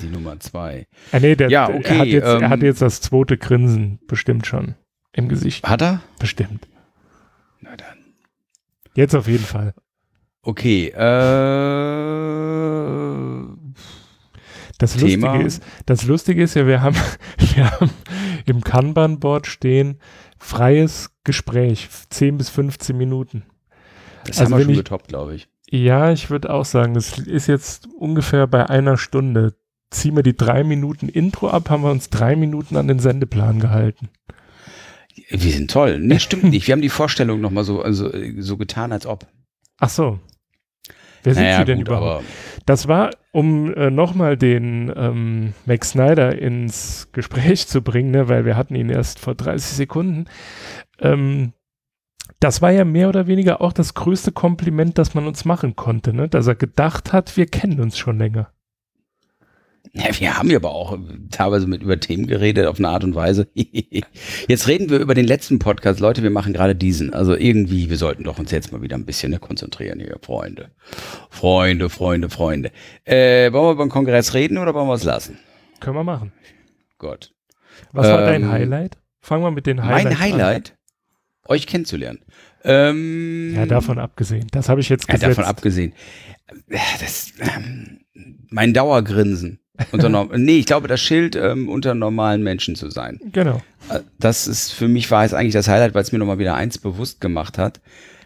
Die 0.00 0.08
Nummer 0.08 0.38
zwei. 0.40 0.86
Ah, 1.12 1.20
nee, 1.20 1.36
der, 1.36 1.48
ja, 1.50 1.68
okay, 1.68 1.82
er, 1.84 1.98
hat 1.98 2.06
jetzt, 2.06 2.28
ähm, 2.28 2.42
er 2.42 2.48
hat 2.50 2.62
jetzt 2.62 2.82
das 2.82 3.00
zweite 3.00 3.36
Grinsen 3.38 3.98
bestimmt 4.06 4.46
schon 4.46 4.74
im 5.12 5.28
Gesicht. 5.28 5.66
Hat 5.66 5.82
er? 5.82 6.02
Bestimmt. 6.18 6.68
Na 7.60 7.76
dann. 7.76 8.14
Jetzt 8.94 9.14
auf 9.14 9.28
jeden 9.28 9.44
Fall. 9.44 9.74
Okay, 10.42 10.88
äh, 10.88 10.96
das 14.78 14.96
Thema. 14.96 15.32
Lustige 15.32 15.46
ist, 15.46 15.62
das 15.86 16.04
Lustige 16.04 16.42
ist 16.42 16.54
ja, 16.54 16.66
wir 16.66 16.82
haben, 16.82 16.96
wir 17.38 17.70
haben 17.70 17.90
im 18.44 18.62
Kanban-Board 18.62 19.46
stehen 19.46 19.98
freies 20.38 21.10
Gespräch, 21.24 21.88
10 22.10 22.38
bis 22.38 22.50
15 22.50 22.96
Minuten. 22.96 23.44
Das 24.26 24.38
also 24.38 24.52
haben 24.52 24.58
wir 24.58 24.64
schon 24.64 24.72
ich, 24.72 24.78
getoppt, 24.78 25.08
glaube 25.08 25.34
ich. 25.34 25.48
Ja, 25.68 26.12
ich 26.12 26.30
würde 26.30 26.50
auch 26.50 26.64
sagen, 26.64 26.94
das 26.94 27.18
ist 27.18 27.48
jetzt 27.48 27.88
ungefähr 27.98 28.46
bei 28.46 28.68
einer 28.68 28.96
Stunde. 28.96 29.54
Ziehen 29.90 30.16
wir 30.16 30.22
die 30.22 30.36
drei 30.36 30.64
Minuten 30.64 31.08
Intro 31.08 31.48
ab, 31.48 31.70
haben 31.70 31.82
wir 31.82 31.90
uns 31.90 32.10
drei 32.10 32.36
Minuten 32.36 32.76
an 32.76 32.88
den 32.88 32.98
Sendeplan 32.98 33.60
gehalten. 33.60 34.08
Wir 35.28 35.52
sind 35.52 35.70
toll. 35.70 35.98
Nee, 35.98 36.18
stimmt 36.18 36.44
nicht. 36.50 36.66
Wir 36.66 36.72
haben 36.72 36.82
die 36.82 36.88
Vorstellung 36.88 37.40
nochmal 37.40 37.64
so, 37.64 37.82
also, 37.82 38.10
so 38.38 38.56
getan, 38.56 38.92
als 38.92 39.06
ob. 39.06 39.26
Ach 39.78 39.88
so. 39.88 40.18
Wer 41.22 41.34
sind 41.34 41.44
naja, 41.44 41.58
Sie 41.58 41.64
denn 41.64 41.78
gut, 41.78 41.88
überhaupt? 41.88 42.24
Das 42.66 42.88
war, 42.88 43.10
um 43.32 43.72
äh, 43.74 43.90
nochmal 43.90 44.36
den 44.36 44.92
ähm, 44.94 45.54
Max 45.64 45.90
Snyder 45.90 46.38
ins 46.38 47.08
Gespräch 47.12 47.66
zu 47.66 47.82
bringen, 47.82 48.10
ne, 48.10 48.28
weil 48.28 48.44
wir 48.44 48.56
hatten 48.56 48.74
ihn 48.76 48.90
erst 48.90 49.18
vor 49.18 49.34
30 49.34 49.76
Sekunden. 49.76 50.26
Ähm, 51.00 51.52
das 52.40 52.62
war 52.62 52.70
ja 52.70 52.84
mehr 52.84 53.08
oder 53.08 53.26
weniger 53.26 53.60
auch 53.60 53.72
das 53.72 53.94
größte 53.94 54.32
Kompliment, 54.32 54.98
das 54.98 55.14
man 55.14 55.26
uns 55.26 55.44
machen 55.44 55.74
konnte, 55.74 56.12
ne? 56.12 56.28
dass 56.28 56.46
er 56.46 56.54
gedacht 56.54 57.12
hat, 57.12 57.36
wir 57.36 57.46
kennen 57.46 57.80
uns 57.80 57.96
schon 57.98 58.18
länger. 58.18 58.52
Ja, 59.92 60.04
wir 60.18 60.36
haben 60.36 60.50
ja 60.50 60.56
aber 60.56 60.70
auch 60.70 60.98
teilweise 61.30 61.66
mit 61.66 61.82
über 61.82 61.98
Themen 61.98 62.26
geredet 62.26 62.66
auf 62.66 62.78
eine 62.78 62.88
Art 62.88 63.04
und 63.04 63.14
Weise. 63.14 63.48
jetzt 64.48 64.68
reden 64.68 64.90
wir 64.90 64.98
über 64.98 65.14
den 65.14 65.26
letzten 65.26 65.58
Podcast. 65.58 66.00
Leute, 66.00 66.22
wir 66.22 66.30
machen 66.30 66.52
gerade 66.52 66.74
diesen. 66.74 67.12
Also 67.14 67.34
irgendwie, 67.34 67.90
wir 67.90 67.96
sollten 67.96 68.24
doch 68.24 68.38
uns 68.38 68.50
jetzt 68.50 68.72
mal 68.72 68.82
wieder 68.82 68.96
ein 68.96 69.06
bisschen 69.06 69.30
ne, 69.30 69.38
konzentrieren 69.38 70.00
hier, 70.00 70.18
Freunde. 70.22 70.70
Freunde, 71.30 71.88
Freunde, 71.88 72.30
Freunde. 72.30 72.70
Äh, 73.04 73.52
wollen 73.52 73.66
wir 73.66 73.72
über 73.72 73.84
den 73.84 73.90
Kongress 73.90 74.34
reden 74.34 74.58
oder 74.58 74.74
wollen 74.74 74.88
wir 74.88 74.94
es 74.94 75.04
lassen? 75.04 75.38
Können 75.80 75.96
wir 75.96 76.04
machen. 76.04 76.32
Gott. 76.98 77.32
Was 77.92 78.06
ähm, 78.06 78.12
war 78.12 78.20
dein 78.22 78.42
ähm, 78.42 78.50
Highlight? 78.50 78.98
Fangen 79.20 79.42
wir 79.42 79.50
mit 79.50 79.66
den 79.66 79.82
Highlights 79.82 80.04
Mein 80.04 80.18
Highlight? 80.18 80.70
An. 80.70 80.76
Euch 81.48 81.66
kennenzulernen. 81.66 82.20
Ähm, 82.64 83.54
ja, 83.54 83.66
davon 83.66 83.98
abgesehen. 83.98 84.46
Das 84.50 84.68
habe 84.68 84.80
ich 84.80 84.88
jetzt 84.88 85.06
gesetzt. 85.06 85.22
Ja, 85.22 85.28
davon 85.28 85.44
abgesehen. 85.44 85.92
Das, 87.00 87.32
ähm, 87.38 88.00
mein 88.50 88.72
Dauergrinsen 88.72 89.60
unter 89.92 90.08
nee, 90.36 90.58
ich 90.58 90.66
glaube, 90.66 90.88
das 90.88 91.00
Schild 91.00 91.36
ähm, 91.36 91.68
unter 91.68 91.94
normalen 91.94 92.42
Menschen 92.42 92.76
zu 92.76 92.90
sein. 92.90 93.20
Genau. 93.32 93.62
Äh, 93.90 94.00
das 94.18 94.46
ist 94.46 94.72
für 94.72 94.88
mich 94.88 95.10
war 95.10 95.24
es 95.24 95.34
eigentlich 95.34 95.52
das 95.52 95.68
Highlight, 95.68 95.94
weil 95.94 96.02
es 96.02 96.12
mir 96.12 96.18
nochmal 96.18 96.38
wieder 96.38 96.54
eins 96.54 96.78
bewusst 96.78 97.20
gemacht 97.20 97.58
hat. 97.58 97.80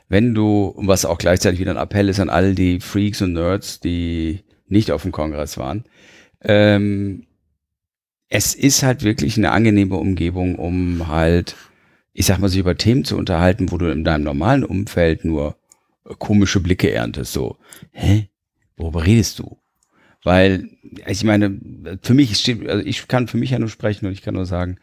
Wenn 0.09 0.35
du, 0.35 0.75
was 0.77 1.05
auch 1.05 1.19
gleichzeitig 1.19 1.61
wieder 1.61 1.71
ein 1.71 1.77
Appell 1.77 2.09
ist 2.09 2.19
an 2.19 2.31
all 2.31 2.55
die 2.55 2.81
Freaks 2.81 3.23
und 3.23 3.33
Nerds, 3.33 3.79
die 3.81 4.41
nicht 4.67 4.91
auf 4.91 5.03
dem 5.03 5.13
Kongress 5.13 5.57
waren, 5.57 5.85
ähm, 6.43 7.27
es 8.29 8.55
ist 8.55 8.83
halt 8.83 9.03
wirklich 9.03 9.37
eine 9.37 9.51
angenehme 9.51 9.97
Umgebung, 9.97 10.57
um 10.57 11.09
halt, 11.09 11.57
ich 12.13 12.27
sag 12.27 12.39
mal, 12.39 12.49
sich 12.49 12.61
über 12.61 12.77
Themen 12.77 13.05
zu 13.05 13.17
unterhalten, 13.17 13.71
wo 13.71 13.79
du 13.79 13.91
in 13.91 14.05
deinem 14.05 14.25
normalen 14.25 14.65
Umfeld 14.65 15.25
nur 15.25 15.57
komische 16.19 16.61
Blicke 16.61 16.91
erntest. 16.91 17.33
So, 17.33 17.59
hä? 17.93 18.29
Worüber 18.77 19.05
redest 19.05 19.39
du? 19.39 19.60
Weil, 20.23 20.69
ich 21.07 21.25
meine, 21.25 21.59
für 22.03 22.15
mich 22.15 22.37
steht, 22.37 22.69
also 22.69 22.85
ich 22.85 23.09
kann 23.09 23.29
für 23.29 23.39
mich 23.39 23.51
ja 23.51 23.59
nur 23.59 23.71
sprechen 23.71 24.07
und 24.07 24.13
ich 24.13 24.23
kann 24.23 24.35
nur 24.35 24.47
sagen, 24.47 24.79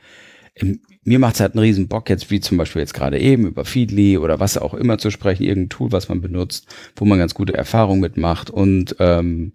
mir 1.03 1.19
macht 1.19 1.35
es 1.35 1.41
halt 1.41 1.53
einen 1.53 1.63
riesen 1.63 1.88
Bock 1.88 2.09
jetzt, 2.09 2.31
wie 2.31 2.39
zum 2.39 2.57
Beispiel 2.57 2.81
jetzt 2.81 2.93
gerade 2.93 3.19
eben 3.19 3.45
über 3.45 3.63
Feedly 3.63 4.17
oder 4.17 4.39
was 4.39 4.57
auch 4.57 4.73
immer 4.73 4.97
zu 4.97 5.11
sprechen, 5.11 5.43
irgendein 5.43 5.69
Tool, 5.69 5.91
was 5.91 6.09
man 6.09 6.21
benutzt, 6.21 6.67
wo 6.95 7.05
man 7.05 7.19
ganz 7.19 7.33
gute 7.33 7.53
Erfahrungen 7.53 8.01
mitmacht 8.01 8.49
und 8.49 8.95
ähm, 8.99 9.53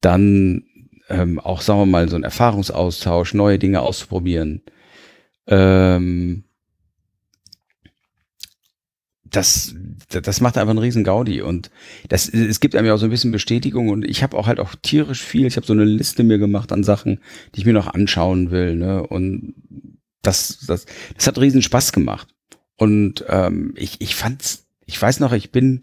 dann 0.00 0.64
ähm, 1.08 1.40
auch, 1.40 1.60
sagen 1.60 1.80
wir 1.80 1.86
mal, 1.86 2.08
so 2.08 2.16
ein 2.16 2.24
Erfahrungsaustausch, 2.24 3.34
neue 3.34 3.58
Dinge 3.58 3.80
auszuprobieren. 3.80 4.62
Ähm, 5.46 6.44
das, 9.32 9.74
das 10.08 10.40
macht 10.40 10.58
einfach 10.58 10.70
einen 10.70 10.78
riesen 10.78 11.04
Gaudi. 11.04 11.40
Und 11.40 11.70
das, 12.08 12.28
es 12.28 12.60
gibt 12.60 12.76
einem 12.76 12.86
ja 12.86 12.94
auch 12.94 12.98
so 12.98 13.06
ein 13.06 13.10
bisschen 13.10 13.32
Bestätigung. 13.32 13.88
Und 13.88 14.04
ich 14.04 14.22
habe 14.22 14.36
auch 14.36 14.46
halt 14.46 14.60
auch 14.60 14.74
tierisch 14.80 15.22
viel, 15.22 15.46
ich 15.46 15.56
habe 15.56 15.66
so 15.66 15.72
eine 15.72 15.84
Liste 15.84 16.22
mir 16.22 16.38
gemacht 16.38 16.70
an 16.70 16.84
Sachen, 16.84 17.20
die 17.54 17.60
ich 17.60 17.66
mir 17.66 17.72
noch 17.72 17.92
anschauen 17.92 18.50
will, 18.50 18.76
ne, 18.76 19.06
und 19.06 19.54
das, 20.22 20.64
das, 20.68 20.86
das 21.16 21.26
hat 21.26 21.38
riesen 21.38 21.62
Spaß 21.62 21.92
gemacht. 21.92 22.28
Und 22.76 23.24
ähm, 23.28 23.74
ich, 23.76 24.00
ich 24.00 24.14
fand's, 24.14 24.66
ich 24.86 25.00
weiß 25.00 25.20
noch, 25.20 25.32
ich 25.32 25.50
bin 25.50 25.80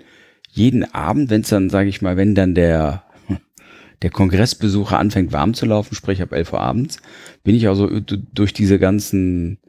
jeden 0.50 0.84
Abend, 0.93 1.30
wenn 1.30 1.41
es 1.41 1.50
dann, 1.50 1.70
sage 1.70 1.89
ich 1.89 2.02
mal, 2.02 2.18
wenn 2.18 2.36
dann 2.36 2.56
der 2.56 3.04
der 4.02 4.10
Kongressbesucher 4.12 4.97
anfängt 4.97 5.34
warm 5.34 5.54
zu 5.54 5.66
laufen, 5.66 5.95
sprich 5.95 6.22
ab 6.22 6.32
11 6.32 6.54
Uhr 6.54 6.62
abends, 6.62 6.97
bin 7.43 7.56
ich 7.56 7.68
auch 7.68 7.76
so 7.76 7.89
durch 7.89 8.54
diese 8.54 8.80
ganzen 8.80 9.60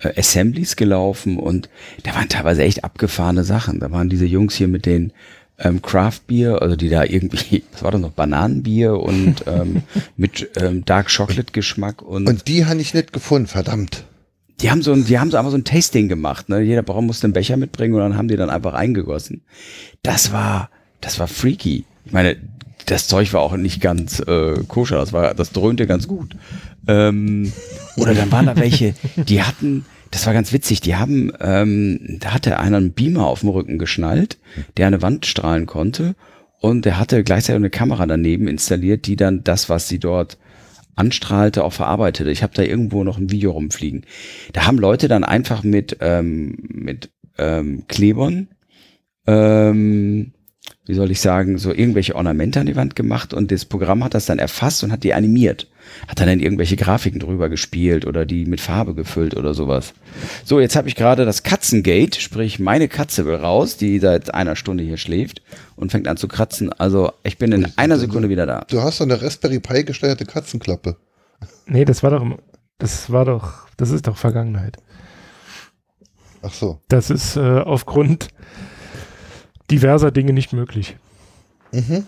äh, 0.00 0.18
Assemblies 0.18 0.76
gelaufen 0.76 1.38
und 1.38 1.68
da 2.04 2.14
waren 2.14 2.28
teilweise 2.28 2.62
echt 2.62 2.84
abgefahrene 2.84 3.44
Sachen. 3.44 3.80
Da 3.80 3.90
waren 3.90 4.08
diese 4.08 4.26
Jungs 4.26 4.54
hier 4.54 4.68
mit 4.68 4.86
den 4.86 5.12
ähm, 5.58 5.82
Craft 5.82 6.20
Beer, 6.26 6.62
also 6.62 6.76
die 6.76 6.88
da 6.88 7.04
irgendwie, 7.04 7.62
was 7.72 7.82
war 7.82 7.90
das 7.90 8.00
noch, 8.00 8.12
Bananenbier 8.12 8.94
und 8.94 9.44
ähm, 9.46 9.82
mit 10.16 10.50
ähm, 10.56 10.84
Dark 10.84 11.14
Chocolate 11.14 11.52
Geschmack 11.52 12.02
und. 12.02 12.28
Und 12.28 12.48
die 12.48 12.66
habe 12.66 12.80
ich 12.80 12.94
nicht 12.94 13.12
gefunden, 13.12 13.46
verdammt. 13.46 14.04
Die 14.60 14.70
haben 14.70 14.82
so 14.82 14.92
ein, 14.92 15.06
die 15.06 15.18
haben 15.18 15.30
so 15.30 15.38
einfach 15.38 15.52
so 15.52 15.56
ein 15.56 15.64
Tasting 15.64 16.08
gemacht, 16.08 16.50
ne? 16.50 16.60
Jeder 16.60 16.82
Baum 16.82 17.06
musste 17.06 17.26
einen 17.26 17.32
Becher 17.32 17.56
mitbringen 17.56 17.94
und 17.94 18.00
dann 18.00 18.16
haben 18.16 18.28
die 18.28 18.36
dann 18.36 18.50
einfach 18.50 18.74
eingegossen. 18.74 19.42
Das 20.02 20.32
war, 20.32 20.68
das 21.00 21.18
war 21.18 21.28
freaky. 21.28 21.84
Ich 22.04 22.12
meine, 22.12 22.36
das 22.86 23.08
Zeug 23.08 23.32
war 23.32 23.40
auch 23.40 23.56
nicht 23.56 23.80
ganz 23.80 24.20
äh, 24.20 24.62
koscher, 24.68 24.96
das 24.96 25.12
war, 25.12 25.34
das 25.34 25.52
dröhnte 25.52 25.86
ganz 25.86 26.08
gut. 26.08 26.36
Ähm, 26.90 27.52
oder 27.96 28.14
dann 28.14 28.32
waren 28.32 28.46
da 28.46 28.56
welche, 28.56 28.94
die 29.16 29.42
hatten, 29.42 29.84
das 30.10 30.26
war 30.26 30.32
ganz 30.32 30.52
witzig, 30.52 30.80
die 30.80 30.96
haben, 30.96 31.32
ähm, 31.40 32.18
da 32.20 32.34
hatte 32.34 32.58
einer 32.58 32.78
einen 32.78 32.92
Beamer 32.92 33.26
auf 33.26 33.40
dem 33.40 33.50
Rücken 33.50 33.78
geschnallt, 33.78 34.38
der 34.76 34.86
eine 34.86 35.02
Wand 35.02 35.26
strahlen 35.26 35.66
konnte 35.66 36.14
und 36.60 36.84
der 36.84 36.98
hatte 36.98 37.22
gleichzeitig 37.22 37.56
eine 37.56 37.70
Kamera 37.70 38.06
daneben 38.06 38.48
installiert, 38.48 39.06
die 39.06 39.16
dann 39.16 39.44
das, 39.44 39.68
was 39.68 39.88
sie 39.88 39.98
dort 39.98 40.38
anstrahlte, 40.96 41.64
auch 41.64 41.72
verarbeitete. 41.72 42.30
Ich 42.30 42.42
habe 42.42 42.54
da 42.54 42.62
irgendwo 42.62 43.04
noch 43.04 43.18
ein 43.18 43.30
Video 43.30 43.52
rumfliegen. 43.52 44.04
Da 44.52 44.66
haben 44.66 44.78
Leute 44.78 45.08
dann 45.08 45.24
einfach 45.24 45.62
mit, 45.62 45.96
ähm, 46.00 46.58
mit 46.68 47.10
ähm, 47.38 47.84
Klebern 47.88 48.48
ähm, 49.26 50.32
wie 50.90 50.94
soll 50.94 51.12
ich 51.12 51.20
sagen, 51.20 51.56
so 51.56 51.72
irgendwelche 51.72 52.16
Ornamente 52.16 52.58
an 52.58 52.66
die 52.66 52.74
Wand 52.74 52.96
gemacht 52.96 53.32
und 53.32 53.52
das 53.52 53.64
Programm 53.64 54.02
hat 54.02 54.12
das 54.12 54.26
dann 54.26 54.40
erfasst 54.40 54.82
und 54.82 54.90
hat 54.90 55.04
die 55.04 55.14
animiert. 55.14 55.68
Hat 56.08 56.18
dann, 56.18 56.26
dann 56.26 56.40
irgendwelche 56.40 56.74
Grafiken 56.74 57.20
drüber 57.20 57.48
gespielt 57.48 58.04
oder 58.04 58.26
die 58.26 58.44
mit 58.44 58.60
Farbe 58.60 58.94
gefüllt 58.94 59.36
oder 59.36 59.54
sowas. 59.54 59.94
So, 60.44 60.58
jetzt 60.58 60.74
habe 60.74 60.88
ich 60.88 60.96
gerade 60.96 61.24
das 61.24 61.44
Katzengate, 61.44 62.20
sprich 62.20 62.58
meine 62.58 62.88
Katze 62.88 63.24
will 63.24 63.36
raus, 63.36 63.76
die 63.76 64.00
seit 64.00 64.34
einer 64.34 64.56
Stunde 64.56 64.82
hier 64.82 64.96
schläft 64.96 65.42
und 65.76 65.92
fängt 65.92 66.08
an 66.08 66.16
zu 66.16 66.26
kratzen. 66.26 66.72
Also 66.72 67.12
ich 67.22 67.38
bin 67.38 67.52
in 67.52 67.68
einer 67.76 67.98
Sekunde 67.98 68.28
wieder 68.28 68.46
da. 68.46 68.64
Du 68.68 68.82
hast 68.82 69.00
doch 69.00 69.06
eine 69.06 69.22
Raspberry 69.22 69.60
Pi 69.60 69.84
gesteuerte 69.84 70.24
Katzenklappe. 70.24 70.96
Nee, 71.66 71.84
das 71.84 72.02
war 72.02 72.10
doch, 72.10 72.26
das 72.78 73.10
war 73.12 73.24
doch, 73.24 73.68
das 73.76 73.90
ist 73.90 74.08
doch 74.08 74.16
Vergangenheit. 74.16 74.76
Ach 76.42 76.52
so. 76.52 76.80
Das 76.88 77.10
ist 77.10 77.36
äh, 77.36 77.60
aufgrund 77.60 78.28
diverser 79.70 80.10
Dinge 80.10 80.32
nicht 80.32 80.52
möglich. 80.52 80.96
Mhm. 81.72 82.04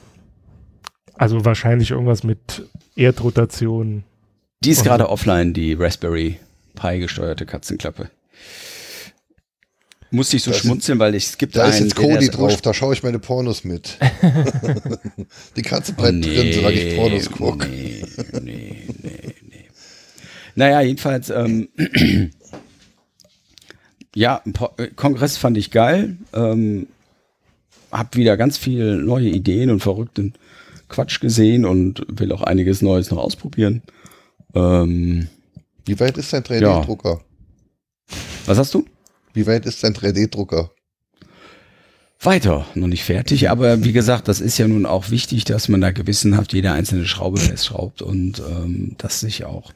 Also 1.14 1.44
wahrscheinlich 1.44 1.90
irgendwas 1.90 2.24
mit 2.24 2.68
Erdrotation. 2.96 4.04
Die 4.64 4.70
ist 4.70 4.84
gerade 4.84 5.08
offline, 5.08 5.52
die 5.54 5.74
Raspberry 5.74 6.38
Pi 6.74 6.98
gesteuerte 6.98 7.46
Katzenklappe. 7.46 8.10
Musste 10.10 10.36
ich 10.36 10.42
so 10.42 10.50
Da 10.50 10.56
ist- 10.56 10.62
schmunzeln, 10.64 10.98
weil 10.98 11.14
ich, 11.14 11.24
es 11.26 11.38
gibt 11.38 11.56
Da 11.56 11.64
ist 11.66 11.76
einen, 11.76 11.84
jetzt 11.86 11.96
der- 11.98 12.04
der 12.06 12.14
Kodi 12.16 12.24
ist 12.26 12.32
drauf, 12.36 12.60
da 12.60 12.74
schaue 12.74 12.92
ich 12.92 13.02
meine 13.02 13.18
Pornos 13.18 13.64
mit. 13.64 13.98
Die 15.56 15.62
Katze 15.62 15.92
Oh, 15.96 16.00
bleibt 16.02 16.24
drin, 16.24 16.52
solange 16.52 16.74
ich 16.74 16.96
Pornos 16.96 17.30
gucke. 17.30 17.66
Nee, 17.68 18.04
nee, 18.42 18.84
nee, 19.02 19.34
nee. 19.48 19.68
Naja, 20.54 20.82
jedenfalls, 20.82 21.30
ähm, 21.30 21.68
ja, 24.14 24.42
äh, 24.76 24.88
Kongress 24.88 25.38
fand 25.38 25.56
ich 25.56 25.70
geil. 25.70 26.16
Ähm, 26.34 26.88
hab 27.92 28.16
wieder 28.16 28.36
ganz 28.36 28.58
viele 28.58 28.96
neue 28.96 29.28
Ideen 29.28 29.70
und 29.70 29.80
verrückten 29.80 30.34
Quatsch 30.88 31.20
gesehen 31.20 31.64
und 31.64 32.04
will 32.08 32.32
auch 32.32 32.42
einiges 32.42 32.82
Neues 32.82 33.10
noch 33.10 33.18
ausprobieren. 33.18 33.82
Ähm, 34.54 35.28
Wie 35.84 35.98
weit 36.00 36.18
ist 36.18 36.32
dein 36.32 36.42
3D-Drucker? 36.42 37.20
was 38.46 38.58
hast 38.58 38.74
du? 38.74 38.84
Wie 39.32 39.46
weit 39.46 39.66
ist 39.66 39.82
dein 39.84 39.94
3D-Drucker? 39.94 40.70
Weiter, 42.20 42.66
noch 42.74 42.86
nicht 42.86 43.02
fertig, 43.02 43.50
aber 43.50 43.82
wie 43.82 43.92
gesagt, 43.92 44.28
das 44.28 44.40
ist 44.40 44.56
ja 44.56 44.68
nun 44.68 44.86
auch 44.86 45.10
wichtig, 45.10 45.44
dass 45.44 45.68
man 45.68 45.80
da 45.80 45.90
gewissenhaft 45.90 46.52
jede 46.52 46.70
einzelne 46.70 47.04
Schraube 47.04 47.38
festschraubt 47.38 48.00
und 48.00 48.40
ähm, 48.48 48.94
das 48.98 49.20
sich 49.20 49.44
auch 49.44 49.72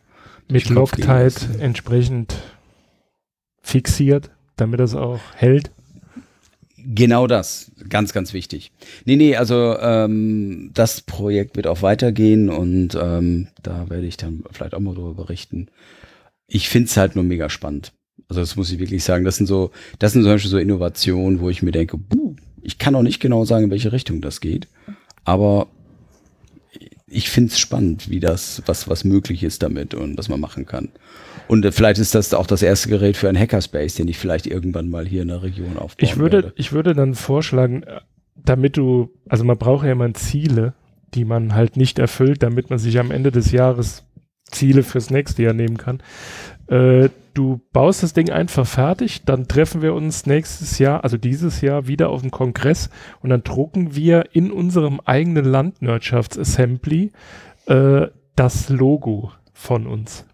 mit 0.48 0.68
Loctite 0.68 1.34
entsprechend 1.58 2.36
fixiert, 3.62 4.30
damit 4.54 4.78
das 4.78 4.94
auch 4.94 5.20
hält. 5.34 5.72
Genau 6.88 7.26
das, 7.26 7.72
ganz, 7.88 8.12
ganz 8.12 8.32
wichtig. 8.32 8.70
Nee, 9.04 9.16
nee, 9.16 9.34
also 9.34 9.76
ähm, 9.80 10.70
das 10.72 11.00
Projekt 11.00 11.56
wird 11.56 11.66
auch 11.66 11.82
weitergehen 11.82 12.48
und 12.48 12.96
ähm, 13.00 13.48
da 13.60 13.90
werde 13.90 14.06
ich 14.06 14.16
dann 14.16 14.44
vielleicht 14.52 14.72
auch 14.72 14.78
mal 14.78 14.94
darüber 14.94 15.24
berichten. 15.24 15.66
Ich 16.46 16.68
finde 16.68 16.86
es 16.88 16.96
halt 16.96 17.16
nur 17.16 17.24
mega 17.24 17.50
spannend. 17.50 17.92
Also 18.28 18.40
das 18.40 18.54
muss 18.54 18.70
ich 18.70 18.78
wirklich 18.78 19.02
sagen. 19.02 19.24
Das 19.24 19.36
sind 19.36 19.46
so, 19.46 19.72
das 19.98 20.12
sind 20.12 20.22
zum 20.22 20.30
Beispiel 20.30 20.50
so 20.50 20.58
Innovationen, 20.58 21.40
wo 21.40 21.50
ich 21.50 21.60
mir 21.60 21.72
denke, 21.72 21.96
buh, 21.96 22.36
ich 22.62 22.78
kann 22.78 22.94
auch 22.94 23.02
nicht 23.02 23.18
genau 23.18 23.44
sagen, 23.44 23.64
in 23.64 23.70
welche 23.70 23.90
Richtung 23.90 24.20
das 24.20 24.40
geht, 24.40 24.68
aber 25.24 25.66
ich 27.08 27.30
finde 27.30 27.50
es 27.50 27.58
spannend, 27.58 28.10
wie 28.10 28.20
das, 28.20 28.62
was, 28.66 28.88
was 28.88 29.02
möglich 29.02 29.42
ist 29.42 29.62
damit 29.62 29.94
und 29.94 30.18
was 30.18 30.28
man 30.28 30.38
machen 30.38 30.66
kann. 30.66 30.90
Und 31.48 31.64
äh, 31.64 31.72
vielleicht 31.72 32.00
ist 32.00 32.14
das 32.14 32.34
auch 32.34 32.46
das 32.46 32.62
erste 32.62 32.88
Gerät 32.88 33.16
für 33.16 33.28
einen 33.28 33.38
Hackerspace, 33.38 33.94
den 33.94 34.08
ich 34.08 34.18
vielleicht 34.18 34.46
irgendwann 34.46 34.88
mal 34.88 35.06
hier 35.06 35.22
in 35.22 35.28
der 35.28 35.42
Region 35.42 35.76
aufbauen 35.78 36.08
Ich 36.08 36.16
würde, 36.16 36.42
werde. 36.42 36.52
ich 36.56 36.72
würde 36.72 36.94
dann 36.94 37.14
vorschlagen, 37.14 37.82
äh, 37.82 38.00
damit 38.34 38.76
du, 38.76 39.10
also 39.28 39.44
man 39.44 39.58
braucht 39.58 39.84
ja 39.84 39.92
immer 39.92 40.12
Ziele, 40.14 40.74
die 41.14 41.24
man 41.24 41.54
halt 41.54 41.76
nicht 41.76 41.98
erfüllt, 41.98 42.42
damit 42.42 42.70
man 42.70 42.78
sich 42.78 42.98
am 42.98 43.10
Ende 43.10 43.30
des 43.30 43.52
Jahres 43.52 44.04
Ziele 44.44 44.82
fürs 44.82 45.10
nächste 45.10 45.42
Jahr 45.42 45.54
nehmen 45.54 45.76
kann. 45.76 46.00
Äh, 46.68 47.10
du 47.34 47.60
baust 47.72 48.02
das 48.02 48.12
Ding 48.12 48.30
einfach 48.30 48.66
fertig, 48.66 49.24
dann 49.24 49.48
treffen 49.48 49.82
wir 49.82 49.94
uns 49.94 50.26
nächstes 50.26 50.78
Jahr, 50.78 51.04
also 51.04 51.16
dieses 51.16 51.60
Jahr, 51.60 51.86
wieder 51.86 52.08
auf 52.10 52.22
dem 52.22 52.30
Kongress 52.30 52.90
und 53.22 53.30
dann 53.30 53.42
drucken 53.42 53.94
wir 53.94 54.26
in 54.32 54.50
unserem 54.50 55.00
eigenen 55.04 55.44
Landwirtschaftsassembly 55.44 57.12
äh, 57.66 58.06
das 58.34 58.68
Logo 58.68 59.32
von 59.52 59.86
uns. 59.86 60.26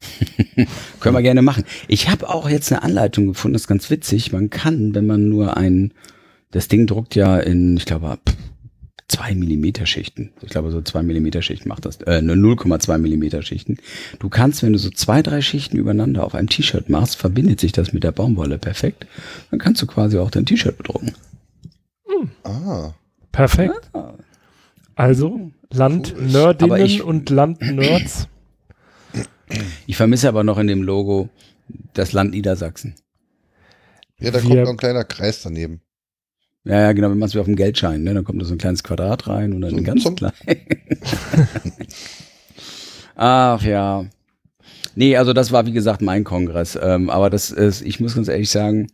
Können 1.00 1.14
wir 1.16 1.22
gerne 1.22 1.42
machen. 1.42 1.64
Ich 1.88 2.08
habe 2.08 2.28
auch 2.28 2.48
jetzt 2.48 2.72
eine 2.72 2.82
Anleitung 2.82 3.26
gefunden, 3.26 3.54
das 3.54 3.62
ist 3.62 3.68
ganz 3.68 3.90
witzig. 3.90 4.32
Man 4.32 4.50
kann, 4.50 4.94
wenn 4.94 5.06
man 5.06 5.28
nur 5.28 5.56
ein, 5.56 5.92
das 6.50 6.68
Ding 6.68 6.86
druckt 6.86 7.14
ja 7.14 7.38
in, 7.38 7.76
ich 7.76 7.84
glaube, 7.84 8.18
pff, 8.28 8.36
zwei 9.08 9.34
Millimeter 9.34 9.86
Schichten. 9.86 10.32
Ich 10.42 10.50
glaube, 10.50 10.70
so 10.70 10.82
zwei 10.82 11.02
Millimeter 11.02 11.42
Schichten 11.42 11.68
macht 11.68 11.86
das, 11.86 11.96
äh, 12.02 12.20
ne, 12.22 12.34
0,2 12.34 12.98
Millimeter 12.98 13.42
Schichten. 13.42 13.78
Du 14.18 14.28
kannst, 14.28 14.62
wenn 14.62 14.72
du 14.72 14.78
so 14.78 14.90
zwei, 14.90 15.22
drei 15.22 15.40
Schichten 15.40 15.78
übereinander 15.78 16.24
auf 16.24 16.34
einem 16.34 16.48
T-Shirt 16.48 16.88
machst, 16.88 17.16
verbindet 17.16 17.58
sich 17.58 17.72
das 17.72 17.92
mit 17.92 18.04
der 18.04 18.12
Baumwolle 18.12 18.58
perfekt. 18.58 19.06
Dann 19.50 19.58
kannst 19.58 19.82
du 19.82 19.86
quasi 19.86 20.18
auch 20.18 20.30
dein 20.30 20.46
T-Shirt 20.46 20.76
bedrucken. 20.76 21.14
Ah, 22.44 22.92
Perfekt. 23.32 23.90
Ah. 23.92 24.14
Also 24.94 25.52
Landnerdinnen 25.72 26.84
ich- 26.84 27.02
und 27.02 27.30
Landnerds. 27.30 28.28
Ich 29.86 29.96
vermisse 29.96 30.28
aber 30.28 30.44
noch 30.44 30.58
in 30.58 30.66
dem 30.66 30.82
Logo 30.82 31.28
das 31.94 32.12
Land 32.12 32.32
Niedersachsen. 32.32 32.94
ja, 34.20 34.30
da 34.30 34.42
Wir- 34.42 34.48
kommt 34.48 34.62
noch 34.62 34.70
ein 34.70 34.76
kleiner 34.76 35.04
Kreis 35.04 35.42
daneben. 35.42 35.80
Ja, 36.64 36.80
ja, 36.80 36.92
genau, 36.92 37.10
wenn 37.10 37.18
man 37.18 37.28
es 37.28 37.34
wie 37.34 37.38
auf 37.38 37.46
dem 37.46 37.56
Geldschein, 37.56 38.02
ne? 38.02 38.12
Dann 38.14 38.24
kommt 38.24 38.42
da 38.42 38.44
so 38.44 38.54
ein 38.54 38.58
kleines 38.58 38.82
Quadrat 38.84 39.26
rein 39.28 39.52
und 39.54 39.60
dann 39.62 39.70
So 39.70 39.76
ein 39.78 39.84
ganz 39.84 40.04
klein. 40.14 40.32
Ach 43.16 43.62
ja. 43.62 44.04
Nee, 44.94 45.16
also 45.16 45.32
das 45.32 45.52
war 45.52 45.66
wie 45.66 45.72
gesagt 45.72 46.02
mein 46.02 46.24
Kongress. 46.24 46.78
Ähm, 46.80 47.08
aber 47.10 47.30
das 47.30 47.50
ist, 47.50 47.82
ich 47.82 48.00
muss 48.00 48.14
ganz 48.16 48.28
ehrlich 48.28 48.50
sagen, 48.50 48.88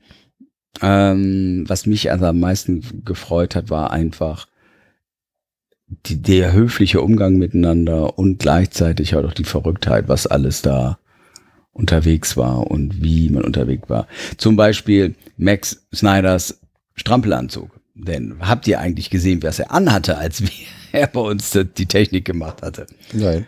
ähm, 0.83 1.65
was 1.67 1.87
mich 1.87 2.11
also 2.11 2.27
am 2.27 2.41
meisten 2.41 3.03
gefreut 3.05 3.55
hat, 3.55 3.71
war 3.71 3.91
einfach 3.91 4.47
die, 6.07 6.21
der 6.21 6.53
höfliche 6.53 7.01
Umgang 7.01 7.37
miteinander 7.37 8.19
und 8.19 8.39
gleichzeitig 8.39 9.15
halt 9.15 9.27
auch 9.27 9.35
die 9.35 9.45
Verrücktheit, 9.45 10.09
was 10.09 10.27
alles 10.27 10.63
da 10.63 10.99
unterwegs 11.73 12.37
war 12.37 12.71
und 12.71 13.03
wie 13.03 13.29
man 13.31 13.45
unterwegs 13.45 13.89
war. 13.89 14.07
Zum 14.37 14.57
Beispiel 14.57 15.15
Max 15.37 15.87
Snyders 15.95 16.61
Strampelanzug. 16.95 17.71
Denn 17.95 18.37
habt 18.41 18.67
ihr 18.67 18.81
eigentlich 18.81 19.11
gesehen, 19.11 19.43
was 19.43 19.59
er 19.59 19.71
anhatte, 19.71 20.19
als 20.19 20.43
er 20.93 21.07
bei 21.07 21.21
uns 21.21 21.51
die 21.51 21.87
Technik 21.87 22.25
gemacht 22.25 22.63
hatte? 22.63 22.87
Nein. 23.13 23.47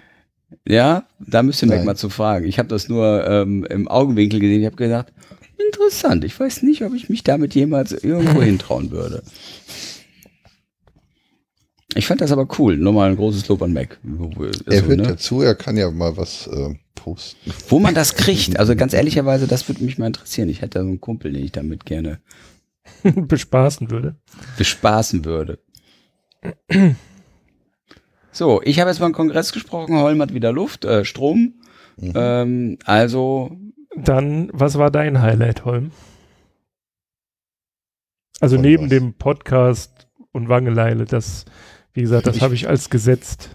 Ja, 0.67 1.07
da 1.19 1.43
müsst 1.43 1.63
ihr 1.63 1.69
Mac 1.69 1.79
Nein. 1.79 1.87
mal 1.87 1.97
zu 1.97 2.09
fragen. 2.09 2.47
Ich 2.47 2.59
habe 2.59 2.69
das 2.69 2.89
nur 2.89 3.27
ähm, 3.29 3.65
im 3.69 3.89
Augenwinkel 3.89 4.39
gesehen. 4.39 4.61
Ich 4.61 4.67
habe 4.67 4.77
gedacht, 4.77 5.13
interessant. 5.59 6.25
Ich 6.25 6.39
weiß 6.39 6.63
nicht, 6.63 6.83
ob 6.83 6.95
ich 6.95 7.09
mich 7.09 7.25
damit 7.25 7.55
jemals 7.55 7.93
irgendwo 7.93 8.43
hintrauen 8.43 8.91
würde. 8.91 9.23
Ich 11.97 12.07
fand 12.07 12.21
das 12.21 12.33
aber 12.33 12.47
cool. 12.59 12.77
Nochmal 12.77 13.11
ein 13.11 13.17
großes 13.17 13.49
Lob 13.49 13.63
an 13.63 13.73
Mac. 13.73 13.99
Er 14.05 14.73
also, 14.73 14.87
hört 14.87 14.99
ne? 14.99 15.03
dazu, 15.03 15.41
er 15.43 15.55
kann 15.55 15.77
ja 15.77 15.91
mal 15.91 16.17
was 16.17 16.47
äh, 16.47 16.75
posten. 16.95 17.51
Wo 17.69 17.79
man 17.79 17.95
das 17.95 18.15
kriegt. 18.15 18.59
Also 18.59 18.77
ganz 18.77 18.93
ehrlicherweise, 18.95 19.47
das 19.47 19.69
würde 19.69 19.85
mich 19.85 19.99
mal 19.99 20.07
interessieren. 20.07 20.49
Ich 20.49 20.61
hätte 20.61 20.79
da 20.79 20.85
so 20.85 20.89
einen 20.89 21.01
Kumpel, 21.01 21.33
den 21.33 21.45
ich 21.45 21.53
damit 21.53 21.87
gerne 21.87 22.21
bespaßen 23.03 23.91
würde. 23.91 24.17
bespaßen 24.59 25.25
würde. 25.25 25.59
So, 28.31 28.61
ich 28.63 28.81
habe 28.81 28.91
jetzt 28.91 29.01
beim 29.01 29.13
Kongress 29.13 29.53
gesprochen, 29.53 29.97
Holm 29.97 30.21
hat 30.21 30.35
wieder 30.35 30.53
Luft, 30.53 30.85
äh, 30.85 31.05
Strom. 31.05 31.55
Mhm. 31.97 32.13
Ähm, 32.15 32.79
also, 32.85 33.57
Dann, 33.97 34.51
was 34.53 34.77
war 34.77 34.91
dein 34.91 35.23
Highlight, 35.23 35.65
Holm? 35.65 35.91
Also 38.41 38.57
Von 38.57 38.63
neben 38.65 38.85
was? 38.85 38.91
dem 38.91 39.15
Podcast 39.15 40.09
und 40.33 40.51
Wangeleile, 40.51 41.07
das, 41.07 41.47
wie 41.97 42.03
gesagt, 42.03 42.27
das 42.27 42.43
habe 42.43 42.55
ich 42.55 42.69
als 42.69 42.91
gesetzt. 42.91 43.49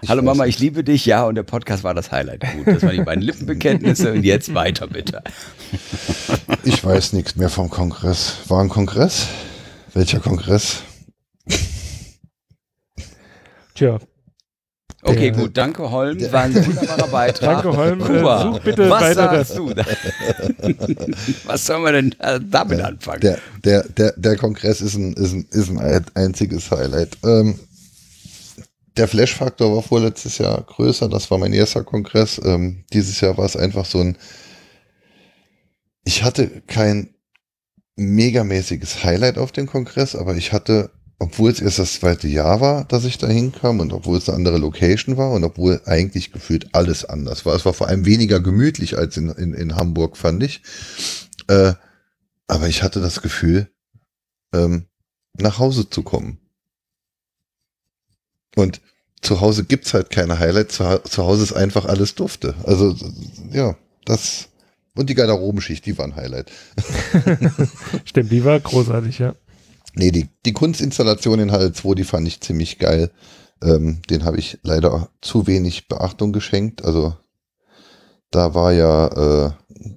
Ich 0.00 0.08
hallo 0.08 0.22
Mama, 0.22 0.46
ich 0.46 0.60
liebe 0.60 0.84
dich, 0.84 1.04
ja, 1.04 1.24
und 1.24 1.34
der 1.34 1.42
Podcast 1.42 1.82
war 1.82 1.92
das 1.92 2.12
Highlight. 2.12 2.44
Gut, 2.54 2.66
das 2.68 2.82
waren 2.84 2.94
die 2.96 3.02
beiden 3.02 3.22
Lippenbekenntnisse 3.24 4.12
und 4.12 4.22
jetzt 4.22 4.54
weiter 4.54 4.86
bitte. 4.86 5.20
Ich 6.62 6.84
weiß 6.84 7.12
nichts 7.14 7.34
mehr 7.34 7.48
vom 7.48 7.68
Kongress. 7.68 8.36
War 8.46 8.62
ein 8.62 8.68
Kongress? 8.68 9.26
Welcher 9.94 10.20
Kongress? 10.20 10.82
Tja, 13.74 13.98
Okay, 15.02 15.30
gut, 15.30 15.56
danke 15.56 15.90
Holm, 15.90 16.20
war 16.32 16.42
ein 16.42 16.54
wunderbarer 16.54 17.06
Beitrag. 17.08 17.62
Danke, 17.62 17.76
Holm. 17.76 17.98
Kuba, 18.00 18.42
such 18.42 18.60
bitte 18.60 18.90
was 18.90 19.00
weitere- 19.02 19.44
sagst 19.44 19.56
du? 19.56 19.72
was 21.46 21.66
soll 21.66 21.78
man 21.80 21.92
denn 21.94 22.14
äh, 22.18 22.40
damit 22.42 22.80
anfangen? 22.80 23.20
Der, 23.20 23.38
der, 23.64 23.84
der, 23.84 24.12
der 24.16 24.36
Kongress 24.36 24.80
ist 24.80 24.94
ein, 24.96 25.12
ist 25.14 25.32
ein, 25.32 25.46
ist 25.50 25.70
ein 25.70 26.04
einziges 26.14 26.70
Highlight. 26.70 27.16
Ähm, 27.24 27.58
der 28.98 29.08
Flash-Faktor 29.08 29.74
war 29.74 29.82
vorletztes 29.82 30.38
Jahr 30.38 30.62
größer. 30.62 31.08
Das 31.08 31.30
war 31.30 31.38
mein 31.38 31.52
erster 31.52 31.84
Kongress. 31.84 32.40
Ähm, 32.44 32.84
dieses 32.92 33.20
Jahr 33.20 33.36
war 33.38 33.46
es 33.46 33.56
einfach 33.56 33.84
so 33.84 34.00
ein. 34.00 34.18
Ich 36.04 36.22
hatte 36.22 36.62
kein 36.66 37.14
megamäßiges 37.96 39.04
Highlight 39.04 39.38
auf 39.38 39.52
dem 39.52 39.66
Kongress, 39.66 40.14
aber 40.14 40.36
ich 40.36 40.52
hatte 40.52 40.90
obwohl 41.20 41.50
es 41.50 41.60
erst 41.60 41.80
das 41.80 41.94
zweite 41.94 42.28
Jahr 42.28 42.60
war, 42.60 42.84
dass 42.84 43.04
ich 43.04 43.18
da 43.18 43.26
hinkam 43.26 43.80
und 43.80 43.92
obwohl 43.92 44.18
es 44.18 44.28
eine 44.28 44.36
andere 44.36 44.58
Location 44.58 45.16
war 45.16 45.32
und 45.32 45.42
obwohl 45.42 45.80
eigentlich 45.84 46.32
gefühlt 46.32 46.74
alles 46.74 47.04
anders 47.04 47.44
war. 47.44 47.56
Es 47.56 47.64
war 47.64 47.74
vor 47.74 47.88
allem 47.88 48.06
weniger 48.06 48.38
gemütlich 48.38 48.96
als 48.96 49.16
in, 49.16 49.30
in, 49.30 49.52
in 49.52 49.74
Hamburg, 49.74 50.16
fand 50.16 50.42
ich. 50.44 50.62
Äh, 51.48 51.72
aber 52.46 52.68
ich 52.68 52.84
hatte 52.84 53.00
das 53.00 53.20
Gefühl, 53.20 53.68
ähm, 54.54 54.86
nach 55.34 55.58
Hause 55.58 55.90
zu 55.90 56.02
kommen. 56.02 56.38
Und 58.56 58.80
zu 59.20 59.40
Hause 59.40 59.64
gibt's 59.64 59.94
halt 59.94 60.10
keine 60.10 60.38
Highlights, 60.38 60.76
zu, 60.76 61.00
zu 61.04 61.24
Hause 61.24 61.42
ist 61.42 61.52
einfach 61.52 61.84
alles 61.84 62.14
dufte. 62.14 62.54
Also, 62.64 62.94
ja, 63.52 63.76
das 64.04 64.48
und 64.98 65.08
die 65.08 65.14
Garderobenschicht, 65.14 65.86
die 65.86 65.96
war 65.96 66.06
ein 66.06 66.16
Highlight. 66.16 66.50
Stimmt, 68.04 68.32
die 68.32 68.44
war 68.44 68.58
großartig, 68.58 69.20
ja. 69.20 69.36
Nee, 69.94 70.10
die, 70.10 70.28
die 70.44 70.52
Kunstinstallation 70.52 71.38
in 71.38 71.52
Halle 71.52 71.72
2, 71.72 71.94
die 71.94 72.04
fand 72.04 72.26
ich 72.26 72.40
ziemlich 72.40 72.80
geil. 72.80 73.12
Ähm, 73.62 74.02
den 74.10 74.24
habe 74.24 74.38
ich 74.38 74.58
leider 74.62 75.08
zu 75.20 75.46
wenig 75.46 75.86
Beachtung 75.86 76.32
geschenkt. 76.32 76.84
Also 76.84 77.16
da 78.32 78.54
war 78.54 78.72
ja, 78.72 79.46
äh, 79.46 79.50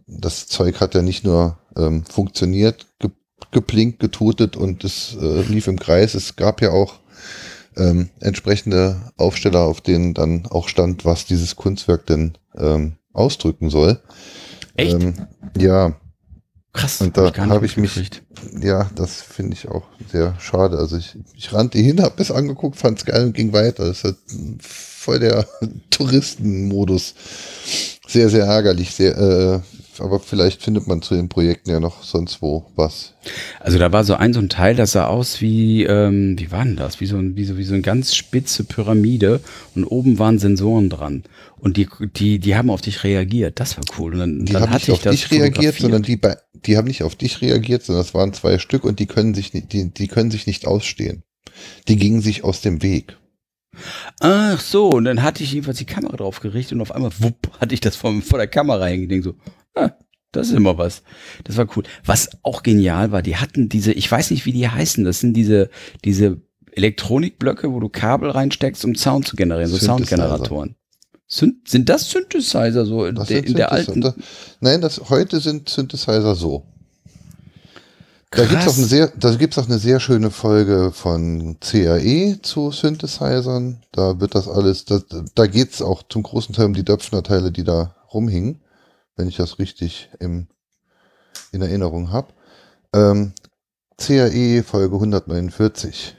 das 0.06 0.46
Zeug 0.46 0.80
hat 0.80 0.94
ja 0.94 1.02
nicht 1.02 1.24
nur 1.24 1.58
ähm, 1.76 2.06
funktioniert, 2.06 2.86
ge 3.00 3.10
geplinkt, 3.50 4.00
getutet 4.00 4.56
und 4.56 4.84
es 4.84 5.18
äh, 5.20 5.42
lief 5.42 5.68
im 5.68 5.80
Kreis. 5.80 6.14
Es 6.14 6.36
gab 6.36 6.62
ja 6.62 6.70
auch 6.70 7.00
ähm, 7.78 8.10
entsprechende 8.20 9.02
Aufsteller, 9.18 9.62
auf 9.62 9.82
denen 9.82 10.14
dann 10.14 10.46
auch 10.48 10.68
stand, 10.68 11.06
was 11.06 11.26
dieses 11.26 11.56
Kunstwerk 11.56 12.06
denn 12.06 12.38
ähm, 12.58 12.98
ausdrücken 13.14 13.70
soll. 13.70 14.00
Echt? 14.76 14.94
Ähm, 14.94 15.28
ja, 15.58 15.96
Krass. 16.74 17.02
und 17.02 17.18
da 17.18 17.34
habe 17.36 17.66
ich 17.66 17.76
mich, 17.76 18.10
ja, 18.62 18.90
das 18.96 19.22
finde 19.22 19.54
ich 19.56 19.68
auch 19.68 19.84
sehr 20.10 20.36
schade. 20.40 20.78
Also 20.78 20.98
ich, 20.98 21.18
ich 21.36 21.52
rannte 21.54 21.80
hin, 21.80 22.02
habe 22.02 22.22
es 22.22 22.32
angeguckt, 22.32 22.78
fand 22.78 23.00
es 23.00 23.06
geil 23.06 23.26
und 23.26 23.34
ging 23.34 23.52
weiter. 23.52 23.86
Das 23.86 23.98
ist 23.98 24.04
halt 24.06 24.18
voll 24.62 25.20
der 25.20 25.46
Touristenmodus. 25.90 27.14
Sehr, 28.08 28.30
sehr 28.30 28.46
ärgerlich. 28.46 28.94
Sehr, 28.96 29.18
äh, 29.18 29.60
aber 30.00 30.20
vielleicht 30.20 30.62
findet 30.62 30.88
man 30.88 31.02
zu 31.02 31.16
den 31.16 31.30
Projekten 31.30 31.70
ja 31.70 31.80
noch 31.80 32.04
sonst 32.04 32.42
wo 32.42 32.66
was. 32.76 33.14
Also 33.60 33.78
da 33.78 33.92
war 33.92 34.04
so 34.04 34.16
ein 34.16 34.34
so 34.34 34.40
ein 34.40 34.50
Teil, 34.50 34.76
das 34.76 34.94
sah 34.94 35.08
aus 35.08 35.42
wie, 35.42 35.84
ähm, 35.84 36.40
wie 36.40 36.52
war 36.52 36.64
denn 36.64 36.76
das? 36.76 37.00
Wie 37.02 37.06
so, 37.06 37.18
ein, 37.18 37.36
wie, 37.36 37.46
so, 37.46 37.58
wie 37.58 37.64
so 37.64 37.74
eine 37.74 37.82
ganz 37.82 38.16
spitze 38.16 38.64
Pyramide 38.64 39.42
und 39.76 39.86
oben 39.86 40.20
waren 40.20 40.40
Sensoren 40.40 40.90
dran. 40.90 41.24
Und 41.58 41.78
die, 41.78 41.88
die, 42.16 42.40
die 42.40 42.56
haben 42.56 42.70
auf 42.70 42.82
dich 42.82 43.04
reagiert. 43.04 43.60
Das 43.60 43.78
war 43.78 43.84
cool. 43.98 44.14
Und 44.14 44.20
dann, 44.20 44.46
Die 44.46 44.54
dann 44.54 44.64
haben 44.64 44.74
nicht 44.74 44.88
ich 44.88 44.94
auf 44.94 45.02
dich 45.02 45.32
reagiert, 45.32 45.76
sondern 45.76 46.04
die, 46.04 46.20
die 46.66 46.78
haben 46.78 46.88
nicht 46.88 47.04
auf 47.04 47.16
dich 47.16 47.42
reagiert, 47.42 47.84
sondern 47.84 48.06
es 48.06 48.14
waren 48.14 48.34
zwei 48.34 48.58
Stück 48.60 48.84
und 48.84 49.00
die 49.00 49.08
können 49.08 49.34
sich 49.34 49.54
nicht, 49.54 49.74
die, 49.74 49.94
die 49.94 50.08
können 50.08 50.32
sich 50.32 50.48
nicht 50.48 50.66
ausstehen. 50.66 51.24
Die 51.88 51.98
gingen 51.98 52.22
sich 52.22 52.44
aus 52.44 52.62
dem 52.62 52.82
Weg. 52.82 53.18
Ach 54.20 54.60
so, 54.60 54.90
und 54.90 55.06
dann 55.06 55.24
hatte 55.24 55.44
ich 55.44 55.54
jedenfalls 55.54 55.78
die 55.78 55.86
Kamera 55.86 56.18
drauf 56.18 56.40
gerichtet 56.40 56.74
und 56.76 56.82
auf 56.82 56.94
einmal, 56.94 57.12
wupp, 57.20 57.50
hatte 57.60 57.74
ich 57.74 57.82
das 57.82 57.96
vor, 57.96 58.22
vor 58.22 58.38
der 58.38 58.48
Kamera 58.48 58.88
denk 58.88 59.24
so, 59.24 59.36
ah, 59.76 59.92
das 60.32 60.48
ist 60.48 60.54
immer 60.54 60.78
was. 60.78 61.04
Das 61.44 61.58
war 61.58 61.68
cool. 61.76 61.84
Was 62.06 62.30
auch 62.44 62.64
genial 62.64 63.12
war, 63.12 63.22
die 63.22 63.38
hatten 63.38 63.70
diese, 63.70 63.92
ich 63.92 64.10
weiß 64.10 64.32
nicht, 64.32 64.46
wie 64.46 64.54
die 64.54 64.68
heißen, 64.68 65.04
das 65.04 65.20
sind 65.20 65.34
diese, 65.34 65.70
diese 66.06 66.42
Elektronikblöcke, 66.72 67.72
wo 67.72 67.80
du 67.80 67.90
Kabel 67.90 68.30
reinsteckst, 68.30 68.86
um 68.86 68.96
Sound 68.96 69.28
zu 69.28 69.36
generieren, 69.36 69.70
so. 69.70 69.78
Soundgeneratoren. 69.78 70.76
Sind, 71.28 71.68
sind 71.70 71.88
das 71.88 72.10
Synthesizer 72.10 72.86
so 72.86 73.06
in 73.06 73.16
Das 73.16 73.30
der, 73.30 73.46
in 73.46 73.56
der 73.56 73.72
alten? 73.72 74.14
Nein, 74.60 74.82
das, 74.82 75.10
heute 75.10 75.40
sind 75.40 75.70
Synthesizer 75.70 76.36
so. 76.36 76.66
Da 78.34 78.46
gibt's 78.46 78.64
Krass. 78.64 78.74
auch 78.74 78.78
eine 78.78 78.88
sehr, 78.88 79.08
da 79.10 79.36
gibt's 79.36 79.58
auch 79.58 79.66
eine 79.66 79.78
sehr 79.78 80.00
schöne 80.00 80.32
Folge 80.32 80.92
von 80.94 81.58
CAE 81.60 82.40
zu 82.42 82.72
Synthesizern. 82.72 83.84
Da 83.92 84.22
wird 84.22 84.36
das 84.36 84.48
alles, 84.48 84.86
da, 84.86 85.02
da 85.36 85.48
geht's 85.48 85.82
auch 85.82 86.02
zum 86.08 86.24
großen 86.24 86.56
Teil 86.56 86.68
um 86.68 86.74
die 86.74 86.86
Döpfner-Teile, 86.86 87.52
die 87.52 87.66
da 87.66 87.94
rumhingen, 88.14 88.62
wenn 89.18 89.28
ich 89.28 89.36
das 89.36 89.60
richtig 89.60 90.10
im, 90.20 90.48
in 91.52 91.62
Erinnerung 91.62 92.14
habe. 92.14 92.30
Ähm, 92.94 93.34
CAE 93.98 94.64
Folge 94.64 94.96
149. 94.96 96.16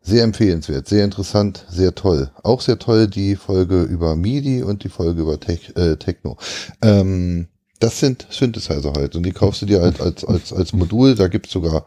Sehr 0.00 0.22
empfehlenswert, 0.22 0.86
sehr 0.86 1.04
interessant, 1.04 1.66
sehr 1.68 1.96
toll. 1.96 2.30
Auch 2.44 2.60
sehr 2.60 2.78
toll 2.78 3.08
die 3.08 3.34
Folge 3.34 3.82
über 3.82 4.14
MIDI 4.14 4.62
und 4.62 4.84
die 4.84 4.88
Folge 4.88 5.22
über 5.22 5.40
Tech, 5.40 5.72
äh, 5.76 5.96
Techno. 5.96 6.38
Ähm, 6.80 7.48
das 7.78 8.00
sind 8.00 8.26
Synthesizer 8.30 8.92
halt 8.92 9.14
und 9.16 9.24
die 9.24 9.32
kaufst 9.32 9.62
du 9.62 9.66
dir 9.66 9.80
halt 9.80 10.00
als, 10.00 10.24
als, 10.24 10.52
als 10.52 10.72
Modul. 10.72 11.14
Da 11.14 11.28
gibt's 11.28 11.52
sogar 11.52 11.86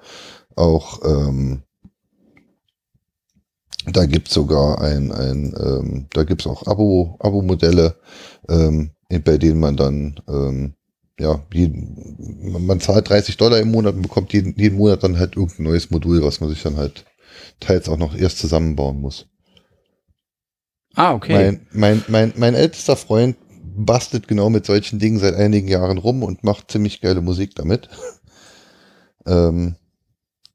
auch, 0.56 1.02
ähm, 1.04 1.64
da 3.86 4.06
gibt's 4.06 4.34
sogar 4.34 4.82
ein, 4.82 5.12
ein 5.12 5.54
ähm, 5.60 6.08
da 6.12 6.24
gibt's 6.24 6.48
auch 6.48 6.66
Abo, 6.68 7.18
Abo-Modelle, 7.20 7.96
ähm, 8.48 8.92
bei 9.10 9.38
denen 9.38 9.60
man 9.60 9.76
dann, 9.76 10.20
ähm, 10.30 10.76
ja, 11.20 11.44
jeden, 11.54 12.52
man 12.52 12.66
man 12.66 12.80
zahlt 12.80 13.10
30 13.10 13.38
Dollar 13.38 13.60
im 13.60 13.72
Monat 13.72 13.96
und 13.96 14.02
bekommt 14.02 14.34
jeden, 14.34 14.58
jeden 14.58 14.78
Monat 14.78 15.04
dann 15.04 15.20
halt 15.20 15.36
irgendein 15.36 15.66
neues 15.66 15.92
Modul, 15.92 16.24
was 16.24 16.40
man 16.40 16.50
sich 16.50 16.62
dann 16.64 16.78
halt 16.78 17.06
teils 17.60 17.90
auch 17.90 17.98
noch 17.98 18.16
erst 18.16 18.40
zusammenbauen 18.40 19.02
muss. 19.02 19.28
Ah, 20.96 21.14
okay. 21.14 21.34
Mein, 21.34 21.68
mein, 21.72 22.04
mein, 22.08 22.34
mein 22.36 22.56
ältester 22.56 22.96
Freund 22.96 23.36
bastelt 23.76 24.28
genau 24.28 24.50
mit 24.50 24.66
solchen 24.66 25.00
Dingen 25.00 25.20
seit 25.20 25.36
einigen 25.36 25.68
Jahren 25.68 25.98
rum 25.98 26.24
und 26.24 26.44
macht 26.44 26.72
ziemlich 26.72 27.02
geile 27.02 27.22
Musik 27.22 27.56
damit. 27.56 27.90
ähm, 29.26 29.76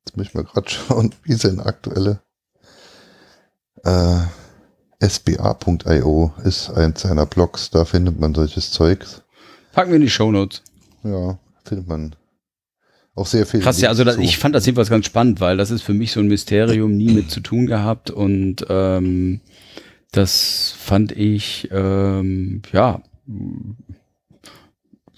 jetzt 0.05 0.17
muss 0.17 0.27
ich 0.27 0.35
mal 0.35 0.45
gerade 0.45 0.69
schauen, 0.71 1.15
wie 1.23 1.35
sein 1.35 1.61
aktuelle 1.61 2.21
äh, 3.85 4.19
sba.io 5.01 6.33
ist 6.45 6.71
eins 6.71 7.03
seiner 7.03 7.27
Blogs, 7.27 7.71
da 7.71 7.85
findet 7.85 8.19
man 8.19 8.35
solches 8.35 8.71
Zeugs. 8.73 9.23
Packen 9.73 9.91
wir 9.91 9.97
in 9.97 10.03
die 10.03 10.11
Shownotes. 10.11 10.63
Ja, 11.05 11.39
findet 11.65 11.87
man 11.87 12.17
auch 13.15 13.27
sehr 13.27 13.47
viel. 13.47 13.61
Krass, 13.61 13.81
ja, 13.81 13.89
also 13.89 14.05
das, 14.05 14.17
ich 14.19 14.39
fand 14.39 14.55
das 14.55 14.67
jedenfalls 14.67 14.91
ganz 14.91 15.07
spannend, 15.07 15.41
weil 15.41 15.57
das 15.57 15.71
ist 15.71 15.83
für 15.83 15.95
mich 15.95 16.13
so 16.13 16.21
ein 16.21 16.29
Mysterium, 16.29 16.97
nie 16.97 17.13
mit 17.13 17.31
zu 17.31 17.41
tun 17.41 17.67
gehabt 17.67 18.11
und 18.11 18.67
ähm, 18.69 19.41
das 20.13 20.75
fand 20.79 21.13
ich, 21.13 21.69
ähm, 21.73 22.63
ja, 22.73 23.03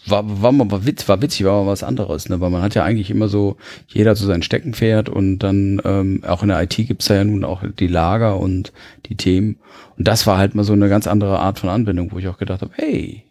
war, 0.07 0.43
war 0.43 0.53
mal 0.53 0.71
war 0.71 0.87
witz, 0.87 1.09
war 1.09 1.21
witzig, 1.21 1.45
war 1.45 1.65
mal 1.65 1.71
was 1.71 1.83
anderes, 1.83 2.29
ne? 2.29 2.41
weil 2.41 2.51
man 2.51 2.63
hat 2.63 2.75
ja 2.75 2.85
eigentlich 2.85 3.11
immer 3.11 3.29
so, 3.29 3.57
jeder 3.89 4.17
so 4.17 4.27
sein 4.27 4.43
Steckenpferd 4.43 5.09
und 5.09 5.41
dann 5.41 5.81
ähm, 5.85 6.23
auch 6.27 6.43
in 6.43 6.49
der 6.49 6.63
IT 6.63 6.77
gibt's 6.77 7.07
da 7.07 7.15
ja 7.15 7.25
nun 7.25 7.45
auch 7.45 7.63
die 7.79 7.87
Lager 7.87 8.39
und 8.39 8.73
die 9.07 9.17
Themen 9.17 9.59
und 9.97 10.09
das 10.09 10.27
war 10.27 10.39
halt 10.39 10.55
mal 10.55 10.65
so 10.65 10.73
eine 10.73 10.89
ganz 10.89 11.07
andere 11.07 11.39
Art 11.41 11.59
von 11.59 11.69
Anwendung, 11.69 12.13
wo 12.13 12.19
ich 12.19 12.29
auch 12.29 12.39
gedacht 12.39 12.63
habe, 12.63 12.73
hey, 12.75 13.25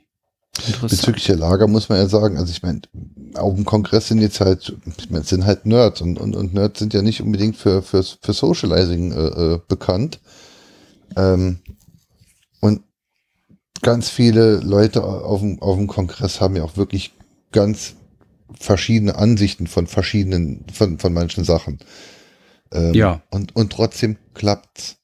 interessant. 0.57 0.89
Bezüglich 0.89 1.25
der 1.25 1.37
Lager 1.37 1.67
muss 1.67 1.89
man 1.89 1.97
ja 1.97 2.07
sagen, 2.07 2.37
also 2.37 2.51
ich 2.51 2.63
meine, 2.63 2.81
auf 3.35 3.55
dem 3.55 3.65
Kongress 3.65 4.07
sind 4.07 4.19
jetzt 4.19 4.39
halt, 4.39 4.75
ich 4.97 5.09
meine, 5.09 5.23
sind 5.23 5.45
halt 5.45 5.65
Nerds 5.65 6.01
und, 6.01 6.19
und, 6.19 6.35
und 6.35 6.53
Nerds 6.53 6.79
sind 6.79 6.93
ja 6.93 7.01
nicht 7.01 7.21
unbedingt 7.21 7.57
für, 7.57 7.81
für, 7.81 8.03
für 8.03 8.33
Socializing 8.33 9.11
äh, 9.11 9.53
äh, 9.53 9.59
bekannt. 9.67 10.19
Ähm, 11.15 11.59
und 12.59 12.81
ganz 13.81 14.09
viele 14.09 14.57
Leute 14.57 15.03
auf 15.03 15.41
dem, 15.41 15.61
auf 15.61 15.77
dem 15.77 15.87
Kongress 15.87 16.41
haben 16.41 16.55
ja 16.55 16.63
auch 16.63 16.77
wirklich 16.77 17.13
ganz 17.51 17.95
verschiedene 18.59 19.15
Ansichten 19.15 19.67
von 19.67 19.87
verschiedenen, 19.87 20.65
von, 20.71 20.99
von 20.99 21.13
manchen 21.13 21.43
Sachen. 21.43 21.79
Ähm, 22.71 22.93
Ja. 22.93 23.21
Und, 23.29 23.55
und 23.55 23.71
trotzdem 23.71 24.17
klappt's. 24.33 24.97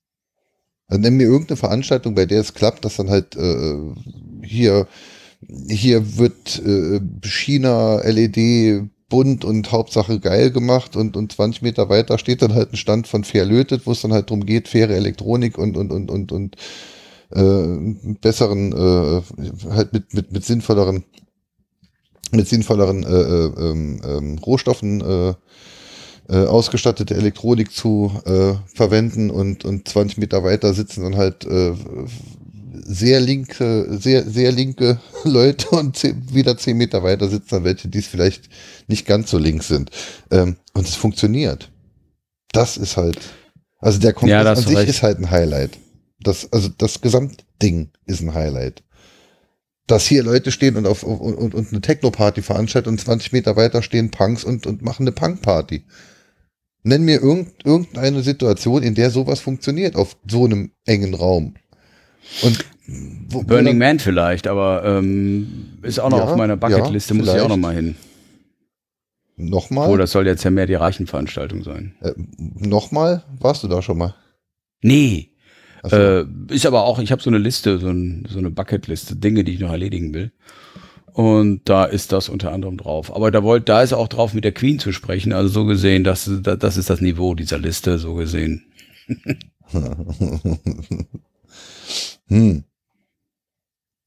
Dann 0.88 1.02
nimm 1.02 1.18
mir 1.18 1.24
irgendeine 1.24 1.58
Veranstaltung, 1.58 2.14
bei 2.14 2.26
der 2.26 2.42
es 2.42 2.54
klappt, 2.54 2.86
dass 2.86 2.98
dann 2.98 3.10
halt 3.10 3.36
äh, 3.36 3.78
hier, 4.44 4.88
hier 5.68 6.18
wird 6.18 6.60
äh, 6.64 7.00
China 7.24 8.02
LED 8.04 8.90
bunt 9.14 9.46
und 9.46 9.72
Hauptsache 9.72 10.20
geil 10.20 10.50
gemacht 10.50 10.96
und, 10.96 11.16
und 11.16 11.32
20 11.32 11.62
Meter 11.62 11.88
weiter 11.88 12.18
steht 12.18 12.42
dann 12.42 12.56
halt 12.56 12.74
ein 12.74 12.78
Stand 12.78 13.06
von 13.08 13.24
Fair 13.24 13.46
Lötet, 13.46 13.86
wo 13.86 13.92
es 13.92 14.02
dann 14.02 14.12
halt 14.12 14.32
darum 14.32 14.44
geht, 14.44 14.68
faire 14.68 14.90
Elektronik 14.90 15.60
und, 15.60 15.78
und, 15.78 15.92
und, 15.92 16.10
und, 16.10 16.32
und 16.32 16.56
äh, 17.30 18.16
besseren, 18.22 18.74
äh, 18.74 19.22
halt 19.70 19.94
mit, 19.94 20.16
mit, 20.16 20.32
mit 20.32 20.44
sinnvolleren, 20.44 21.04
mit 22.32 22.48
sinnvolleren 22.48 23.04
äh, 23.04 23.08
äh, 23.08 23.70
ähm, 23.70 24.02
ähm, 24.04 24.38
Rohstoffen 24.40 25.02
äh, 25.02 25.34
äh, 26.30 26.48
ausgestattete 26.48 27.14
Elektronik 27.14 27.72
zu 27.72 28.12
äh, 28.26 28.56
verwenden 28.74 29.30
und, 29.30 29.64
und 29.64 29.88
20 29.88 30.18
Meter 30.18 30.44
weiter 30.44 30.74
sitzen 30.74 31.04
dann 31.04 31.18
halt 31.18 31.46
äh, 31.46 31.74
sehr 32.74 33.20
linke, 33.20 33.88
sehr, 34.00 34.24
sehr 34.30 34.52
linke 34.52 35.00
Leute 35.24 35.70
und 35.70 35.96
zehn, 35.98 36.34
wieder 36.34 36.58
10 36.58 36.76
Meter 36.76 37.04
weiter 37.04 37.30
sitzen 37.30 37.50
dann 37.50 37.64
welche, 37.64 37.88
die 37.88 38.00
es 38.00 38.08
vielleicht 38.08 38.50
nicht 38.88 39.06
ganz 39.06 39.30
so 39.30 39.38
links 39.38 39.68
sind. 39.68 39.92
Ähm, 40.32 40.58
und 40.74 40.88
es 40.88 40.96
funktioniert. 40.96 41.70
Das 42.52 42.78
ist 42.78 42.98
halt, 42.98 43.20
also 43.80 44.00
der 44.00 44.14
Kongress 44.14 44.44
Ja, 44.44 44.52
an 44.52 44.56
sich 44.58 44.76
recht. 44.76 44.90
ist 44.90 45.04
halt 45.04 45.20
ein 45.20 45.30
Highlight. 45.30 45.78
Das, 46.20 46.52
also 46.52 46.70
das 46.70 47.02
Gesamtding 47.02 47.92
ist 48.06 48.22
ein 48.22 48.34
Highlight. 48.34 48.84
Dass 49.88 50.08
hier 50.08 50.24
Leute 50.24 50.52
stehen 50.52 50.78
und, 50.78 50.88
auf, 50.88 51.04
und, 51.04 51.36
und, 51.36 51.54
und 51.54 51.72
eine 51.72 51.82
Techno-Party 51.82 52.42
veranstalten 52.42 52.90
und 52.90 53.02
20 53.02 53.34
Meter 53.34 53.56
weiter 53.56 53.82
stehen 53.84 54.12
Punks 54.12 54.44
und, 54.44 54.66
und 54.66 54.82
machen 54.82 55.04
eine 55.04 55.12
Punk-Party. 55.12 55.84
Nenn 56.84 57.04
mir 57.04 57.22
irgend, 57.22 57.66
irgendeine 57.66 58.24
Situation, 58.24 58.84
in 58.84 58.96
der 58.96 59.10
sowas 59.12 59.40
funktioniert, 59.40 59.96
auf 59.96 60.18
so 60.28 60.46
einem 60.46 60.72
engen 60.86 61.14
Raum. 61.14 61.56
Und 62.42 62.66
wo, 63.30 63.44
Burning 63.44 63.78
Man 63.78 64.00
vielleicht, 64.00 64.48
aber 64.48 64.84
ähm, 64.86 65.78
ist 65.84 66.00
auch 66.00 66.10
noch 66.10 66.18
ja, 66.20 66.24
auf 66.26 66.36
meiner 66.36 66.58
Bucketliste, 66.58 67.14
ja, 67.14 67.20
muss 67.20 67.34
ich 67.34 67.42
auch 67.42 67.50
noch 67.50 67.58
mal 67.58 67.74
hin. 67.74 67.96
Nochmal? 69.36 69.90
Oh, 69.90 69.98
das 69.98 70.12
soll 70.12 70.28
jetzt 70.28 70.44
ja 70.44 70.52
mehr 70.52 70.68
die 70.68 70.76
Reichenveranstaltung 70.76 71.64
sein. 71.64 71.96
Äh, 72.02 72.12
Nochmal? 72.38 73.24
Warst 73.40 73.64
du 73.64 73.68
da 73.68 73.82
schon 73.82 73.98
mal? 73.98 74.16
Nee. 74.82 75.32
So. 75.84 75.96
Äh, 75.96 76.26
ist 76.50 76.66
aber 76.66 76.84
auch, 76.84 77.00
ich 77.00 77.12
habe 77.12 77.22
so 77.22 77.30
eine 77.30 77.40
Liste, 77.40 77.80
so, 77.80 77.90
ein, 77.90 78.28
so 78.30 78.40
eine 78.40 78.52
Bucketliste, 78.52 79.16
Dinge, 79.16 79.44
die 79.44 79.54
ich 79.54 79.60
noch 79.60 79.72
erledigen 79.72 80.14
will. 80.14 80.32
Und 81.14 81.62
da 81.70 81.86
ist 81.86 82.12
das 82.12 82.30
unter 82.30 82.52
anderem 82.52 82.78
drauf. 82.78 83.16
Aber 83.16 83.32
da 83.32 83.44
wollt, 83.44 83.70
da 83.70 83.82
ist 83.82 83.94
auch 83.94 84.08
drauf, 84.08 84.34
mit 84.34 84.44
der 84.44 84.52
Queen 84.52 84.80
zu 84.80 84.92
sprechen. 84.92 85.34
Also 85.34 85.50
so 85.50 85.66
gesehen, 85.66 86.04
das, 86.04 86.30
das 86.42 86.78
ist 86.78 86.90
das 86.90 87.02
Niveau 87.02 87.34
dieser 87.36 87.60
Liste, 87.60 87.98
so 87.98 88.14
gesehen. 88.16 88.66
hm. 92.28 92.64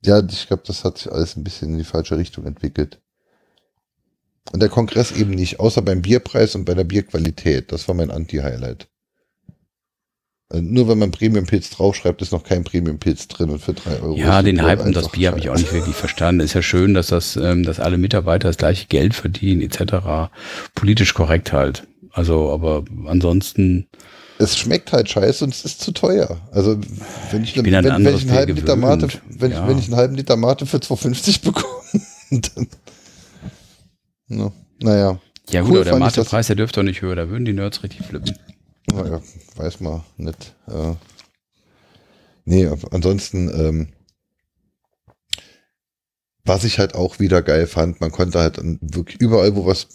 Ja, 0.04 0.22
ich 0.24 0.46
glaube, 0.46 0.62
das 0.66 0.84
hat 0.84 0.98
sich 0.98 1.10
alles 1.10 1.36
ein 1.36 1.44
bisschen 1.44 1.72
in 1.72 1.78
die 1.78 1.84
falsche 1.84 2.16
Richtung 2.16 2.46
entwickelt. 2.46 3.00
Und 4.52 4.60
der 4.60 4.68
Kongress 4.68 5.12
eben 5.12 5.32
nicht, 5.32 5.58
außer 5.58 5.82
beim 5.82 6.02
Bierpreis 6.02 6.54
und 6.54 6.64
bei 6.64 6.74
der 6.74 6.84
Bierqualität. 6.84 7.72
Das 7.72 7.88
war 7.88 7.94
mein 7.94 8.12
Anti-Highlight. 8.12 8.88
Äh, 10.52 10.60
nur 10.60 10.88
wenn 10.88 10.98
man 10.98 11.10
Premium-Pilz 11.10 11.70
draufschreibt, 11.70 12.22
ist 12.22 12.32
noch 12.32 12.44
kein 12.44 12.62
Premium-Pilz 12.62 13.26
drin 13.28 13.50
und 13.50 13.58
für 13.58 13.74
drei 13.74 14.00
Euro. 14.00 14.16
Ja, 14.16 14.42
den 14.42 14.62
Hype 14.62 14.84
um 14.84 14.92
das 14.92 15.10
Bier 15.10 15.30
habe 15.30 15.40
ich 15.40 15.50
auch 15.50 15.56
nicht 15.56 15.72
wirklich 15.72 15.96
verstanden. 15.96 16.40
Ist 16.40 16.54
ja 16.54 16.62
schön, 16.62 16.94
dass 16.94 17.08
das, 17.08 17.36
ähm, 17.36 17.64
dass 17.64 17.80
alle 17.80 17.98
Mitarbeiter 17.98 18.48
das 18.48 18.56
gleiche 18.56 18.86
Geld 18.86 19.14
verdienen, 19.14 19.62
etc. 19.62 20.30
Politisch 20.74 21.14
korrekt 21.14 21.52
halt. 21.52 21.86
Also, 22.12 22.52
aber 22.52 22.84
ansonsten. 23.06 23.88
Es 24.38 24.58
schmeckt 24.58 24.92
halt 24.92 25.08
scheiße 25.08 25.44
und 25.44 25.54
es 25.54 25.64
ist 25.64 25.80
zu 25.80 25.92
teuer. 25.92 26.40
Also, 26.50 26.78
wenn 27.30 27.42
ich, 27.42 27.56
ich 27.56 27.58
eine, 27.58 27.84
wenn, 27.84 28.04
wenn, 28.04 28.14
ich 28.14 28.22
einen 28.22 28.32
halben 28.32 28.54
Liter 28.54 28.76
Mate, 28.76 29.08
wenn, 29.28 29.50
ja. 29.50 29.62
ich, 29.62 29.68
wenn 29.68 29.78
ich 29.78 29.86
einen 29.86 29.96
halben 29.96 30.14
Liter 30.14 30.36
Mate 30.36 30.66
für 30.66 30.76
2,50 30.76 31.42
bekomme, 31.44 32.02
dann. 32.30 32.68
No, 34.28 34.52
naja. 34.80 35.18
Ja, 35.50 35.60
gut, 35.60 35.70
cool 35.70 35.76
aber 35.76 35.84
der 35.84 35.98
Mate-Preis, 35.98 36.48
der 36.48 36.56
dürfte 36.56 36.80
doch 36.80 36.84
nicht 36.84 37.02
höher, 37.02 37.14
da 37.14 37.28
würden 37.28 37.44
die 37.44 37.52
Nerds 37.52 37.82
richtig 37.82 38.04
flippen. 38.04 38.36
Naja, 38.92 39.20
weiß 39.54 39.80
man 39.80 40.02
nicht. 40.16 40.54
Äh, 40.66 40.94
nee, 42.44 42.68
ansonsten, 42.90 43.48
ähm, 43.48 43.88
was 46.44 46.64
ich 46.64 46.78
halt 46.78 46.94
auch 46.94 47.18
wieder 47.18 47.42
geil 47.42 47.66
fand, 47.66 48.00
man 48.00 48.12
konnte 48.12 48.38
halt 48.38 48.58
wirklich 48.80 49.20
überall, 49.20 49.54
wo 49.56 49.66
was, 49.66 49.88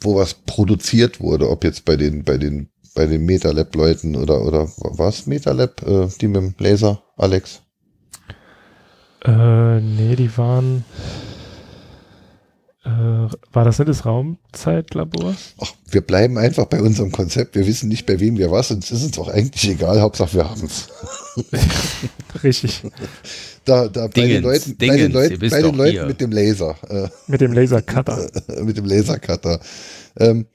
wo 0.00 0.16
was 0.16 0.34
produziert 0.34 1.20
wurde, 1.20 1.48
ob 1.48 1.64
jetzt 1.64 1.84
bei 1.84 1.96
den, 1.96 2.24
bei 2.24 2.36
den, 2.38 2.68
bei 2.94 3.06
den 3.06 3.24
MetaLab-Leuten 3.24 4.16
oder, 4.16 4.42
oder 4.42 4.68
was 4.78 5.26
MetaLab, 5.26 5.82
äh, 5.82 6.08
die 6.20 6.28
mit 6.28 6.36
dem 6.36 6.54
Laser, 6.58 7.02
Alex? 7.16 7.62
Äh, 9.24 9.80
nee, 9.80 10.16
die 10.16 10.36
waren, 10.36 10.84
äh, 12.84 12.88
war 12.88 13.64
das 13.64 13.78
nicht 13.78 13.88
das 13.88 14.04
Raumzeitlabor? 14.04 15.34
Ach, 15.58 15.72
wir 15.90 16.02
bleiben 16.02 16.36
einfach 16.36 16.66
bei 16.66 16.82
unserem 16.82 17.10
Konzept. 17.10 17.54
Wir 17.54 17.66
wissen 17.66 17.88
nicht, 17.88 18.04
bei 18.04 18.20
wem 18.20 18.36
wir 18.36 18.50
was 18.50 18.70
und 18.70 18.84
es 18.84 18.90
ist 18.90 19.04
uns 19.04 19.18
auch 19.18 19.28
eigentlich 19.28 19.70
egal. 19.70 20.00
Hauptsache, 20.00 20.34
wir 20.34 20.50
haben 20.50 20.64
es. 20.64 20.88
Richtig. 22.44 22.82
Da, 23.64 23.88
da 23.88 24.08
bei 24.08 24.26
den 24.26 24.42
Leuten, 24.42 24.76
Dingens, 24.76 24.96
bei 24.96 25.02
den 25.02 25.12
Leuten, 25.12 25.50
bei 25.50 25.62
den 25.62 25.74
Leuten 25.74 26.06
mit 26.06 26.20
dem 26.20 26.30
Laser. 26.30 26.76
Äh, 26.90 27.08
mit 27.26 27.40
dem 27.40 27.52
Lasercutter. 27.54 28.30
mit 28.62 28.76
dem 28.76 28.84
Lasercutter. 28.84 29.58
Ähm, 30.18 30.46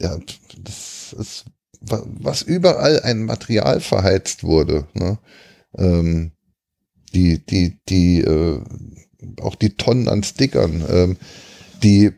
ja, 0.00 0.16
das 0.62 1.12
ist, 1.12 1.44
was 1.86 2.42
überall 2.42 3.00
ein 3.00 3.24
Material 3.24 3.80
verheizt 3.80 4.44
wurde. 4.44 4.86
Ne? 4.94 5.18
Ähm, 5.76 6.32
die, 7.14 7.44
die, 7.44 7.78
die, 7.88 8.20
äh, 8.20 8.60
auch 9.40 9.54
die 9.54 9.76
Tonnen 9.76 10.08
an 10.08 10.22
Stickern. 10.22 10.84
Ähm, 10.88 11.16
die, 11.82 12.12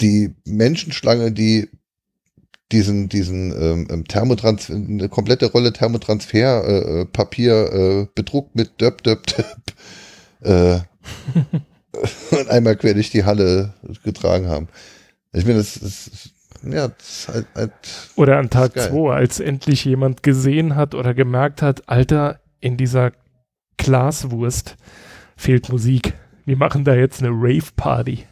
die 0.00 0.34
Menschenschlange, 0.44 1.32
die 1.32 1.68
diesen, 2.72 3.08
diesen 3.08 3.52
ähm, 3.52 3.88
ähm 3.90 4.04
Thermotransfer, 4.06 4.74
eine 4.74 5.08
komplette 5.08 5.50
Rolle 5.52 5.72
Thermotransferpapier 5.72 7.52
äh, 7.52 8.00
äh, 8.00 8.06
bedruckt 8.14 8.56
mit 8.56 8.80
Döp, 8.80 9.02
Döp, 9.02 9.26
Döp 9.26 9.62
äh, 10.40 10.80
und 12.36 12.48
einmal 12.48 12.76
quer 12.76 12.94
durch 12.94 13.10
die 13.10 13.24
Halle 13.24 13.74
getragen 14.02 14.48
haben. 14.48 14.68
Ich 15.32 15.44
meine, 15.44 15.58
das 15.58 15.76
ist, 15.76 16.33
ja, 16.66 16.88
halt, 17.28 17.46
halt 17.54 17.72
Oder 18.16 18.38
an 18.38 18.50
Tag 18.50 18.78
2, 18.78 19.14
als 19.14 19.40
endlich 19.40 19.84
jemand 19.84 20.22
gesehen 20.22 20.76
hat 20.76 20.94
oder 20.94 21.14
gemerkt 21.14 21.62
hat, 21.62 21.88
Alter, 21.88 22.40
in 22.60 22.76
dieser 22.76 23.12
Glaswurst 23.76 24.76
fehlt 25.36 25.68
Musik. 25.68 26.14
Wir 26.44 26.56
machen 26.56 26.84
da 26.84 26.94
jetzt 26.94 27.22
eine 27.22 27.30
Rave-Party. 27.30 28.24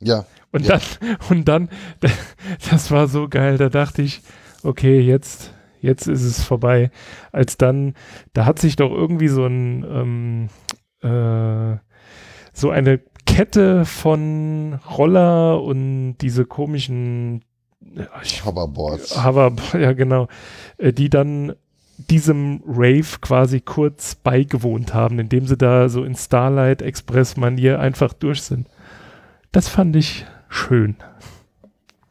Ja. 0.00 0.26
Und 0.52 0.66
ja. 0.66 0.78
dann, 0.78 1.16
und 1.30 1.48
dann, 1.48 1.68
das 2.70 2.90
war 2.90 3.08
so 3.08 3.28
geil, 3.28 3.56
da 3.56 3.68
dachte 3.68 4.02
ich, 4.02 4.22
okay, 4.62 5.00
jetzt, 5.00 5.54
jetzt 5.80 6.06
ist 6.06 6.22
es 6.22 6.42
vorbei. 6.42 6.90
Als 7.32 7.56
dann, 7.56 7.94
da 8.32 8.46
hat 8.46 8.58
sich 8.58 8.76
doch 8.76 8.90
irgendwie 8.90 9.28
so 9.28 9.46
ein, 9.46 9.84
ähm, 9.84 10.48
äh, 11.02 11.78
so 12.52 12.70
eine 12.70 13.00
Kette 13.26 13.84
von 13.84 14.80
Roller 14.96 15.62
und 15.62 16.18
diese 16.18 16.44
komischen 16.44 17.44
ich, 18.22 18.44
Hoverboards. 18.44 19.24
Hover, 19.24 19.52
ja, 19.78 19.92
genau. 19.92 20.28
Äh, 20.78 20.92
die 20.92 21.10
dann 21.10 21.54
diesem 21.96 22.62
Rave 22.66 23.18
quasi 23.20 23.60
kurz 23.60 24.14
beigewohnt 24.14 24.94
haben, 24.94 25.18
indem 25.18 25.46
sie 25.46 25.56
da 25.56 25.88
so 25.88 26.04
in 26.04 26.14
Starlight 26.14 26.82
Express 26.82 27.36
Manier 27.36 27.78
einfach 27.80 28.12
durch 28.12 28.42
sind. 28.42 28.68
Das 29.52 29.68
fand 29.68 29.94
ich 29.96 30.26
schön. 30.48 30.96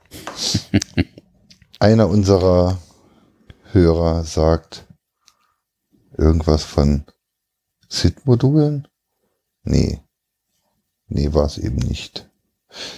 Einer 1.79 2.07
unserer 2.09 2.77
Hörer 3.71 4.23
sagt 4.23 4.87
irgendwas 6.17 6.63
von 6.63 7.05
SID-Modulen? 7.89 8.87
Nee. 9.63 10.01
Nee, 11.13 11.33
war 11.33 11.45
es 11.45 11.57
eben 11.57 11.75
nicht. 11.75 12.29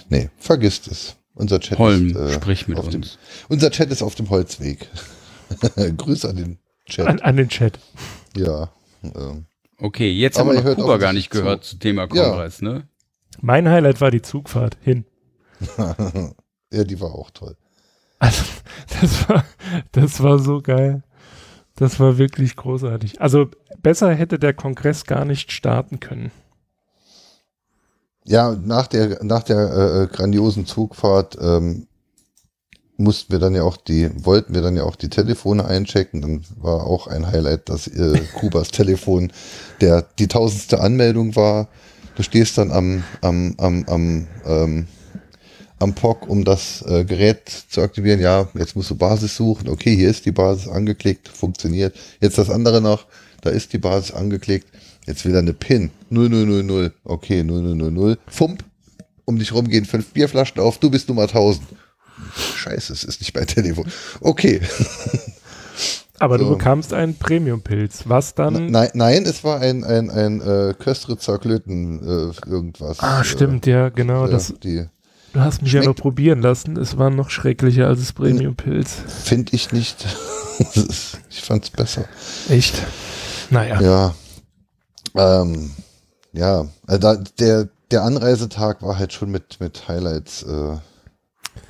Nee, 0.08 0.30
vergisst 0.38 0.88
es. 0.88 1.16
Unser 1.34 1.60
Chat 1.60 1.80
Holm, 1.80 2.12
ist, 2.12 2.16
äh, 2.16 2.34
sprich 2.34 2.68
mit 2.68 2.78
uns. 2.78 2.92
Dem, 2.92 3.04
unser 3.50 3.72
Chat 3.72 3.90
ist 3.90 4.04
auf 4.04 4.14
dem 4.14 4.30
Holzweg. 4.30 4.88
Grüß 5.98 6.26
an 6.26 6.36
den 6.36 6.60
Chat. 6.86 7.08
An, 7.08 7.20
an 7.22 7.38
den 7.38 7.50
Chat. 7.50 7.80
Ja. 8.38 8.70
Ähm. 9.04 9.46
Okay, 9.80 10.12
jetzt 10.12 10.38
aber 10.38 10.56
haben 10.56 10.64
wir 10.64 10.72
noch 10.72 10.84
Kuba 10.84 10.98
gar 10.98 11.14
nicht 11.14 11.32
gehört 11.32 11.64
zu. 11.64 11.72
zum 11.72 11.80
Thema 11.80 12.08
Kongress, 12.08 12.62
ja. 12.62 12.70
ne? 12.70 12.88
Mein 13.42 13.68
Highlight 13.68 14.00
war 14.00 14.12
die 14.12 14.22
Zugfahrt 14.22 14.78
hin. 14.80 15.06
ja, 16.72 16.84
die 16.84 17.02
war 17.02 17.16
auch 17.16 17.32
toll. 17.32 17.58
Also, 18.20 18.44
das 19.02 19.28
war, 19.28 19.44
das 19.92 20.22
war 20.22 20.38
so 20.38 20.62
geil. 20.62 21.02
Das 21.76 22.00
war 22.00 22.20
wirklich 22.20 22.56
großartig. 22.56 23.22
Also 23.22 23.50
besser 23.82 24.14
hätte 24.14 24.38
der 24.38 24.54
Kongress 24.54 25.06
gar 25.06 25.26
nicht 25.26 25.52
starten 25.52 26.00
können. 26.00 26.32
Ja, 28.26 28.56
nach 28.64 28.88
der, 28.88 29.24
nach 29.24 29.44
der 29.44 30.10
äh, 30.10 30.16
grandiosen 30.16 30.66
Zugfahrt 30.66 31.38
ähm, 31.42 31.88
mussten 32.98 33.32
wir 33.32 33.40
dann 33.40 33.56
ja 33.56 33.64
auch 33.64 33.78
die, 33.78 34.10
wollten 34.26 34.54
wir 34.54 34.62
dann 34.62 34.76
ja 34.76 34.84
auch 34.84 34.96
die 34.96 35.10
Telefone 35.10 35.66
einchecken. 35.66 36.22
Dann 36.22 36.44
war 36.58 36.86
auch 36.86 37.08
ein 37.08 37.28
Highlight, 37.28 37.70
dass 37.70 37.88
äh, 37.88 38.22
Kubas 38.40 38.70
Telefon 38.70 39.32
der 39.82 40.06
die 40.20 40.28
tausendste 40.28 40.80
Anmeldung 40.80 41.36
war. 41.36 41.68
Du 42.16 42.24
stehst 42.24 42.58
dann 42.58 42.72
am, 42.72 43.04
am, 43.22 43.56
am, 43.58 43.84
am, 43.88 44.28
ähm, 44.46 44.88
am 45.80 45.94
POC, 45.96 46.30
um 46.30 46.46
das 46.46 46.84
äh, 46.84 47.04
Gerät 47.04 47.50
zu 47.70 47.82
aktivieren. 47.82 48.20
Ja, 48.20 48.48
jetzt 48.54 48.76
musst 48.76 48.92
du 48.92 48.96
Basis 48.96 49.36
suchen. 49.36 49.68
Okay, 49.68 49.96
hier 49.96 50.10
ist 50.10 50.26
die 50.26 50.32
Basis 50.32 50.68
angeklickt, 50.68 51.28
funktioniert. 51.28 51.96
Jetzt 52.22 52.38
das 52.38 52.50
andere 52.50 52.82
noch, 52.82 53.08
da 53.42 53.50
ist 53.50 53.74
die 53.74 53.80
Basis 53.80 54.12
angeklickt. 54.12 54.68
Jetzt 55.06 55.26
will 55.26 55.34
er 55.34 55.40
eine 55.40 55.54
PIN. 55.54 55.92
0000. 56.10 56.94
Okay, 57.04 57.44
0000. 57.44 58.20
Fump. 58.28 58.64
Um 59.26 59.40
dich 59.40 59.54
rum 59.54 59.68
gehen 59.68 59.86
fünf 59.86 60.12
Bierflaschen 60.12 60.60
auf. 60.60 60.80
Du 60.80 60.90
bist 60.90 61.08
Nummer 61.08 61.24
1000. 61.24 61.66
Scheiße, 62.36 62.94
es 62.94 63.04
ist 63.04 63.22
nicht 63.22 63.34
bei 63.34 63.46
Telefon. 63.46 63.86
Okay. 64.22 64.62
Aber 66.20 66.38
so. 66.38 66.46
du 66.46 66.52
bekamst 66.52 66.94
einen 66.94 67.16
Premium-Pilz. 67.16 68.04
Was 68.06 68.34
dann? 68.36 68.72
Nein, 68.72 68.90
nein, 68.94 69.24
es 69.26 69.44
war 69.44 69.60
ein, 69.60 69.84
ein, 69.84 70.10
ein 70.10 70.42
äh, 70.42 70.74
Köstritzer 70.78 71.38
Klöten 71.38 72.00
äh, 72.02 72.50
irgendwas. 72.50 73.00
Ah, 73.00 73.24
stimmt, 73.24 73.68
äh, 73.68 73.72
ja, 73.72 73.90
genau. 73.90 74.28
das, 74.28 74.54
die, 74.64 74.86
du 75.34 75.40
hast 75.40 75.62
mich 75.62 75.74
ja 75.74 75.84
noch 75.84 75.96
probieren 75.96 76.42
lassen. 76.42 76.78
Es 76.78 76.98
war 76.98 77.10
noch 77.10 77.30
schrecklicher 77.30 77.88
als 77.88 78.00
das 78.00 78.14
Premium-Pilz. 78.14 78.96
Finde 79.26 79.54
ich 79.54 79.74
nicht. 79.74 80.06
ich 81.30 81.42
fand 81.42 81.66
es 81.66 81.72
besser. 81.72 82.06
Echt? 82.48 82.82
Naja. 83.50 83.82
Ja. 83.82 84.16
Ähm, 85.16 85.72
ja, 86.34 86.68
also 86.88 87.16
der, 87.40 87.70
der 87.92 88.04
Anreisetag 88.04 88.82
war 88.82 88.98
halt 89.00 89.14
schon 89.14 89.32
mit, 89.32 89.60
mit 89.60 89.88
Highlights. 89.88 90.44
Äh, 90.44 90.78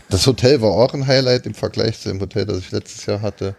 Das 0.09 0.27
Hotel 0.27 0.61
war 0.61 0.71
auch 0.71 0.93
ein 0.93 1.07
Highlight 1.07 1.45
im 1.45 1.53
Vergleich 1.55 1.99
zu 1.99 2.09
dem 2.09 2.21
Hotel, 2.21 2.45
das 2.45 2.59
ich 2.59 2.71
letztes 2.71 3.05
Jahr 3.05 3.21
hatte. 3.21 3.55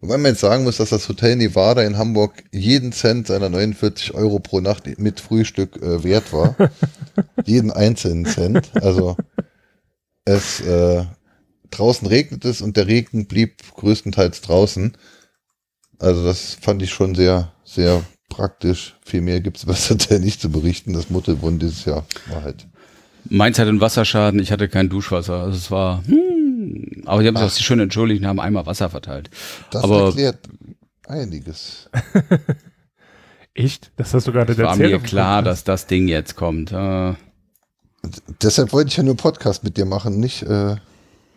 Wobei 0.00 0.18
man 0.18 0.32
jetzt 0.32 0.40
sagen 0.40 0.64
muss, 0.64 0.78
dass 0.78 0.90
das 0.90 1.08
Hotel 1.08 1.36
Nevada 1.36 1.82
in 1.82 1.98
Hamburg 1.98 2.44
jeden 2.52 2.92
Cent 2.92 3.28
seiner 3.28 3.50
49 3.50 4.14
Euro 4.14 4.38
pro 4.40 4.60
Nacht 4.60 4.86
mit 4.98 5.20
Frühstück 5.20 5.76
äh, 5.82 6.04
wert 6.04 6.32
war. 6.32 6.56
jeden 7.44 7.70
einzelnen 7.72 8.26
Cent. 8.26 8.72
Also 8.80 9.16
es 10.24 10.60
äh, 10.60 11.04
draußen 11.70 12.06
regnet 12.08 12.44
es 12.44 12.60
und 12.62 12.76
der 12.76 12.86
Regen 12.86 13.26
blieb 13.26 13.62
größtenteils 13.74 14.40
draußen. 14.42 14.96
Also 15.98 16.24
das 16.24 16.54
fand 16.60 16.82
ich 16.82 16.90
schon 16.92 17.14
sehr, 17.14 17.52
sehr 17.64 18.04
praktisch. 18.36 18.96
Viel 19.04 19.20
mehr 19.20 19.40
gibt 19.40 19.56
es 19.58 19.64
das 19.66 19.90
Hotel 19.90 20.20
nicht 20.20 20.40
zu 20.40 20.50
berichten. 20.50 20.92
Das 20.92 21.10
Muttelbund 21.10 21.62
dieses 21.62 21.84
Jahr 21.84 22.04
war 22.30 22.42
halt. 22.42 22.66
Meins 23.28 23.58
hatte 23.58 23.70
einen 23.70 23.80
Wasserschaden, 23.80 24.38
ich 24.40 24.52
hatte 24.52 24.68
kein 24.68 24.88
Duschwasser. 24.90 25.40
Also 25.42 25.56
es 25.56 25.70
war, 25.70 26.02
hm, 26.06 27.02
aber 27.06 27.22
die 27.22 27.28
haben 27.28 27.36
sich 27.36 27.44
auch 27.46 27.64
schön 27.64 27.80
entschuldigt 27.80 28.20
und 28.22 28.26
haben 28.28 28.40
einmal 28.40 28.66
Wasser 28.66 28.90
verteilt. 28.90 29.30
Das 29.70 29.82
Aber- 29.84 30.06
erklärt 30.06 30.38
einiges. 31.06 31.88
Echt? 33.54 33.92
Das 33.96 34.12
hast 34.14 34.26
du 34.26 34.32
gerade 34.32 34.52
Es 34.52 34.58
war 34.58 34.70
erzählt. 34.70 34.90
mir 34.92 34.98
klar, 34.98 35.42
dass 35.42 35.64
das 35.64 35.86
Ding 35.86 36.08
jetzt 36.08 36.34
kommt. 36.36 36.72
Äh, 36.72 37.14
Deshalb 38.42 38.72
wollte 38.72 38.88
ich 38.88 38.96
ja 38.98 39.02
nur 39.02 39.16
Podcast 39.16 39.64
mit 39.64 39.76
dir 39.78 39.86
machen, 39.86 40.20
nicht, 40.20 40.42
äh, 40.42 40.76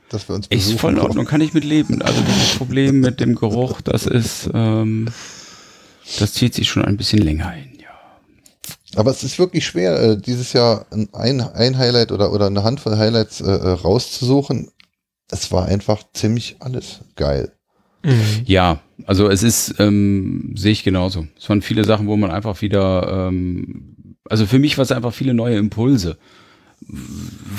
dass 0.10 0.28
wir 0.28 0.36
uns 0.36 0.48
Ist 0.48 0.74
voll 0.80 0.94
in 0.94 1.00
Ordnung, 1.00 1.26
kann 1.26 1.40
ich 1.42 1.54
mit 1.54 1.64
leben. 1.64 2.02
Also 2.02 2.20
dieses 2.22 2.56
Problem 2.56 3.00
mit 3.00 3.20
dem 3.22 3.36
Geruch, 3.36 3.80
das 3.82 4.06
ist, 4.06 4.50
ähm, 4.54 5.08
das 6.20 6.34
zieht 6.34 6.54
sich 6.54 6.70
schon 6.70 6.86
ein 6.86 6.98
bisschen 6.98 7.20
länger 7.20 7.50
hin, 7.52 7.74
ja. 7.80 7.88
Aber 8.96 9.12
es 9.12 9.24
ist 9.24 9.38
wirklich 9.38 9.66
schwer, 9.66 10.00
äh, 10.02 10.18
dieses 10.18 10.54
Jahr 10.54 10.86
ein, 11.14 11.42
ein 11.42 11.78
Highlight 11.78 12.12
oder, 12.12 12.32
oder 12.32 12.48
eine 12.48 12.64
Handvoll 12.64 12.98
Highlights 12.98 13.42
äh, 13.42 13.52
äh, 13.52 13.70
rauszusuchen. 13.70 14.72
Es 15.30 15.52
war 15.52 15.66
einfach 15.66 16.04
ziemlich 16.14 16.56
alles 16.60 17.02
geil. 17.16 17.52
Mhm. 18.04 18.44
Ja, 18.46 18.80
also 19.06 19.30
es 19.30 19.44
ist, 19.44 19.76
ähm, 19.80 20.54
sehe 20.56 20.72
ich 20.72 20.84
genauso. 20.84 21.28
Es 21.38 21.50
waren 21.50 21.62
viele 21.62 21.84
Sachen, 21.84 22.08
wo 22.08 22.16
man 22.16 22.32
einfach 22.32 22.62
wieder, 22.62 23.28
ähm, 23.28 24.16
also 24.30 24.46
für 24.46 24.60
mich 24.60 24.78
war 24.78 24.84
es 24.84 24.92
einfach 24.92 25.14
viele 25.14 25.34
neue 25.34 25.58
Impulse. 25.58 26.18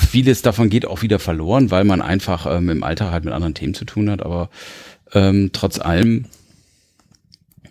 Vieles 0.09 0.41
davon 0.41 0.69
geht 0.69 0.85
auch 0.85 1.01
wieder 1.01 1.19
verloren, 1.19 1.71
weil 1.71 1.83
man 1.83 2.01
einfach 2.01 2.47
ähm, 2.49 2.69
im 2.69 2.83
Alltag 2.83 3.11
halt 3.11 3.25
mit 3.25 3.33
anderen 3.33 3.53
Themen 3.53 3.73
zu 3.73 3.85
tun 3.85 4.09
hat, 4.09 4.23
aber 4.23 4.49
ähm, 5.13 5.51
trotz 5.53 5.79
allem, 5.79 6.25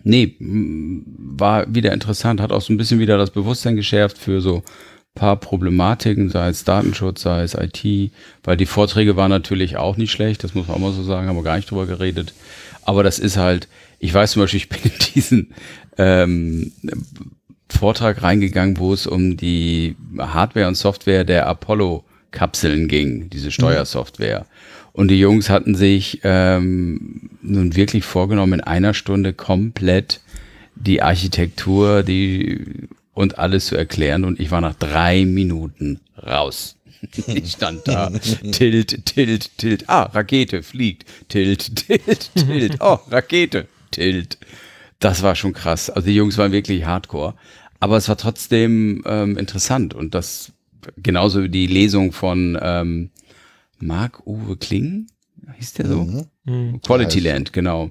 nee, 0.04 0.36
m, 0.40 1.04
war 1.16 1.72
wieder 1.72 1.92
interessant, 1.92 2.40
hat 2.40 2.52
auch 2.52 2.62
so 2.62 2.72
ein 2.72 2.76
bisschen 2.76 3.00
wieder 3.00 3.18
das 3.18 3.30
Bewusstsein 3.30 3.76
geschärft 3.76 4.18
für 4.18 4.40
so 4.40 4.62
paar 5.18 5.36
Problematiken, 5.36 6.30
sei 6.30 6.48
es 6.48 6.64
Datenschutz, 6.64 7.22
sei 7.22 7.42
es 7.42 7.54
IT, 7.54 8.12
weil 8.44 8.56
die 8.56 8.66
Vorträge 8.66 9.16
waren 9.16 9.30
natürlich 9.30 9.76
auch 9.76 9.96
nicht 9.96 10.12
schlecht, 10.12 10.44
das 10.44 10.54
muss 10.54 10.68
man 10.68 10.76
auch 10.76 10.80
mal 10.80 10.92
so 10.92 11.02
sagen, 11.02 11.26
haben 11.28 11.36
wir 11.36 11.42
gar 11.42 11.56
nicht 11.56 11.70
drüber 11.70 11.86
geredet. 11.86 12.32
Aber 12.82 13.02
das 13.02 13.18
ist 13.18 13.36
halt, 13.36 13.68
ich 13.98 14.14
weiß 14.14 14.32
zum 14.32 14.42
Beispiel, 14.42 14.58
ich 14.58 14.68
bin 14.68 14.80
in 14.84 14.98
diesen 15.14 15.54
ähm, 15.98 16.72
Vortrag 17.68 18.22
reingegangen, 18.22 18.78
wo 18.78 18.92
es 18.92 19.06
um 19.06 19.36
die 19.36 19.96
Hardware 20.18 20.68
und 20.68 20.76
Software 20.76 21.24
der 21.24 21.46
Apollo-Kapseln 21.48 22.88
ging, 22.88 23.28
diese 23.28 23.50
Steuersoftware. 23.50 24.46
Und 24.98 25.12
die 25.12 25.20
Jungs 25.20 25.48
hatten 25.48 25.76
sich 25.76 26.22
ähm, 26.24 27.30
nun 27.40 27.76
wirklich 27.76 28.04
vorgenommen, 28.04 28.54
in 28.54 28.60
einer 28.62 28.94
Stunde 28.94 29.32
komplett 29.32 30.20
die 30.74 31.02
Architektur, 31.02 32.02
die 32.02 32.88
und 33.14 33.38
alles 33.38 33.66
zu 33.66 33.76
erklären. 33.76 34.24
Und 34.24 34.40
ich 34.40 34.50
war 34.50 34.60
nach 34.60 34.74
drei 34.74 35.24
Minuten 35.24 36.00
raus. 36.20 36.74
Ich 37.28 37.52
stand 37.52 37.86
da, 37.86 38.10
tilt, 38.50 39.06
tilt, 39.06 39.56
tilt. 39.56 39.88
Ah, 39.88 40.02
Rakete 40.02 40.64
fliegt. 40.64 41.04
Tilt, 41.28 41.76
tilt, 41.76 42.30
tilt. 42.34 42.78
Oh, 42.80 42.98
Rakete, 43.08 43.68
tilt. 43.92 44.36
Das 44.98 45.22
war 45.22 45.36
schon 45.36 45.52
krass. 45.52 45.90
Also 45.90 46.08
die 46.08 46.16
Jungs 46.16 46.38
waren 46.38 46.50
wirklich 46.50 46.86
hardcore. 46.86 47.34
Aber 47.78 47.98
es 47.98 48.08
war 48.08 48.16
trotzdem 48.16 49.04
ähm, 49.06 49.38
interessant. 49.38 49.94
Und 49.94 50.16
das 50.16 50.50
genauso 50.96 51.44
wie 51.44 51.48
die 51.48 51.68
Lesung 51.68 52.10
von 52.10 52.58
ähm, 52.60 53.10
Marc-Uwe 53.80 54.56
Kling, 54.56 55.06
hieß 55.56 55.74
der 55.74 55.88
so? 55.88 56.04
Mhm. 56.04 56.26
Mhm. 56.44 56.82
Quality 56.82 57.20
Land, 57.20 57.52
genau. 57.52 57.90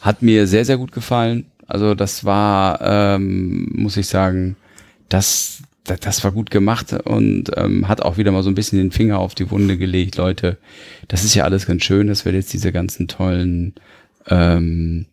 Hat 0.00 0.22
mir 0.22 0.46
sehr, 0.46 0.64
sehr 0.64 0.76
gut 0.76 0.92
gefallen. 0.92 1.46
Also 1.66 1.94
das 1.94 2.24
war, 2.24 2.80
ähm, 2.82 3.70
muss 3.74 3.96
ich 3.96 4.06
sagen, 4.06 4.56
das, 5.08 5.62
das, 5.84 6.00
das 6.00 6.24
war 6.24 6.32
gut 6.32 6.50
gemacht 6.50 6.92
und 6.92 7.50
ähm, 7.56 7.88
hat 7.88 8.02
auch 8.02 8.16
wieder 8.18 8.32
mal 8.32 8.42
so 8.42 8.50
ein 8.50 8.54
bisschen 8.54 8.78
den 8.78 8.90
Finger 8.90 9.18
auf 9.18 9.34
die 9.34 9.50
Wunde 9.50 9.78
gelegt. 9.78 10.16
Leute, 10.16 10.58
das 11.08 11.24
ist 11.24 11.34
ja 11.34 11.44
alles 11.44 11.66
ganz 11.66 11.84
schön, 11.84 12.06
dass 12.06 12.24
wir 12.24 12.32
jetzt 12.32 12.52
diese 12.52 12.72
ganzen 12.72 13.08
tollen 13.08 13.74
ähm, 14.26 15.06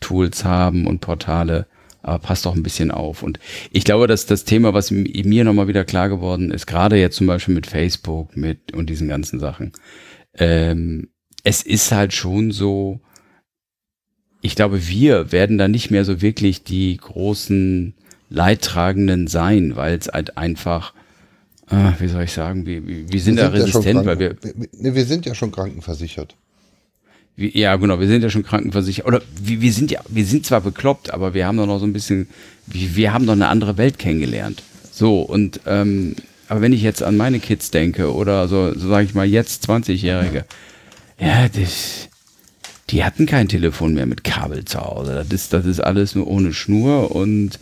Tools 0.00 0.44
haben 0.44 0.86
und 0.86 1.00
Portale, 1.00 1.66
aber 2.02 2.18
passt 2.18 2.46
doch 2.46 2.54
ein 2.54 2.62
bisschen 2.62 2.90
auf. 2.90 3.22
Und 3.22 3.38
ich 3.70 3.84
glaube, 3.84 4.06
dass 4.06 4.26
das 4.26 4.44
Thema, 4.44 4.74
was 4.74 4.90
mir 4.90 5.44
nochmal 5.44 5.68
wieder 5.68 5.84
klar 5.84 6.08
geworden 6.08 6.50
ist, 6.50 6.66
gerade 6.66 6.96
jetzt 6.96 7.16
zum 7.16 7.26
Beispiel 7.26 7.54
mit 7.54 7.66
Facebook 7.66 8.36
mit 8.36 8.72
und 8.72 8.90
diesen 8.90 9.08
ganzen 9.08 9.40
Sachen, 9.40 9.72
ähm, 10.34 11.08
es 11.44 11.62
ist 11.62 11.92
halt 11.92 12.12
schon 12.12 12.50
so, 12.50 13.00
ich 14.40 14.56
glaube, 14.56 14.88
wir 14.88 15.32
werden 15.32 15.58
da 15.58 15.68
nicht 15.68 15.90
mehr 15.90 16.04
so 16.04 16.20
wirklich 16.20 16.64
die 16.64 16.96
großen 16.96 17.94
Leidtragenden 18.28 19.26
sein, 19.28 19.76
weil 19.76 19.96
es 19.96 20.08
halt 20.08 20.36
einfach, 20.36 20.94
ah, 21.66 21.92
wie 21.98 22.08
soll 22.08 22.24
ich 22.24 22.32
sagen, 22.32 22.66
wir, 22.66 22.86
wir 22.86 23.08
wir 23.08 23.20
sind 23.20 23.36
da 23.36 23.42
ja 23.42 23.48
resistent, 23.48 24.04
weil 24.04 24.18
wir, 24.18 24.36
wir, 24.42 24.94
wir 24.94 25.04
sind 25.04 25.26
ja 25.26 25.34
schon 25.34 25.52
krankenversichert. 25.52 26.36
Ja 27.36 27.76
genau, 27.76 28.00
wir 28.00 28.08
sind 28.08 28.22
ja 28.22 28.30
schon 28.30 28.42
krankenversichert, 28.42 29.06
oder 29.06 29.22
wir, 29.42 29.60
wir 29.60 29.72
sind 29.72 29.90
ja, 29.90 30.00
wir 30.08 30.24
sind 30.24 30.46
zwar 30.46 30.60
bekloppt, 30.60 31.12
aber 31.12 31.34
wir 31.34 31.46
haben 31.46 31.56
doch 31.56 31.66
noch 31.66 31.78
so 31.78 31.86
ein 31.86 31.92
bisschen, 31.92 32.28
wir, 32.66 32.94
wir 32.96 33.12
haben 33.12 33.26
doch 33.26 33.32
eine 33.32 33.48
andere 33.48 33.78
Welt 33.78 33.98
kennengelernt. 33.98 34.62
So, 34.90 35.20
und, 35.22 35.60
ähm, 35.66 36.14
aber 36.48 36.60
wenn 36.60 36.72
ich 36.72 36.82
jetzt 36.82 37.02
an 37.02 37.16
meine 37.16 37.40
Kids 37.40 37.70
denke, 37.70 38.14
oder 38.14 38.46
so, 38.48 38.74
so 38.74 38.88
sage 38.88 39.06
ich 39.06 39.14
mal, 39.14 39.26
jetzt 39.26 39.68
20-Jährige, 39.68 40.44
ja, 41.18 41.48
das, 41.48 42.08
die 42.90 43.04
hatten 43.04 43.26
kein 43.26 43.48
Telefon 43.48 43.94
mehr 43.94 44.06
mit 44.06 44.22
Kabel 44.24 44.64
zu 44.64 44.80
Hause. 44.80 45.14
Das 45.14 45.28
ist, 45.28 45.52
das 45.52 45.64
ist 45.64 45.80
alles 45.80 46.14
nur 46.14 46.26
ohne 46.26 46.52
Schnur 46.52 47.14
und 47.14 47.58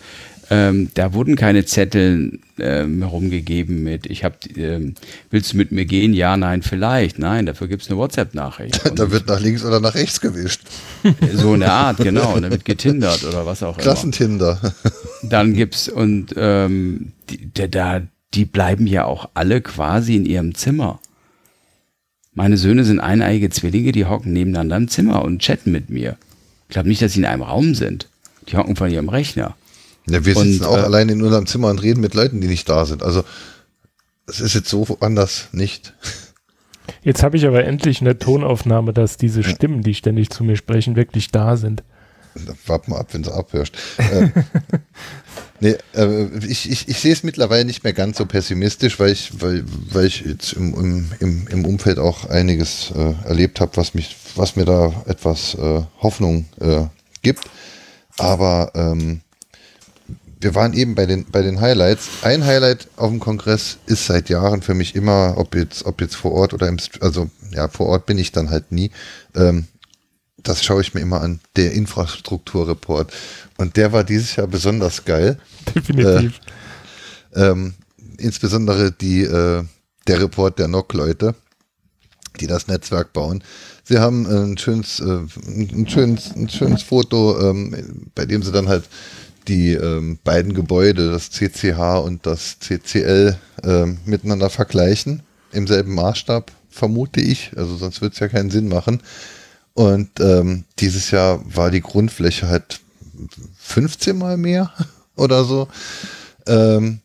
ähm, 0.52 0.90
da 0.94 1.14
wurden 1.14 1.36
keine 1.36 1.64
Zettel 1.64 2.40
ähm, 2.58 3.02
herumgegeben 3.02 3.84
mit, 3.84 4.06
ich 4.06 4.24
hab, 4.24 4.44
ähm, 4.56 4.96
willst 5.30 5.52
du 5.52 5.56
mit 5.56 5.70
mir 5.70 5.84
gehen? 5.84 6.12
Ja, 6.12 6.36
nein, 6.36 6.62
vielleicht. 6.62 7.20
Nein, 7.20 7.46
dafür 7.46 7.68
gibt's 7.68 7.88
eine 7.88 7.98
WhatsApp-Nachricht. 7.98 8.80
Da 8.96 9.12
wird 9.12 9.28
nach 9.28 9.40
links 9.40 9.64
oder 9.64 9.78
nach 9.78 9.94
rechts 9.94 10.20
gewischt. 10.20 10.62
so 11.34 11.52
eine 11.52 11.70
Art, 11.70 11.98
genau. 11.98 12.34
Und 12.34 12.42
da 12.42 12.50
wird 12.50 12.64
getindert 12.64 13.22
oder 13.24 13.46
was 13.46 13.62
auch 13.62 13.74
immer. 13.74 13.82
Klassentinder. 13.82 14.60
Dann 15.22 15.54
gibt's 15.54 15.88
und 15.88 16.34
ähm, 16.36 17.12
die, 17.30 17.70
da, 17.70 18.02
die 18.34 18.44
bleiben 18.44 18.88
ja 18.88 19.04
auch 19.04 19.30
alle 19.34 19.60
quasi 19.60 20.16
in 20.16 20.26
ihrem 20.26 20.56
Zimmer. 20.56 20.98
Meine 22.34 22.56
Söhne 22.56 22.84
sind 22.84 22.98
eineige 22.98 23.50
Zwillinge, 23.50 23.92
die 23.92 24.06
hocken 24.06 24.32
nebeneinander 24.32 24.76
im 24.76 24.88
Zimmer 24.88 25.22
und 25.24 25.40
chatten 25.40 25.70
mit 25.70 25.90
mir. 25.90 26.16
Ich 26.68 26.72
glaube 26.72 26.88
nicht, 26.88 27.02
dass 27.02 27.12
sie 27.12 27.20
in 27.20 27.24
einem 27.24 27.42
Raum 27.42 27.76
sind. 27.76 28.08
Die 28.48 28.56
hocken 28.56 28.74
von 28.74 28.90
ihrem 28.90 29.08
Rechner. 29.08 29.54
Ja, 30.06 30.24
wir 30.24 30.36
Und, 30.36 30.44
sitzen 30.44 30.64
auch 30.64 30.76
äh, 30.76 30.80
allein 30.80 31.08
in 31.08 31.22
unserem 31.22 31.46
Zimmer 31.46 31.68
und 31.68 31.82
reden 31.82 32.00
mit 32.00 32.14
Leuten, 32.14 32.40
die 32.40 32.48
nicht 32.48 32.68
da 32.68 32.84
sind. 32.86 33.02
Also 33.02 33.24
es 34.26 34.40
ist 34.40 34.54
jetzt 34.54 34.68
so 34.68 34.86
anders 35.00 35.48
nicht. 35.52 35.94
Jetzt 37.02 37.22
habe 37.22 37.36
ich 37.36 37.46
aber 37.46 37.64
endlich 37.64 38.00
eine 38.00 38.18
Tonaufnahme, 38.18 38.92
dass 38.92 39.16
diese 39.16 39.44
Stimmen, 39.44 39.82
die 39.82 39.94
ständig 39.94 40.30
zu 40.30 40.42
mir 40.42 40.56
sprechen, 40.56 40.96
wirklich 40.96 41.30
da 41.30 41.56
sind. 41.56 41.84
Wart 42.66 42.88
mal 42.88 42.98
ab, 42.98 43.08
wenn 43.12 43.22
du 43.22 43.32
abhörst. 43.32 43.74
äh, 43.98 44.28
nee, 45.60 45.76
äh, 45.94 46.26
ich, 46.46 46.70
ich, 46.70 46.88
ich 46.88 46.98
sehe 46.98 47.12
es 47.12 47.22
mittlerweile 47.22 47.64
nicht 47.64 47.82
mehr 47.84 47.92
ganz 47.92 48.18
so 48.18 48.26
pessimistisch, 48.26 49.00
weil 49.00 49.12
ich, 49.12 49.40
weil, 49.40 49.64
weil 49.90 50.06
ich 50.06 50.22
jetzt 50.22 50.52
im, 50.52 51.10
im, 51.18 51.46
im, 51.48 51.64
Umfeld 51.64 51.98
auch 51.98 52.28
einiges 52.28 52.92
äh, 52.94 53.14
erlebt 53.26 53.60
habe, 53.60 53.76
was 53.76 53.94
mich, 53.94 54.16
was 54.36 54.56
mir 54.56 54.64
da 54.64 54.92
etwas 55.06 55.54
äh, 55.54 55.82
Hoffnung 56.00 56.46
äh, 56.60 56.86
gibt. 57.22 57.44
Aber 58.16 58.72
ähm, 58.74 59.22
wir 60.40 60.54
waren 60.54 60.72
eben 60.72 60.94
bei 60.94 61.06
den, 61.06 61.26
bei 61.26 61.42
den 61.42 61.60
Highlights. 61.60 62.08
Ein 62.22 62.44
Highlight 62.44 62.88
auf 62.96 63.10
dem 63.10 63.20
Kongress 63.20 63.76
ist 63.86 64.06
seit 64.06 64.30
Jahren 64.30 64.62
für 64.62 64.74
mich 64.74 64.94
immer, 64.94 65.34
ob 65.36 65.54
jetzt, 65.54 65.84
ob 65.84 66.00
jetzt 66.00 66.16
vor 66.16 66.32
Ort 66.32 66.54
oder 66.54 66.66
im, 66.68 66.78
also 67.00 67.30
ja, 67.52 67.68
vor 67.68 67.86
Ort 67.86 68.06
bin 68.06 68.18
ich 68.18 68.32
dann 68.32 68.50
halt 68.50 68.72
nie. 68.72 68.90
Ähm, 69.34 69.66
das 70.38 70.64
schaue 70.64 70.80
ich 70.80 70.94
mir 70.94 71.00
immer 71.00 71.20
an, 71.20 71.40
der 71.56 71.72
Infrastrukturreport. 71.72 73.12
Und 73.58 73.76
der 73.76 73.92
war 73.92 74.04
dieses 74.04 74.36
Jahr 74.36 74.46
besonders 74.46 75.04
geil. 75.04 75.38
Definitiv. 75.74 76.40
Ähm, 77.34 77.74
insbesondere 78.16 78.92
die, 78.92 79.22
äh, 79.22 79.64
der 80.06 80.22
Report 80.22 80.58
der 80.58 80.68
NOC-Leute, 80.68 81.34
die 82.40 82.46
das 82.46 82.66
Netzwerk 82.68 83.12
bauen. 83.12 83.44
Sie 83.84 83.98
haben 83.98 84.24
äh, 84.24 84.44
ein 84.44 84.56
schönes, 84.56 85.00
äh, 85.00 85.20
ein 85.46 85.86
schönes, 85.86 86.34
ein 86.34 86.48
schönes 86.48 86.82
Foto, 86.82 87.50
ähm, 87.50 88.10
bei 88.14 88.24
dem 88.24 88.42
sie 88.42 88.52
dann 88.52 88.68
halt 88.68 88.84
die 89.48 89.72
ähm, 89.72 90.18
beiden 90.24 90.54
Gebäude, 90.54 91.10
das 91.10 91.30
CCH 91.30 92.00
und 92.04 92.26
das 92.26 92.58
CCL, 92.60 93.36
ähm, 93.64 93.98
miteinander 94.04 94.50
vergleichen 94.50 95.22
im 95.52 95.66
selben 95.66 95.94
Maßstab. 95.94 96.52
vermute 96.68 97.20
ich. 97.20 97.52
Also 97.56 97.76
sonst 97.76 98.00
wird 98.00 98.14
es 98.14 98.20
ja 98.20 98.28
keinen 98.28 98.50
Sinn 98.50 98.68
machen. 98.68 99.02
Und 99.74 100.20
ähm, 100.20 100.64
dieses 100.78 101.10
Jahr 101.10 101.40
war 101.44 101.70
die 101.70 101.80
Grundfläche 101.80 102.48
halt 102.48 102.80
15 103.58 104.16
mal 104.16 104.36
mehr 104.36 104.72
oder 105.16 105.44
so. 105.44 105.68
Ähm, 106.46 107.00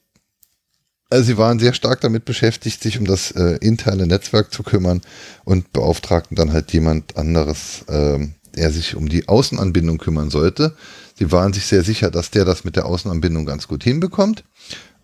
also 1.09 1.25
sie 1.25 1.37
waren 1.37 1.59
sehr 1.59 1.73
stark 1.73 2.01
damit 2.01 2.25
beschäftigt, 2.25 2.81
sich 2.81 2.97
um 2.97 3.05
das 3.05 3.31
äh, 3.31 3.57
interne 3.61 4.07
Netzwerk 4.07 4.51
zu 4.51 4.63
kümmern 4.63 5.01
und 5.43 5.71
beauftragten 5.71 6.35
dann 6.35 6.51
halt 6.51 6.73
jemand 6.73 7.15
anderes, 7.15 7.85
ähm, 7.87 8.33
der 8.55 8.71
sich 8.71 8.95
um 8.95 9.09
die 9.09 9.27
Außenanbindung 9.27 9.97
kümmern 9.97 10.29
sollte. 10.29 10.75
Sie 11.17 11.31
waren 11.31 11.53
sich 11.53 11.65
sehr 11.65 11.83
sicher, 11.83 12.11
dass 12.11 12.31
der 12.31 12.45
das 12.45 12.63
mit 12.63 12.75
der 12.75 12.85
Außenanbindung 12.85 13.45
ganz 13.45 13.67
gut 13.67 13.83
hinbekommt 13.83 14.43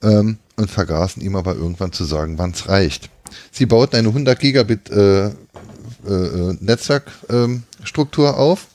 ähm, 0.01 0.37
und 0.55 0.69
vergaßen 0.69 1.21
ihm 1.21 1.35
aber 1.35 1.55
irgendwann 1.55 1.91
zu 1.91 2.03
sagen, 2.03 2.37
wann 2.37 2.51
es 2.51 2.67
reicht. 2.67 3.09
Sie 3.51 3.65
bauten 3.65 3.95
eine 3.95 4.09
100 4.09 4.39
Gigabit 4.39 4.89
äh, 4.89 5.27
äh, 5.27 5.33
Netzwerkstruktur 6.59 8.29
ähm, 8.29 8.35
auf, 8.35 8.67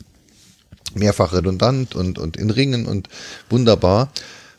mehrfach 0.94 1.32
redundant 1.32 1.94
und, 1.94 2.18
und 2.18 2.36
in 2.36 2.50
Ringen 2.50 2.86
und 2.86 3.08
wunderbar. 3.50 4.10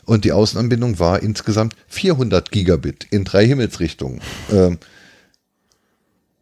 Und 0.04 0.24
die 0.24 0.32
Außenanbindung 0.32 0.98
war 0.98 1.22
insgesamt 1.22 1.74
400 1.88 2.50
Gigabit 2.50 3.06
in 3.10 3.24
drei 3.24 3.46
Himmelsrichtungen. 3.46 4.20
Ähm, 4.50 4.78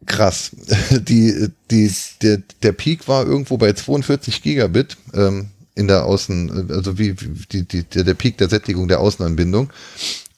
krass. 0.07 0.51
Die, 0.91 1.49
die, 1.69 1.91
der, 2.21 2.41
der 2.63 2.71
Peak 2.71 3.07
war 3.07 3.25
irgendwo 3.25 3.57
bei 3.57 3.73
42 3.73 4.41
Gigabit 4.41 4.97
ähm, 5.13 5.47
in 5.75 5.87
der 5.87 6.05
Außen, 6.05 6.71
also 6.71 6.97
wie, 6.97 7.15
wie 7.21 7.63
die, 7.63 7.83
die, 7.83 8.03
der 8.03 8.13
Peak 8.15 8.37
der 8.37 8.49
Sättigung 8.49 8.87
der 8.87 8.99
Außenanbindung. 8.99 9.69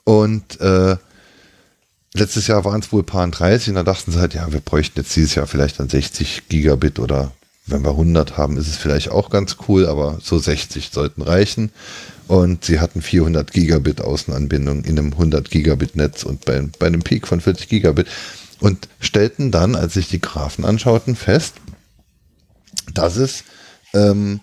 Und 0.04 0.60
äh, 0.60 0.98
letztes 2.14 2.48
Jahr 2.48 2.66
waren 2.66 2.82
es 2.82 2.92
wohl 2.92 3.04
paar 3.04 3.28
30 3.28 3.70
und 3.70 3.76
da 3.76 3.84
dachten 3.84 4.12
sie 4.12 4.20
halt, 4.20 4.34
ja, 4.34 4.52
wir 4.52 4.60
bräuchten 4.60 5.00
jetzt 5.00 5.16
dieses 5.16 5.36
Jahr 5.36 5.48
vielleicht 5.48 5.80
dann 5.80 5.88
60 5.88 6.50
Gigabit 6.50 7.00
oder 7.00 7.32
wenn 7.68 7.84
wir 7.84 7.92
100 7.92 8.38
haben, 8.38 8.58
ist 8.58 8.68
es 8.68 8.78
vielleicht 8.78 9.12
auch 9.12 9.30
ganz 9.30 9.58
cool, 9.68 9.86
aber 9.86 10.20
so 10.22 10.40
60 10.40 10.90
sollten 10.92 11.22
reichen. 11.22 11.72
Und 12.28 12.66
sie 12.66 12.80
hatten 12.80 13.02
400 13.02 13.52
Gigabit 13.52 14.02
Außenanbindung 14.02 14.84
in 14.84 15.00
einem 15.00 15.14
100 15.14 15.50
Gigabit 15.50 15.96
Netz 15.96 16.24
und 16.24 16.46
bei, 16.46 16.62
bei 16.78 16.88
einem 16.88 17.02
Peak 17.02 17.28
von 17.28 17.42
40 17.42 17.70
Gigabit 17.70 18.08
und 18.60 18.88
stellten 19.00 19.52
dann, 19.52 19.76
als 19.76 19.94
sich 19.94 20.10
die 20.10 20.22
Graphen 20.22 20.66
anschauten, 20.66 21.16
fest, 21.16 21.56
dass 22.94 23.16
es 23.16 23.44
ähm, 23.94 24.42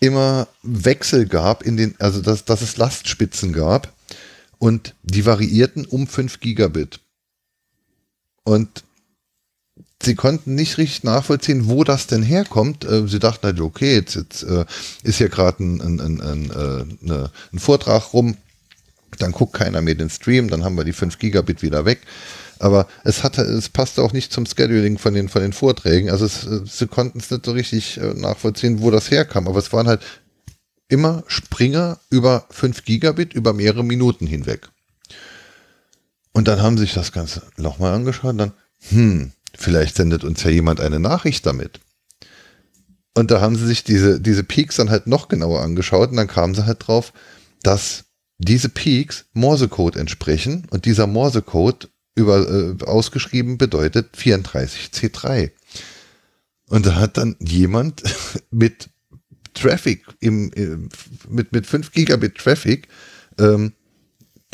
immer 0.00 0.48
Wechsel 0.62 1.26
gab 1.26 1.62
in 1.62 1.76
den, 1.76 1.94
also 1.98 2.20
dass, 2.20 2.44
dass 2.44 2.62
es 2.62 2.76
Lastspitzen 2.76 3.52
gab 3.52 3.92
und 4.58 4.94
die 5.02 5.26
variierten 5.26 5.86
um 5.86 6.06
5 6.06 6.40
Gigabit. 6.40 7.00
Und 8.44 8.84
sie 10.02 10.14
konnten 10.14 10.54
nicht 10.54 10.78
richtig 10.78 11.04
nachvollziehen, 11.04 11.68
wo 11.68 11.84
das 11.84 12.06
denn 12.06 12.22
herkommt. 12.22 12.84
Äh, 12.84 13.06
sie 13.08 13.18
dachten 13.18 13.46
halt, 13.46 13.60
okay, 13.60 13.94
jetzt, 13.94 14.14
jetzt 14.14 14.42
äh, 14.42 14.64
ist 15.02 15.18
hier 15.18 15.28
gerade 15.28 15.62
ein, 15.62 16.00
ein, 16.00 16.20
ein, 16.20 16.50
äh, 16.50 17.28
ein 17.52 17.58
Vortrag 17.58 18.12
rum, 18.12 18.36
dann 19.18 19.32
guckt 19.32 19.54
keiner 19.54 19.80
mehr 19.80 19.94
den 19.94 20.10
Stream, 20.10 20.48
dann 20.48 20.64
haben 20.64 20.76
wir 20.76 20.84
die 20.84 20.92
5 20.92 21.18
Gigabit 21.18 21.62
wieder 21.62 21.84
weg. 21.84 22.00
Aber 22.60 22.88
es 23.04 23.22
hatte, 23.22 23.42
es 23.42 23.68
passte 23.68 24.02
auch 24.02 24.12
nicht 24.12 24.32
zum 24.32 24.46
Scheduling 24.46 24.98
von 24.98 25.14
den, 25.14 25.28
von 25.28 25.42
den 25.42 25.52
Vorträgen. 25.52 26.10
Also 26.10 26.26
es, 26.26 26.46
sie 26.64 26.86
konnten 26.86 27.18
es 27.18 27.30
nicht 27.30 27.44
so 27.44 27.52
richtig 27.52 28.00
nachvollziehen, 28.14 28.80
wo 28.80 28.90
das 28.90 29.10
herkam. 29.10 29.48
Aber 29.48 29.58
es 29.58 29.72
waren 29.72 29.88
halt 29.88 30.02
immer 30.88 31.22
Springer 31.26 31.98
über 32.10 32.46
5 32.50 32.84
Gigabit 32.84 33.34
über 33.34 33.52
mehrere 33.52 33.84
Minuten 33.84 34.26
hinweg. 34.26 34.68
Und 36.32 36.48
dann 36.48 36.62
haben 36.62 36.76
sie 36.76 36.84
sich 36.84 36.94
das 36.94 37.12
Ganze 37.12 37.42
nochmal 37.56 37.94
angeschaut 37.94 38.32
und 38.32 38.38
dann, 38.38 38.52
hm, 38.90 39.32
Vielleicht 39.56 39.96
sendet 39.96 40.22
uns 40.22 40.42
ja 40.44 40.50
jemand 40.50 40.80
eine 40.80 41.00
Nachricht 41.00 41.44
damit. 41.44 41.80
Und 43.14 43.32
da 43.32 43.40
haben 43.40 43.56
sie 43.56 43.66
sich 43.66 43.82
diese, 43.82 44.20
diese 44.20 44.44
Peaks 44.44 44.76
dann 44.76 44.90
halt 44.90 45.08
noch 45.08 45.28
genauer 45.28 45.62
angeschaut 45.62 46.10
und 46.10 46.16
dann 46.16 46.28
kamen 46.28 46.54
sie 46.54 46.66
halt 46.66 46.86
drauf, 46.86 47.12
dass 47.62 48.04
diese 48.38 48.68
Peaks 48.68 49.26
Morsecode 49.32 49.96
entsprechen 49.96 50.66
und 50.70 50.84
dieser 50.84 51.08
Morsecode 51.08 51.88
über, 52.18 52.48
äh, 52.48 52.84
ausgeschrieben 52.84 53.58
bedeutet 53.58 54.16
34C3. 54.16 55.50
Und 56.68 56.86
da 56.86 56.96
hat 56.96 57.16
dann 57.16 57.36
jemand 57.40 58.02
mit 58.50 58.90
Traffic 59.54 60.04
im, 60.20 60.52
äh, 60.52 60.76
mit, 61.28 61.52
mit 61.52 61.66
5 61.66 61.92
Gigabit 61.92 62.36
Traffic 62.36 62.88
ähm, 63.38 63.72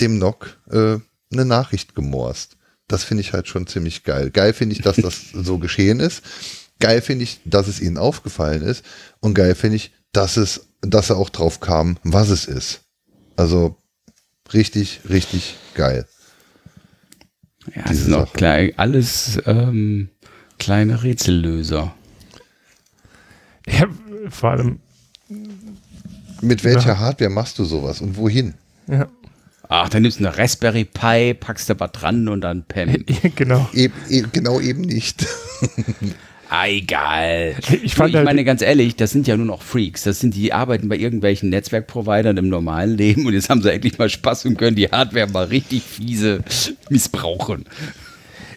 dem 0.00 0.18
NOC 0.18 0.58
äh, 0.70 0.98
eine 1.32 1.44
Nachricht 1.44 1.94
gemorst. 1.94 2.56
Das 2.86 3.04
finde 3.04 3.22
ich 3.22 3.32
halt 3.32 3.48
schon 3.48 3.66
ziemlich 3.66 4.04
geil. 4.04 4.30
Geil 4.30 4.52
finde 4.52 4.76
ich, 4.76 4.82
dass 4.82 4.96
das 4.96 5.30
so 5.32 5.58
geschehen 5.58 6.00
ist. 6.00 6.22
Geil 6.80 7.00
finde 7.00 7.24
ich, 7.24 7.40
dass 7.44 7.68
es 7.68 7.80
ihnen 7.80 7.98
aufgefallen 7.98 8.62
ist. 8.62 8.84
Und 9.20 9.34
geil 9.34 9.54
finde 9.54 9.76
ich, 9.76 9.92
dass 10.12 10.36
es, 10.36 10.68
dass 10.80 11.10
er 11.10 11.16
auch 11.16 11.30
drauf 11.30 11.60
kam, 11.60 11.98
was 12.02 12.28
es 12.28 12.44
ist. 12.44 12.82
Also 13.36 13.76
richtig, 14.52 15.00
richtig 15.08 15.56
geil. 15.74 16.06
Ja, 17.74 17.82
das 17.82 18.04
sind 18.04 18.14
auch 18.14 18.32
klar, 18.32 18.58
alles 18.76 19.40
ähm, 19.46 20.08
kleine 20.58 21.02
Rätsellöser. 21.02 21.94
Ja, 23.66 23.86
vor 24.30 24.50
allem. 24.50 24.80
Mit 26.40 26.64
welcher 26.64 26.88
ja. 26.88 26.98
Hardware 26.98 27.30
machst 27.30 27.58
du 27.58 27.64
sowas 27.64 28.00
und 28.00 28.16
wohin? 28.16 28.54
Ja. 28.86 29.08
Ach, 29.68 29.88
dann 29.88 30.02
nimmst 30.02 30.20
du 30.20 30.26
eine 30.26 30.36
Raspberry 30.36 30.84
Pi, 30.84 31.32
packst 31.34 31.70
da 31.70 31.80
was 31.80 31.92
dran 31.92 32.28
und 32.28 32.42
dann 32.42 32.64
Pam. 32.64 33.04
genau. 33.34 33.68
E 33.72 33.88
e 34.10 34.24
genau 34.30 34.60
eben 34.60 34.82
nicht. 34.82 35.26
ah, 36.54 36.68
egal. 36.68 37.56
Ich, 37.82 37.94
fand 37.94 38.10
ich 38.10 38.16
halt 38.16 38.24
meine, 38.24 38.44
ganz 38.44 38.62
ehrlich, 38.62 38.96
das 38.96 39.10
sind 39.10 39.26
ja 39.26 39.36
nur 39.36 39.46
noch 39.46 39.62
Freaks. 39.62 40.04
Das 40.04 40.20
sind 40.20 40.34
die, 40.34 40.42
die 40.42 40.52
arbeiten 40.52 40.88
bei 40.88 40.96
irgendwelchen 40.96 41.50
Netzwerkprovidern 41.50 42.36
im 42.36 42.48
normalen 42.48 42.96
Leben 42.96 43.26
und 43.26 43.34
jetzt 43.34 43.50
haben 43.50 43.62
sie 43.62 43.72
endlich 43.72 43.98
mal 43.98 44.08
Spaß 44.08 44.44
und 44.46 44.56
können 44.56 44.76
die 44.76 44.88
Hardware 44.88 45.26
mal 45.26 45.44
richtig 45.44 45.82
fiese 45.82 46.44
missbrauchen. 46.90 47.64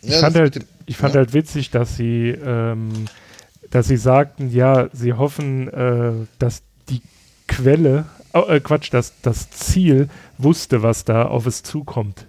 Ich 0.02 0.12
ja, 0.12 0.20
fand, 0.20 0.36
halt, 0.36 0.66
ich 0.86 0.98
fand 0.98 1.16
ja. 1.16 1.20
halt 1.20 1.34
witzig, 1.34 1.72
dass 1.72 1.98
sie, 1.98 2.30
ähm, 2.30 3.06
dass 3.72 3.88
sie 3.88 3.98
sagten, 3.98 4.52
ja, 4.52 4.90
sie 4.94 5.14
hoffen, 5.14 5.68
äh, 5.70 6.12
dass 6.40 6.64
die 6.90 7.02
Quelle 7.48 8.06
oh, 8.34 8.46
äh, 8.48 8.60
Quatsch, 8.60 8.94
dass 8.94 9.14
das 9.22 9.50
Ziel 9.50 10.10
wusste, 10.38 10.84
was 10.84 11.06
da 11.06 11.24
auf 11.24 11.46
es 11.46 11.64
zukommt. 11.64 12.28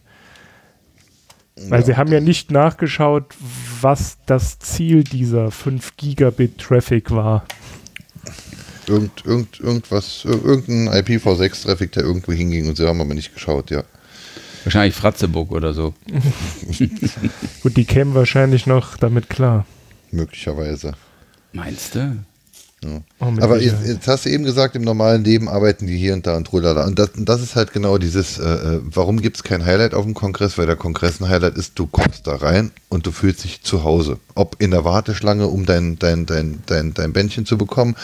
Weil 1.68 1.80
ja. 1.80 1.86
sie 1.86 1.96
haben 1.96 2.12
ja 2.12 2.20
nicht 2.20 2.50
nachgeschaut, 2.50 3.34
was 3.80 4.18
das 4.26 4.58
Ziel 4.58 5.04
dieser 5.04 5.50
5 5.50 5.96
Gigabit 5.96 6.58
Traffic 6.58 7.10
war. 7.10 7.44
Irgend, 8.86 9.24
irgend, 9.24 9.60
irgendwas, 9.60 10.24
irgendein 10.24 10.88
IPv6-Traffic, 10.88 11.92
der 11.92 12.04
irgendwo 12.04 12.32
hinging 12.32 12.68
und 12.68 12.76
sie 12.76 12.86
haben 12.86 13.00
aber 13.00 13.14
nicht 13.14 13.34
geschaut, 13.34 13.70
ja. 13.70 13.84
Wahrscheinlich 14.64 14.94
Fratzeburg 14.94 15.52
oder 15.52 15.72
so. 15.72 15.94
Gut, 17.62 17.76
die 17.76 17.84
kämen 17.84 18.14
wahrscheinlich 18.14 18.66
noch 18.66 18.96
damit 18.96 19.28
klar. 19.28 19.66
Möglicherweise. 20.10 20.94
Meinst 21.52 21.94
du? 21.94 22.24
Ja. 22.84 23.00
Oh, 23.18 23.32
Aber 23.40 23.60
jetzt, 23.60 23.84
jetzt, 23.84 24.06
hast 24.06 24.24
du 24.24 24.30
eben 24.30 24.44
gesagt, 24.44 24.76
im 24.76 24.82
normalen 24.82 25.24
Leben 25.24 25.48
arbeiten 25.48 25.88
die 25.88 25.96
hier 25.96 26.14
und 26.14 26.26
da 26.26 26.36
und 26.36 26.46
trulala. 26.46 26.86
Und 26.86 26.98
das, 26.98 27.10
das 27.16 27.42
ist 27.42 27.56
halt 27.56 27.72
genau 27.72 27.98
dieses, 27.98 28.38
äh, 28.38 28.44
äh 28.44 28.80
warum 28.84 29.20
gibt 29.20 29.36
es 29.36 29.42
kein 29.42 29.64
Highlight 29.64 29.94
auf 29.94 30.04
dem 30.04 30.14
Kongress? 30.14 30.58
Weil 30.58 30.66
der 30.66 30.76
Kongress 30.76 31.20
ein 31.20 31.28
Highlight 31.28 31.56
ist, 31.56 31.76
du 31.76 31.86
kommst 31.86 32.26
da 32.28 32.36
rein 32.36 32.70
und 32.88 33.06
du 33.06 33.10
fühlst 33.10 33.42
dich 33.42 33.62
zu 33.62 33.82
Hause. 33.82 34.18
Ob 34.36 34.56
in 34.60 34.70
der 34.70 34.84
Warteschlange, 34.84 35.48
um 35.48 35.66
dein, 35.66 35.98
dein, 35.98 36.26
dein, 36.26 36.62
dein, 36.66 36.94
dein 36.94 37.12
Bändchen 37.12 37.46
zu 37.46 37.58
bekommen, 37.58 37.96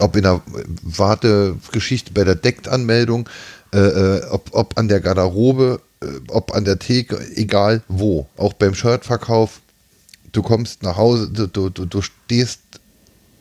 ob 0.00 0.16
in 0.16 0.24
der 0.24 0.42
Wartegeschichte 0.82 2.12
bei 2.12 2.24
der 2.24 2.34
Decktanmeldung, 2.34 3.28
äh, 3.72 3.78
äh, 3.78 4.24
ob, 4.30 4.48
ob 4.52 4.76
an 4.76 4.88
der 4.88 5.00
Garderobe, 5.00 5.80
äh, 6.00 6.06
ob 6.28 6.52
an 6.52 6.64
der 6.64 6.80
Theke, 6.80 7.20
egal 7.36 7.82
wo. 7.86 8.26
Auch 8.36 8.54
beim 8.54 8.74
Shirtverkauf, 8.74 9.60
du 10.32 10.42
kommst 10.42 10.82
nach 10.82 10.96
Hause, 10.96 11.30
du, 11.30 11.46
du, 11.46 11.70
du 11.70 12.02
stehst 12.02 12.60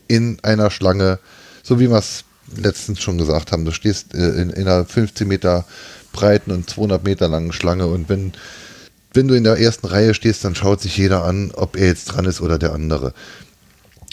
in 0.07 0.37
einer 0.43 0.71
Schlange, 0.71 1.19
so 1.63 1.79
wie 1.79 1.89
wir 1.89 1.97
es 1.97 2.23
letztens 2.55 3.01
schon 3.01 3.17
gesagt 3.17 3.51
haben. 3.51 3.65
Du 3.65 3.71
stehst 3.71 4.13
äh, 4.13 4.41
in, 4.41 4.49
in, 4.49 4.67
einer 4.67 4.85
15 4.85 5.27
Meter 5.27 5.65
breiten 6.13 6.51
und 6.51 6.69
200 6.69 7.03
Meter 7.03 7.27
langen 7.27 7.51
Schlange 7.51 7.87
und 7.87 8.09
wenn, 8.09 8.33
wenn 9.13 9.27
du 9.27 9.35
in 9.35 9.43
der 9.43 9.57
ersten 9.57 9.87
Reihe 9.87 10.13
stehst, 10.13 10.43
dann 10.43 10.55
schaut 10.55 10.81
sich 10.81 10.97
jeder 10.97 11.23
an, 11.23 11.51
ob 11.53 11.77
er 11.77 11.87
jetzt 11.87 12.05
dran 12.05 12.25
ist 12.25 12.41
oder 12.41 12.57
der 12.57 12.73
andere. 12.73 13.13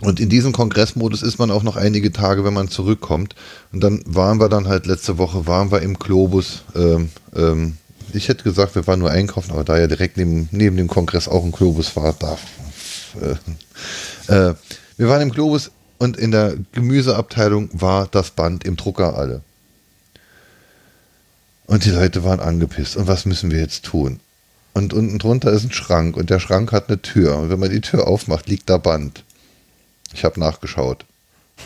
Und 0.03 0.19
in 0.19 0.29
diesem 0.29 0.53
Kongressmodus 0.53 1.23
ist 1.23 1.39
man 1.39 1.53
auch 1.53 1.63
noch 1.63 1.77
einige 1.77 2.11
Tage, 2.11 2.45
wenn 2.45 2.55
man 2.55 2.69
zurückkommt. 2.69 3.37
Und 3.73 3.81
dann 3.85 4.03
waren 4.05 4.41
wir 4.41 4.49
dann 4.49 4.67
halt 4.67 4.87
letzte 4.87 5.17
Woche, 5.17 5.47
waren 5.47 5.71
wir 5.71 5.81
im 5.83 5.97
Globus. 5.97 6.63
Ähm, 6.75 7.11
ähm, 7.37 7.77
ich 8.13 8.29
hätte 8.29 8.43
gesagt, 8.43 8.75
wir 8.75 8.87
waren 8.89 8.99
nur 8.99 9.11
einkaufen, 9.11 9.53
aber 9.53 9.63
da 9.63 9.79
ja 9.79 9.87
direkt 9.87 10.17
neben, 10.17 10.49
neben 10.51 10.77
dem 10.77 10.89
Kongress 10.89 11.29
auch 11.29 11.45
ein 11.45 11.53
Globus 11.53 11.95
war, 11.95 12.15
da. 12.19 12.37
Äh, 14.29 14.51
äh, 14.51 14.55
wir 14.97 15.09
waren 15.09 15.23
im 15.23 15.31
Globus 15.31 15.71
und 16.03 16.17
in 16.17 16.33
der 16.33 16.57
Gemüseabteilung 16.73 17.71
war 17.73 18.09
das 18.09 18.33
Band 18.33 18.65
im 18.65 18.77
Drucker 18.77 19.17
alle. 19.17 19.41
Und 21.67 21.85
die 21.85 21.91
Leute 21.91 22.25
waren 22.25 22.41
angepisst. 22.41 22.97
Und 22.97 23.07
was 23.07 23.25
müssen 23.25 23.53
wir 23.53 23.61
jetzt 23.61 23.85
tun? 23.85 24.19
Und 24.73 24.95
unten 24.95 25.21
drunter 25.21 25.53
ist 25.53 25.63
ein 25.63 25.71
Schrank 25.71 26.17
und 26.17 26.29
der 26.29 26.41
Schrank 26.41 26.73
hat 26.73 26.89
eine 26.89 27.01
Tür. 27.01 27.39
Und 27.39 27.51
wenn 27.51 27.61
man 27.61 27.71
die 27.71 27.81
Tür 27.81 28.09
aufmacht, 28.09 28.49
liegt 28.49 28.69
da 28.69 28.79
Band. 28.79 29.23
Ich 30.13 30.25
habe 30.25 30.41
nachgeschaut. 30.41 31.05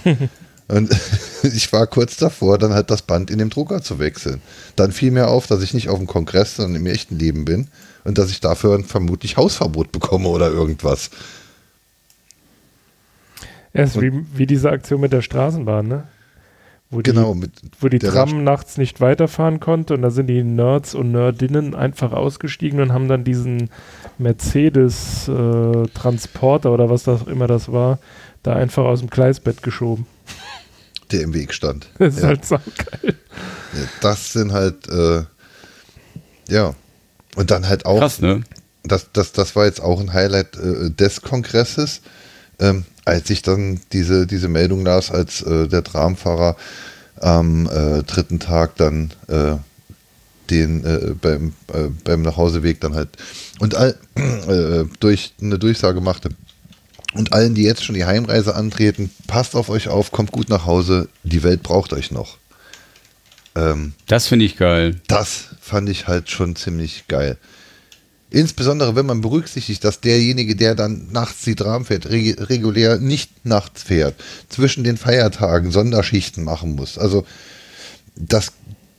und 0.68 0.94
ich 1.42 1.72
war 1.72 1.86
kurz 1.86 2.18
davor, 2.18 2.58
dann 2.58 2.74
halt 2.74 2.90
das 2.90 3.00
Band 3.00 3.30
in 3.30 3.38
dem 3.38 3.48
Drucker 3.48 3.80
zu 3.80 3.98
wechseln. 3.98 4.42
Dann 4.76 4.92
fiel 4.92 5.12
mir 5.12 5.28
auf, 5.28 5.46
dass 5.46 5.62
ich 5.62 5.72
nicht 5.72 5.88
auf 5.88 5.96
dem 5.96 6.06
Kongress, 6.06 6.56
sondern 6.56 6.82
im 6.82 6.86
echten 6.86 7.18
Leben 7.18 7.46
bin 7.46 7.68
und 8.04 8.18
dass 8.18 8.28
ich 8.28 8.40
dafür 8.40 8.84
vermutlich 8.84 9.38
Hausverbot 9.38 9.92
bekomme 9.92 10.28
oder 10.28 10.50
irgendwas. 10.50 11.08
Ja, 13.78 13.84
ist 13.84 14.00
wie, 14.00 14.12
wie 14.34 14.46
diese 14.46 14.70
Aktion 14.70 15.00
mit 15.00 15.12
der 15.12 15.22
Straßenbahn, 15.22 15.86
ne? 15.88 16.04
Wo 16.88 17.00
die, 17.02 17.10
Genau, 17.10 17.34
mit 17.34 17.50
wo 17.80 17.88
die 17.88 17.98
Tram 17.98 18.44
nachts 18.44 18.78
nicht 18.78 19.00
weiterfahren 19.00 19.58
konnte 19.58 19.94
und 19.94 20.02
da 20.02 20.10
sind 20.10 20.28
die 20.28 20.44
Nerds 20.44 20.94
und 20.94 21.10
Nerdinnen 21.10 21.74
einfach 21.74 22.12
ausgestiegen 22.12 22.80
und 22.80 22.92
haben 22.92 23.08
dann 23.08 23.24
diesen 23.24 23.70
Mercedes 24.18 25.26
äh, 25.26 25.88
Transporter 25.94 26.70
oder 26.70 26.88
was 26.88 27.02
das 27.02 27.22
immer 27.22 27.48
das 27.48 27.72
war, 27.72 27.98
da 28.44 28.54
einfach 28.54 28.84
aus 28.84 29.00
dem 29.00 29.10
Gleisbett 29.10 29.62
geschoben. 29.64 30.06
der 31.10 31.22
im 31.22 31.34
Weg 31.34 31.52
stand. 31.52 31.88
Das 31.98 32.14
ist 32.16 32.22
Ja. 32.22 32.28
halt 32.28 32.44
saugeil. 32.44 33.14
Ja, 33.74 33.80
Das 34.00 34.32
sind 34.32 34.52
halt, 34.52 34.88
äh, 34.88 35.24
ja. 36.48 36.74
Und 37.34 37.50
dann 37.50 37.68
halt 37.68 37.84
auch, 37.84 37.98
Krass, 37.98 38.20
ne? 38.20 38.42
das, 38.84 39.10
das, 39.12 39.32
das 39.32 39.56
war 39.56 39.66
jetzt 39.66 39.82
auch 39.82 40.00
ein 40.00 40.12
Highlight 40.12 40.56
äh, 40.56 40.90
des 40.90 41.20
Kongresses, 41.20 42.00
ähm, 42.60 42.84
als 43.06 43.30
ich 43.30 43.40
dann 43.40 43.80
diese, 43.92 44.26
diese 44.26 44.48
Meldung 44.48 44.84
las, 44.84 45.10
als 45.10 45.40
äh, 45.42 45.68
der 45.68 45.82
Tramfahrer 45.82 46.56
am 47.18 47.66
äh, 47.66 48.02
dritten 48.02 48.40
Tag 48.40 48.76
dann 48.76 49.12
äh, 49.28 49.54
den 50.50 50.84
äh, 50.84 51.14
beim, 51.20 51.54
äh, 51.72 51.88
beim 52.04 52.22
Nachhauseweg 52.22 52.80
dann 52.80 52.94
halt 52.94 53.08
und 53.58 53.74
all, 53.74 53.96
äh, 54.16 54.84
durch 55.00 55.32
eine 55.40 55.58
Durchsage 55.58 56.00
machte. 56.00 56.28
Und 57.14 57.32
allen, 57.32 57.54
die 57.54 57.62
jetzt 57.62 57.82
schon 57.82 57.94
die 57.94 58.04
Heimreise 58.04 58.54
antreten, 58.54 59.10
passt 59.26 59.56
auf 59.56 59.70
euch 59.70 59.88
auf, 59.88 60.12
kommt 60.12 60.32
gut 60.32 60.50
nach 60.50 60.66
Hause, 60.66 61.08
die 61.22 61.42
Welt 61.42 61.62
braucht 61.62 61.94
euch 61.94 62.10
noch. 62.10 62.36
Ähm, 63.54 63.94
Das 64.06 64.26
finde 64.26 64.44
ich 64.44 64.56
geil. 64.58 65.00
das 65.08 65.46
fand 65.60 65.88
ich 65.88 66.08
halt 66.08 66.30
schon 66.30 66.56
ziemlich 66.56 67.08
geil. 67.08 67.38
Insbesondere, 68.30 68.96
wenn 68.96 69.06
man 69.06 69.20
berücksichtigt, 69.20 69.84
dass 69.84 70.00
derjenige, 70.00 70.56
der 70.56 70.74
dann 70.74 71.08
nachts 71.12 71.42
die 71.42 71.54
Tram 71.54 71.84
fährt, 71.84 72.10
reg 72.10 72.36
regulär 72.50 72.98
nicht 72.98 73.46
nachts 73.46 73.84
fährt, 73.84 74.14
zwischen 74.48 74.82
den 74.82 74.96
Feiertagen 74.96 75.70
Sonderschichten 75.70 76.42
machen 76.42 76.74
muss. 76.74 76.98
Also, 76.98 77.24
das 78.16 78.52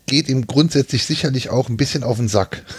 geht 0.06 0.30
ihm 0.30 0.48
grundsätzlich 0.48 1.06
sicherlich 1.06 1.50
auch 1.50 1.68
ein 1.68 1.78
bisschen 1.78 2.04
auf 2.04 2.18
den 2.18 2.30
Sack. 2.30 2.64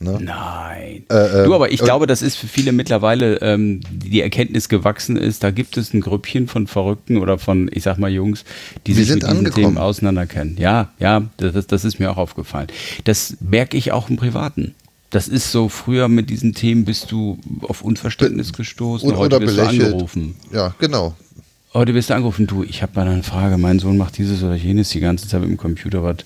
Ne? 0.00 0.16
Nein. 0.20 1.02
Äh, 1.08 1.44
du, 1.44 1.54
aber 1.56 1.72
ich 1.72 1.80
äh, 1.80 1.84
glaube, 1.84 2.06
das 2.06 2.22
ist 2.22 2.36
für 2.36 2.46
viele 2.46 2.70
mittlerweile 2.70 3.40
ähm, 3.40 3.80
die 3.90 4.20
Erkenntnis 4.20 4.68
gewachsen 4.68 5.16
ist, 5.16 5.42
da 5.42 5.50
gibt 5.50 5.76
es 5.76 5.92
ein 5.92 6.00
Grüppchen 6.00 6.46
von 6.46 6.68
Verrückten 6.68 7.16
oder 7.16 7.36
von, 7.36 7.68
ich 7.72 7.82
sag 7.82 7.98
mal, 7.98 8.08
Jungs, 8.08 8.44
die 8.86 8.92
sich 8.92 9.08
mit 9.08 9.22
diesen 9.22 9.38
angekommen. 9.38 9.64
Themen 9.64 9.78
auseinanderkennen. 9.78 10.56
Ja, 10.56 10.92
ja, 11.00 11.24
das, 11.38 11.66
das 11.66 11.84
ist 11.84 11.98
mir 11.98 12.12
auch 12.12 12.16
aufgefallen. 12.16 12.68
Das 13.06 13.38
merke 13.40 13.76
ich 13.76 13.90
auch 13.90 14.08
im 14.08 14.14
Privaten. 14.14 14.76
Das 15.10 15.26
ist 15.26 15.50
so, 15.52 15.68
früher 15.68 16.08
mit 16.08 16.28
diesen 16.28 16.54
Themen 16.54 16.84
bist 16.84 17.10
du 17.10 17.38
auf 17.62 17.82
Unverständnis 17.82 18.52
gestoßen, 18.52 19.08
oder, 19.08 19.18
heute 19.18 19.36
oder 19.36 19.46
du 19.46 19.52
belächelt. 19.52 19.92
angerufen. 19.92 20.34
Ja, 20.52 20.74
genau. 20.78 21.14
Heute 21.72 21.94
wirst 21.94 22.10
du 22.10 22.14
angerufen, 22.14 22.46
du, 22.46 22.62
ich 22.62 22.82
habe 22.82 22.92
mal 22.94 23.08
eine 23.08 23.22
Frage, 23.22 23.56
mein 23.58 23.78
Sohn 23.78 23.96
macht 23.96 24.18
dieses 24.18 24.42
oder 24.42 24.54
jenes 24.54 24.90
die 24.90 25.00
ganze 25.00 25.28
Zeit 25.28 25.40
mit 25.40 25.50
dem 25.50 25.56
Computer, 25.56 26.02
was 26.02 26.16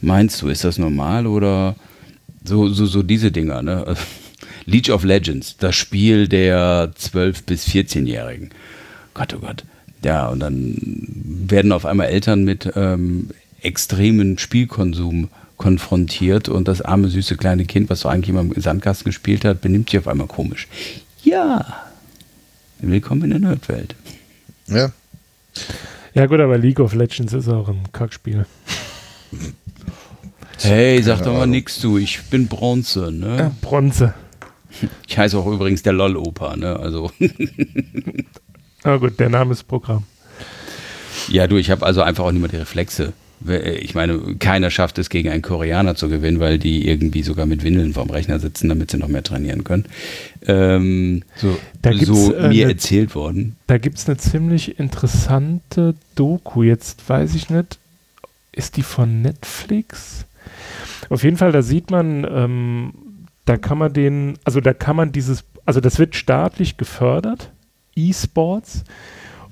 meinst 0.00 0.42
du, 0.42 0.48
ist 0.48 0.64
das 0.64 0.78
normal 0.78 1.26
oder 1.26 1.76
so, 2.44 2.68
so, 2.68 2.86
so 2.86 3.02
diese 3.02 3.30
Dinger, 3.30 3.62
ne? 3.62 3.96
League 4.66 4.90
of 4.90 5.02
Legends, 5.04 5.56
das 5.56 5.74
Spiel 5.74 6.28
der 6.28 6.92
12- 6.94 7.44
bis 7.46 7.66
14-Jährigen. 7.66 8.50
Gott, 9.14 9.34
oh 9.34 9.40
Gott. 9.40 9.64
Ja, 10.04 10.28
und 10.28 10.40
dann 10.40 10.76
werden 11.48 11.72
auf 11.72 11.84
einmal 11.84 12.08
Eltern 12.08 12.44
mit 12.44 12.70
ähm, 12.74 13.30
extremen 13.60 14.38
Spielkonsum 14.38 15.28
konfrontiert 15.66 16.48
und 16.48 16.66
das 16.66 16.82
arme, 16.82 17.08
süße 17.08 17.36
kleine 17.36 17.64
Kind, 17.64 17.88
was 17.88 18.00
so 18.00 18.08
eigentlich 18.08 18.30
immer 18.30 18.40
im 18.40 18.52
Sandkasten 18.60 19.04
gespielt 19.04 19.44
hat, 19.44 19.60
benimmt 19.60 19.90
sich 19.90 20.00
auf 20.00 20.08
einmal 20.08 20.26
komisch. 20.26 20.66
Ja, 21.22 21.84
willkommen 22.80 23.22
in 23.22 23.30
der 23.30 23.38
Nerdwelt. 23.38 23.94
Ja. 24.66 24.90
Ja 26.14 26.26
gut, 26.26 26.40
aber 26.40 26.58
League 26.58 26.80
of 26.80 26.94
Legends 26.94 27.32
ist 27.32 27.48
auch 27.48 27.68
ein 27.68 27.84
Kackspiel. 27.92 28.44
Hey, 30.64 31.02
sag 31.02 31.22
doch 31.24 31.32
mal 31.32 31.46
nix 31.48 31.80
du, 31.80 31.98
ich 31.98 32.22
bin 32.30 32.46
Bronze, 32.46 33.06
Ja, 33.06 33.10
ne? 33.10 33.50
Bronze. 33.60 34.14
Ich 35.08 35.18
heiße 35.18 35.36
auch 35.36 35.46
übrigens 35.46 35.82
der 35.82 35.92
LOL-Opa, 35.92 36.56
ne? 36.56 36.76
Also, 36.78 37.10
Ah 38.84 38.96
gut, 38.96 39.18
der 39.18 39.28
Name 39.28 39.52
ist 39.52 39.64
Programm. 39.64 40.04
ja, 41.28 41.46
du, 41.48 41.56
ich 41.56 41.70
habe 41.70 41.84
also 41.84 42.02
einfach 42.02 42.24
auch 42.24 42.30
nicht 42.30 42.40
mehr 42.40 42.48
die 42.50 42.56
Reflexe. 42.58 43.12
Ich 43.80 43.94
meine, 43.94 44.36
keiner 44.38 44.70
schafft 44.70 44.98
es, 44.98 45.08
gegen 45.10 45.28
einen 45.28 45.42
Koreaner 45.42 45.94
zu 45.94 46.08
gewinnen, 46.08 46.40
weil 46.40 46.58
die 46.58 46.86
irgendwie 46.88 47.22
sogar 47.22 47.46
mit 47.46 47.64
Windeln 47.64 47.92
vorm 47.94 48.10
Rechner 48.10 48.38
sitzen, 48.38 48.68
damit 48.68 48.90
sie 48.90 48.98
noch 48.98 49.08
mehr 49.08 49.22
trainieren 49.22 49.64
können. 49.64 49.86
Ähm, 50.46 51.22
so 51.36 51.56
so 52.02 52.34
äh, 52.34 52.48
mir 52.48 52.66
ne- 52.66 52.72
erzählt 52.72 53.14
worden. 53.14 53.56
Da 53.66 53.78
gibt 53.78 53.98
es 53.98 54.08
eine 54.08 54.16
ziemlich 54.16 54.78
interessante 54.78 55.94
Doku. 56.14 56.62
Jetzt 56.62 57.08
weiß 57.08 57.34
ich 57.34 57.50
nicht, 57.50 57.78
ist 58.52 58.76
die 58.76 58.82
von 58.82 59.22
Netflix? 59.22 60.26
Auf 61.08 61.24
jeden 61.24 61.36
Fall, 61.36 61.52
da 61.52 61.62
sieht 61.62 61.90
man, 61.90 62.26
ähm, 62.30 62.92
da 63.44 63.56
kann 63.56 63.78
man 63.78 63.92
den, 63.92 64.34
also 64.44 64.60
da 64.60 64.72
kann 64.72 64.96
man 64.96 65.12
dieses, 65.12 65.44
also 65.64 65.80
das 65.80 65.98
wird 65.98 66.14
staatlich 66.16 66.76
gefördert, 66.76 67.50
E-Sports. 67.96 68.84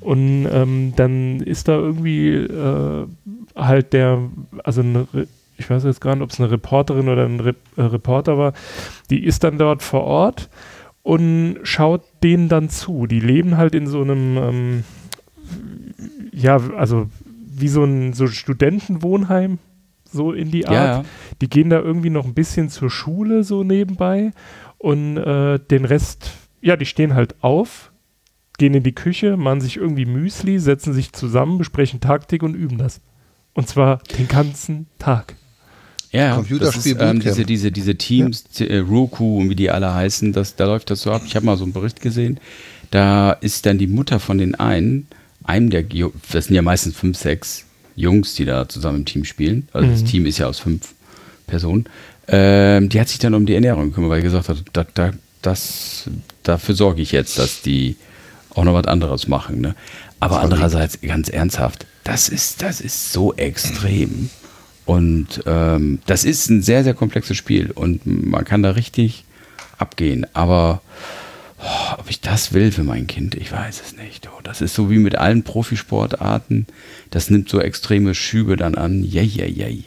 Und 0.01 0.49
ähm, 0.51 0.95
dann 0.97 1.41
ist 1.41 1.69
da 1.69 1.77
irgendwie 1.77 2.29
äh, 2.29 3.07
halt 3.61 3.93
der, 3.93 4.19
also 4.65 4.81
eine, 4.81 5.07
ich 5.57 5.69
weiß 5.69 5.85
jetzt 5.85 6.01
gar 6.01 6.15
nicht, 6.15 6.23
ob 6.23 6.31
es 6.31 6.41
eine 6.41 6.51
Reporterin 6.51 7.09
oder 7.09 7.25
ein 7.25 7.41
Re 7.41 7.55
äh, 7.77 7.83
Reporter 7.83 8.39
war, 8.39 8.53
die 9.11 9.25
ist 9.25 9.45
dann 9.45 9.59
dort 9.59 9.83
vor 9.83 10.05
Ort 10.05 10.49
und 11.03 11.59
schaut 11.63 12.03
denen 12.23 12.49
dann 12.49 12.69
zu. 12.69 13.07
Die 13.07 13.21
leben 13.21 13.57
halt 13.57 13.75
in 13.75 13.87
so 13.87 14.03
einem, 14.03 14.37
ähm, 14.37 14.85
ja, 16.33 16.57
also 16.77 17.09
wie 17.61 17.69
so 17.69 17.85
ein 17.85 18.13
so 18.13 18.27
Studentenwohnheim, 18.27 19.59
so 20.05 20.33
in 20.33 20.51
die 20.51 20.67
Art. 20.67 21.05
Ja. 21.05 21.11
Die 21.41 21.49
gehen 21.49 21.71
da 21.71 21.79
irgendwie 21.79 22.11
noch 22.11 22.25
ein 22.25 22.35
bisschen 22.35 22.69
zur 22.69 22.91
Schule 22.91 23.45
so 23.45 23.63
nebenbei 23.63 24.33
und 24.79 25.17
äh, 25.17 25.59
den 25.59 25.85
Rest, 25.85 26.33
ja, 26.61 26.77
die 26.77 26.87
stehen 26.87 27.15
halt 27.15 27.35
auf, 27.43 27.93
gehen 28.59 28.75
in 28.75 28.83
die 28.83 28.95
Küche, 28.95 29.37
machen 29.37 29.61
sich 29.61 29.77
irgendwie 29.77 30.07
Müsli, 30.07 30.59
setzen 30.59 30.93
sich 30.93 31.13
zusammen, 31.13 31.59
besprechen 31.59 32.01
Taktik 32.01 32.43
und 32.43 32.55
üben 32.55 32.79
das. 32.79 33.01
Und 33.55 33.69
zwar 33.69 34.01
den 34.19 34.29
ganzen 34.29 34.87
Tag. 34.99 35.35
Ja, 36.13 36.27
ja. 36.27 36.35
Computerspiel 36.35 36.95
das 36.95 37.03
ist, 37.03 37.11
ähm, 37.11 37.21
diese, 37.21 37.45
diese, 37.45 37.73
diese 37.73 37.95
Teams, 37.97 38.45
äh, 38.61 38.79
Roku 38.79 39.39
und 39.39 39.51
wie 39.51 39.55
die 39.55 39.71
alle 39.71 39.95
heißen, 39.95 40.33
das, 40.33 40.57
da 40.57 40.67
läuft 40.67 40.91
das 40.91 41.03
so 41.03 41.13
ab. 41.13 41.23
Ich 41.25 41.37
habe 41.37 41.47
mal 41.47 41.57
so 41.57 41.65
einen 41.65 41.73
Bericht 41.73 42.01
gesehen. 42.01 42.41
Da 42.91 43.33
ist 43.33 43.67
dann 43.67 43.79
die 43.79 43.87
Mutter 43.87 44.19
von 44.19 44.39
den 44.39 44.57
einen, 44.57 45.07
einem 45.45 45.71
der, 45.71 45.85
das 46.33 46.47
sind 46.47 46.55
ja 46.55 46.63
meistens 46.63 46.97
fünf, 46.97 47.17
sechs 47.17 47.65
Jungs, 47.95 48.35
die 48.35 48.45
da 48.45 48.69
zusammen 48.69 48.99
im 48.99 49.05
Team 49.05 49.25
spielen. 49.25 49.69
Also 49.73 49.89
das 49.89 50.03
Mhm. 50.03 50.07
Team 50.07 50.27
ist 50.27 50.39
ja 50.39 50.47
aus 50.47 50.59
fünf 50.59 50.95
Personen. 51.47 51.85
Ähm, 52.27 52.89
die 52.89 53.01
hat 53.01 53.09
sich 53.09 53.19
dann 53.19 53.35
um 53.35 53.47
die 53.47 53.55
Ernährung 53.55 53.91
gekümmert, 53.91 54.11
weil 54.11 54.21
sie 54.21 54.25
gesagt 54.25 54.49
hat, 54.49 54.63
da, 54.73 54.87
da, 54.95 55.13
das, 55.43 56.09
dafür 56.43 56.75
sorge 56.75 57.03
ich 57.03 57.13
jetzt, 57.13 57.39
dass 57.39 57.63
die 57.63 57.97
auch 58.55 58.65
noch 58.65 58.75
was 58.75 58.87
anderes 58.87 59.29
machen. 59.29 59.61
Ne? 59.61 59.75
Aber 60.19 60.41
andererseits, 60.41 61.01
ganz 61.01 61.29
ernsthaft, 61.29 61.87
das 62.11 62.29
ist, 62.29 62.61
das 62.61 62.81
ist 62.81 63.13
so 63.13 63.35
extrem. 63.35 64.31
Und 64.85 65.45
ähm, 65.47 66.01
das 66.07 66.25
ist 66.25 66.51
ein 66.51 66.61
sehr, 66.61 66.83
sehr 66.83 66.95
komplexes 66.95 67.37
Spiel 67.37 67.71
und 67.71 68.05
man 68.05 68.45
kann 68.45 68.65
da 68.65 68.73
richtig 68.73 69.25
abgehen. 69.79 70.27
Aber 70.33 70.83
oh, 71.61 71.99
ob 71.99 72.11
ich 72.11 72.21
das 72.21 72.53
will 72.53 72.73
für 72.73 72.83
mein 72.83 73.07
Kind, 73.07 73.37
ich 73.37 73.53
weiß 73.53 73.81
es 73.81 73.97
nicht. 73.97 74.29
Oh, 74.29 74.41
das 74.43 74.61
ist 74.61 74.75
so 74.75 74.91
wie 74.91 74.99
mit 74.99 75.15
allen 75.15 75.45
Profisportarten. 75.45 76.67
Das 77.11 77.31
nimmt 77.31 77.49
so 77.49 77.61
extreme 77.61 78.17
Schübe 78.17 78.57
dann 78.57 78.75
an. 78.75 79.05
Jei, 79.05 79.23
jei, 79.23 79.47
jei. 79.47 79.85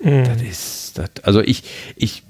Das 0.00 0.40
ist, 0.40 0.92
das, 0.94 1.10
also 1.24 1.42
ich, 1.42 1.64
ich, 1.96 2.22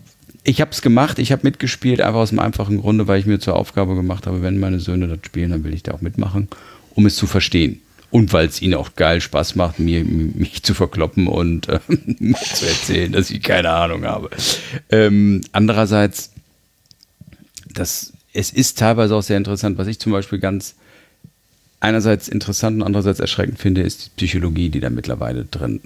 ich 0.43 0.61
habe 0.61 0.73
es 0.73 0.83
gemacht, 0.83 1.21
ich 1.21 1.31
habe 1.31 1.43
mitgespielt, 1.45 2.01
einfach 2.01 2.19
aus 2.19 2.31
dem 2.31 2.41
einfachen 2.41 2.81
Grunde, 2.81 3.07
weil 3.07 3.21
ich 3.21 3.27
mir 3.27 3.39
zur 3.39 3.55
Aufgabe 3.55 3.95
gemacht 3.95 4.27
habe, 4.27 4.43
wenn 4.43 4.59
meine 4.59 4.81
Söhne 4.81 5.07
das 5.07 5.19
spielen, 5.25 5.51
dann 5.51 5.63
will 5.63 5.75
ich 5.75 5.85
da 5.85 5.93
auch 5.93 6.01
mitmachen, 6.01 6.49
um 6.97 7.07
es 7.07 7.15
zu 7.15 7.29
verstehen. 7.29 7.83
Und 8.11 8.33
weil 8.33 8.47
es 8.47 8.63
ihnen 8.63 8.75
auch 8.75 8.95
geil 8.97 9.21
Spaß 9.21 9.55
macht, 9.55 9.79
mir, 9.79 10.03
mich 10.05 10.63
zu 10.63 10.73
verkloppen 10.73 11.27
und 11.27 11.69
äh, 11.69 11.81
zu 11.89 12.67
erzählen, 12.67 13.13
dass 13.13 13.31
ich 13.31 13.43
keine 13.43 13.71
Ahnung 13.71 14.05
habe. 14.05 14.31
Ähm, 14.89 15.43
andererseits, 15.53 16.33
das, 17.75 18.15
es 18.33 18.51
ist 18.51 18.79
teilweise 18.79 19.15
auch 19.15 19.23
sehr 19.23 19.37
interessant, 19.37 19.77
was 19.77 19.89
ich 19.89 19.99
zum 19.99 20.13
Beispiel 20.13 20.39
ganz 20.39 20.75
einerseits 21.81 22.29
interessant 22.29 22.77
und 22.77 22.83
andererseits 22.83 23.21
erschreckend 23.21 23.59
finde, 23.59 23.83
ist 23.83 24.07
die 24.07 24.11
Psychologie, 24.17 24.71
die 24.71 24.81
da 24.81 24.91
mittlerweile 24.91 25.45
drin 25.45 25.81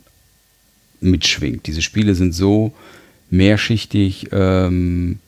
mitschwingt. 1.00 1.66
Diese 1.66 1.82
Spiele 1.82 2.14
sind 2.14 2.32
so 2.32 2.72
mehrschichtig 3.30 4.28
ähm, 4.32 5.18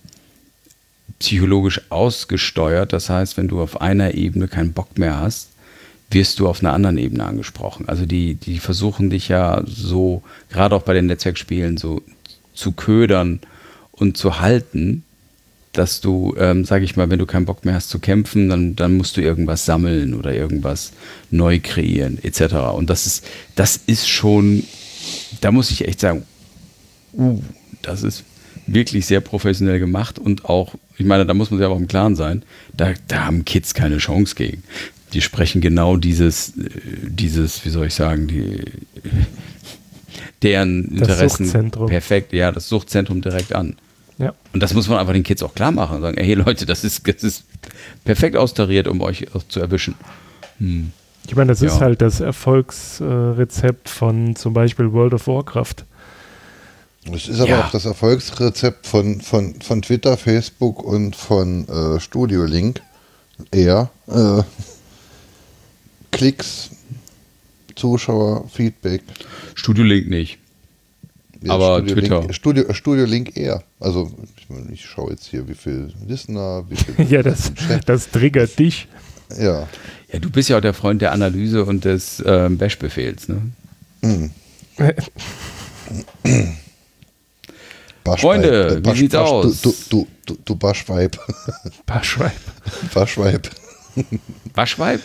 psychologisch 1.18 1.80
ausgesteuert. 1.90 2.92
Das 2.92 3.10
heißt, 3.10 3.36
wenn 3.36 3.48
du 3.48 3.60
auf 3.60 3.80
einer 3.80 4.14
Ebene 4.14 4.48
keinen 4.48 4.72
Bock 4.72 4.98
mehr 4.98 5.18
hast, 5.18 5.50
wirst 6.10 6.39
du 6.39 6.48
auf 6.48 6.60
einer 6.60 6.72
anderen 6.72 6.98
Ebene 6.98 7.24
angesprochen. 7.24 7.89
Also 7.89 8.06
die, 8.06 8.35
die 8.35 8.59
versuchen 8.59 9.10
dich 9.10 9.28
ja 9.28 9.62
so, 9.66 10.22
gerade 10.51 10.76
auch 10.76 10.82
bei 10.82 10.94
den 10.94 11.06
Netzwerkspielen, 11.06 11.76
so 11.76 12.02
zu 12.55 12.72
ködern 12.72 13.40
und 13.93 14.16
zu 14.16 14.40
halten, 14.40 15.02
dass 15.72 16.01
du, 16.01 16.35
ähm, 16.39 16.64
sag 16.64 16.82
ich 16.82 16.97
mal, 16.97 17.10
wenn 17.10 17.18
du 17.18 17.26
keinen 17.26 17.47
Bock 17.47 17.64
mehr 17.64 17.74
hast 17.74 17.90
zu 17.90 17.98
kämpfen, 17.98 18.48
dann, 18.48 18.76
dann 18.76 18.97
musst 18.97 19.16
du 19.16 19.20
irgendwas 19.20 19.64
sammeln 19.64 20.14
oder 20.14 20.32
irgendwas 20.32 20.93
neu 21.31 21.59
kreieren, 21.60 22.18
etc. 22.22 22.55
Und 22.74 22.90
das 22.90 23.06
ist, 23.06 23.26
das 23.56 23.76
ist 23.86 24.09
schon, 24.09 24.64
da 25.40 25.51
muss 25.51 25.70
ich 25.70 25.86
echt 25.86 26.01
sagen, 26.01 26.22
uh, 27.14 27.43
das 27.82 28.02
ist 28.02 28.24
wirklich 28.66 29.06
sehr 29.06 29.20
professionell 29.20 29.78
gemacht 29.78 30.18
und 30.18 30.44
auch, 30.44 30.74
ich 30.97 31.05
meine, 31.05 31.26
da 31.26 31.35
muss 31.35 31.51
man 31.51 31.59
sich 31.59 31.66
aber 31.66 31.74
auch 31.74 31.81
im 31.81 31.89
Klaren 31.89 32.16
sein, 32.16 32.43
da, 32.72 32.94
da 33.09 33.26
haben 33.26 33.44
Kids 33.44 33.74
keine 33.74 33.98
Chance 33.98 34.35
gegen. 34.36 34.62
Die 35.15 35.20
sprechen 35.23 35.61
genau 35.61 35.97
dieses, 35.97 36.51
äh, 36.51 36.69
dieses, 37.09 37.65
wie 37.65 37.70
soll 37.70 37.86
ich 37.86 37.95
sagen, 37.95 38.27
die, 38.27 38.62
deren 40.43 40.91
Das 40.99 41.09
Interessen 41.09 41.45
Suchtzentrum. 41.47 41.86
perfekt, 41.89 42.32
ja, 42.32 42.53
das 42.53 42.69
Suchtzentrum 42.69 43.20
direkt 43.23 43.55
an. 43.55 43.77
Ja. 44.19 44.32
Und 44.53 44.62
das 44.62 44.74
muss 44.74 44.89
man 44.89 44.99
einfach 44.99 45.12
den 45.12 45.23
Kids 45.24 45.43
auch 45.43 45.55
klar 45.55 45.73
machen 45.73 45.97
und 45.97 46.03
sagen, 46.03 46.16
hey 46.20 46.35
Leute, 46.35 46.66
das 46.66 46.85
ist, 46.85 47.07
das 47.09 47.23
ist 47.24 47.45
perfekt 48.05 48.36
austariert, 48.36 48.86
um 48.89 49.01
euch 49.01 49.27
zu 49.49 49.61
erwischen. 49.61 49.95
Hm. 50.59 50.93
Ich 51.27 51.35
meine, 51.35 51.49
das 51.49 51.62
ist 51.62 51.74
Ja. 51.77 51.81
halt 51.81 52.03
das 52.03 52.20
Erfolgsrezept 52.20 53.89
von 53.89 54.36
zum 54.36 54.53
Beispiel 54.53 54.93
World 54.93 55.15
of 55.15 55.27
Warcraft. 55.27 55.77
Es 57.12 57.28
ist 57.28 57.41
aber 57.41 57.51
Ja. 57.51 57.65
auch 57.65 57.70
das 57.70 57.86
Erfolgsrezept 57.86 58.86
von, 58.86 59.20
von, 59.20 59.61
von 59.61 59.82
Twitter, 59.82 60.16
Facebook 60.16 60.82
und 60.82 61.16
von 61.16 61.66
äh, 61.69 61.99
Studio 62.01 62.45
Link. 62.45 62.82
Eher 63.51 63.91
äh, 64.07 64.43
Klicks, 66.16 66.70
Zuschauer, 67.74 68.49
Feedback. 68.49 69.03
Studio 69.55 69.85
Link 69.85 70.09
nicht. 70.09 70.39
Aber 71.49 71.78
Studio 71.78 71.95
Twitter. 71.95 72.20
Link, 72.20 72.35
Studio, 72.35 72.73
Studio 72.73 73.05
Link 73.05 73.36
eher. 73.36 73.62
Also 73.81 74.11
ich, 74.36 74.49
meine, 74.49 74.73
ich 74.73 74.85
schaue 74.85 75.11
jetzt 75.11 75.27
hier, 75.27 75.47
wie 75.49 75.55
viel 75.55 75.93
Listener, 76.07 76.65
wie 76.69 76.77
viel. 76.77 77.07
ja, 77.11 77.23
das, 77.23 77.53
das 77.86 78.11
triggert 78.11 78.59
dich. 78.59 78.89
ja. 79.39 79.69
Ja, 80.12 80.20
du 80.20 80.31
bist 80.31 80.49
ja 80.49 80.59
auch 80.59 80.61
der 80.61 80.74
Freund 80.74 81.03
der 81.03 81.11
Analyse 81.11 81.65
und 81.65 81.85
des 81.85 82.23
ähm, 82.24 82.57
Bash-Befehls, 82.57 83.27
ne? 83.28 83.51
Baschweib. 88.05 88.20
Freunde, 88.20 88.81
wie 88.85 88.97
sieht's 88.97 89.15
aus? 89.16 89.61
Du, 89.62 89.74
du, 89.91 90.07
du, 90.27 90.39
du 90.45 90.55
Baschweib. 90.55 91.19
Baschweib. 91.86 92.32
Waschweib? 92.93 93.51
Baschweib. 94.55 95.01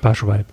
Barschweib. 0.00 0.46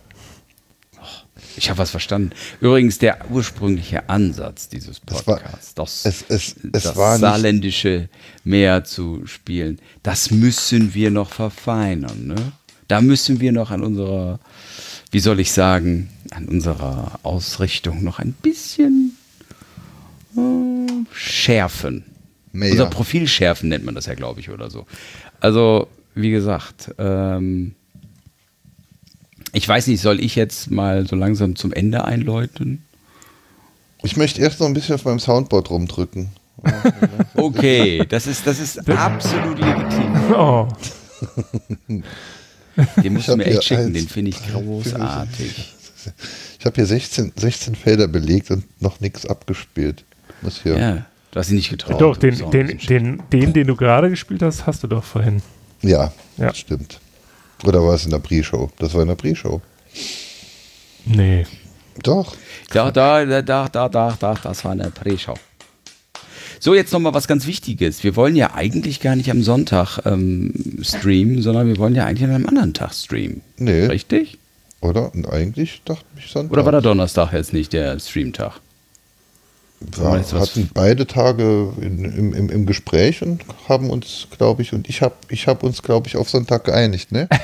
Ich 1.55 1.69
habe 1.69 1.79
was 1.79 1.89
verstanden. 1.89 2.31
Übrigens, 2.61 2.99
der 2.99 3.31
ursprüngliche 3.31 4.09
Ansatz 4.09 4.69
dieses 4.69 4.99
Podcasts, 4.99 5.73
das, 5.73 6.05
Es, 6.05 6.23
es, 6.29 6.55
es 6.71 6.83
das 6.83 6.93
saarländische 7.19 8.09
Meer 8.43 8.83
zu 8.83 9.25
spielen, 9.25 9.79
das 10.03 10.29
müssen 10.29 10.93
wir 10.93 11.09
noch 11.09 11.31
verfeinern. 11.31 12.27
Ne? 12.27 12.51
Da 12.87 13.01
müssen 13.01 13.39
wir 13.39 13.51
noch 13.51 13.71
an 13.71 13.83
unserer, 13.83 14.39
wie 15.11 15.19
soll 15.19 15.39
ich 15.39 15.51
sagen, 15.51 16.09
an 16.29 16.47
unserer 16.47 17.19
Ausrichtung 17.23 18.03
noch 18.03 18.19
ein 18.19 18.33
bisschen 18.33 19.17
äh, 20.35 21.05
schärfen. 21.11 22.05
mehr. 22.51 22.71
Unser 22.71 22.85
Profil 22.85 23.27
schärfen 23.27 23.69
nennt 23.69 23.83
man 23.83 23.95
das 23.95 24.05
ja, 24.05 24.13
glaube 24.13 24.41
ich, 24.41 24.51
oder 24.51 24.69
so. 24.69 24.85
Also, 25.39 25.87
wie 26.13 26.29
gesagt, 26.31 26.93
ähm, 26.99 27.73
ich 29.53 29.67
weiß 29.67 29.87
nicht, 29.87 30.01
soll 30.01 30.19
ich 30.19 30.35
jetzt 30.35 30.69
mal 30.71 31.07
so 31.07 31.15
langsam 31.15 31.55
zum 31.55 31.71
Ende 31.73 32.05
einläuten? 32.05 32.83
Ich 34.03 34.15
möchte 34.17 34.41
erst 34.41 34.59
noch 34.59 34.67
ein 34.67 34.73
bisschen 34.73 34.95
auf 34.95 35.05
meinem 35.05 35.19
Soundboard 35.19 35.69
rumdrücken. 35.69 36.29
Okay, 37.35 38.03
das 38.09 38.25
ist, 38.27 38.45
das 38.47 38.59
ist 38.59 38.89
absolut 38.89 39.59
legitim. 39.59 40.13
Oh, 40.33 40.67
Den 41.87 43.13
musst 43.13 43.27
Ich 43.27 43.31
du 43.33 43.37
mir 43.37 43.45
echt 43.45 43.63
schicken, 43.63 43.85
eins, 43.85 43.93
den 43.93 44.07
finde 44.07 44.29
ich 44.31 44.51
großartig. 44.51 45.73
Ich 46.59 46.65
habe 46.65 46.75
hier 46.75 46.85
16, 46.85 47.33
16 47.35 47.75
Felder 47.75 48.07
belegt 48.07 48.51
und 48.51 48.63
noch 48.81 48.99
nichts 48.99 49.25
abgespielt. 49.25 50.03
Muss 50.41 50.61
hier. 50.63 50.77
Ja, 50.77 51.05
du 51.31 51.39
hast 51.39 51.47
dich 51.47 51.55
nicht 51.55 51.69
getraut. 51.69 51.99
doch, 52.01 52.17
den, 52.17 52.37
den, 52.51 52.77
den, 52.77 53.23
den, 53.31 53.53
den 53.53 53.67
du 53.67 53.75
gerade 53.75 54.09
gespielt 54.09 54.41
hast, 54.41 54.65
hast 54.67 54.83
du 54.83 54.87
doch 54.87 55.03
vorhin. 55.03 55.41
Ja, 55.81 56.11
Ja. 56.37 56.53
stimmt. 56.53 56.99
Oder 57.65 57.83
war 57.83 57.95
es 57.95 58.05
in 58.05 58.11
der 58.11 58.19
Pre-Show? 58.19 58.69
Das 58.77 58.93
war 58.93 59.01
in 59.01 59.07
der 59.07 59.15
Pre-Show. 59.15 59.61
Nee. 61.05 61.45
Doch. 62.03 62.35
Da, 62.71 62.91
da, 62.91 63.25
da, 63.25 63.41
da, 63.41 63.67
da, 63.67 63.89
da, 63.89 64.17
da, 64.19 64.33
das 64.35 64.63
war 64.63 64.71
eine 64.71 64.91
Pre-Show. 64.91 65.35
So, 66.59 66.73
jetzt 66.73 66.91
nochmal 66.91 67.13
was 67.13 67.27
ganz 67.27 67.45
Wichtiges. 67.45 68.03
Wir 68.03 68.15
wollen 68.15 68.35
ja 68.35 68.53
eigentlich 68.55 68.99
gar 68.99 69.15
nicht 69.15 69.29
am 69.29 69.43
Sonntag 69.43 69.99
ähm, 70.05 70.53
streamen, 70.81 71.41
sondern 71.41 71.67
wir 71.67 71.77
wollen 71.77 71.95
ja 71.95 72.05
eigentlich 72.05 72.23
an 72.27 72.35
einem 72.35 72.47
anderen 72.47 72.73
Tag 72.73 72.93
streamen. 72.93 73.41
Nee. 73.57 73.85
Richtig? 73.85 74.39
Oder? 74.81 75.13
Und 75.13 75.27
eigentlich 75.27 75.81
dachte 75.85 76.05
ich 76.17 76.31
Sonntag. 76.31 76.53
Oder 76.53 76.65
war 76.65 76.71
der 76.71 76.81
Donnerstag 76.81 77.33
jetzt 77.33 77.53
nicht 77.53 77.73
der 77.73 77.99
Streamtag? 77.99 78.59
Wir 79.79 80.03
was- 80.05 80.33
hatten 80.33 80.69
beide 80.73 81.05
Tage 81.05 81.71
in, 81.79 82.03
im, 82.03 82.33
im, 82.33 82.49
im 82.49 82.65
Gespräch 82.65 83.21
und 83.21 83.41
haben 83.69 83.89
uns, 83.91 84.27
glaube 84.35 84.63
ich, 84.63 84.73
und 84.73 84.89
ich 84.89 85.01
habe 85.03 85.13
ich 85.29 85.47
hab 85.47 85.61
uns, 85.63 85.83
glaube 85.83 86.07
ich, 86.07 86.17
auf 86.17 86.29
Sonntag 86.29 86.63
geeinigt, 86.63 87.11
ne? 87.11 87.27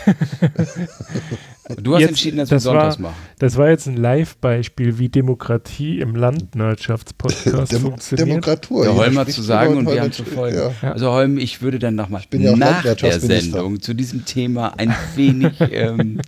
Du 1.82 1.94
hast 1.94 2.02
Jetzt- 2.02 2.10
entschieden, 2.10 2.38
dass 2.38 2.50
wir 2.52 2.56
das 2.56 2.64
sonntags 2.64 2.96
war, 2.98 3.12
machen. 3.12 3.16
Das 3.40 3.56
war 3.56 3.70
jetzt 3.70 3.88
ein 3.88 3.96
Live-Beispiel, 3.96 5.00
wie 5.00 5.08
Demokratie 5.08 6.02
im 6.02 6.14
Landwirtschaftspodcast 6.16 7.72
Demo 7.72 7.90
funktioniert. 7.90 8.28
Demokratur. 8.28 8.84
Der 8.84 8.96
Holm 8.96 9.18
hat 9.18 9.32
zu 9.32 9.42
sagen 9.42 9.78
und 9.78 9.90
wir 9.90 10.02
haben 10.02 10.12
zu 10.12 10.26
folgen. 10.26 10.58
Ja. 10.82 10.92
Also 10.92 11.12
Holm, 11.12 11.38
ich 11.38 11.62
würde 11.62 11.80
dann 11.80 11.96
nochmal 11.96 12.22
bin 12.30 12.42
ja 12.42 12.56
nach 12.56 12.84
der. 12.84 13.20
Sendung 13.20 13.82
zu 13.82 13.94
diesem 13.94 14.26
Thema 14.26 14.74
ein 14.78 14.94
wenig, 15.16 15.54
ähm, 15.72 16.20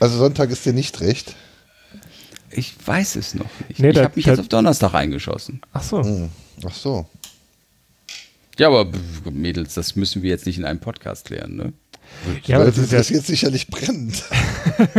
Also 0.00 0.18
Sonntag 0.18 0.50
ist 0.50 0.66
dir 0.66 0.72
nicht 0.72 1.00
recht. 1.00 1.36
Ich 2.56 2.74
weiß 2.84 3.16
es 3.16 3.34
noch 3.34 3.46
nicht. 3.68 3.80
Nee, 3.80 3.90
ich 3.90 3.98
habe 3.98 4.12
mich 4.14 4.26
jetzt 4.26 4.40
auf 4.40 4.48
Donnerstag 4.48 4.94
eingeschossen. 4.94 5.60
Ach 5.72 5.82
so. 5.82 6.02
Hm. 6.02 6.30
Ach 6.64 6.74
so. 6.74 7.06
Ja, 8.58 8.68
aber 8.68 8.90
Mädels, 9.30 9.74
das 9.74 9.96
müssen 9.96 10.22
wir 10.22 10.30
jetzt 10.30 10.46
nicht 10.46 10.58
in 10.58 10.64
einem 10.64 10.80
Podcast 10.80 11.26
klären, 11.26 11.56
ne? 11.56 11.72
Ja, 12.44 12.64
das 12.64 12.78
ist 12.78 12.92
das 12.92 13.10
ja 13.10 13.16
jetzt 13.16 13.26
sicherlich 13.26 13.66
brennend. 13.66 14.24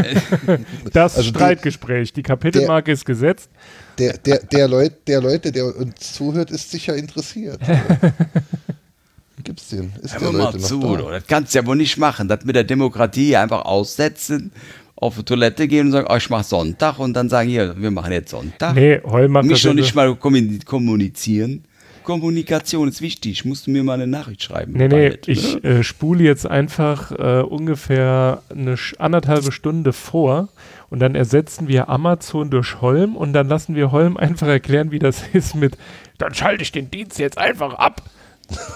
das 0.94 1.18
also 1.18 1.30
Streitgespräch. 1.30 2.14
Die 2.14 2.22
Kapitelmarke 2.22 2.92
ist 2.92 3.06
gesetzt. 3.06 3.50
Der, 3.98 4.18
der, 4.18 4.40
der, 4.40 4.68
Leut, 4.68 5.08
der 5.08 5.22
Leute, 5.22 5.52
der 5.52 5.76
uns 5.76 6.14
zuhört, 6.14 6.52
ist 6.52 6.70
sicher 6.70 6.96
interessiert. 6.96 7.60
Gibt's 9.44 9.70
den? 9.70 9.94
Ist 10.02 10.14
Hör 10.14 10.20
der 10.20 10.32
mal 10.32 10.38
Leute 10.38 10.60
noch 10.60 10.68
zu, 10.68 10.98
da? 10.98 11.12
das 11.12 11.28
kannst 11.28 11.56
du 11.56 11.60
ja 11.60 11.66
wohl 11.66 11.78
nicht 11.78 11.98
machen. 11.98 12.28
Das 12.28 12.44
mit 12.44 12.56
der 12.56 12.66
Demokratie 12.66 13.36
einfach 13.36 13.66
aussetzen, 13.66 14.52
auf 15.00 15.16
die 15.16 15.24
Toilette 15.24 15.68
gehen 15.68 15.88
und 15.88 15.92
sagen, 15.94 16.08
oh, 16.10 16.16
ich 16.16 16.30
mach 16.30 16.44
Sonntag 16.44 17.00
und 17.00 17.14
dann 17.14 17.30
sagen, 17.30 17.50
hier, 17.50 17.76
wir 17.78 17.92
machen 17.92 18.12
jetzt 18.12 18.32
Sonntag. 18.32 18.76
Nee, 18.76 19.00
Holm 19.04 19.32
macht 19.32 19.46
Mich 19.46 19.62
schon 19.62 19.76
nicht 19.76 19.96
mal 19.96 20.10
kommun- 20.16 20.64
kommunizieren. 20.66 21.64
Kommunikation 22.04 22.88
ist 22.88 23.02
wichtig. 23.02 23.44
Musst 23.44 23.68
du 23.68 23.72
mir 23.72 23.84
mal 23.84 23.96
eine 23.96 24.08
Nachricht 24.08 24.42
schreiben. 24.42 24.72
Nee, 24.74 24.88
nee, 24.88 25.10
bald, 25.10 25.28
ich 25.28 25.62
ne? 25.62 25.70
äh, 25.80 25.84
spule 25.84 26.24
jetzt 26.24 26.48
einfach 26.48 27.12
äh, 27.12 27.42
ungefähr 27.42 28.42
eine 28.50 28.76
Sch- 28.76 28.96
anderthalbe 28.98 29.52
Stunde 29.52 29.92
vor 29.92 30.48
und 30.90 31.00
dann 31.00 31.16
ersetzen 31.16 31.68
wir 31.68 31.90
Amazon 31.90 32.50
durch 32.50 32.80
Holm 32.80 33.18
und 33.18 33.34
dann 33.34 33.50
lassen 33.50 33.76
wir 33.76 33.92
Holm 33.92 34.16
einfach 34.16 34.48
erklären, 34.48 34.92
wie 34.92 35.00
das 35.00 35.22
ist 35.34 35.54
mit, 35.54 35.78
dann 36.18 36.34
schalte 36.34 36.64
ich 36.64 36.72
den 36.72 36.90
Dienst 36.90 37.20
jetzt 37.20 37.38
einfach 37.38 37.74
ab, 37.74 38.02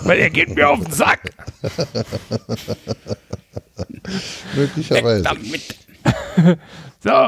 weil 0.02 0.20
er 0.20 0.30
geht 0.30 0.54
mir 0.54 0.70
auf 0.70 0.82
den 0.84 0.92
Sack. 0.92 1.22
Möglicherweise. 4.56 5.24
Damit. 5.24 5.76
So, 7.04 7.28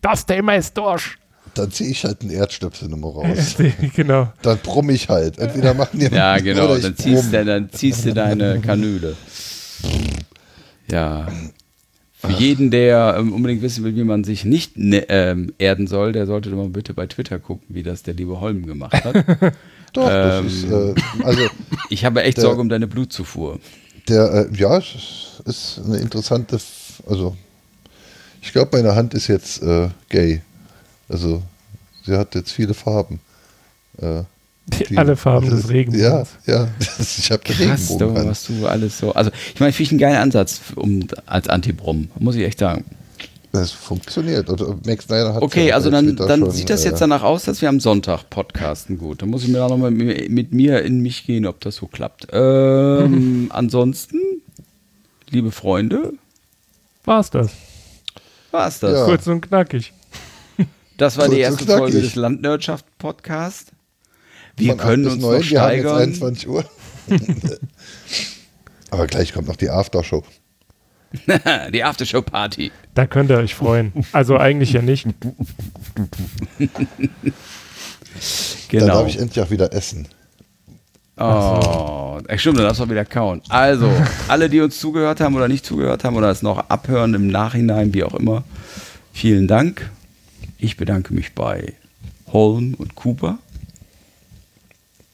das 0.00 0.24
Thema 0.26 0.54
ist 0.54 0.76
durch. 0.76 1.16
Dann 1.54 1.70
ziehe 1.70 1.90
ich 1.90 2.04
halt 2.04 2.22
einen 2.22 2.30
Erdstöpsel 2.30 2.88
nochmal 2.88 3.10
raus. 3.12 3.56
genau. 3.96 4.32
Dann 4.42 4.58
brumm 4.58 4.90
ich 4.90 5.08
halt. 5.08 5.38
Entweder 5.38 5.74
machen 5.74 5.98
die 5.98 6.06
Ja, 6.14 6.38
genau. 6.38 6.64
oder 6.66 6.76
ich 6.76 6.82
Dann 6.82 6.96
ziehst, 6.96 7.32
du, 7.32 7.44
dann 7.44 7.70
ziehst 7.70 8.04
du 8.06 8.14
deine 8.14 8.60
Kanüle. 8.60 9.16
Ja. 10.90 11.26
Für 12.14 12.32
jeden, 12.32 12.70
der 12.70 13.16
ähm, 13.18 13.32
unbedingt 13.32 13.62
wissen 13.62 13.82
will, 13.82 13.96
wie 13.96 14.04
man 14.04 14.24
sich 14.24 14.44
nicht 14.44 14.76
ne, 14.76 15.06
ähm, 15.08 15.54
erden 15.58 15.86
soll, 15.86 16.12
der 16.12 16.26
sollte 16.26 16.50
doch 16.50 16.56
mal 16.58 16.68
bitte 16.68 16.92
bei 16.92 17.06
Twitter 17.06 17.38
gucken, 17.38 17.66
wie 17.70 17.82
das 17.82 18.02
der 18.02 18.12
liebe 18.14 18.40
Holm 18.40 18.66
gemacht 18.66 18.92
hat. 19.04 19.14
Doch, 19.94 20.06
das 20.06 20.40
ähm, 20.40 20.46
ist, 20.46 20.64
äh, 20.70 20.94
also 21.24 21.40
Ich 21.88 22.04
habe 22.04 22.22
echt 22.22 22.36
Der- 22.36 22.42
Sorge 22.44 22.60
um 22.60 22.68
deine 22.68 22.86
Blutzufuhr. 22.86 23.58
der, 24.08 24.48
äh, 24.52 24.56
ja, 24.56 24.76
es 24.78 24.94
ist- 24.94 25.42
ist 25.46 25.80
eine 25.84 25.96
interessante, 25.96 26.56
F- 26.56 27.02
also 27.08 27.36
ich 28.40 28.52
glaube, 28.52 28.76
meine 28.76 28.94
Hand 28.94 29.14
ist 29.14 29.28
jetzt 29.28 29.62
äh, 29.62 29.88
gay. 30.08 30.40
Also 31.08 31.42
sie 32.04 32.16
hat 32.16 32.34
jetzt 32.34 32.52
viele 32.52 32.74
Farben. 32.74 33.20
Äh, 33.98 34.22
Die, 34.66 34.96
alle 34.96 35.16
Farben 35.16 35.50
des 35.50 35.68
Regenbogens. 35.68 36.28
Ja, 36.46 36.54
ja. 36.54 36.68
ich 36.98 37.30
habe 37.30 37.42
Krass, 37.42 37.96
du, 37.96 38.14
was 38.14 38.46
du 38.46 38.66
alles 38.66 38.98
so. 38.98 39.12
Also, 39.12 39.30
ich 39.54 39.60
meine, 39.60 39.72
finde 39.72 39.82
ich 39.82 39.90
einen 39.92 40.00
geilen 40.00 40.16
Ansatz 40.16 40.60
um, 40.76 41.06
als 41.26 41.48
Antibrom, 41.48 42.08
muss 42.18 42.36
ich 42.36 42.44
echt 42.44 42.60
sagen. 42.60 42.84
Das 43.52 43.72
funktioniert. 43.72 44.48
Oder 44.48 44.76
Max 44.86 45.06
Snyder 45.06 45.34
hat 45.34 45.42
okay, 45.42 45.72
also 45.72 45.90
dann, 45.90 46.14
dann 46.14 46.40
schon, 46.40 46.50
sieht 46.52 46.70
das 46.70 46.84
jetzt 46.84 46.98
äh, 46.98 47.00
danach 47.00 47.24
aus, 47.24 47.44
dass 47.44 47.60
wir 47.60 47.68
am 47.68 47.80
Sonntag 47.80 48.30
podcasten. 48.30 48.96
Gut, 48.96 49.22
dann 49.22 49.28
muss 49.28 49.42
ich 49.42 49.48
mir 49.48 49.64
auch 49.64 49.70
nochmal 49.70 49.90
mit, 49.90 50.30
mit 50.30 50.52
mir 50.52 50.82
in 50.84 51.00
mich 51.00 51.26
gehen, 51.26 51.46
ob 51.46 51.60
das 51.60 51.76
so 51.76 51.86
klappt. 51.86 52.28
Ähm, 52.32 53.46
ansonsten, 53.52 54.20
liebe 55.30 55.50
Freunde. 55.50 56.12
War's 57.04 57.30
das? 57.30 57.50
War's 58.50 58.80
das? 58.80 58.98
Ja. 58.98 59.04
Kurz 59.04 59.26
und 59.26 59.40
knackig. 59.42 59.92
Das 60.96 61.16
war 61.16 61.26
Kurz 61.26 61.36
die 61.36 61.40
erste 61.40 61.64
Folge 61.64 62.00
des 62.00 62.14
Landwirtschaft-Podcasts. 62.14 63.72
Wir 64.56 64.72
Von 64.72 64.78
können 64.78 65.06
uns 65.06 65.22
9, 65.22 65.36
noch 65.36 65.42
steigern. 65.42 65.84
Wir 65.84 65.92
haben 65.92 66.10
jetzt 66.10 66.22
21 66.22 66.48
Uhr. 66.48 66.64
Aber 68.90 69.06
gleich 69.06 69.32
kommt 69.32 69.48
noch 69.48 69.56
die 69.56 69.70
Aftershow. 69.70 70.22
die 71.72 71.82
Aftershow-Party. 71.82 72.70
Da 72.94 73.06
könnt 73.06 73.30
ihr 73.30 73.38
euch 73.38 73.54
freuen. 73.54 73.92
Also 74.12 74.36
eigentlich 74.36 74.72
ja 74.72 74.82
nicht. 74.82 75.06
genau. 78.68 78.86
Da 78.86 78.92
darf 78.92 79.08
ich 79.08 79.18
endlich 79.18 79.44
auch 79.44 79.50
wieder 79.50 79.72
essen. 79.72 80.06
Oh, 81.20 82.18
so. 82.18 82.38
stimmt, 82.38 82.58
dann 82.58 82.64
darfst 82.64 82.80
du 82.80 82.88
wieder 82.88 83.04
kauen. 83.04 83.42
Also, 83.48 83.90
alle, 84.28 84.48
die 84.48 84.60
uns 84.60 84.80
zugehört 84.80 85.20
haben 85.20 85.34
oder 85.34 85.48
nicht 85.48 85.66
zugehört 85.66 86.02
haben 86.04 86.16
oder 86.16 86.30
es 86.30 86.42
noch 86.42 86.58
abhören 86.70 87.14
im 87.14 87.26
Nachhinein, 87.28 87.92
wie 87.92 88.04
auch 88.04 88.14
immer, 88.14 88.44
vielen 89.12 89.46
Dank. 89.46 89.90
Ich 90.58 90.76
bedanke 90.76 91.12
mich 91.12 91.34
bei 91.34 91.74
Holm 92.32 92.74
und 92.74 92.94
Cooper. 92.94 93.38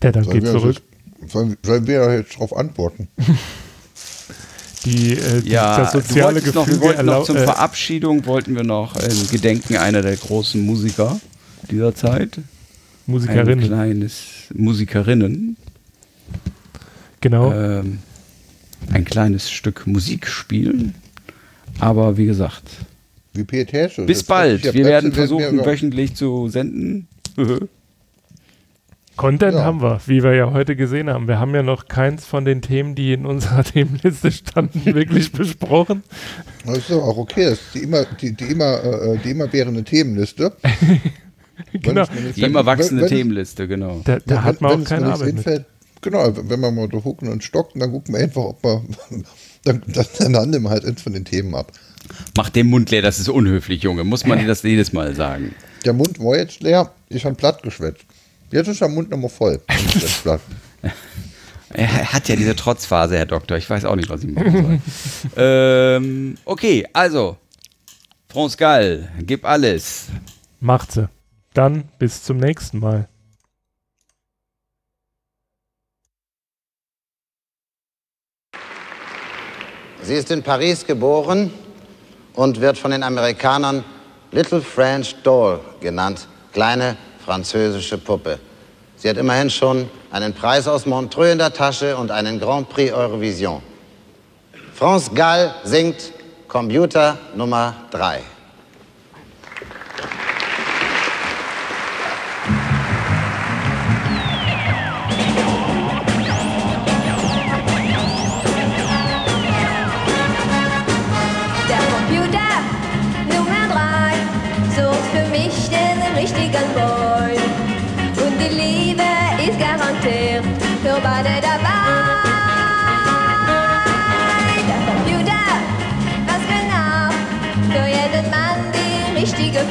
Der 0.03 0.13
dann 0.13 0.29
geht 0.29 0.47
zurück. 0.47 0.77
Jetzt, 1.21 1.33
sollen, 1.33 1.57
sollen 1.63 1.87
wir 1.87 2.15
jetzt 2.15 2.35
darauf 2.35 2.57
antworten? 2.57 3.09
die, 4.85 5.15
äh, 5.15 5.43
die 5.43 5.51
ja, 5.51 5.79
das 5.79 5.93
soziale 5.93 6.41
Gefüge 6.41 6.59
noch, 6.59 6.69
wir 6.69 6.81
wollten 6.81 7.07
noch 7.07 7.25
zur 7.25 7.37
äh, 7.37 7.45
Verabschiedung 7.45 8.27
wollten 8.27 8.55
wir 8.55 8.63
noch 8.63 8.97
äh, 8.97 9.09
Gedenken 9.31 9.77
einer 9.77 10.03
der 10.03 10.17
großen 10.17 10.65
Musiker 10.65 11.21
dieser 11.71 11.95
Zeit. 11.95 12.39
Musikerinnen. 13.07 13.61
Ein 13.61 13.67
kleines 13.67 14.23
Musikerinnen. 14.55 15.57
Genau. 17.27 17.53
Ähm, 17.53 17.99
ein 18.93 19.05
kleines 19.05 19.51
Stück 19.51 19.85
Musik 19.89 20.29
spielen. 20.29 20.95
Aber 21.81 22.17
wie 22.17 22.27
gesagt. 22.27 22.63
Wie 23.35 23.43
pietätisch. 23.43 24.07
Bis 24.07 24.23
bald. 24.23 24.73
Wir 24.73 24.85
werden 24.85 25.11
versuchen, 25.11 25.59
wöchentlich 25.67 26.15
zu 26.15 26.47
senden. 26.47 27.09
Content 29.17 29.55
ja. 29.55 29.65
haben 29.65 29.83
wir, 29.83 30.01
wie 30.07 30.23
wir 30.23 30.35
ja 30.35 30.53
heute 30.53 30.77
gesehen 30.77 31.11
haben. 31.11 31.27
Wir 31.27 31.41
haben 31.41 31.53
ja 31.53 31.65
noch 31.65 31.89
keins 31.89 32.25
von 32.25 32.45
den 32.45 32.63
Themen, 32.63 32.95
die 32.95 33.13
in 33.13 33.27
unserer 33.27 33.65
Themenliste 33.73 34.31
standen, 34.31 34.85
wirklich 34.95 35.33
besprochen. 35.33 36.05
Das 36.65 36.79
ist 36.79 36.91
doch 36.91 37.03
auch 37.03 37.17
okay. 37.17 37.47
Das 37.47 37.55
ist 37.55 37.75
die 37.75 37.81
immer, 37.81 38.05
die, 38.05 38.35
die 38.35 38.45
immer, 38.45 38.85
äh, 38.85 39.19
die 39.19 39.33
immer 39.33 39.53
währende 39.53 39.83
Themenliste. 39.83 40.53
genau. 41.73 42.05
Die 42.37 42.43
immer 42.43 42.65
wachsende 42.67 43.03
wenn, 43.03 43.09
Themenliste, 43.09 43.67
genau. 43.67 44.01
Da, 44.05 44.21
da 44.21 44.37
wenn, 44.37 44.45
hat 44.45 44.61
man 44.61 44.83
auch 44.83 44.85
keine 44.85 45.07
Arbeit 45.07 45.35
hinfällt, 45.35 45.65
Genau, 46.07 46.25
wenn 46.37 46.61
wir 46.61 46.71
mal 46.71 46.89
so 46.89 47.03
hucken 47.03 47.27
und 47.27 47.43
stocken, 47.43 47.81
dann 47.81 47.91
gucken 47.91 48.15
wir 48.15 48.23
einfach, 48.23 48.43
ob 48.43 48.63
wir, 48.63 48.81
dann, 49.65 49.83
dann, 49.89 50.07
dann 50.21 50.37
handeln 50.37 50.63
wir 50.63 50.71
halt 50.71 50.85
eins 50.85 51.03
von 51.03 51.13
den 51.13 51.25
Themen 51.25 51.53
ab. 51.53 51.73
Mach 52.37 52.49
den 52.49 52.69
Mund 52.69 52.93
leer, 52.93 53.03
das 53.03 53.19
ist 53.19 53.29
unhöflich, 53.29 53.83
Junge. 53.83 54.05
Muss 54.05 54.25
man 54.25 54.39
dir 54.39 54.47
das 54.47 54.63
jedes 54.63 54.93
Mal 54.93 55.17
sagen. 55.17 55.53
Der 55.85 55.95
Mund 55.95 56.21
war 56.21 56.37
jetzt 56.37 56.61
leer, 56.61 56.93
ich 57.09 57.25
habe 57.25 57.35
platt 57.35 57.61
geschwätzt. 57.65 58.05
Jetzt 58.53 58.69
ist 58.69 58.81
der 58.81 58.89
Mund 58.89 59.11
nochmal 59.11 59.31
voll. 59.31 59.61
er 61.71 62.13
hat 62.13 62.29
ja 62.29 62.37
diese 62.37 62.55
Trotzphase, 62.55 63.17
Herr 63.17 63.27
Doktor. 63.27 63.57
Ich 63.57 63.69
weiß 63.69 63.85
auch 63.85 63.97
nicht, 63.97 64.09
was 64.09 64.23
ich 64.23 64.31
machen 64.31 64.81
soll. 65.35 65.35
ähm, 65.45 66.37
okay, 66.45 66.87
also. 66.93 67.37
France 68.29 68.57
Gall, 68.57 69.09
gib 69.23 69.45
alles. 69.45 70.07
Macht 70.61 70.93
sie. 70.93 71.09
Dann 71.53 71.89
bis 71.99 72.23
zum 72.23 72.37
nächsten 72.37 72.79
Mal. 72.79 73.09
Sie 80.07 80.15
ist 80.15 80.31
in 80.31 80.41
Paris 80.41 80.87
geboren 80.87 81.53
und 82.35 82.61
wird 82.61 82.79
von 82.79 82.93
den 82.93 83.03
Amerikanern 83.03 83.83
Little 84.31 84.61
French 84.61 85.17
Doll 85.25 85.59
genannt, 85.81 86.29
kleine 86.53 86.97
französische 87.25 87.99
Puppe. 87.99 88.39
Sie 88.95 89.11
hat 89.11 89.17
immerhin 89.17 89.51
schon 89.51 89.91
einen 90.13 90.33
Preis 90.33 90.69
aus 90.69 90.87
Montreux 90.87 91.33
in 91.33 91.39
der 91.39 91.53
Tasche 91.53 91.97
und 91.97 92.13
einen 92.13 92.39
Grand 92.39 92.69
Prix 92.69 92.93
Eurovision. 92.93 93.61
France 94.75 95.11
Gall 95.13 95.53
singt 95.65 96.13
Computer 96.47 97.19
Nummer 97.35 97.75
3. 97.91 98.21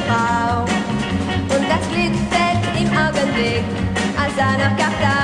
Frau. 0.06 0.62
Und 0.62 1.68
das 1.68 1.84
glitzert 1.90 2.62
im 2.78 2.88
Augenblick, 2.96 3.64
als 4.16 4.36
er 4.36 4.56
nach 4.56 4.76
Kapitän. 4.76 5.16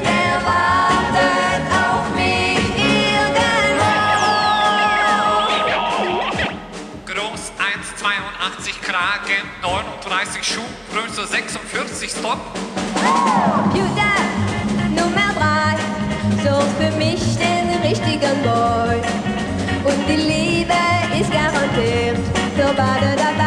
der 0.02 0.36
wartet 0.48 1.66
auf 1.86 2.06
mich 2.16 2.68
irgendwo. 2.82 3.94
Groß 7.06 7.44
1,82 7.62 8.82
Kragen, 8.82 9.44
39 9.62 10.44
Schuh, 10.44 10.70
Größe 10.92 11.28
46 11.28 12.10
Stop. 12.10 12.40
Für 16.78 16.92
mich 16.98 17.22
den 17.38 17.82
richtigen 17.82 18.42
Boy. 18.44 18.98
Und 19.84 20.08
die 20.08 20.16
Liebe 20.16 20.74
ist 21.20 21.32
garantiert 21.32 22.18
für 22.56 22.74
beide 22.76 23.16
dabei. 23.16 23.47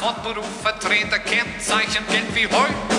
von 0.00 0.14
Beruf 0.22 0.62
vertreter 0.62 1.18
Kennzeichen, 1.18 2.06
Geld 2.08 2.34
wie 2.34 2.46
Heu 2.46 2.89